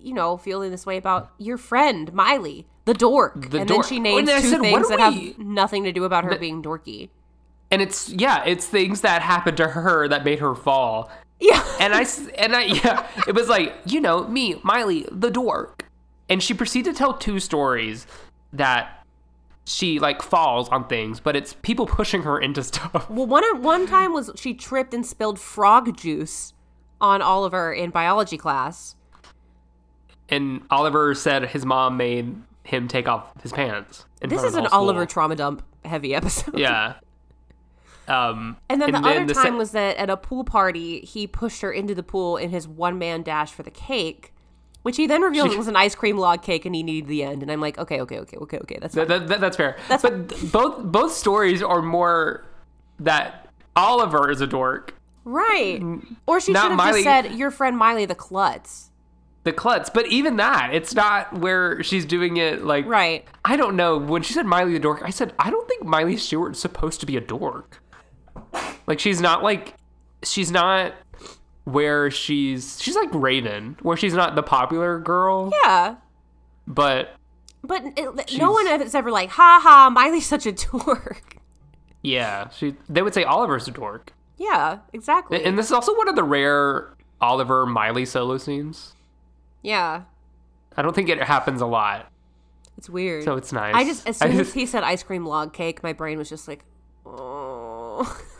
you 0.00 0.12
know, 0.14 0.36
feeling 0.36 0.70
this 0.70 0.84
way 0.86 0.96
about 0.96 1.32
your 1.38 1.56
friend 1.56 2.12
Miley, 2.12 2.66
the 2.84 2.94
dork? 2.94 3.50
The 3.50 3.60
and 3.60 3.68
dork. 3.68 3.82
then 3.88 3.88
she 3.88 3.98
Oh, 3.98 4.02
names 4.02 4.30
two 4.42 4.50
said, 4.50 4.60
things 4.60 4.88
that 4.90 4.98
we- 5.12 5.28
have 5.30 5.38
nothing 5.38 5.84
to 5.84 5.92
do 5.92 6.04
about 6.04 6.24
her 6.24 6.36
being 6.38 6.62
dorky. 6.62 7.08
And 7.74 7.82
it's 7.82 8.08
yeah, 8.08 8.44
it's 8.44 8.66
things 8.66 9.00
that 9.00 9.20
happened 9.20 9.56
to 9.56 9.66
her 9.66 10.06
that 10.06 10.24
made 10.24 10.38
her 10.38 10.54
fall. 10.54 11.10
Yeah. 11.40 11.60
And 11.80 11.92
I 11.92 12.06
and 12.38 12.54
I 12.54 12.62
yeah, 12.66 13.04
it 13.26 13.34
was 13.34 13.48
like 13.48 13.74
you 13.84 14.00
know 14.00 14.28
me, 14.28 14.60
Miley, 14.62 15.08
the 15.10 15.28
dork, 15.28 15.84
and 16.28 16.40
she 16.40 16.54
proceeded 16.54 16.94
to 16.94 16.96
tell 16.96 17.14
two 17.14 17.40
stories 17.40 18.06
that 18.52 19.04
she 19.64 19.98
like 19.98 20.22
falls 20.22 20.68
on 20.68 20.86
things, 20.86 21.18
but 21.18 21.34
it's 21.34 21.54
people 21.62 21.84
pushing 21.84 22.22
her 22.22 22.38
into 22.38 22.62
stuff. 22.62 23.10
Well, 23.10 23.26
one 23.26 23.42
one 23.60 23.88
time 23.88 24.12
was 24.12 24.30
she 24.36 24.54
tripped 24.54 24.94
and 24.94 25.04
spilled 25.04 25.40
frog 25.40 25.96
juice 25.96 26.52
on 27.00 27.22
Oliver 27.22 27.72
in 27.72 27.90
biology 27.90 28.38
class. 28.38 28.94
And 30.28 30.62
Oliver 30.70 31.12
said 31.16 31.48
his 31.48 31.66
mom 31.66 31.96
made 31.96 32.36
him 32.62 32.86
take 32.86 33.08
off 33.08 33.32
his 33.42 33.50
pants. 33.50 34.04
This 34.20 34.44
is 34.44 34.54
an 34.54 34.66
whole 34.66 34.82
Oliver 34.82 35.06
trauma 35.06 35.34
dump 35.34 35.64
heavy 35.84 36.14
episode. 36.14 36.56
Yeah. 36.56 36.94
Um, 38.08 38.56
And 38.68 38.80
then 38.82 38.92
the 38.92 38.98
other 38.98 39.24
the 39.26 39.34
time 39.34 39.44
se- 39.54 39.58
was 39.58 39.70
that 39.72 39.96
at 39.96 40.10
a 40.10 40.16
pool 40.16 40.44
party, 40.44 41.00
he 41.00 41.26
pushed 41.26 41.62
her 41.62 41.72
into 41.72 41.94
the 41.94 42.02
pool 42.02 42.36
in 42.36 42.50
his 42.50 42.68
one 42.68 42.98
man 42.98 43.22
dash 43.22 43.50
for 43.52 43.62
the 43.62 43.70
cake, 43.70 44.32
which 44.82 44.96
he 44.98 45.06
then 45.06 45.22
revealed 45.22 45.50
it 45.52 45.58
was 45.58 45.68
an 45.68 45.76
ice 45.76 45.94
cream 45.94 46.18
log 46.18 46.42
cake 46.42 46.66
and 46.66 46.74
he 46.74 46.82
needed 46.82 47.08
the 47.08 47.22
end. 47.22 47.42
And 47.42 47.50
I'm 47.50 47.60
like, 47.60 47.78
okay, 47.78 48.00
okay, 48.02 48.18
okay, 48.18 48.36
okay, 48.36 48.58
okay. 48.58 48.78
That's 48.80 48.94
fine. 48.94 49.08
That, 49.08 49.28
that, 49.28 49.40
that's 49.40 49.56
fair. 49.56 49.76
That's 49.88 50.02
but 50.02 50.28
th- 50.28 50.52
both 50.52 50.82
both 50.84 51.12
stories 51.12 51.62
are 51.62 51.80
more 51.80 52.44
that 53.00 53.48
Oliver 53.76 54.30
is 54.30 54.40
a 54.40 54.46
dork. 54.46 54.94
right. 55.24 55.80
Or 56.26 56.40
she 56.40 56.52
should 56.52 56.56
have 56.70 56.78
just 56.78 57.02
said, 57.04 57.32
your 57.34 57.50
friend 57.50 57.76
Miley 57.76 58.04
the 58.04 58.14
klutz. 58.14 58.90
The 59.44 59.52
klutz, 59.52 59.90
but 59.90 60.06
even 60.06 60.36
that, 60.36 60.70
it's 60.72 60.94
not 60.94 61.38
where 61.38 61.82
she's 61.82 62.06
doing 62.06 62.38
it 62.38 62.64
like. 62.64 62.86
Right. 62.86 63.26
I 63.44 63.56
don't 63.56 63.76
know. 63.76 63.98
When 63.98 64.22
she 64.22 64.32
said 64.32 64.46
Miley 64.46 64.72
the 64.72 64.78
dork, 64.78 65.02
I 65.04 65.10
said 65.10 65.34
I 65.38 65.50
don't 65.50 65.68
think 65.68 65.84
Miley 65.84 66.16
Stewart's 66.16 66.58
supposed 66.60 67.00
to 67.00 67.06
be 67.06 67.16
a 67.18 67.20
dork. 67.20 67.82
Like 68.86 68.98
she's 69.00 69.20
not 69.20 69.42
like 69.42 69.74
she's 70.22 70.50
not 70.50 70.94
where 71.64 72.10
she's 72.10 72.80
she's 72.82 72.96
like 72.96 73.08
Raven, 73.12 73.76
where 73.82 73.96
she's 73.96 74.14
not 74.14 74.34
the 74.34 74.42
popular 74.42 74.98
girl, 74.98 75.50
Yeah. 75.64 75.96
but 76.66 77.16
But 77.62 77.82
it, 77.96 78.36
no 78.38 78.52
one 78.52 78.66
is 78.82 78.94
ever 78.94 79.10
like, 79.10 79.30
ha 79.30 79.60
ha, 79.62 79.88
Miley's 79.90 80.26
such 80.26 80.44
a 80.46 80.52
dork. 80.52 81.36
yeah, 82.02 82.48
she 82.50 82.76
they 82.88 83.00
would 83.02 83.14
say 83.14 83.24
Oliver's 83.24 83.66
a 83.68 83.70
dork. 83.70 84.12
Yeah, 84.36 84.80
exactly. 84.92 85.42
And 85.44 85.56
this 85.56 85.66
is 85.66 85.72
also 85.72 85.96
one 85.96 86.08
of 86.08 86.16
the 86.16 86.24
rare 86.24 86.94
Oliver 87.20 87.64
Miley 87.66 88.04
solo 88.04 88.36
scenes. 88.38 88.94
yeah. 89.62 90.02
I 90.76 90.82
don't 90.82 90.92
think 90.92 91.08
it 91.08 91.22
happens 91.22 91.60
a 91.60 91.66
lot, 91.66 92.10
It's 92.76 92.90
weird. 92.90 93.22
so 93.22 93.36
it's 93.36 93.52
nice. 93.52 93.76
I 93.76 93.84
just 93.84 94.08
as 94.08 94.16
soon 94.18 94.40
as 94.40 94.52
he 94.52 94.66
said 94.66 94.82
ice 94.82 95.04
cream 95.04 95.24
log 95.24 95.52
cake, 95.52 95.84
my 95.84 95.92
brain 95.92 96.18
was 96.18 96.28
just 96.28 96.48
like, 96.48 96.64
oh. 97.06 98.20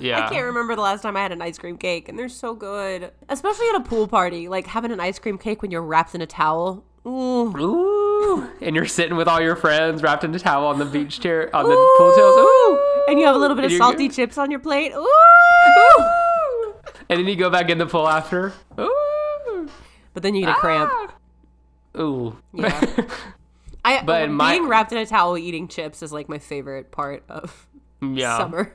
yeah, 0.00 0.26
I 0.26 0.30
can't 0.30 0.44
remember 0.46 0.74
the 0.76 0.82
last 0.82 1.02
time 1.02 1.16
I 1.16 1.22
had 1.22 1.32
an 1.32 1.42
ice 1.42 1.58
cream 1.58 1.76
cake, 1.78 2.08
and 2.08 2.18
they're 2.18 2.28
so 2.28 2.54
good, 2.54 3.10
especially 3.28 3.68
at 3.68 3.76
a 3.76 3.80
pool 3.80 4.06
party. 4.08 4.48
Like 4.48 4.66
having 4.66 4.90
an 4.92 5.00
ice 5.00 5.18
cream 5.18 5.38
cake 5.38 5.62
when 5.62 5.70
you're 5.70 5.82
wrapped 5.82 6.14
in 6.14 6.20
a 6.22 6.26
towel. 6.26 6.84
Ooh. 7.06 7.56
Ooh, 7.56 8.50
and 8.60 8.74
you're 8.74 8.86
sitting 8.86 9.16
with 9.16 9.28
all 9.28 9.40
your 9.40 9.54
friends 9.54 10.02
wrapped 10.02 10.24
in 10.24 10.34
a 10.34 10.38
towel 10.40 10.66
on 10.66 10.78
the 10.80 10.84
beach 10.84 11.20
chair 11.20 11.54
on 11.54 11.64
the 11.64 11.94
pool 11.98 12.12
tails. 12.16 12.36
Ooh, 12.36 13.04
And 13.08 13.20
you 13.20 13.26
have 13.26 13.36
a 13.36 13.38
little 13.38 13.54
bit 13.56 13.64
of 13.66 13.72
salty 13.72 14.08
good. 14.08 14.16
chips 14.16 14.36
on 14.38 14.50
your 14.50 14.58
plate. 14.58 14.92
Ooh. 14.92 16.74
and 17.08 17.20
then 17.20 17.26
you 17.26 17.36
go 17.36 17.48
back 17.48 17.70
in 17.70 17.78
the 17.78 17.86
pool 17.86 18.08
after. 18.08 18.52
Ooh, 18.80 19.68
But 20.14 20.22
then 20.24 20.34
you 20.34 20.44
get 20.46 20.56
a 20.56 20.60
cramp. 20.60 20.90
Ah. 20.92 22.00
ooh. 22.00 22.36
Yeah. 22.52 23.06
I 23.84 24.02
But 24.02 24.22
uh, 24.22 24.26
being 24.26 24.36
my- 24.36 24.58
wrapped 24.68 24.90
in 24.90 24.98
a 24.98 25.06
towel 25.06 25.38
eating 25.38 25.68
chips 25.68 26.02
is 26.02 26.12
like 26.12 26.28
my 26.28 26.38
favorite 26.38 26.90
part 26.90 27.22
of 27.28 27.68
yeah. 28.02 28.36
summer. 28.38 28.74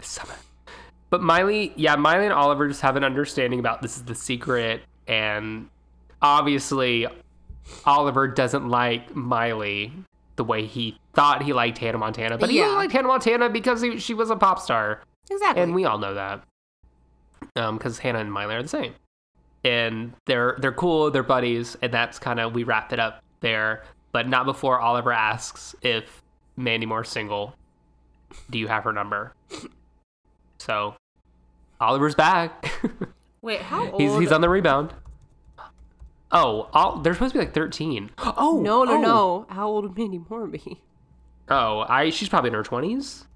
Summer. 0.00 0.34
But 1.10 1.22
Miley, 1.22 1.72
yeah, 1.76 1.96
Miley 1.96 2.24
and 2.24 2.32
Oliver 2.34 2.66
just 2.68 2.80
have 2.80 2.96
an 2.96 3.04
understanding 3.04 3.60
about 3.60 3.82
this 3.82 3.96
is 3.96 4.04
the 4.04 4.14
secret, 4.14 4.82
and 5.06 5.68
obviously, 6.20 7.06
Oliver 7.84 8.26
doesn't 8.28 8.68
like 8.68 9.14
Miley 9.14 9.92
the 10.36 10.44
way 10.44 10.66
he 10.66 10.98
thought 11.14 11.42
he 11.42 11.52
liked 11.52 11.78
Hannah 11.78 11.98
Montana, 11.98 12.36
but 12.38 12.50
he 12.50 12.58
Yeah. 12.58 12.64
only 12.64 12.76
liked 12.76 12.92
Hannah 12.92 13.06
Montana 13.08 13.48
because 13.48 13.80
he, 13.80 13.98
she 13.98 14.14
was 14.14 14.30
a 14.30 14.36
pop 14.36 14.58
star, 14.58 15.02
Exactly. 15.30 15.62
and 15.62 15.74
we 15.74 15.84
all 15.84 15.98
know 15.98 16.14
that, 16.14 16.42
um, 17.54 17.78
because 17.78 17.98
Hannah 17.98 18.18
and 18.18 18.32
Miley 18.32 18.56
are 18.56 18.62
the 18.62 18.68
same, 18.68 18.94
and 19.64 20.12
they're 20.26 20.56
they're 20.58 20.72
cool, 20.72 21.10
they're 21.12 21.22
buddies, 21.22 21.76
and 21.80 21.92
that's 21.92 22.18
kind 22.18 22.40
of 22.40 22.52
we 22.54 22.64
wrap 22.64 22.92
it 22.92 22.98
up 22.98 23.22
there, 23.40 23.84
but 24.10 24.28
not 24.28 24.44
before 24.46 24.80
Oliver 24.80 25.12
asks 25.12 25.76
if 25.82 26.22
Mandy 26.56 26.86
Moore's 26.86 27.08
single. 27.08 27.54
Do 28.50 28.58
you 28.58 28.66
have 28.66 28.82
her 28.82 28.92
number? 28.92 29.32
So, 30.64 30.96
Oliver's 31.78 32.14
back. 32.14 32.72
Wait, 33.42 33.60
how 33.60 33.90
old? 33.90 34.00
he's 34.00 34.16
he's 34.16 34.32
on 34.32 34.40
the 34.40 34.48
rebound. 34.48 34.94
Oh, 36.32 36.70
all, 36.72 37.00
they're 37.00 37.12
supposed 37.12 37.34
to 37.34 37.38
be 37.38 37.44
like 37.44 37.52
thirteen. 37.52 38.10
Oh 38.16 38.62
no, 38.64 38.82
no, 38.84 38.94
oh. 38.94 39.00
no. 39.00 39.46
How 39.50 39.68
old 39.68 39.84
would 39.84 39.98
Mandy 39.98 40.22
Moore 40.30 40.46
be? 40.46 40.80
Oh, 41.50 41.84
I 41.86 42.08
she's 42.08 42.30
probably 42.30 42.48
in 42.48 42.54
her 42.54 42.62
twenties. 42.62 43.26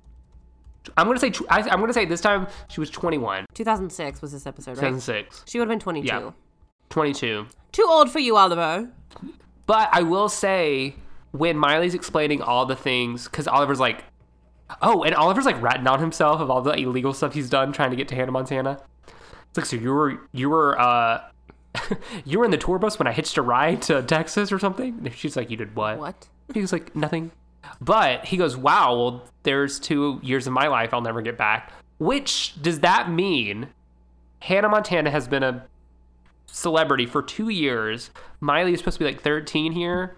I'm 0.97 1.07
gonna 1.07 1.21
say 1.21 1.31
I, 1.51 1.61
I'm 1.69 1.81
gonna 1.81 1.93
say 1.93 2.07
this 2.07 2.23
time 2.23 2.47
she 2.69 2.81
was 2.81 2.89
21, 2.89 3.45
2006 3.53 4.23
was 4.23 4.33
this 4.33 4.47
episode, 4.47 4.71
right? 4.71 4.89
2006, 4.89 5.45
She 5.47 5.59
would 5.59 5.69
have 5.69 5.73
been 5.73 5.81
22. 5.81 6.07
Yeah. 6.07 6.31
22. 6.89 7.47
Too 7.73 7.87
old 7.87 8.11
for 8.11 8.21
you, 8.21 8.39
Oliver. 8.39 8.89
But 9.67 9.91
I 9.93 10.01
will 10.01 10.31
say 10.31 10.95
when 11.33 11.59
Miley's 11.59 11.95
explaining 11.95 12.41
all 12.41 12.65
the 12.65 12.77
things, 12.77 13.25
because 13.25 13.47
Oliver's 13.47 13.81
like, 13.81 14.05
oh, 14.83 15.03
and 15.03 15.15
Oliver's 15.15 15.47
like 15.47 15.61
ratting 15.61 15.87
on 15.87 16.01
himself 16.01 16.41
of 16.41 16.51
all 16.51 16.61
the 16.61 16.73
illegal 16.73 17.13
stuff 17.13 17.35
he's 17.35 17.51
done 17.51 17.73
trying 17.73 17.91
to 17.91 17.97
get 17.97 18.09
to 18.09 18.15
Hannah 18.15 18.33
Montana. 18.33 18.81
It's 19.49 19.57
like, 19.57 19.67
so 19.67 19.77
you 19.77 19.93
were 19.93 20.21
you 20.33 20.51
were 20.51 20.79
uh 20.81 21.23
you 22.25 22.39
were 22.39 22.45
in 22.45 22.51
the 22.51 22.59
tour 22.59 22.79
bus 22.79 22.99
when 22.99 23.07
I 23.07 23.13
hitched 23.13 23.37
a 23.37 23.43
ride 23.43 23.83
to 23.83 24.03
Texas 24.03 24.53
or 24.53 24.59
something? 24.59 25.01
And 25.05 25.15
she's 25.15 25.37
like, 25.37 25.51
you 25.51 25.57
did 25.57 25.75
what? 25.77 25.99
What? 25.99 26.29
He 26.53 26.61
was 26.61 26.73
like, 26.73 26.95
nothing. 26.95 27.31
But 27.81 28.25
he 28.25 28.37
goes, 28.37 28.57
wow, 28.57 28.97
well, 28.97 29.25
there's 29.43 29.79
two 29.79 30.21
years 30.23 30.47
of 30.47 30.53
my 30.53 30.69
life 30.69 30.95
I'll 30.95 31.01
never 31.01 31.23
get 31.23 31.37
back. 31.37 31.73
Which 31.99 32.61
does 32.63 32.81
that 32.81 33.11
mean 33.11 33.69
Hannah 34.41 34.69
Montana 34.69 35.11
has 35.11 35.29
been 35.29 35.43
a 35.43 35.67
celebrity 36.47 37.07
for 37.07 37.23
two 37.23 37.49
years. 37.49 38.11
Miley 38.41 38.73
is 38.73 38.81
supposed 38.81 38.99
to 38.99 39.05
be 39.05 39.11
like 39.11 39.23
13 39.23 39.73
here. 39.73 40.17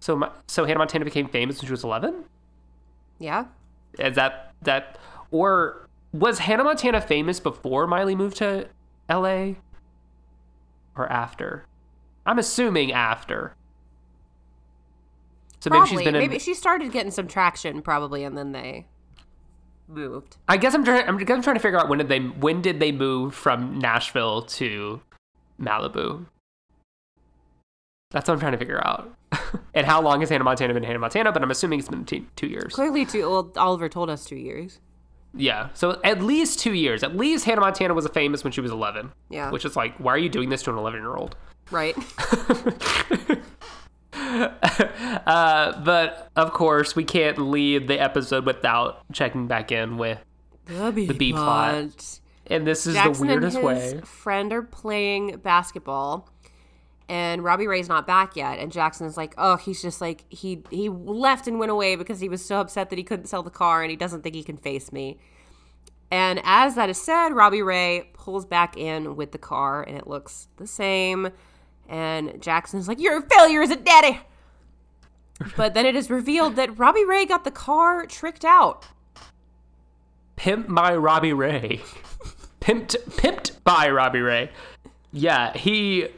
So, 0.00 0.30
so 0.46 0.64
Hannah 0.64 0.78
Montana 0.78 1.04
became 1.04 1.28
famous 1.28 1.60
when 1.60 1.66
she 1.66 1.72
was 1.72 1.84
11? 1.84 2.24
Yeah. 3.18 3.46
Is 3.98 4.16
that, 4.16 4.54
that, 4.62 4.98
or 5.30 5.88
was 6.12 6.40
Hannah 6.40 6.64
Montana 6.64 7.00
famous 7.00 7.40
before 7.40 7.86
Miley 7.86 8.14
moved 8.14 8.36
to 8.38 8.68
LA? 9.08 9.54
Or 10.96 11.10
after? 11.10 11.66
I'm 12.26 12.38
assuming 12.38 12.92
after. 12.92 13.54
So 15.60 15.70
maybe 15.70 15.86
she's 15.86 16.02
been 16.02 16.16
in. 16.16 16.20
maybe 16.20 16.38
she 16.38 16.54
started 16.54 16.90
getting 16.90 17.12
some 17.12 17.28
traction 17.28 17.82
probably 17.82 18.24
and 18.24 18.36
then 18.36 18.50
they 18.52 18.86
moved. 19.88 20.36
I 20.48 20.56
guess 20.56 20.74
I'm 20.74 20.84
trying. 20.84 21.08
I'm, 21.08 21.18
I'm 21.18 21.42
trying 21.42 21.54
to 21.54 21.60
figure 21.60 21.78
out 21.78 21.88
when 21.88 21.98
did 21.98 22.08
they 22.08 22.18
when 22.18 22.62
did 22.62 22.80
they 22.80 22.90
move 22.90 23.34
from 23.34 23.78
Nashville 23.78 24.42
to 24.42 25.00
Malibu. 25.60 26.26
That's 28.12 28.28
what 28.28 28.34
I'm 28.34 28.40
trying 28.40 28.52
to 28.52 28.58
figure 28.58 28.80
out. 28.86 29.10
and 29.74 29.86
how 29.86 30.00
long 30.00 30.20
has 30.20 30.28
Hannah 30.28 30.44
Montana 30.44 30.74
been 30.74 30.82
Hannah 30.82 30.98
Montana? 30.98 31.32
But 31.32 31.42
I'm 31.42 31.50
assuming 31.50 31.78
it's 31.80 31.88
been 31.88 32.04
t- 32.04 32.26
two 32.36 32.46
years. 32.46 32.74
Clearly 32.74 33.04
two 33.04 33.28
well, 33.28 33.50
Oliver 33.56 33.88
told 33.88 34.10
us 34.10 34.24
two 34.24 34.36
years. 34.36 34.78
Yeah, 35.34 35.70
so 35.72 35.98
at 36.04 36.22
least 36.22 36.58
two 36.58 36.74
years. 36.74 37.02
At 37.02 37.16
least 37.16 37.46
Hannah 37.46 37.62
Montana 37.62 37.94
was 37.94 38.06
famous 38.08 38.44
when 38.44 38.52
she 38.52 38.60
was 38.60 38.70
11. 38.70 39.12
Yeah. 39.30 39.50
Which 39.50 39.64
is 39.64 39.76
like, 39.76 39.96
why 39.96 40.12
are 40.12 40.18
you 40.18 40.28
doing 40.28 40.50
this 40.50 40.62
to 40.64 40.70
an 40.70 40.76
11 40.76 41.00
year 41.00 41.16
old? 41.16 41.36
Right. 41.70 41.96
Uh, 45.26 45.80
but 45.82 46.30
of 46.36 46.52
course, 46.52 46.96
we 46.96 47.04
can't 47.04 47.38
leave 47.38 47.86
the 47.86 48.00
episode 48.00 48.46
without 48.46 49.02
checking 49.12 49.46
back 49.46 49.72
in 49.72 49.96
with. 49.98 50.18
the 50.66 51.14
B 51.16 51.32
plot. 51.32 52.20
And 52.46 52.66
this 52.66 52.86
is 52.86 52.94
Jackson 52.94 53.26
the 53.26 53.32
weirdest 53.34 53.56
and 53.56 53.68
his 53.68 53.94
way. 53.94 54.00
friend 54.02 54.52
are 54.52 54.62
playing 54.62 55.38
basketball, 55.38 56.28
and 57.08 57.42
Robbie 57.44 57.66
Ray's 57.66 57.88
not 57.88 58.06
back 58.06 58.36
yet. 58.36 58.58
And 58.58 58.72
Jackson's 58.72 59.16
like, 59.16 59.34
"Oh, 59.38 59.56
he's 59.56 59.82
just 59.82 60.00
like 60.00 60.24
he 60.28 60.62
he 60.70 60.88
left 60.88 61.46
and 61.46 61.58
went 61.58 61.70
away 61.70 61.96
because 61.96 62.20
he 62.20 62.28
was 62.28 62.44
so 62.44 62.60
upset 62.60 62.90
that 62.90 62.98
he 62.98 63.04
couldn't 63.04 63.26
sell 63.26 63.42
the 63.42 63.50
car, 63.50 63.82
and 63.82 63.90
he 63.90 63.96
doesn't 63.96 64.22
think 64.22 64.34
he 64.34 64.42
can 64.44 64.56
face 64.56 64.92
me." 64.92 65.18
And 66.10 66.40
as 66.44 66.74
that 66.74 66.90
is 66.90 67.00
said, 67.00 67.30
Robbie 67.30 67.62
Ray 67.62 68.10
pulls 68.12 68.44
back 68.44 68.76
in 68.76 69.16
with 69.16 69.32
the 69.32 69.38
car, 69.38 69.82
and 69.82 69.96
it 69.96 70.06
looks 70.06 70.48
the 70.56 70.66
same. 70.66 71.30
And 71.88 72.40
Jackson's 72.40 72.88
like, 72.88 73.00
"You're 73.00 73.18
a 73.18 73.22
failure 73.22 73.62
as 73.62 73.70
a 73.70 73.76
daddy." 73.76 74.20
But 75.56 75.74
then 75.74 75.86
it 75.86 75.96
is 75.96 76.08
revealed 76.08 76.54
that 76.54 76.78
Robbie 76.78 77.04
Ray 77.04 77.26
got 77.26 77.42
the 77.42 77.50
car 77.50 78.06
tricked 78.06 78.44
out. 78.44 78.86
Pimp 80.36 80.72
by 80.72 80.94
Robbie 80.94 81.32
Ray. 81.32 81.80
Pimped, 82.60 82.96
pimped 83.16 83.62
by 83.64 83.90
Robbie 83.90 84.20
Ray. 84.20 84.50
Yeah, 85.12 85.52
he 85.56 86.08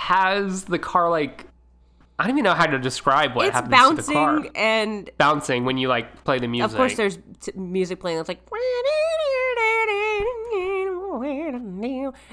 has 0.00 0.64
the 0.64 0.78
car 0.78 1.10
like 1.10 1.46
I 2.18 2.24
don't 2.24 2.32
even 2.32 2.44
know 2.44 2.54
how 2.54 2.66
to 2.66 2.78
describe 2.78 3.34
what 3.34 3.46
it's 3.46 3.54
happens 3.54 4.00
to 4.00 4.06
the 4.06 4.12
car. 4.12 4.34
bouncing 4.34 4.56
and 4.56 5.10
Bouncing 5.16 5.64
when 5.64 5.78
you 5.78 5.88
like 5.88 6.24
play 6.24 6.38
the 6.38 6.48
music. 6.48 6.70
Of 6.72 6.76
course, 6.76 6.96
there's 6.96 7.18
t- 7.40 7.52
music 7.54 8.00
playing 8.00 8.16
that's 8.18 8.28
like, 8.28 8.40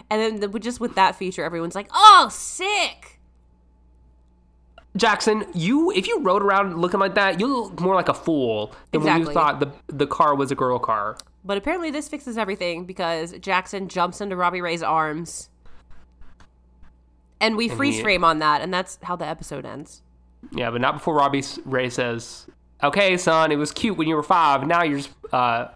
and 0.10 0.22
then 0.22 0.40
the, 0.40 0.60
just 0.60 0.80
with 0.80 0.96
that 0.96 1.16
feature, 1.16 1.44
everyone's 1.44 1.76
like, 1.76 1.90
"Oh, 1.94 2.28
sick!" 2.32 3.20
Jackson, 4.98 5.46
you 5.54 5.92
if 5.92 6.08
you 6.08 6.22
rode 6.22 6.44
around 6.44 6.82
looking 6.82 7.00
like 7.00 7.16
that, 7.16 7.40
you 7.40 7.48
look 7.48 7.80
more 7.80 7.96
like 7.96 8.10
a 8.10 8.14
fool 8.14 8.74
than 8.92 9.04
when 9.04 9.20
you 9.20 9.32
thought 9.32 9.60
the 9.60 9.72
the 9.88 10.08
car 10.08 10.36
was 10.36 10.52
a 10.52 10.56
girl 10.56 10.80
car. 10.80 11.18
But 11.46 11.58
apparently, 11.58 11.92
this 11.92 12.10
fixes 12.10 12.38
everything 12.38 12.86
because 12.86 13.34
Jackson 13.40 13.88
jumps 13.88 14.20
into 14.20 14.36
Robbie 14.36 14.60
Ray's 14.62 14.84
arms, 14.84 15.50
and 17.40 17.56
we 17.56 17.70
freeze 17.70 18.02
frame 18.02 18.24
on 18.24 18.40
that, 18.40 18.62
and 18.62 18.74
that's 18.74 18.98
how 19.04 19.16
the 19.16 19.26
episode 19.26 19.66
ends. 19.66 20.02
Yeah, 20.52 20.72
but 20.72 20.82
not 20.82 20.96
before 20.96 21.16
Robbie 21.16 21.44
Ray 21.66 21.90
says, 21.90 22.48
"Okay, 22.84 23.18
son, 23.18 23.52
it 23.52 23.58
was 23.58 23.72
cute 23.72 23.98
when 23.98 24.08
you 24.08 24.16
were 24.16 24.24
five. 24.24 24.66
Now 24.68 24.84
you're 24.84 25.00
just 25.00 25.12
uh, 25.32 25.70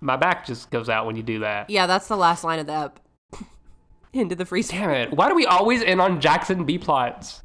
my 0.00 0.16
back 0.16 0.46
just 0.46 0.70
goes 0.70 0.88
out 0.88 1.06
when 1.06 1.16
you 1.16 1.22
do 1.22 1.40
that." 1.40 1.70
Yeah, 1.70 1.86
that's 1.86 2.08
the 2.08 2.16
last 2.16 2.44
line 2.44 2.58
of 2.58 2.66
the 2.66 2.72
ep. 2.72 3.00
into 4.12 4.34
the 4.34 4.44
freeze 4.44 4.68
Damn 4.68 4.90
it! 4.90 5.12
Why 5.12 5.28
do 5.28 5.34
we 5.34 5.46
always 5.46 5.82
end 5.82 6.00
on 6.00 6.20
Jackson 6.20 6.64
B 6.64 6.78
plots? 6.78 7.42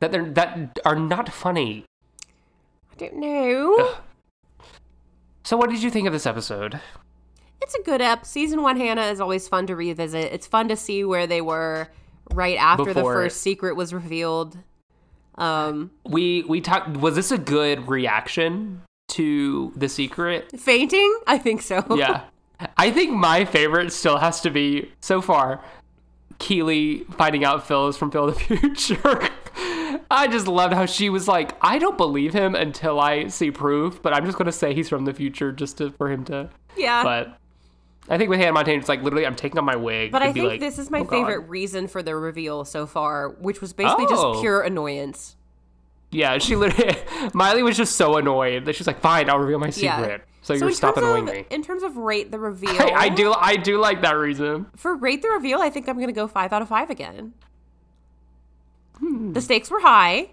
That 0.00 0.12
they're 0.12 0.30
that 0.30 0.78
are 0.84 0.96
not 0.96 1.32
funny. 1.32 1.84
I 2.92 2.94
don't 2.96 3.16
know. 3.16 3.96
So, 5.44 5.56
what 5.56 5.70
did 5.70 5.82
you 5.82 5.90
think 5.90 6.06
of 6.06 6.12
this 6.12 6.26
episode? 6.26 6.80
It's 7.62 7.74
a 7.74 7.82
good 7.82 8.00
ep. 8.02 8.26
Season 8.26 8.62
one 8.62 8.76
Hannah 8.76 9.06
is 9.06 9.20
always 9.20 9.48
fun 9.48 9.66
to 9.68 9.76
revisit. 9.76 10.32
It's 10.32 10.46
fun 10.46 10.68
to 10.68 10.76
see 10.76 11.04
where 11.04 11.26
they 11.26 11.40
were 11.40 11.88
right 12.32 12.56
after 12.58 12.86
the 12.86 12.94
Before- 12.94 13.14
first 13.14 13.40
secret 13.40 13.76
was 13.76 13.92
revealed. 13.94 14.58
Um, 15.36 15.90
We 16.04 16.42
we 16.42 16.60
talked. 16.60 16.96
Was 16.96 17.14
this 17.14 17.30
a 17.30 17.38
good 17.38 17.88
reaction 17.88 18.82
to 19.08 19.72
the 19.76 19.88
secret? 19.88 20.58
fainting? 20.60 21.18
I 21.26 21.38
think 21.38 21.62
so. 21.62 21.82
Yeah, 21.96 22.22
I 22.76 22.90
think 22.90 23.12
my 23.12 23.44
favorite 23.44 23.92
still 23.92 24.18
has 24.18 24.40
to 24.42 24.50
be 24.50 24.90
so 25.00 25.20
far. 25.20 25.62
Keely 26.38 27.04
finding 27.16 27.44
out 27.44 27.66
Phil 27.66 27.88
is 27.88 27.96
from 27.96 28.10
Phil 28.10 28.26
the 28.26 28.32
Future. 28.34 29.28
I 30.10 30.26
just 30.28 30.46
loved 30.48 30.74
how 30.74 30.86
she 30.86 31.08
was 31.08 31.28
like, 31.28 31.54
I 31.62 31.78
don't 31.78 31.96
believe 31.96 32.32
him 32.34 32.54
until 32.54 32.98
I 33.00 33.28
see 33.28 33.50
proof, 33.50 34.02
but 34.02 34.12
I'm 34.12 34.26
just 34.26 34.36
gonna 34.36 34.52
say 34.52 34.74
he's 34.74 34.88
from 34.88 35.04
the 35.04 35.14
future 35.14 35.52
just 35.52 35.78
to, 35.78 35.90
for 35.92 36.10
him 36.10 36.24
to. 36.26 36.50
yeah. 36.76 37.02
But 37.02 37.38
I 38.08 38.18
think 38.18 38.30
with 38.30 38.40
Hannah 38.40 38.52
Montana, 38.52 38.78
it's 38.78 38.88
like 38.88 39.02
literally, 39.02 39.24
I'm 39.26 39.36
taking 39.36 39.58
off 39.58 39.64
my 39.64 39.76
wig. 39.76 40.10
But 40.12 40.22
I 40.22 40.28
be 40.32 40.40
think 40.40 40.50
like, 40.52 40.60
this 40.60 40.78
is 40.78 40.90
my 40.90 41.00
"Oh, 41.00 41.04
God." 41.04 41.10
favorite 41.10 41.48
reason 41.48 41.86
for 41.88 42.02
the 42.02 42.16
reveal 42.16 42.64
so 42.64 42.86
far, 42.86 43.28
which 43.30 43.60
was 43.60 43.72
basically 43.72 44.06
Oh. 44.08 44.32
just 44.32 44.42
pure 44.42 44.60
annoyance. 44.62 45.36
Yeah, 46.10 46.36
she 46.38 46.56
literally. 46.56 46.96
Miley 47.34 47.62
was 47.62 47.76
just 47.76 47.96
so 47.96 48.16
annoyed 48.16 48.64
that 48.66 48.74
she's 48.74 48.86
like, 48.86 49.00
"Fine, 49.00 49.30
I'll 49.30 49.38
reveal 49.38 49.58
my 49.58 49.66
Yeah. 49.74 49.98
secret." 49.98 50.24
So, 50.44 50.52
you're 50.54 50.70
in 50.70 50.74
stop 50.74 50.96
annoying 50.96 51.28
of, 51.28 51.34
me. 51.36 51.46
In 51.50 51.62
terms 51.62 51.84
of 51.84 51.96
rate 51.96 52.32
the 52.32 52.38
reveal, 52.40 52.70
I, 52.80 52.90
I 53.04 53.08
do. 53.08 53.32
I 53.32 53.54
do 53.56 53.78
like 53.78 54.02
that 54.02 54.16
reason. 54.16 54.66
For 54.76 54.96
rate 54.96 55.22
the 55.22 55.28
reveal, 55.28 55.60
I 55.60 55.70
think 55.70 55.88
I'm 55.88 55.94
going 55.96 56.08
to 56.08 56.12
go 56.12 56.26
five 56.26 56.52
out 56.52 56.60
of 56.62 56.68
five 56.68 56.90
again. 56.90 57.32
Hmm. 58.98 59.32
The 59.32 59.40
stakes 59.40 59.70
were 59.70 59.80
high. 59.80 60.30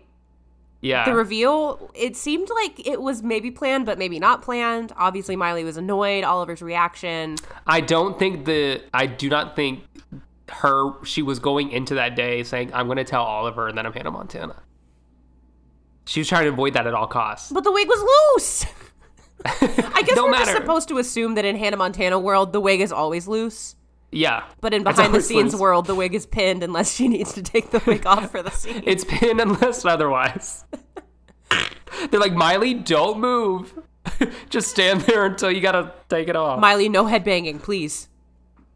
Yeah. 0.82 1.06
The 1.06 1.14
reveal, 1.14 1.92
it 1.94 2.16
seemed 2.16 2.50
like 2.50 2.88
it 2.88 3.02
was 3.02 3.22
maybe 3.22 3.52
planned, 3.52 3.86
but 3.86 3.98
maybe 3.98 4.18
not 4.18 4.42
planned. 4.42 4.94
Obviously, 4.96 5.36
Miley 5.36 5.64
was 5.64 5.76
annoyed. 5.76 6.24
Oliver's 6.24 6.62
reaction. 6.62 7.36
I 7.68 7.82
don't 7.82 8.18
think 8.18 8.46
the. 8.46 8.82
I 8.94 9.06
do 9.06 9.30
not 9.30 9.56
think 9.56 9.84
her. 10.50 10.92
She 11.04 11.22
was 11.22 11.40
going 11.40 11.72
into 11.72 11.96
that 11.96 12.16
day 12.16 12.44
saying, 12.44 12.72
"I'm 12.74 12.88
going 12.88 12.98
to 12.98 13.04
tell 13.04 13.24
Oliver, 13.24 13.68
and 13.68 13.78
then 13.78 13.86
I'm 13.86 13.94
Hannah 13.94 14.12
Montana." 14.12 14.56
She 16.06 16.22
was 16.22 16.28
trying 16.28 16.46
to 16.46 16.50
avoid 16.50 16.74
that 16.74 16.88
at 16.88 16.94
all 16.94 17.08
costs. 17.08 17.52
But 17.52 17.64
the 17.64 17.72
wig 17.72 17.88
was 17.88 18.34
loose. 18.34 18.66
I 19.46 20.02
guess 20.02 20.18
we're 20.22 20.34
just 20.34 20.54
supposed 20.54 20.88
to 20.88 20.98
assume 20.98 21.36
that 21.36 21.46
in 21.46 21.56
Hannah 21.56 21.78
Montana 21.78 22.20
world, 22.20 22.54
the 22.54 22.60
wig 22.60 22.82
is 22.82 22.92
always 22.92 23.28
loose. 23.28 23.76
Yeah. 24.12 24.44
But 24.62 24.74
in 24.74 24.84
behind 24.84 25.14
the 25.14 25.22
scenes 25.22 25.56
world, 25.56 25.86
the 25.86 25.96
wig 25.96 26.16
is 26.16 26.26
pinned 26.26 26.64
unless 26.64 26.94
she 26.94 27.08
needs 27.08 27.34
to 27.34 27.44
take 27.44 27.72
the 27.72 27.82
wig 27.86 28.06
off 28.06 28.32
for 28.32 28.42
the 28.42 28.50
scene. 28.52 28.84
It's 28.86 29.04
pinned 29.04 29.40
unless 29.40 29.86
otherwise. 29.86 30.66
They're 32.10 32.20
like, 32.20 32.34
Miley, 32.34 32.74
don't 32.74 33.20
move. 33.20 33.74
Just 34.50 34.70
stand 34.70 35.02
there 35.02 35.26
until 35.26 35.52
you 35.52 35.62
gotta 35.62 35.94
take 36.08 36.28
it 36.28 36.36
off. 36.36 36.60
Miley, 36.60 36.90
no 36.90 37.06
headbanging, 37.06 37.62
please. 37.62 38.08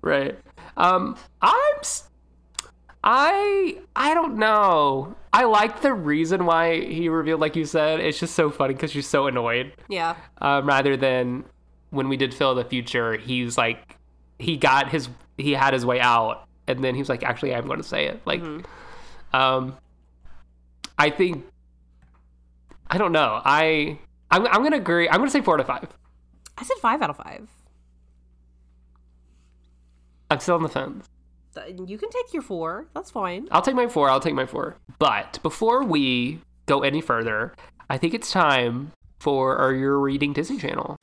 Right. 0.01 0.38
Um, 0.77 1.18
I'm. 1.41 1.51
I, 3.05 3.80
I 3.95 4.14
don't 4.14 4.38
know. 4.38 5.15
I 5.34 5.43
like 5.43 5.81
the 5.81 5.93
reason 5.93 6.45
why 6.45 6.80
he 6.80 7.10
revealed, 7.10 7.41
like 7.41 7.55
you 7.55 7.65
said. 7.65 7.99
It's 7.99 8.19
just 8.19 8.34
so 8.34 8.49
funny 8.49 8.73
because 8.73 8.91
she's 8.91 9.07
so 9.07 9.27
annoyed. 9.27 9.73
Yeah. 9.89 10.15
Um, 10.39 10.65
rather 10.65 10.95
than 10.95 11.43
when 11.89 12.07
we 12.07 12.15
did 12.15 12.34
Phil 12.34 12.55
the 12.55 12.64
Future, 12.64 13.18
he's 13.18 13.57
like, 13.57 13.97
he 14.39 14.55
got 14.55 14.89
his, 14.89 15.10
he 15.38 15.51
had 15.53 15.73
his 15.73 15.85
way 15.85 15.99
out, 15.99 16.47
and 16.68 16.84
then 16.84 16.95
he 16.95 17.01
was 17.01 17.10
like, 17.10 17.23
actually, 17.23 17.53
I'm 17.53 17.65
going 17.65 17.81
to 17.81 17.88
say 17.88 18.07
it. 18.07 18.22
Like, 18.26 18.41
um, 19.34 19.77
I 20.97 21.10
think, 21.10 21.45
I 22.88 22.97
don't 22.97 23.11
know. 23.11 23.41
I 23.43 23.97
I'm 24.34 24.47
I'm 24.47 24.64
gonna 24.64 24.77
agree. 24.77 25.07
I'm 25.07 25.18
gonna 25.18 25.30
say 25.30 25.41
four 25.41 25.57
to 25.57 25.64
five. 25.64 25.88
I 26.57 26.64
said 26.64 26.77
five 26.81 27.01
out 27.03 27.11
of 27.11 27.18
five. 27.18 27.47
I'm 30.31 30.39
still 30.39 30.55
on 30.55 30.64
the 30.64 30.69
fence. 30.69 31.07
You 31.68 31.99
can 31.99 32.10
take 32.10 32.34
your 32.34 32.41
four. 32.41 32.88
That's 32.95 33.11
fine. 33.11 33.47
I'll 33.51 33.61
take 33.61 33.76
my 33.76 33.88
four. 33.88 34.10
I'll 34.10 34.19
take 34.19 34.34
my 34.34 34.47
four. 34.47 34.77
But 34.97 35.38
before 35.43 35.84
we 35.84 36.39
go 36.65 36.81
any 36.81 36.99
further, 36.99 37.53
I 37.91 37.99
think 37.99 38.15
it's 38.15 38.31
time 38.31 38.91
for 39.19 39.57
our 39.57 39.72
You're 39.72 39.99
Reading 39.99 40.34
Disney 40.34 40.57
Channel. 40.57 40.97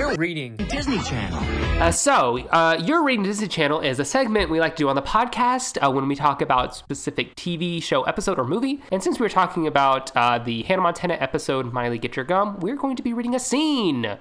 You're 0.00 0.16
reading 0.16 0.56
Disney 0.56 0.98
Channel. 1.02 1.82
Uh, 1.82 1.90
so, 1.90 2.38
uh, 2.48 2.80
You're 2.82 3.04
Reading 3.04 3.22
Disney 3.22 3.48
Channel 3.48 3.80
is 3.80 3.98
a 3.98 4.04
segment 4.06 4.48
we 4.48 4.58
like 4.58 4.74
to 4.76 4.84
do 4.84 4.88
on 4.88 4.96
the 4.96 5.02
podcast 5.02 5.76
uh, 5.86 5.90
when 5.90 6.08
we 6.08 6.16
talk 6.16 6.40
about 6.40 6.74
specific 6.74 7.36
TV 7.36 7.82
show, 7.82 8.04
episode, 8.04 8.38
or 8.38 8.46
movie. 8.46 8.80
And 8.90 9.02
since 9.02 9.20
we 9.20 9.24
were 9.24 9.28
talking 9.28 9.66
about 9.66 10.10
uh, 10.16 10.38
the 10.38 10.62
Hannah 10.62 10.80
Montana 10.80 11.18
episode, 11.20 11.74
Miley 11.74 11.98
Get 11.98 12.16
Your 12.16 12.24
Gum, 12.24 12.58
we're 12.60 12.76
going 12.76 12.96
to 12.96 13.02
be 13.02 13.12
reading 13.12 13.34
a 13.34 13.38
scene 13.38 14.16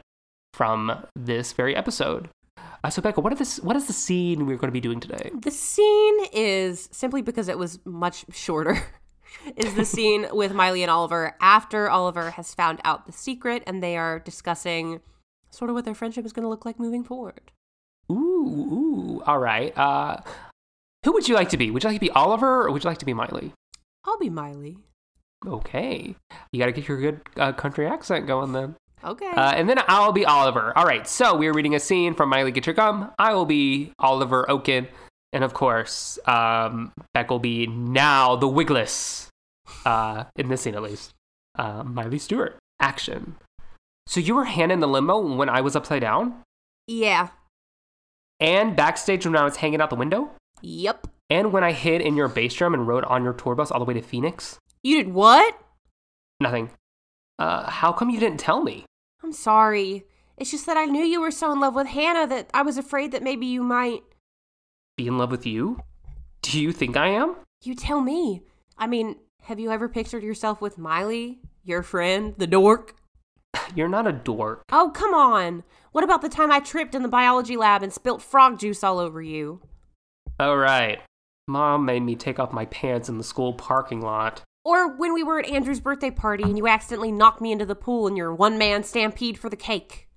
from 0.53 1.05
this 1.15 1.53
very 1.53 1.77
episode. 1.77 2.27
Uh, 2.83 2.89
so 2.89 3.01
Becca, 3.01 3.21
what 3.21 3.31
are 3.31 3.37
this? 3.37 3.61
What 3.61 3.77
is 3.77 3.87
the 3.87 3.93
scene 3.93 4.47
we're 4.47 4.57
going 4.57 4.67
to 4.67 4.73
be 4.73 4.81
doing 4.81 4.99
today? 4.99 5.31
The 5.33 5.49
scene 5.49 6.17
is 6.33 6.89
simply 6.91 7.21
because 7.21 7.47
it 7.47 7.57
was 7.57 7.79
much 7.85 8.25
shorter. 8.33 8.83
is 9.55 9.75
the 9.75 9.85
scene 9.95 10.27
with 10.33 10.51
Miley 10.51 10.83
and 10.83 10.91
Oliver 10.91 11.37
after 11.39 11.89
Oliver 11.89 12.31
has 12.31 12.53
found 12.53 12.81
out 12.83 13.05
the 13.05 13.13
secret 13.13 13.63
and 13.65 13.81
they 13.81 13.95
are 13.95 14.19
discussing 14.19 14.99
sort 15.51 15.69
of 15.69 15.75
what 15.75 15.85
their 15.85 15.95
friendship 15.95 16.25
is 16.25 16.33
going 16.33 16.43
to 16.43 16.49
look 16.49 16.65
like 16.65 16.79
moving 16.79 17.03
forward. 17.03 17.51
Ooh, 18.11 18.13
ooh. 18.15 19.23
All 19.25 19.39
right. 19.39 19.77
Uh, 19.77 20.17
who 21.05 21.13
would 21.13 21.27
you 21.27 21.35
like 21.35 21.49
to 21.49 21.57
be? 21.57 21.71
Would 21.71 21.83
you 21.83 21.89
like 21.89 21.97
to 21.97 22.05
be 22.05 22.11
Oliver 22.11 22.63
or 22.63 22.71
would 22.71 22.83
you 22.83 22.89
like 22.89 22.97
to 22.99 23.05
be 23.05 23.13
Miley? 23.13 23.53
I'll 24.05 24.17
be 24.17 24.29
Miley. 24.29 24.77
Okay. 25.45 26.15
You 26.51 26.59
got 26.59 26.65
to 26.65 26.71
get 26.71 26.87
your 26.87 26.99
good 26.99 27.21
uh, 27.37 27.53
country 27.53 27.87
accent 27.87 28.27
going 28.27 28.51
then. 28.51 28.75
Okay. 29.03 29.29
Uh, 29.29 29.51
and 29.51 29.69
then 29.69 29.79
I'll 29.87 30.11
be 30.11 30.25
Oliver. 30.25 30.77
All 30.77 30.85
right. 30.85 31.07
So 31.07 31.37
we're 31.37 31.53
reading 31.53 31.75
a 31.75 31.79
scene 31.79 32.13
from 32.13 32.29
Miley 32.29 32.51
Get 32.51 32.65
Your 32.65 32.73
Gum. 32.73 33.11
I 33.17 33.33
will 33.33 33.45
be 33.45 33.93
Oliver 33.99 34.49
Oken. 34.49 34.87
And 35.31 35.43
of 35.43 35.53
course, 35.53 36.17
um, 36.25 36.91
Beck 37.13 37.29
will 37.29 37.39
be 37.39 37.67
now 37.67 38.35
the 38.35 38.47
Wigless, 38.47 39.29
uh, 39.85 40.25
in 40.35 40.49
this 40.49 40.61
scene 40.61 40.75
at 40.75 40.81
least. 40.81 41.13
Uh, 41.55 41.83
Miley 41.83 42.17
Stewart. 42.17 42.57
Action. 42.81 43.35
So 44.09 44.19
you 44.19 44.33
were 44.33 44.45
Hannah 44.45 44.73
in 44.73 44.79
the 44.79 44.87
limo 44.87 45.19
when 45.35 45.49
I 45.49 45.61
was 45.61 45.75
upside 45.75 46.01
down? 46.01 46.41
yeah. 46.87 47.29
And 48.39 48.75
backstage 48.75 49.25
when 49.25 49.35
I 49.35 49.43
was 49.43 49.57
hanging 49.57 49.81
out 49.81 49.91
the 49.91 49.97
window? 49.97 50.31
Yep. 50.61 51.07
And 51.29 51.53
when 51.53 51.63
I 51.63 51.73
hid 51.73 52.01
in 52.01 52.15
your 52.15 52.27
bass 52.27 52.53
drum 52.55 52.73
and 52.73 52.87
rode 52.87 53.03
on 53.03 53.23
your 53.23 53.33
tour 53.33 53.53
bus 53.53 53.69
all 53.69 53.79
the 53.79 53.85
way 53.85 53.93
to 53.93 54.01
Phoenix? 54.01 54.57
You 54.81 54.95
did 55.03 55.13
what? 55.13 55.59
Nothing. 56.39 56.71
Uh, 57.37 57.69
how 57.69 57.91
come 57.91 58.09
you 58.09 58.19
didn't 58.19 58.39
tell 58.39 58.63
me? 58.63 58.85
I'm 59.21 59.33
sorry. 59.33 60.05
It's 60.37 60.49
just 60.49 60.65
that 60.65 60.77
I 60.77 60.85
knew 60.85 61.03
you 61.03 61.21
were 61.21 61.31
so 61.31 61.51
in 61.51 61.59
love 61.59 61.75
with 61.75 61.87
Hannah 61.87 62.25
that 62.27 62.49
I 62.53 62.61
was 62.63 62.77
afraid 62.77 63.11
that 63.11 63.21
maybe 63.21 63.45
you 63.45 63.61
might. 63.61 64.01
Be 64.97 65.05
in 65.05 65.17
love 65.17 65.29
with 65.29 65.45
you? 65.45 65.81
Do 66.41 66.59
you 66.59 66.71
think 66.71 66.97
I 66.97 67.09
am? 67.09 67.35
You 67.61 67.75
tell 67.75 68.01
me. 68.01 68.41
I 68.77 68.87
mean, 68.87 69.17
have 69.43 69.59
you 69.59 69.69
ever 69.69 69.87
pictured 69.87 70.23
yourself 70.23 70.61
with 70.61 70.77
Miley, 70.79 71.41
your 71.63 71.83
friend, 71.83 72.33
the 72.37 72.47
dork? 72.47 72.95
You're 73.75 73.89
not 73.89 74.07
a 74.07 74.11
dork. 74.11 74.63
Oh, 74.71 74.91
come 74.93 75.13
on. 75.13 75.63
What 75.91 76.03
about 76.03 76.21
the 76.21 76.29
time 76.29 76.51
I 76.51 76.59
tripped 76.59 76.95
in 76.95 77.03
the 77.03 77.07
biology 77.07 77.57
lab 77.57 77.83
and 77.83 77.93
spilt 77.93 78.21
frog 78.21 78.59
juice 78.59 78.83
all 78.83 78.99
over 78.99 79.21
you? 79.21 79.61
All 80.39 80.57
right. 80.57 80.99
Mom 81.47 81.85
made 81.85 82.01
me 82.01 82.15
take 82.15 82.39
off 82.39 82.53
my 82.53 82.65
pants 82.65 83.09
in 83.09 83.17
the 83.17 83.23
school 83.23 83.53
parking 83.53 84.01
lot. 84.01 84.41
Or 84.63 84.95
when 84.95 85.13
we 85.13 85.23
were 85.23 85.39
at 85.39 85.49
Andrew's 85.49 85.79
birthday 85.79 86.11
party 86.11 86.43
and 86.43 86.57
you 86.57 86.67
accidentally 86.67 87.11
knocked 87.11 87.41
me 87.41 87.51
into 87.51 87.65
the 87.65 87.75
pool 87.75 88.07
in 88.07 88.15
your 88.15 88.33
one 88.33 88.57
man 88.57 88.83
stampede 88.83 89.37
for 89.37 89.49
the 89.49 89.55
cake. 89.55 90.07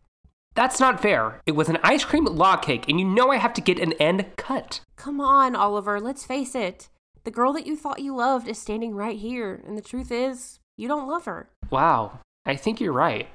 That's 0.55 0.81
not 0.81 1.01
fair. 1.01 1.41
It 1.47 1.53
was 1.53 1.71
an 1.71 1.79
ice 1.83 2.05
cream 2.05 2.27
log 2.27 2.61
cake, 2.61 2.85
and 2.87 3.01
you 3.01 3.07
know 3.07 3.31
I 3.31 3.37
have 3.37 3.55
to 3.55 3.63
get 3.63 3.79
an 3.79 3.95
end 3.95 4.27
cut. 4.37 4.81
Come 4.97 5.19
on, 5.19 5.57
Oliver, 5.57 5.99
let's 5.99 6.27
face 6.27 6.55
it. 6.55 6.91
The 7.25 7.31
girl 7.31 7.55
that 7.55 7.67
you 7.67 7.75
thought 7.75 8.01
you 8.03 8.15
loved 8.15 8.47
is 8.49 8.59
standing 8.59 8.95
right 8.95 9.19
here, 9.19 9.63
and 9.67 9.79
the 9.79 9.83
truth 9.83 10.13
is, 10.13 10.61
you 10.77 10.89
don't 10.89 11.09
love 11.09 11.25
her. 11.25 11.49
Wow, 11.71 12.19
I 12.45 12.57
think 12.57 12.81
you're 12.81 12.93
right. 12.93 13.29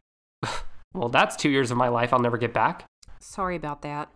well, 0.94 1.10
that's 1.10 1.36
two 1.36 1.50
years 1.50 1.72
of 1.72 1.78
my 1.78 1.88
life 1.88 2.14
I'll 2.14 2.20
never 2.20 2.38
get 2.38 2.54
back. 2.54 2.86
Sorry 3.20 3.56
about 3.56 3.82
that. 3.82 4.10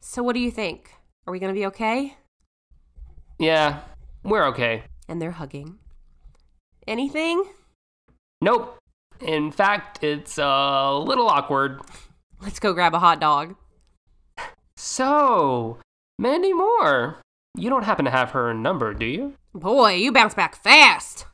So, 0.00 0.22
what 0.22 0.34
do 0.34 0.40
you 0.40 0.50
think? 0.50 0.92
Are 1.26 1.32
we 1.32 1.38
gonna 1.38 1.52
be 1.52 1.66
okay? 1.66 2.16
Yeah, 3.38 3.80
we're 4.22 4.46
okay. 4.46 4.84
And 5.08 5.20
they're 5.20 5.32
hugging. 5.32 5.78
Anything? 6.86 7.44
Nope. 8.40 8.78
In 9.20 9.50
fact, 9.50 10.02
it's 10.02 10.38
a 10.38 10.94
little 10.98 11.28
awkward. 11.28 11.80
Let's 12.40 12.60
go 12.60 12.72
grab 12.72 12.94
a 12.94 12.98
hot 12.98 13.20
dog. 13.20 13.56
So, 14.76 15.78
Mandy 16.18 16.52
Moore, 16.52 17.18
you 17.56 17.68
don't 17.68 17.82
happen 17.82 18.04
to 18.04 18.10
have 18.10 18.30
her 18.30 18.54
number, 18.54 18.94
do 18.94 19.06
you? 19.06 19.34
Boy, 19.52 19.94
you 19.94 20.12
bounce 20.12 20.34
back 20.34 20.54
fast. 20.54 21.26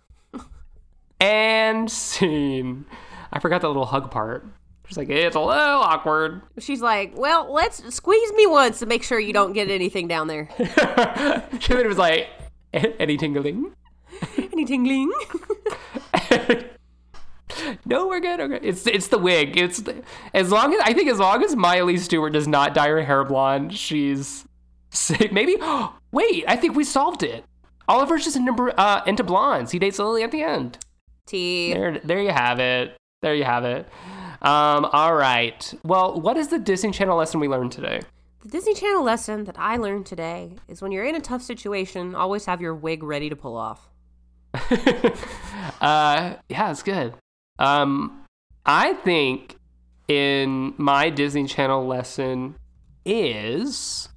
And 1.21 1.91
scene. 1.91 2.87
I 3.33 3.41
forgot 3.41 3.63
that 3.63 3.69
little 3.69 3.87
hug 3.87 4.11
part. 4.11 4.47
She's 4.87 4.99
like, 4.99 5.09
it's 5.09 5.35
a 5.35 5.41
little 5.41 5.55
awkward. 5.55 6.43
She's 6.59 6.83
like, 6.83 7.17
well, 7.17 7.51
let's 7.53 7.95
squeeze 7.95 8.33
me 8.35 8.47
once 8.47 8.81
to 8.81 8.87
make 8.87 9.03
sure 9.03 9.19
you 9.19 9.33
don't 9.33 9.55
get 9.55 9.71
anything 9.71 10.09
down 10.09 10.27
there. 10.27 10.49
she 11.61 11.75
was 11.75 11.97
like, 11.97 12.29
any 12.73 13.17
tingling? 13.17 13.73
Any 14.37 14.65
tingling? 14.65 15.13
no, 17.85 18.07
we're 18.07 18.21
good. 18.21 18.41
Okay, 18.41 18.61
it's 18.63 18.87
it's 18.87 19.09
the 19.09 19.19
wig. 19.19 19.57
It's 19.57 19.81
the, 19.81 20.03
as 20.33 20.53
long 20.53 20.73
as 20.73 20.81
I 20.85 20.93
think 20.93 21.11
as 21.11 21.19
long 21.19 21.43
as 21.43 21.57
Miley 21.57 21.97
Stewart 21.97 22.33
does 22.33 22.47
not 22.47 22.75
dye 22.75 22.89
her 22.89 23.03
hair 23.03 23.25
blonde, 23.25 23.75
she's 23.75 24.45
safe. 24.91 25.33
Maybe. 25.33 25.57
Wait, 26.13 26.45
I 26.47 26.57
think 26.57 26.77
we 26.77 26.85
solved 26.85 27.23
it. 27.25 27.45
Oliver's 27.89 28.25
just 28.25 28.37
into, 28.37 28.73
uh, 28.79 29.03
into 29.07 29.25
blondes. 29.25 29.73
He 29.73 29.79
dates 29.79 29.99
Lily 29.99 30.23
at 30.23 30.31
the 30.31 30.43
end. 30.43 30.79
T. 31.27 31.73
There, 31.73 31.99
there 32.05 32.23
you 32.23 32.31
have 32.31 32.61
it. 32.61 32.97
There 33.23 33.35
you 33.35 33.45
have 33.45 33.65
it. 33.65 33.89
Um, 34.43 34.85
all 34.93 35.15
right. 35.15 35.73
Well, 35.83 36.21
what 36.21 36.37
is 36.37 36.49
the 36.49 36.59
Disney 36.59 36.91
Channel 36.91 37.17
lesson 37.17 37.41
we 37.41 37.49
learned 37.49 37.73
today? 37.73 38.03
The 38.43 38.49
Disney 38.51 38.75
Channel 38.75 39.03
lesson 39.03 39.45
that 39.45 39.59
I 39.59 39.77
learned 39.77 40.05
today 40.05 40.57
is 40.69 40.83
when 40.83 40.93
you're 40.93 41.07
in 41.07 41.15
a 41.15 41.21
tough 41.21 41.41
situation, 41.41 42.15
always 42.15 42.45
have 42.45 42.61
your 42.61 42.75
wig 42.75 43.03
ready 43.03 43.31
to 43.31 43.37
pull 43.37 43.57
off. 43.57 43.89
uh, 45.81 46.35
yeah, 46.49 46.71
it's 46.71 46.83
good. 46.83 47.15
Um, 47.59 48.27
I 48.67 48.93
think 48.93 49.57
in 50.09 50.75
my 50.77 51.09
Disney 51.09 51.47
Channel 51.47 51.87
lesson 51.87 52.57
is, 53.07 54.11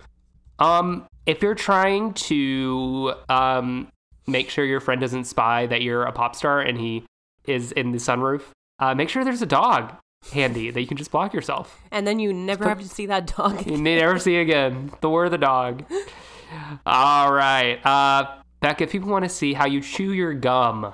um, 0.59 1.07
if 1.25 1.41
you're 1.41 1.55
trying 1.55 2.13
to 2.13 3.13
um 3.29 3.89
make 4.27 4.49
sure 4.49 4.65
your 4.65 4.79
friend 4.79 4.99
doesn't 5.01 5.25
spy 5.25 5.65
that 5.67 5.81
you're 5.81 6.03
a 6.03 6.11
pop 6.11 6.35
star 6.35 6.61
and 6.61 6.79
he 6.79 7.03
is 7.45 7.71
in 7.71 7.91
the 7.91 7.97
sunroof, 7.97 8.43
uh, 8.79 8.93
make 8.93 9.09
sure 9.09 9.23
there's 9.23 9.41
a 9.41 9.47
dog 9.47 9.93
handy 10.33 10.71
that 10.71 10.81
you 10.81 10.87
can 10.87 10.97
just 10.97 11.11
block 11.11 11.33
yourself. 11.33 11.79
And 11.91 12.05
then 12.05 12.19
you 12.19 12.33
never 12.33 12.67
have 12.67 12.81
to 12.81 12.89
see 12.89 13.05
that 13.05 13.27
dog. 13.35 13.65
You 13.67 13.77
may 13.77 13.97
never 13.97 14.19
see 14.19 14.37
again. 14.37 14.89
Thor 15.01 15.29
the 15.29 15.37
dog. 15.37 15.85
All 16.85 17.33
right. 17.33 17.79
Uh, 17.85 18.41
Becca, 18.59 18.85
if 18.85 18.91
people 18.91 19.09
want 19.09 19.23
to 19.23 19.29
see 19.29 19.53
how 19.53 19.65
you 19.65 19.81
chew 19.81 20.11
your 20.11 20.33
gum, 20.33 20.93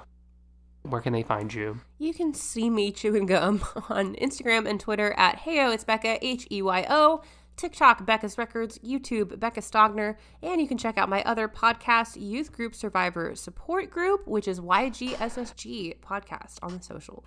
where 0.83 1.01
can 1.01 1.13
they 1.13 1.23
find 1.23 1.53
you? 1.53 1.79
You 1.97 2.13
can 2.13 2.33
see 2.33 2.69
me 2.69 2.91
chewing 2.91 3.25
gum 3.25 3.63
on 3.89 4.15
Instagram 4.15 4.67
and 4.67 4.79
Twitter 4.79 5.13
at 5.17 5.39
Heyo 5.39 5.73
It's 5.73 5.83
Becca, 5.83 6.23
H 6.25 6.47
E 6.51 6.61
Y 6.61 6.85
O, 6.89 7.21
TikTok, 7.55 8.05
Becca's 8.05 8.37
Records, 8.37 8.77
YouTube, 8.79 9.39
Becca 9.39 9.61
Stogner, 9.61 10.15
and 10.41 10.59
you 10.59 10.67
can 10.67 10.77
check 10.77 10.97
out 10.97 11.09
my 11.09 11.23
other 11.23 11.47
podcast, 11.47 12.19
Youth 12.19 12.51
Group 12.51 12.75
Survivor 12.75 13.35
Support 13.35 13.89
Group, 13.89 14.27
which 14.27 14.47
is 14.47 14.59
YGSSG 14.59 15.99
Podcast 15.99 16.57
on 16.61 16.77
the 16.77 16.83
socials. 16.83 17.25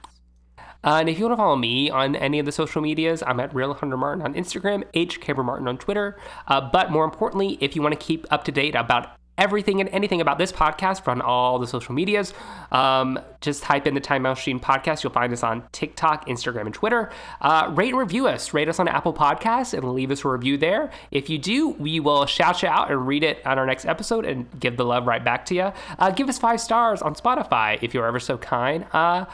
Uh, 0.58 0.98
and 1.00 1.08
if 1.08 1.18
you 1.18 1.24
want 1.24 1.32
to 1.32 1.36
follow 1.36 1.56
me 1.56 1.90
on 1.90 2.14
any 2.16 2.38
of 2.38 2.46
the 2.46 2.52
social 2.52 2.80
medias, 2.80 3.22
I'm 3.26 3.40
at 3.40 3.54
Real 3.54 3.74
Hunter 3.74 3.96
Martin 3.96 4.22
on 4.22 4.34
Instagram, 4.34 4.84
H 4.94 5.20
Caber 5.20 5.42
Martin 5.42 5.68
on 5.68 5.78
Twitter. 5.78 6.18
Uh, 6.46 6.60
but 6.60 6.90
more 6.90 7.04
importantly, 7.04 7.58
if 7.60 7.74
you 7.74 7.82
want 7.82 7.98
to 7.98 8.04
keep 8.04 8.26
up 8.30 8.44
to 8.44 8.52
date 8.52 8.74
about 8.74 9.16
everything 9.38 9.80
and 9.80 9.88
anything 9.90 10.20
about 10.20 10.38
this 10.38 10.52
podcast 10.52 11.06
on 11.08 11.20
all 11.20 11.58
the 11.58 11.66
social 11.66 11.94
medias, 11.94 12.32
um, 12.72 13.18
just 13.40 13.62
type 13.62 13.86
in 13.86 13.94
the 13.94 14.00
Time 14.00 14.22
Mousechine 14.22 14.60
podcast. 14.60 15.02
You'll 15.02 15.12
find 15.12 15.32
us 15.32 15.42
on 15.42 15.64
TikTok, 15.72 16.26
Instagram, 16.26 16.66
and 16.66 16.74
Twitter. 16.74 17.10
Uh, 17.40 17.72
rate 17.74 17.90
and 17.90 17.98
review 17.98 18.26
us. 18.26 18.54
Rate 18.54 18.68
us 18.68 18.78
on 18.78 18.88
Apple 18.88 19.12
Podcasts 19.12 19.74
and 19.74 19.92
leave 19.92 20.10
us 20.10 20.24
a 20.24 20.28
review 20.28 20.56
there. 20.56 20.90
If 21.10 21.28
you 21.28 21.38
do, 21.38 21.70
we 21.70 22.00
will 22.00 22.26
shout 22.26 22.62
you 22.62 22.68
out 22.68 22.90
and 22.90 23.06
read 23.06 23.22
it 23.22 23.44
on 23.46 23.58
our 23.58 23.66
next 23.66 23.84
episode 23.84 24.24
and 24.24 24.46
give 24.58 24.76
the 24.76 24.84
love 24.84 25.06
right 25.06 25.24
back 25.24 25.44
to 25.46 25.54
you. 25.54 25.72
Uh, 25.98 26.10
give 26.10 26.28
us 26.28 26.38
five 26.38 26.60
stars 26.60 27.02
on 27.02 27.14
Spotify 27.14 27.78
if 27.82 27.94
you're 27.94 28.06
ever 28.06 28.20
so 28.20 28.38
kind. 28.38 28.86
Uh, 28.92 29.26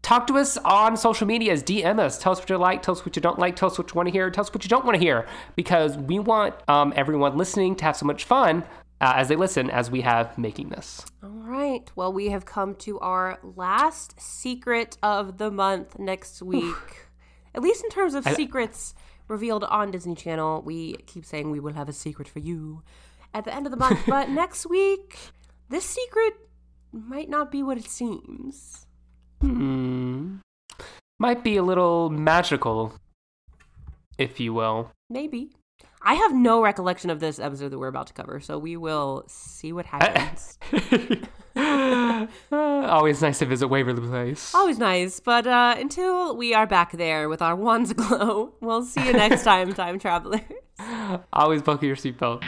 Talk 0.00 0.28
to 0.28 0.38
us 0.38 0.56
on 0.58 0.96
social 0.96 1.26
medias, 1.26 1.62
DM 1.62 1.98
us, 1.98 2.18
tell 2.18 2.32
us 2.32 2.38
what 2.38 2.48
you 2.48 2.56
like, 2.56 2.82
tell 2.82 2.94
us 2.94 3.04
what 3.04 3.16
you 3.16 3.20
don't 3.20 3.38
like, 3.38 3.56
tell 3.56 3.68
us 3.68 3.76
what 3.76 3.90
you 3.90 3.94
want 3.94 4.06
to 4.06 4.12
hear, 4.12 4.30
tell 4.30 4.44
us 4.44 4.54
what 4.54 4.64
you 4.64 4.68
don't 4.68 4.84
want 4.84 4.94
to 4.94 5.00
hear, 5.00 5.26
because 5.56 5.98
we 5.98 6.20
want 6.20 6.54
um, 6.68 6.92
everyone 6.96 7.36
listening 7.36 7.74
to 7.76 7.84
have 7.84 7.96
so 7.96 8.06
much 8.06 8.24
fun 8.24 8.64
uh, 9.00 9.14
as 9.16 9.28
they 9.28 9.36
listen 9.36 9.70
as 9.70 9.90
we 9.90 10.00
have 10.00 10.36
making 10.36 10.70
this. 10.70 11.04
All 11.22 11.30
right. 11.30 11.90
Well, 11.94 12.12
we 12.12 12.30
have 12.30 12.44
come 12.44 12.74
to 12.76 12.98
our 13.00 13.38
last 13.42 14.20
secret 14.20 14.96
of 15.02 15.38
the 15.38 15.50
month 15.50 15.98
next 15.98 16.42
week. 16.42 17.08
At 17.54 17.62
least 17.62 17.84
in 17.84 17.90
terms 17.90 18.14
of 18.14 18.24
secrets 18.24 18.94
revealed 19.28 19.64
on 19.64 19.90
Disney 19.90 20.14
Channel. 20.14 20.62
We 20.62 20.94
keep 21.06 21.24
saying 21.24 21.50
we 21.50 21.60
will 21.60 21.74
have 21.74 21.88
a 21.88 21.92
secret 21.92 22.28
for 22.28 22.40
you 22.40 22.82
at 23.32 23.44
the 23.44 23.54
end 23.54 23.66
of 23.66 23.70
the 23.70 23.78
month. 23.78 24.00
but 24.06 24.30
next 24.30 24.66
week, 24.66 25.16
this 25.68 25.84
secret 25.84 26.34
might 26.92 27.28
not 27.28 27.50
be 27.50 27.62
what 27.62 27.78
it 27.78 27.88
seems. 27.88 28.86
Hmm. 29.40 30.36
Might 31.20 31.42
be 31.42 31.56
a 31.56 31.62
little 31.62 32.10
magical, 32.10 32.94
if 34.18 34.40
you 34.40 34.54
will. 34.54 34.92
Maybe. 35.10 35.50
I 36.02 36.14
have 36.14 36.34
no 36.34 36.62
recollection 36.62 37.10
of 37.10 37.20
this 37.20 37.38
episode 37.38 37.70
that 37.70 37.78
we're 37.78 37.88
about 37.88 38.06
to 38.08 38.12
cover, 38.12 38.40
so 38.40 38.58
we 38.58 38.76
will 38.76 39.24
see 39.26 39.72
what 39.72 39.86
happens. 39.86 40.58
Always 42.52 43.20
nice 43.20 43.38
to 43.40 43.46
visit 43.46 43.68
Waverly 43.68 44.06
Place. 44.06 44.54
Always 44.54 44.78
nice, 44.78 45.20
but 45.20 45.46
uh, 45.46 45.74
until 45.78 46.36
we 46.36 46.54
are 46.54 46.66
back 46.66 46.92
there 46.92 47.28
with 47.28 47.42
our 47.42 47.56
wands 47.56 47.90
aglow, 47.92 48.54
we'll 48.60 48.84
see 48.84 49.04
you 49.04 49.12
next 49.12 49.42
time, 49.44 49.72
time 49.72 49.98
travelers. 49.98 50.40
Always 51.32 51.62
buckle 51.62 51.86
your 51.86 51.96
seatbelts. 51.96 52.44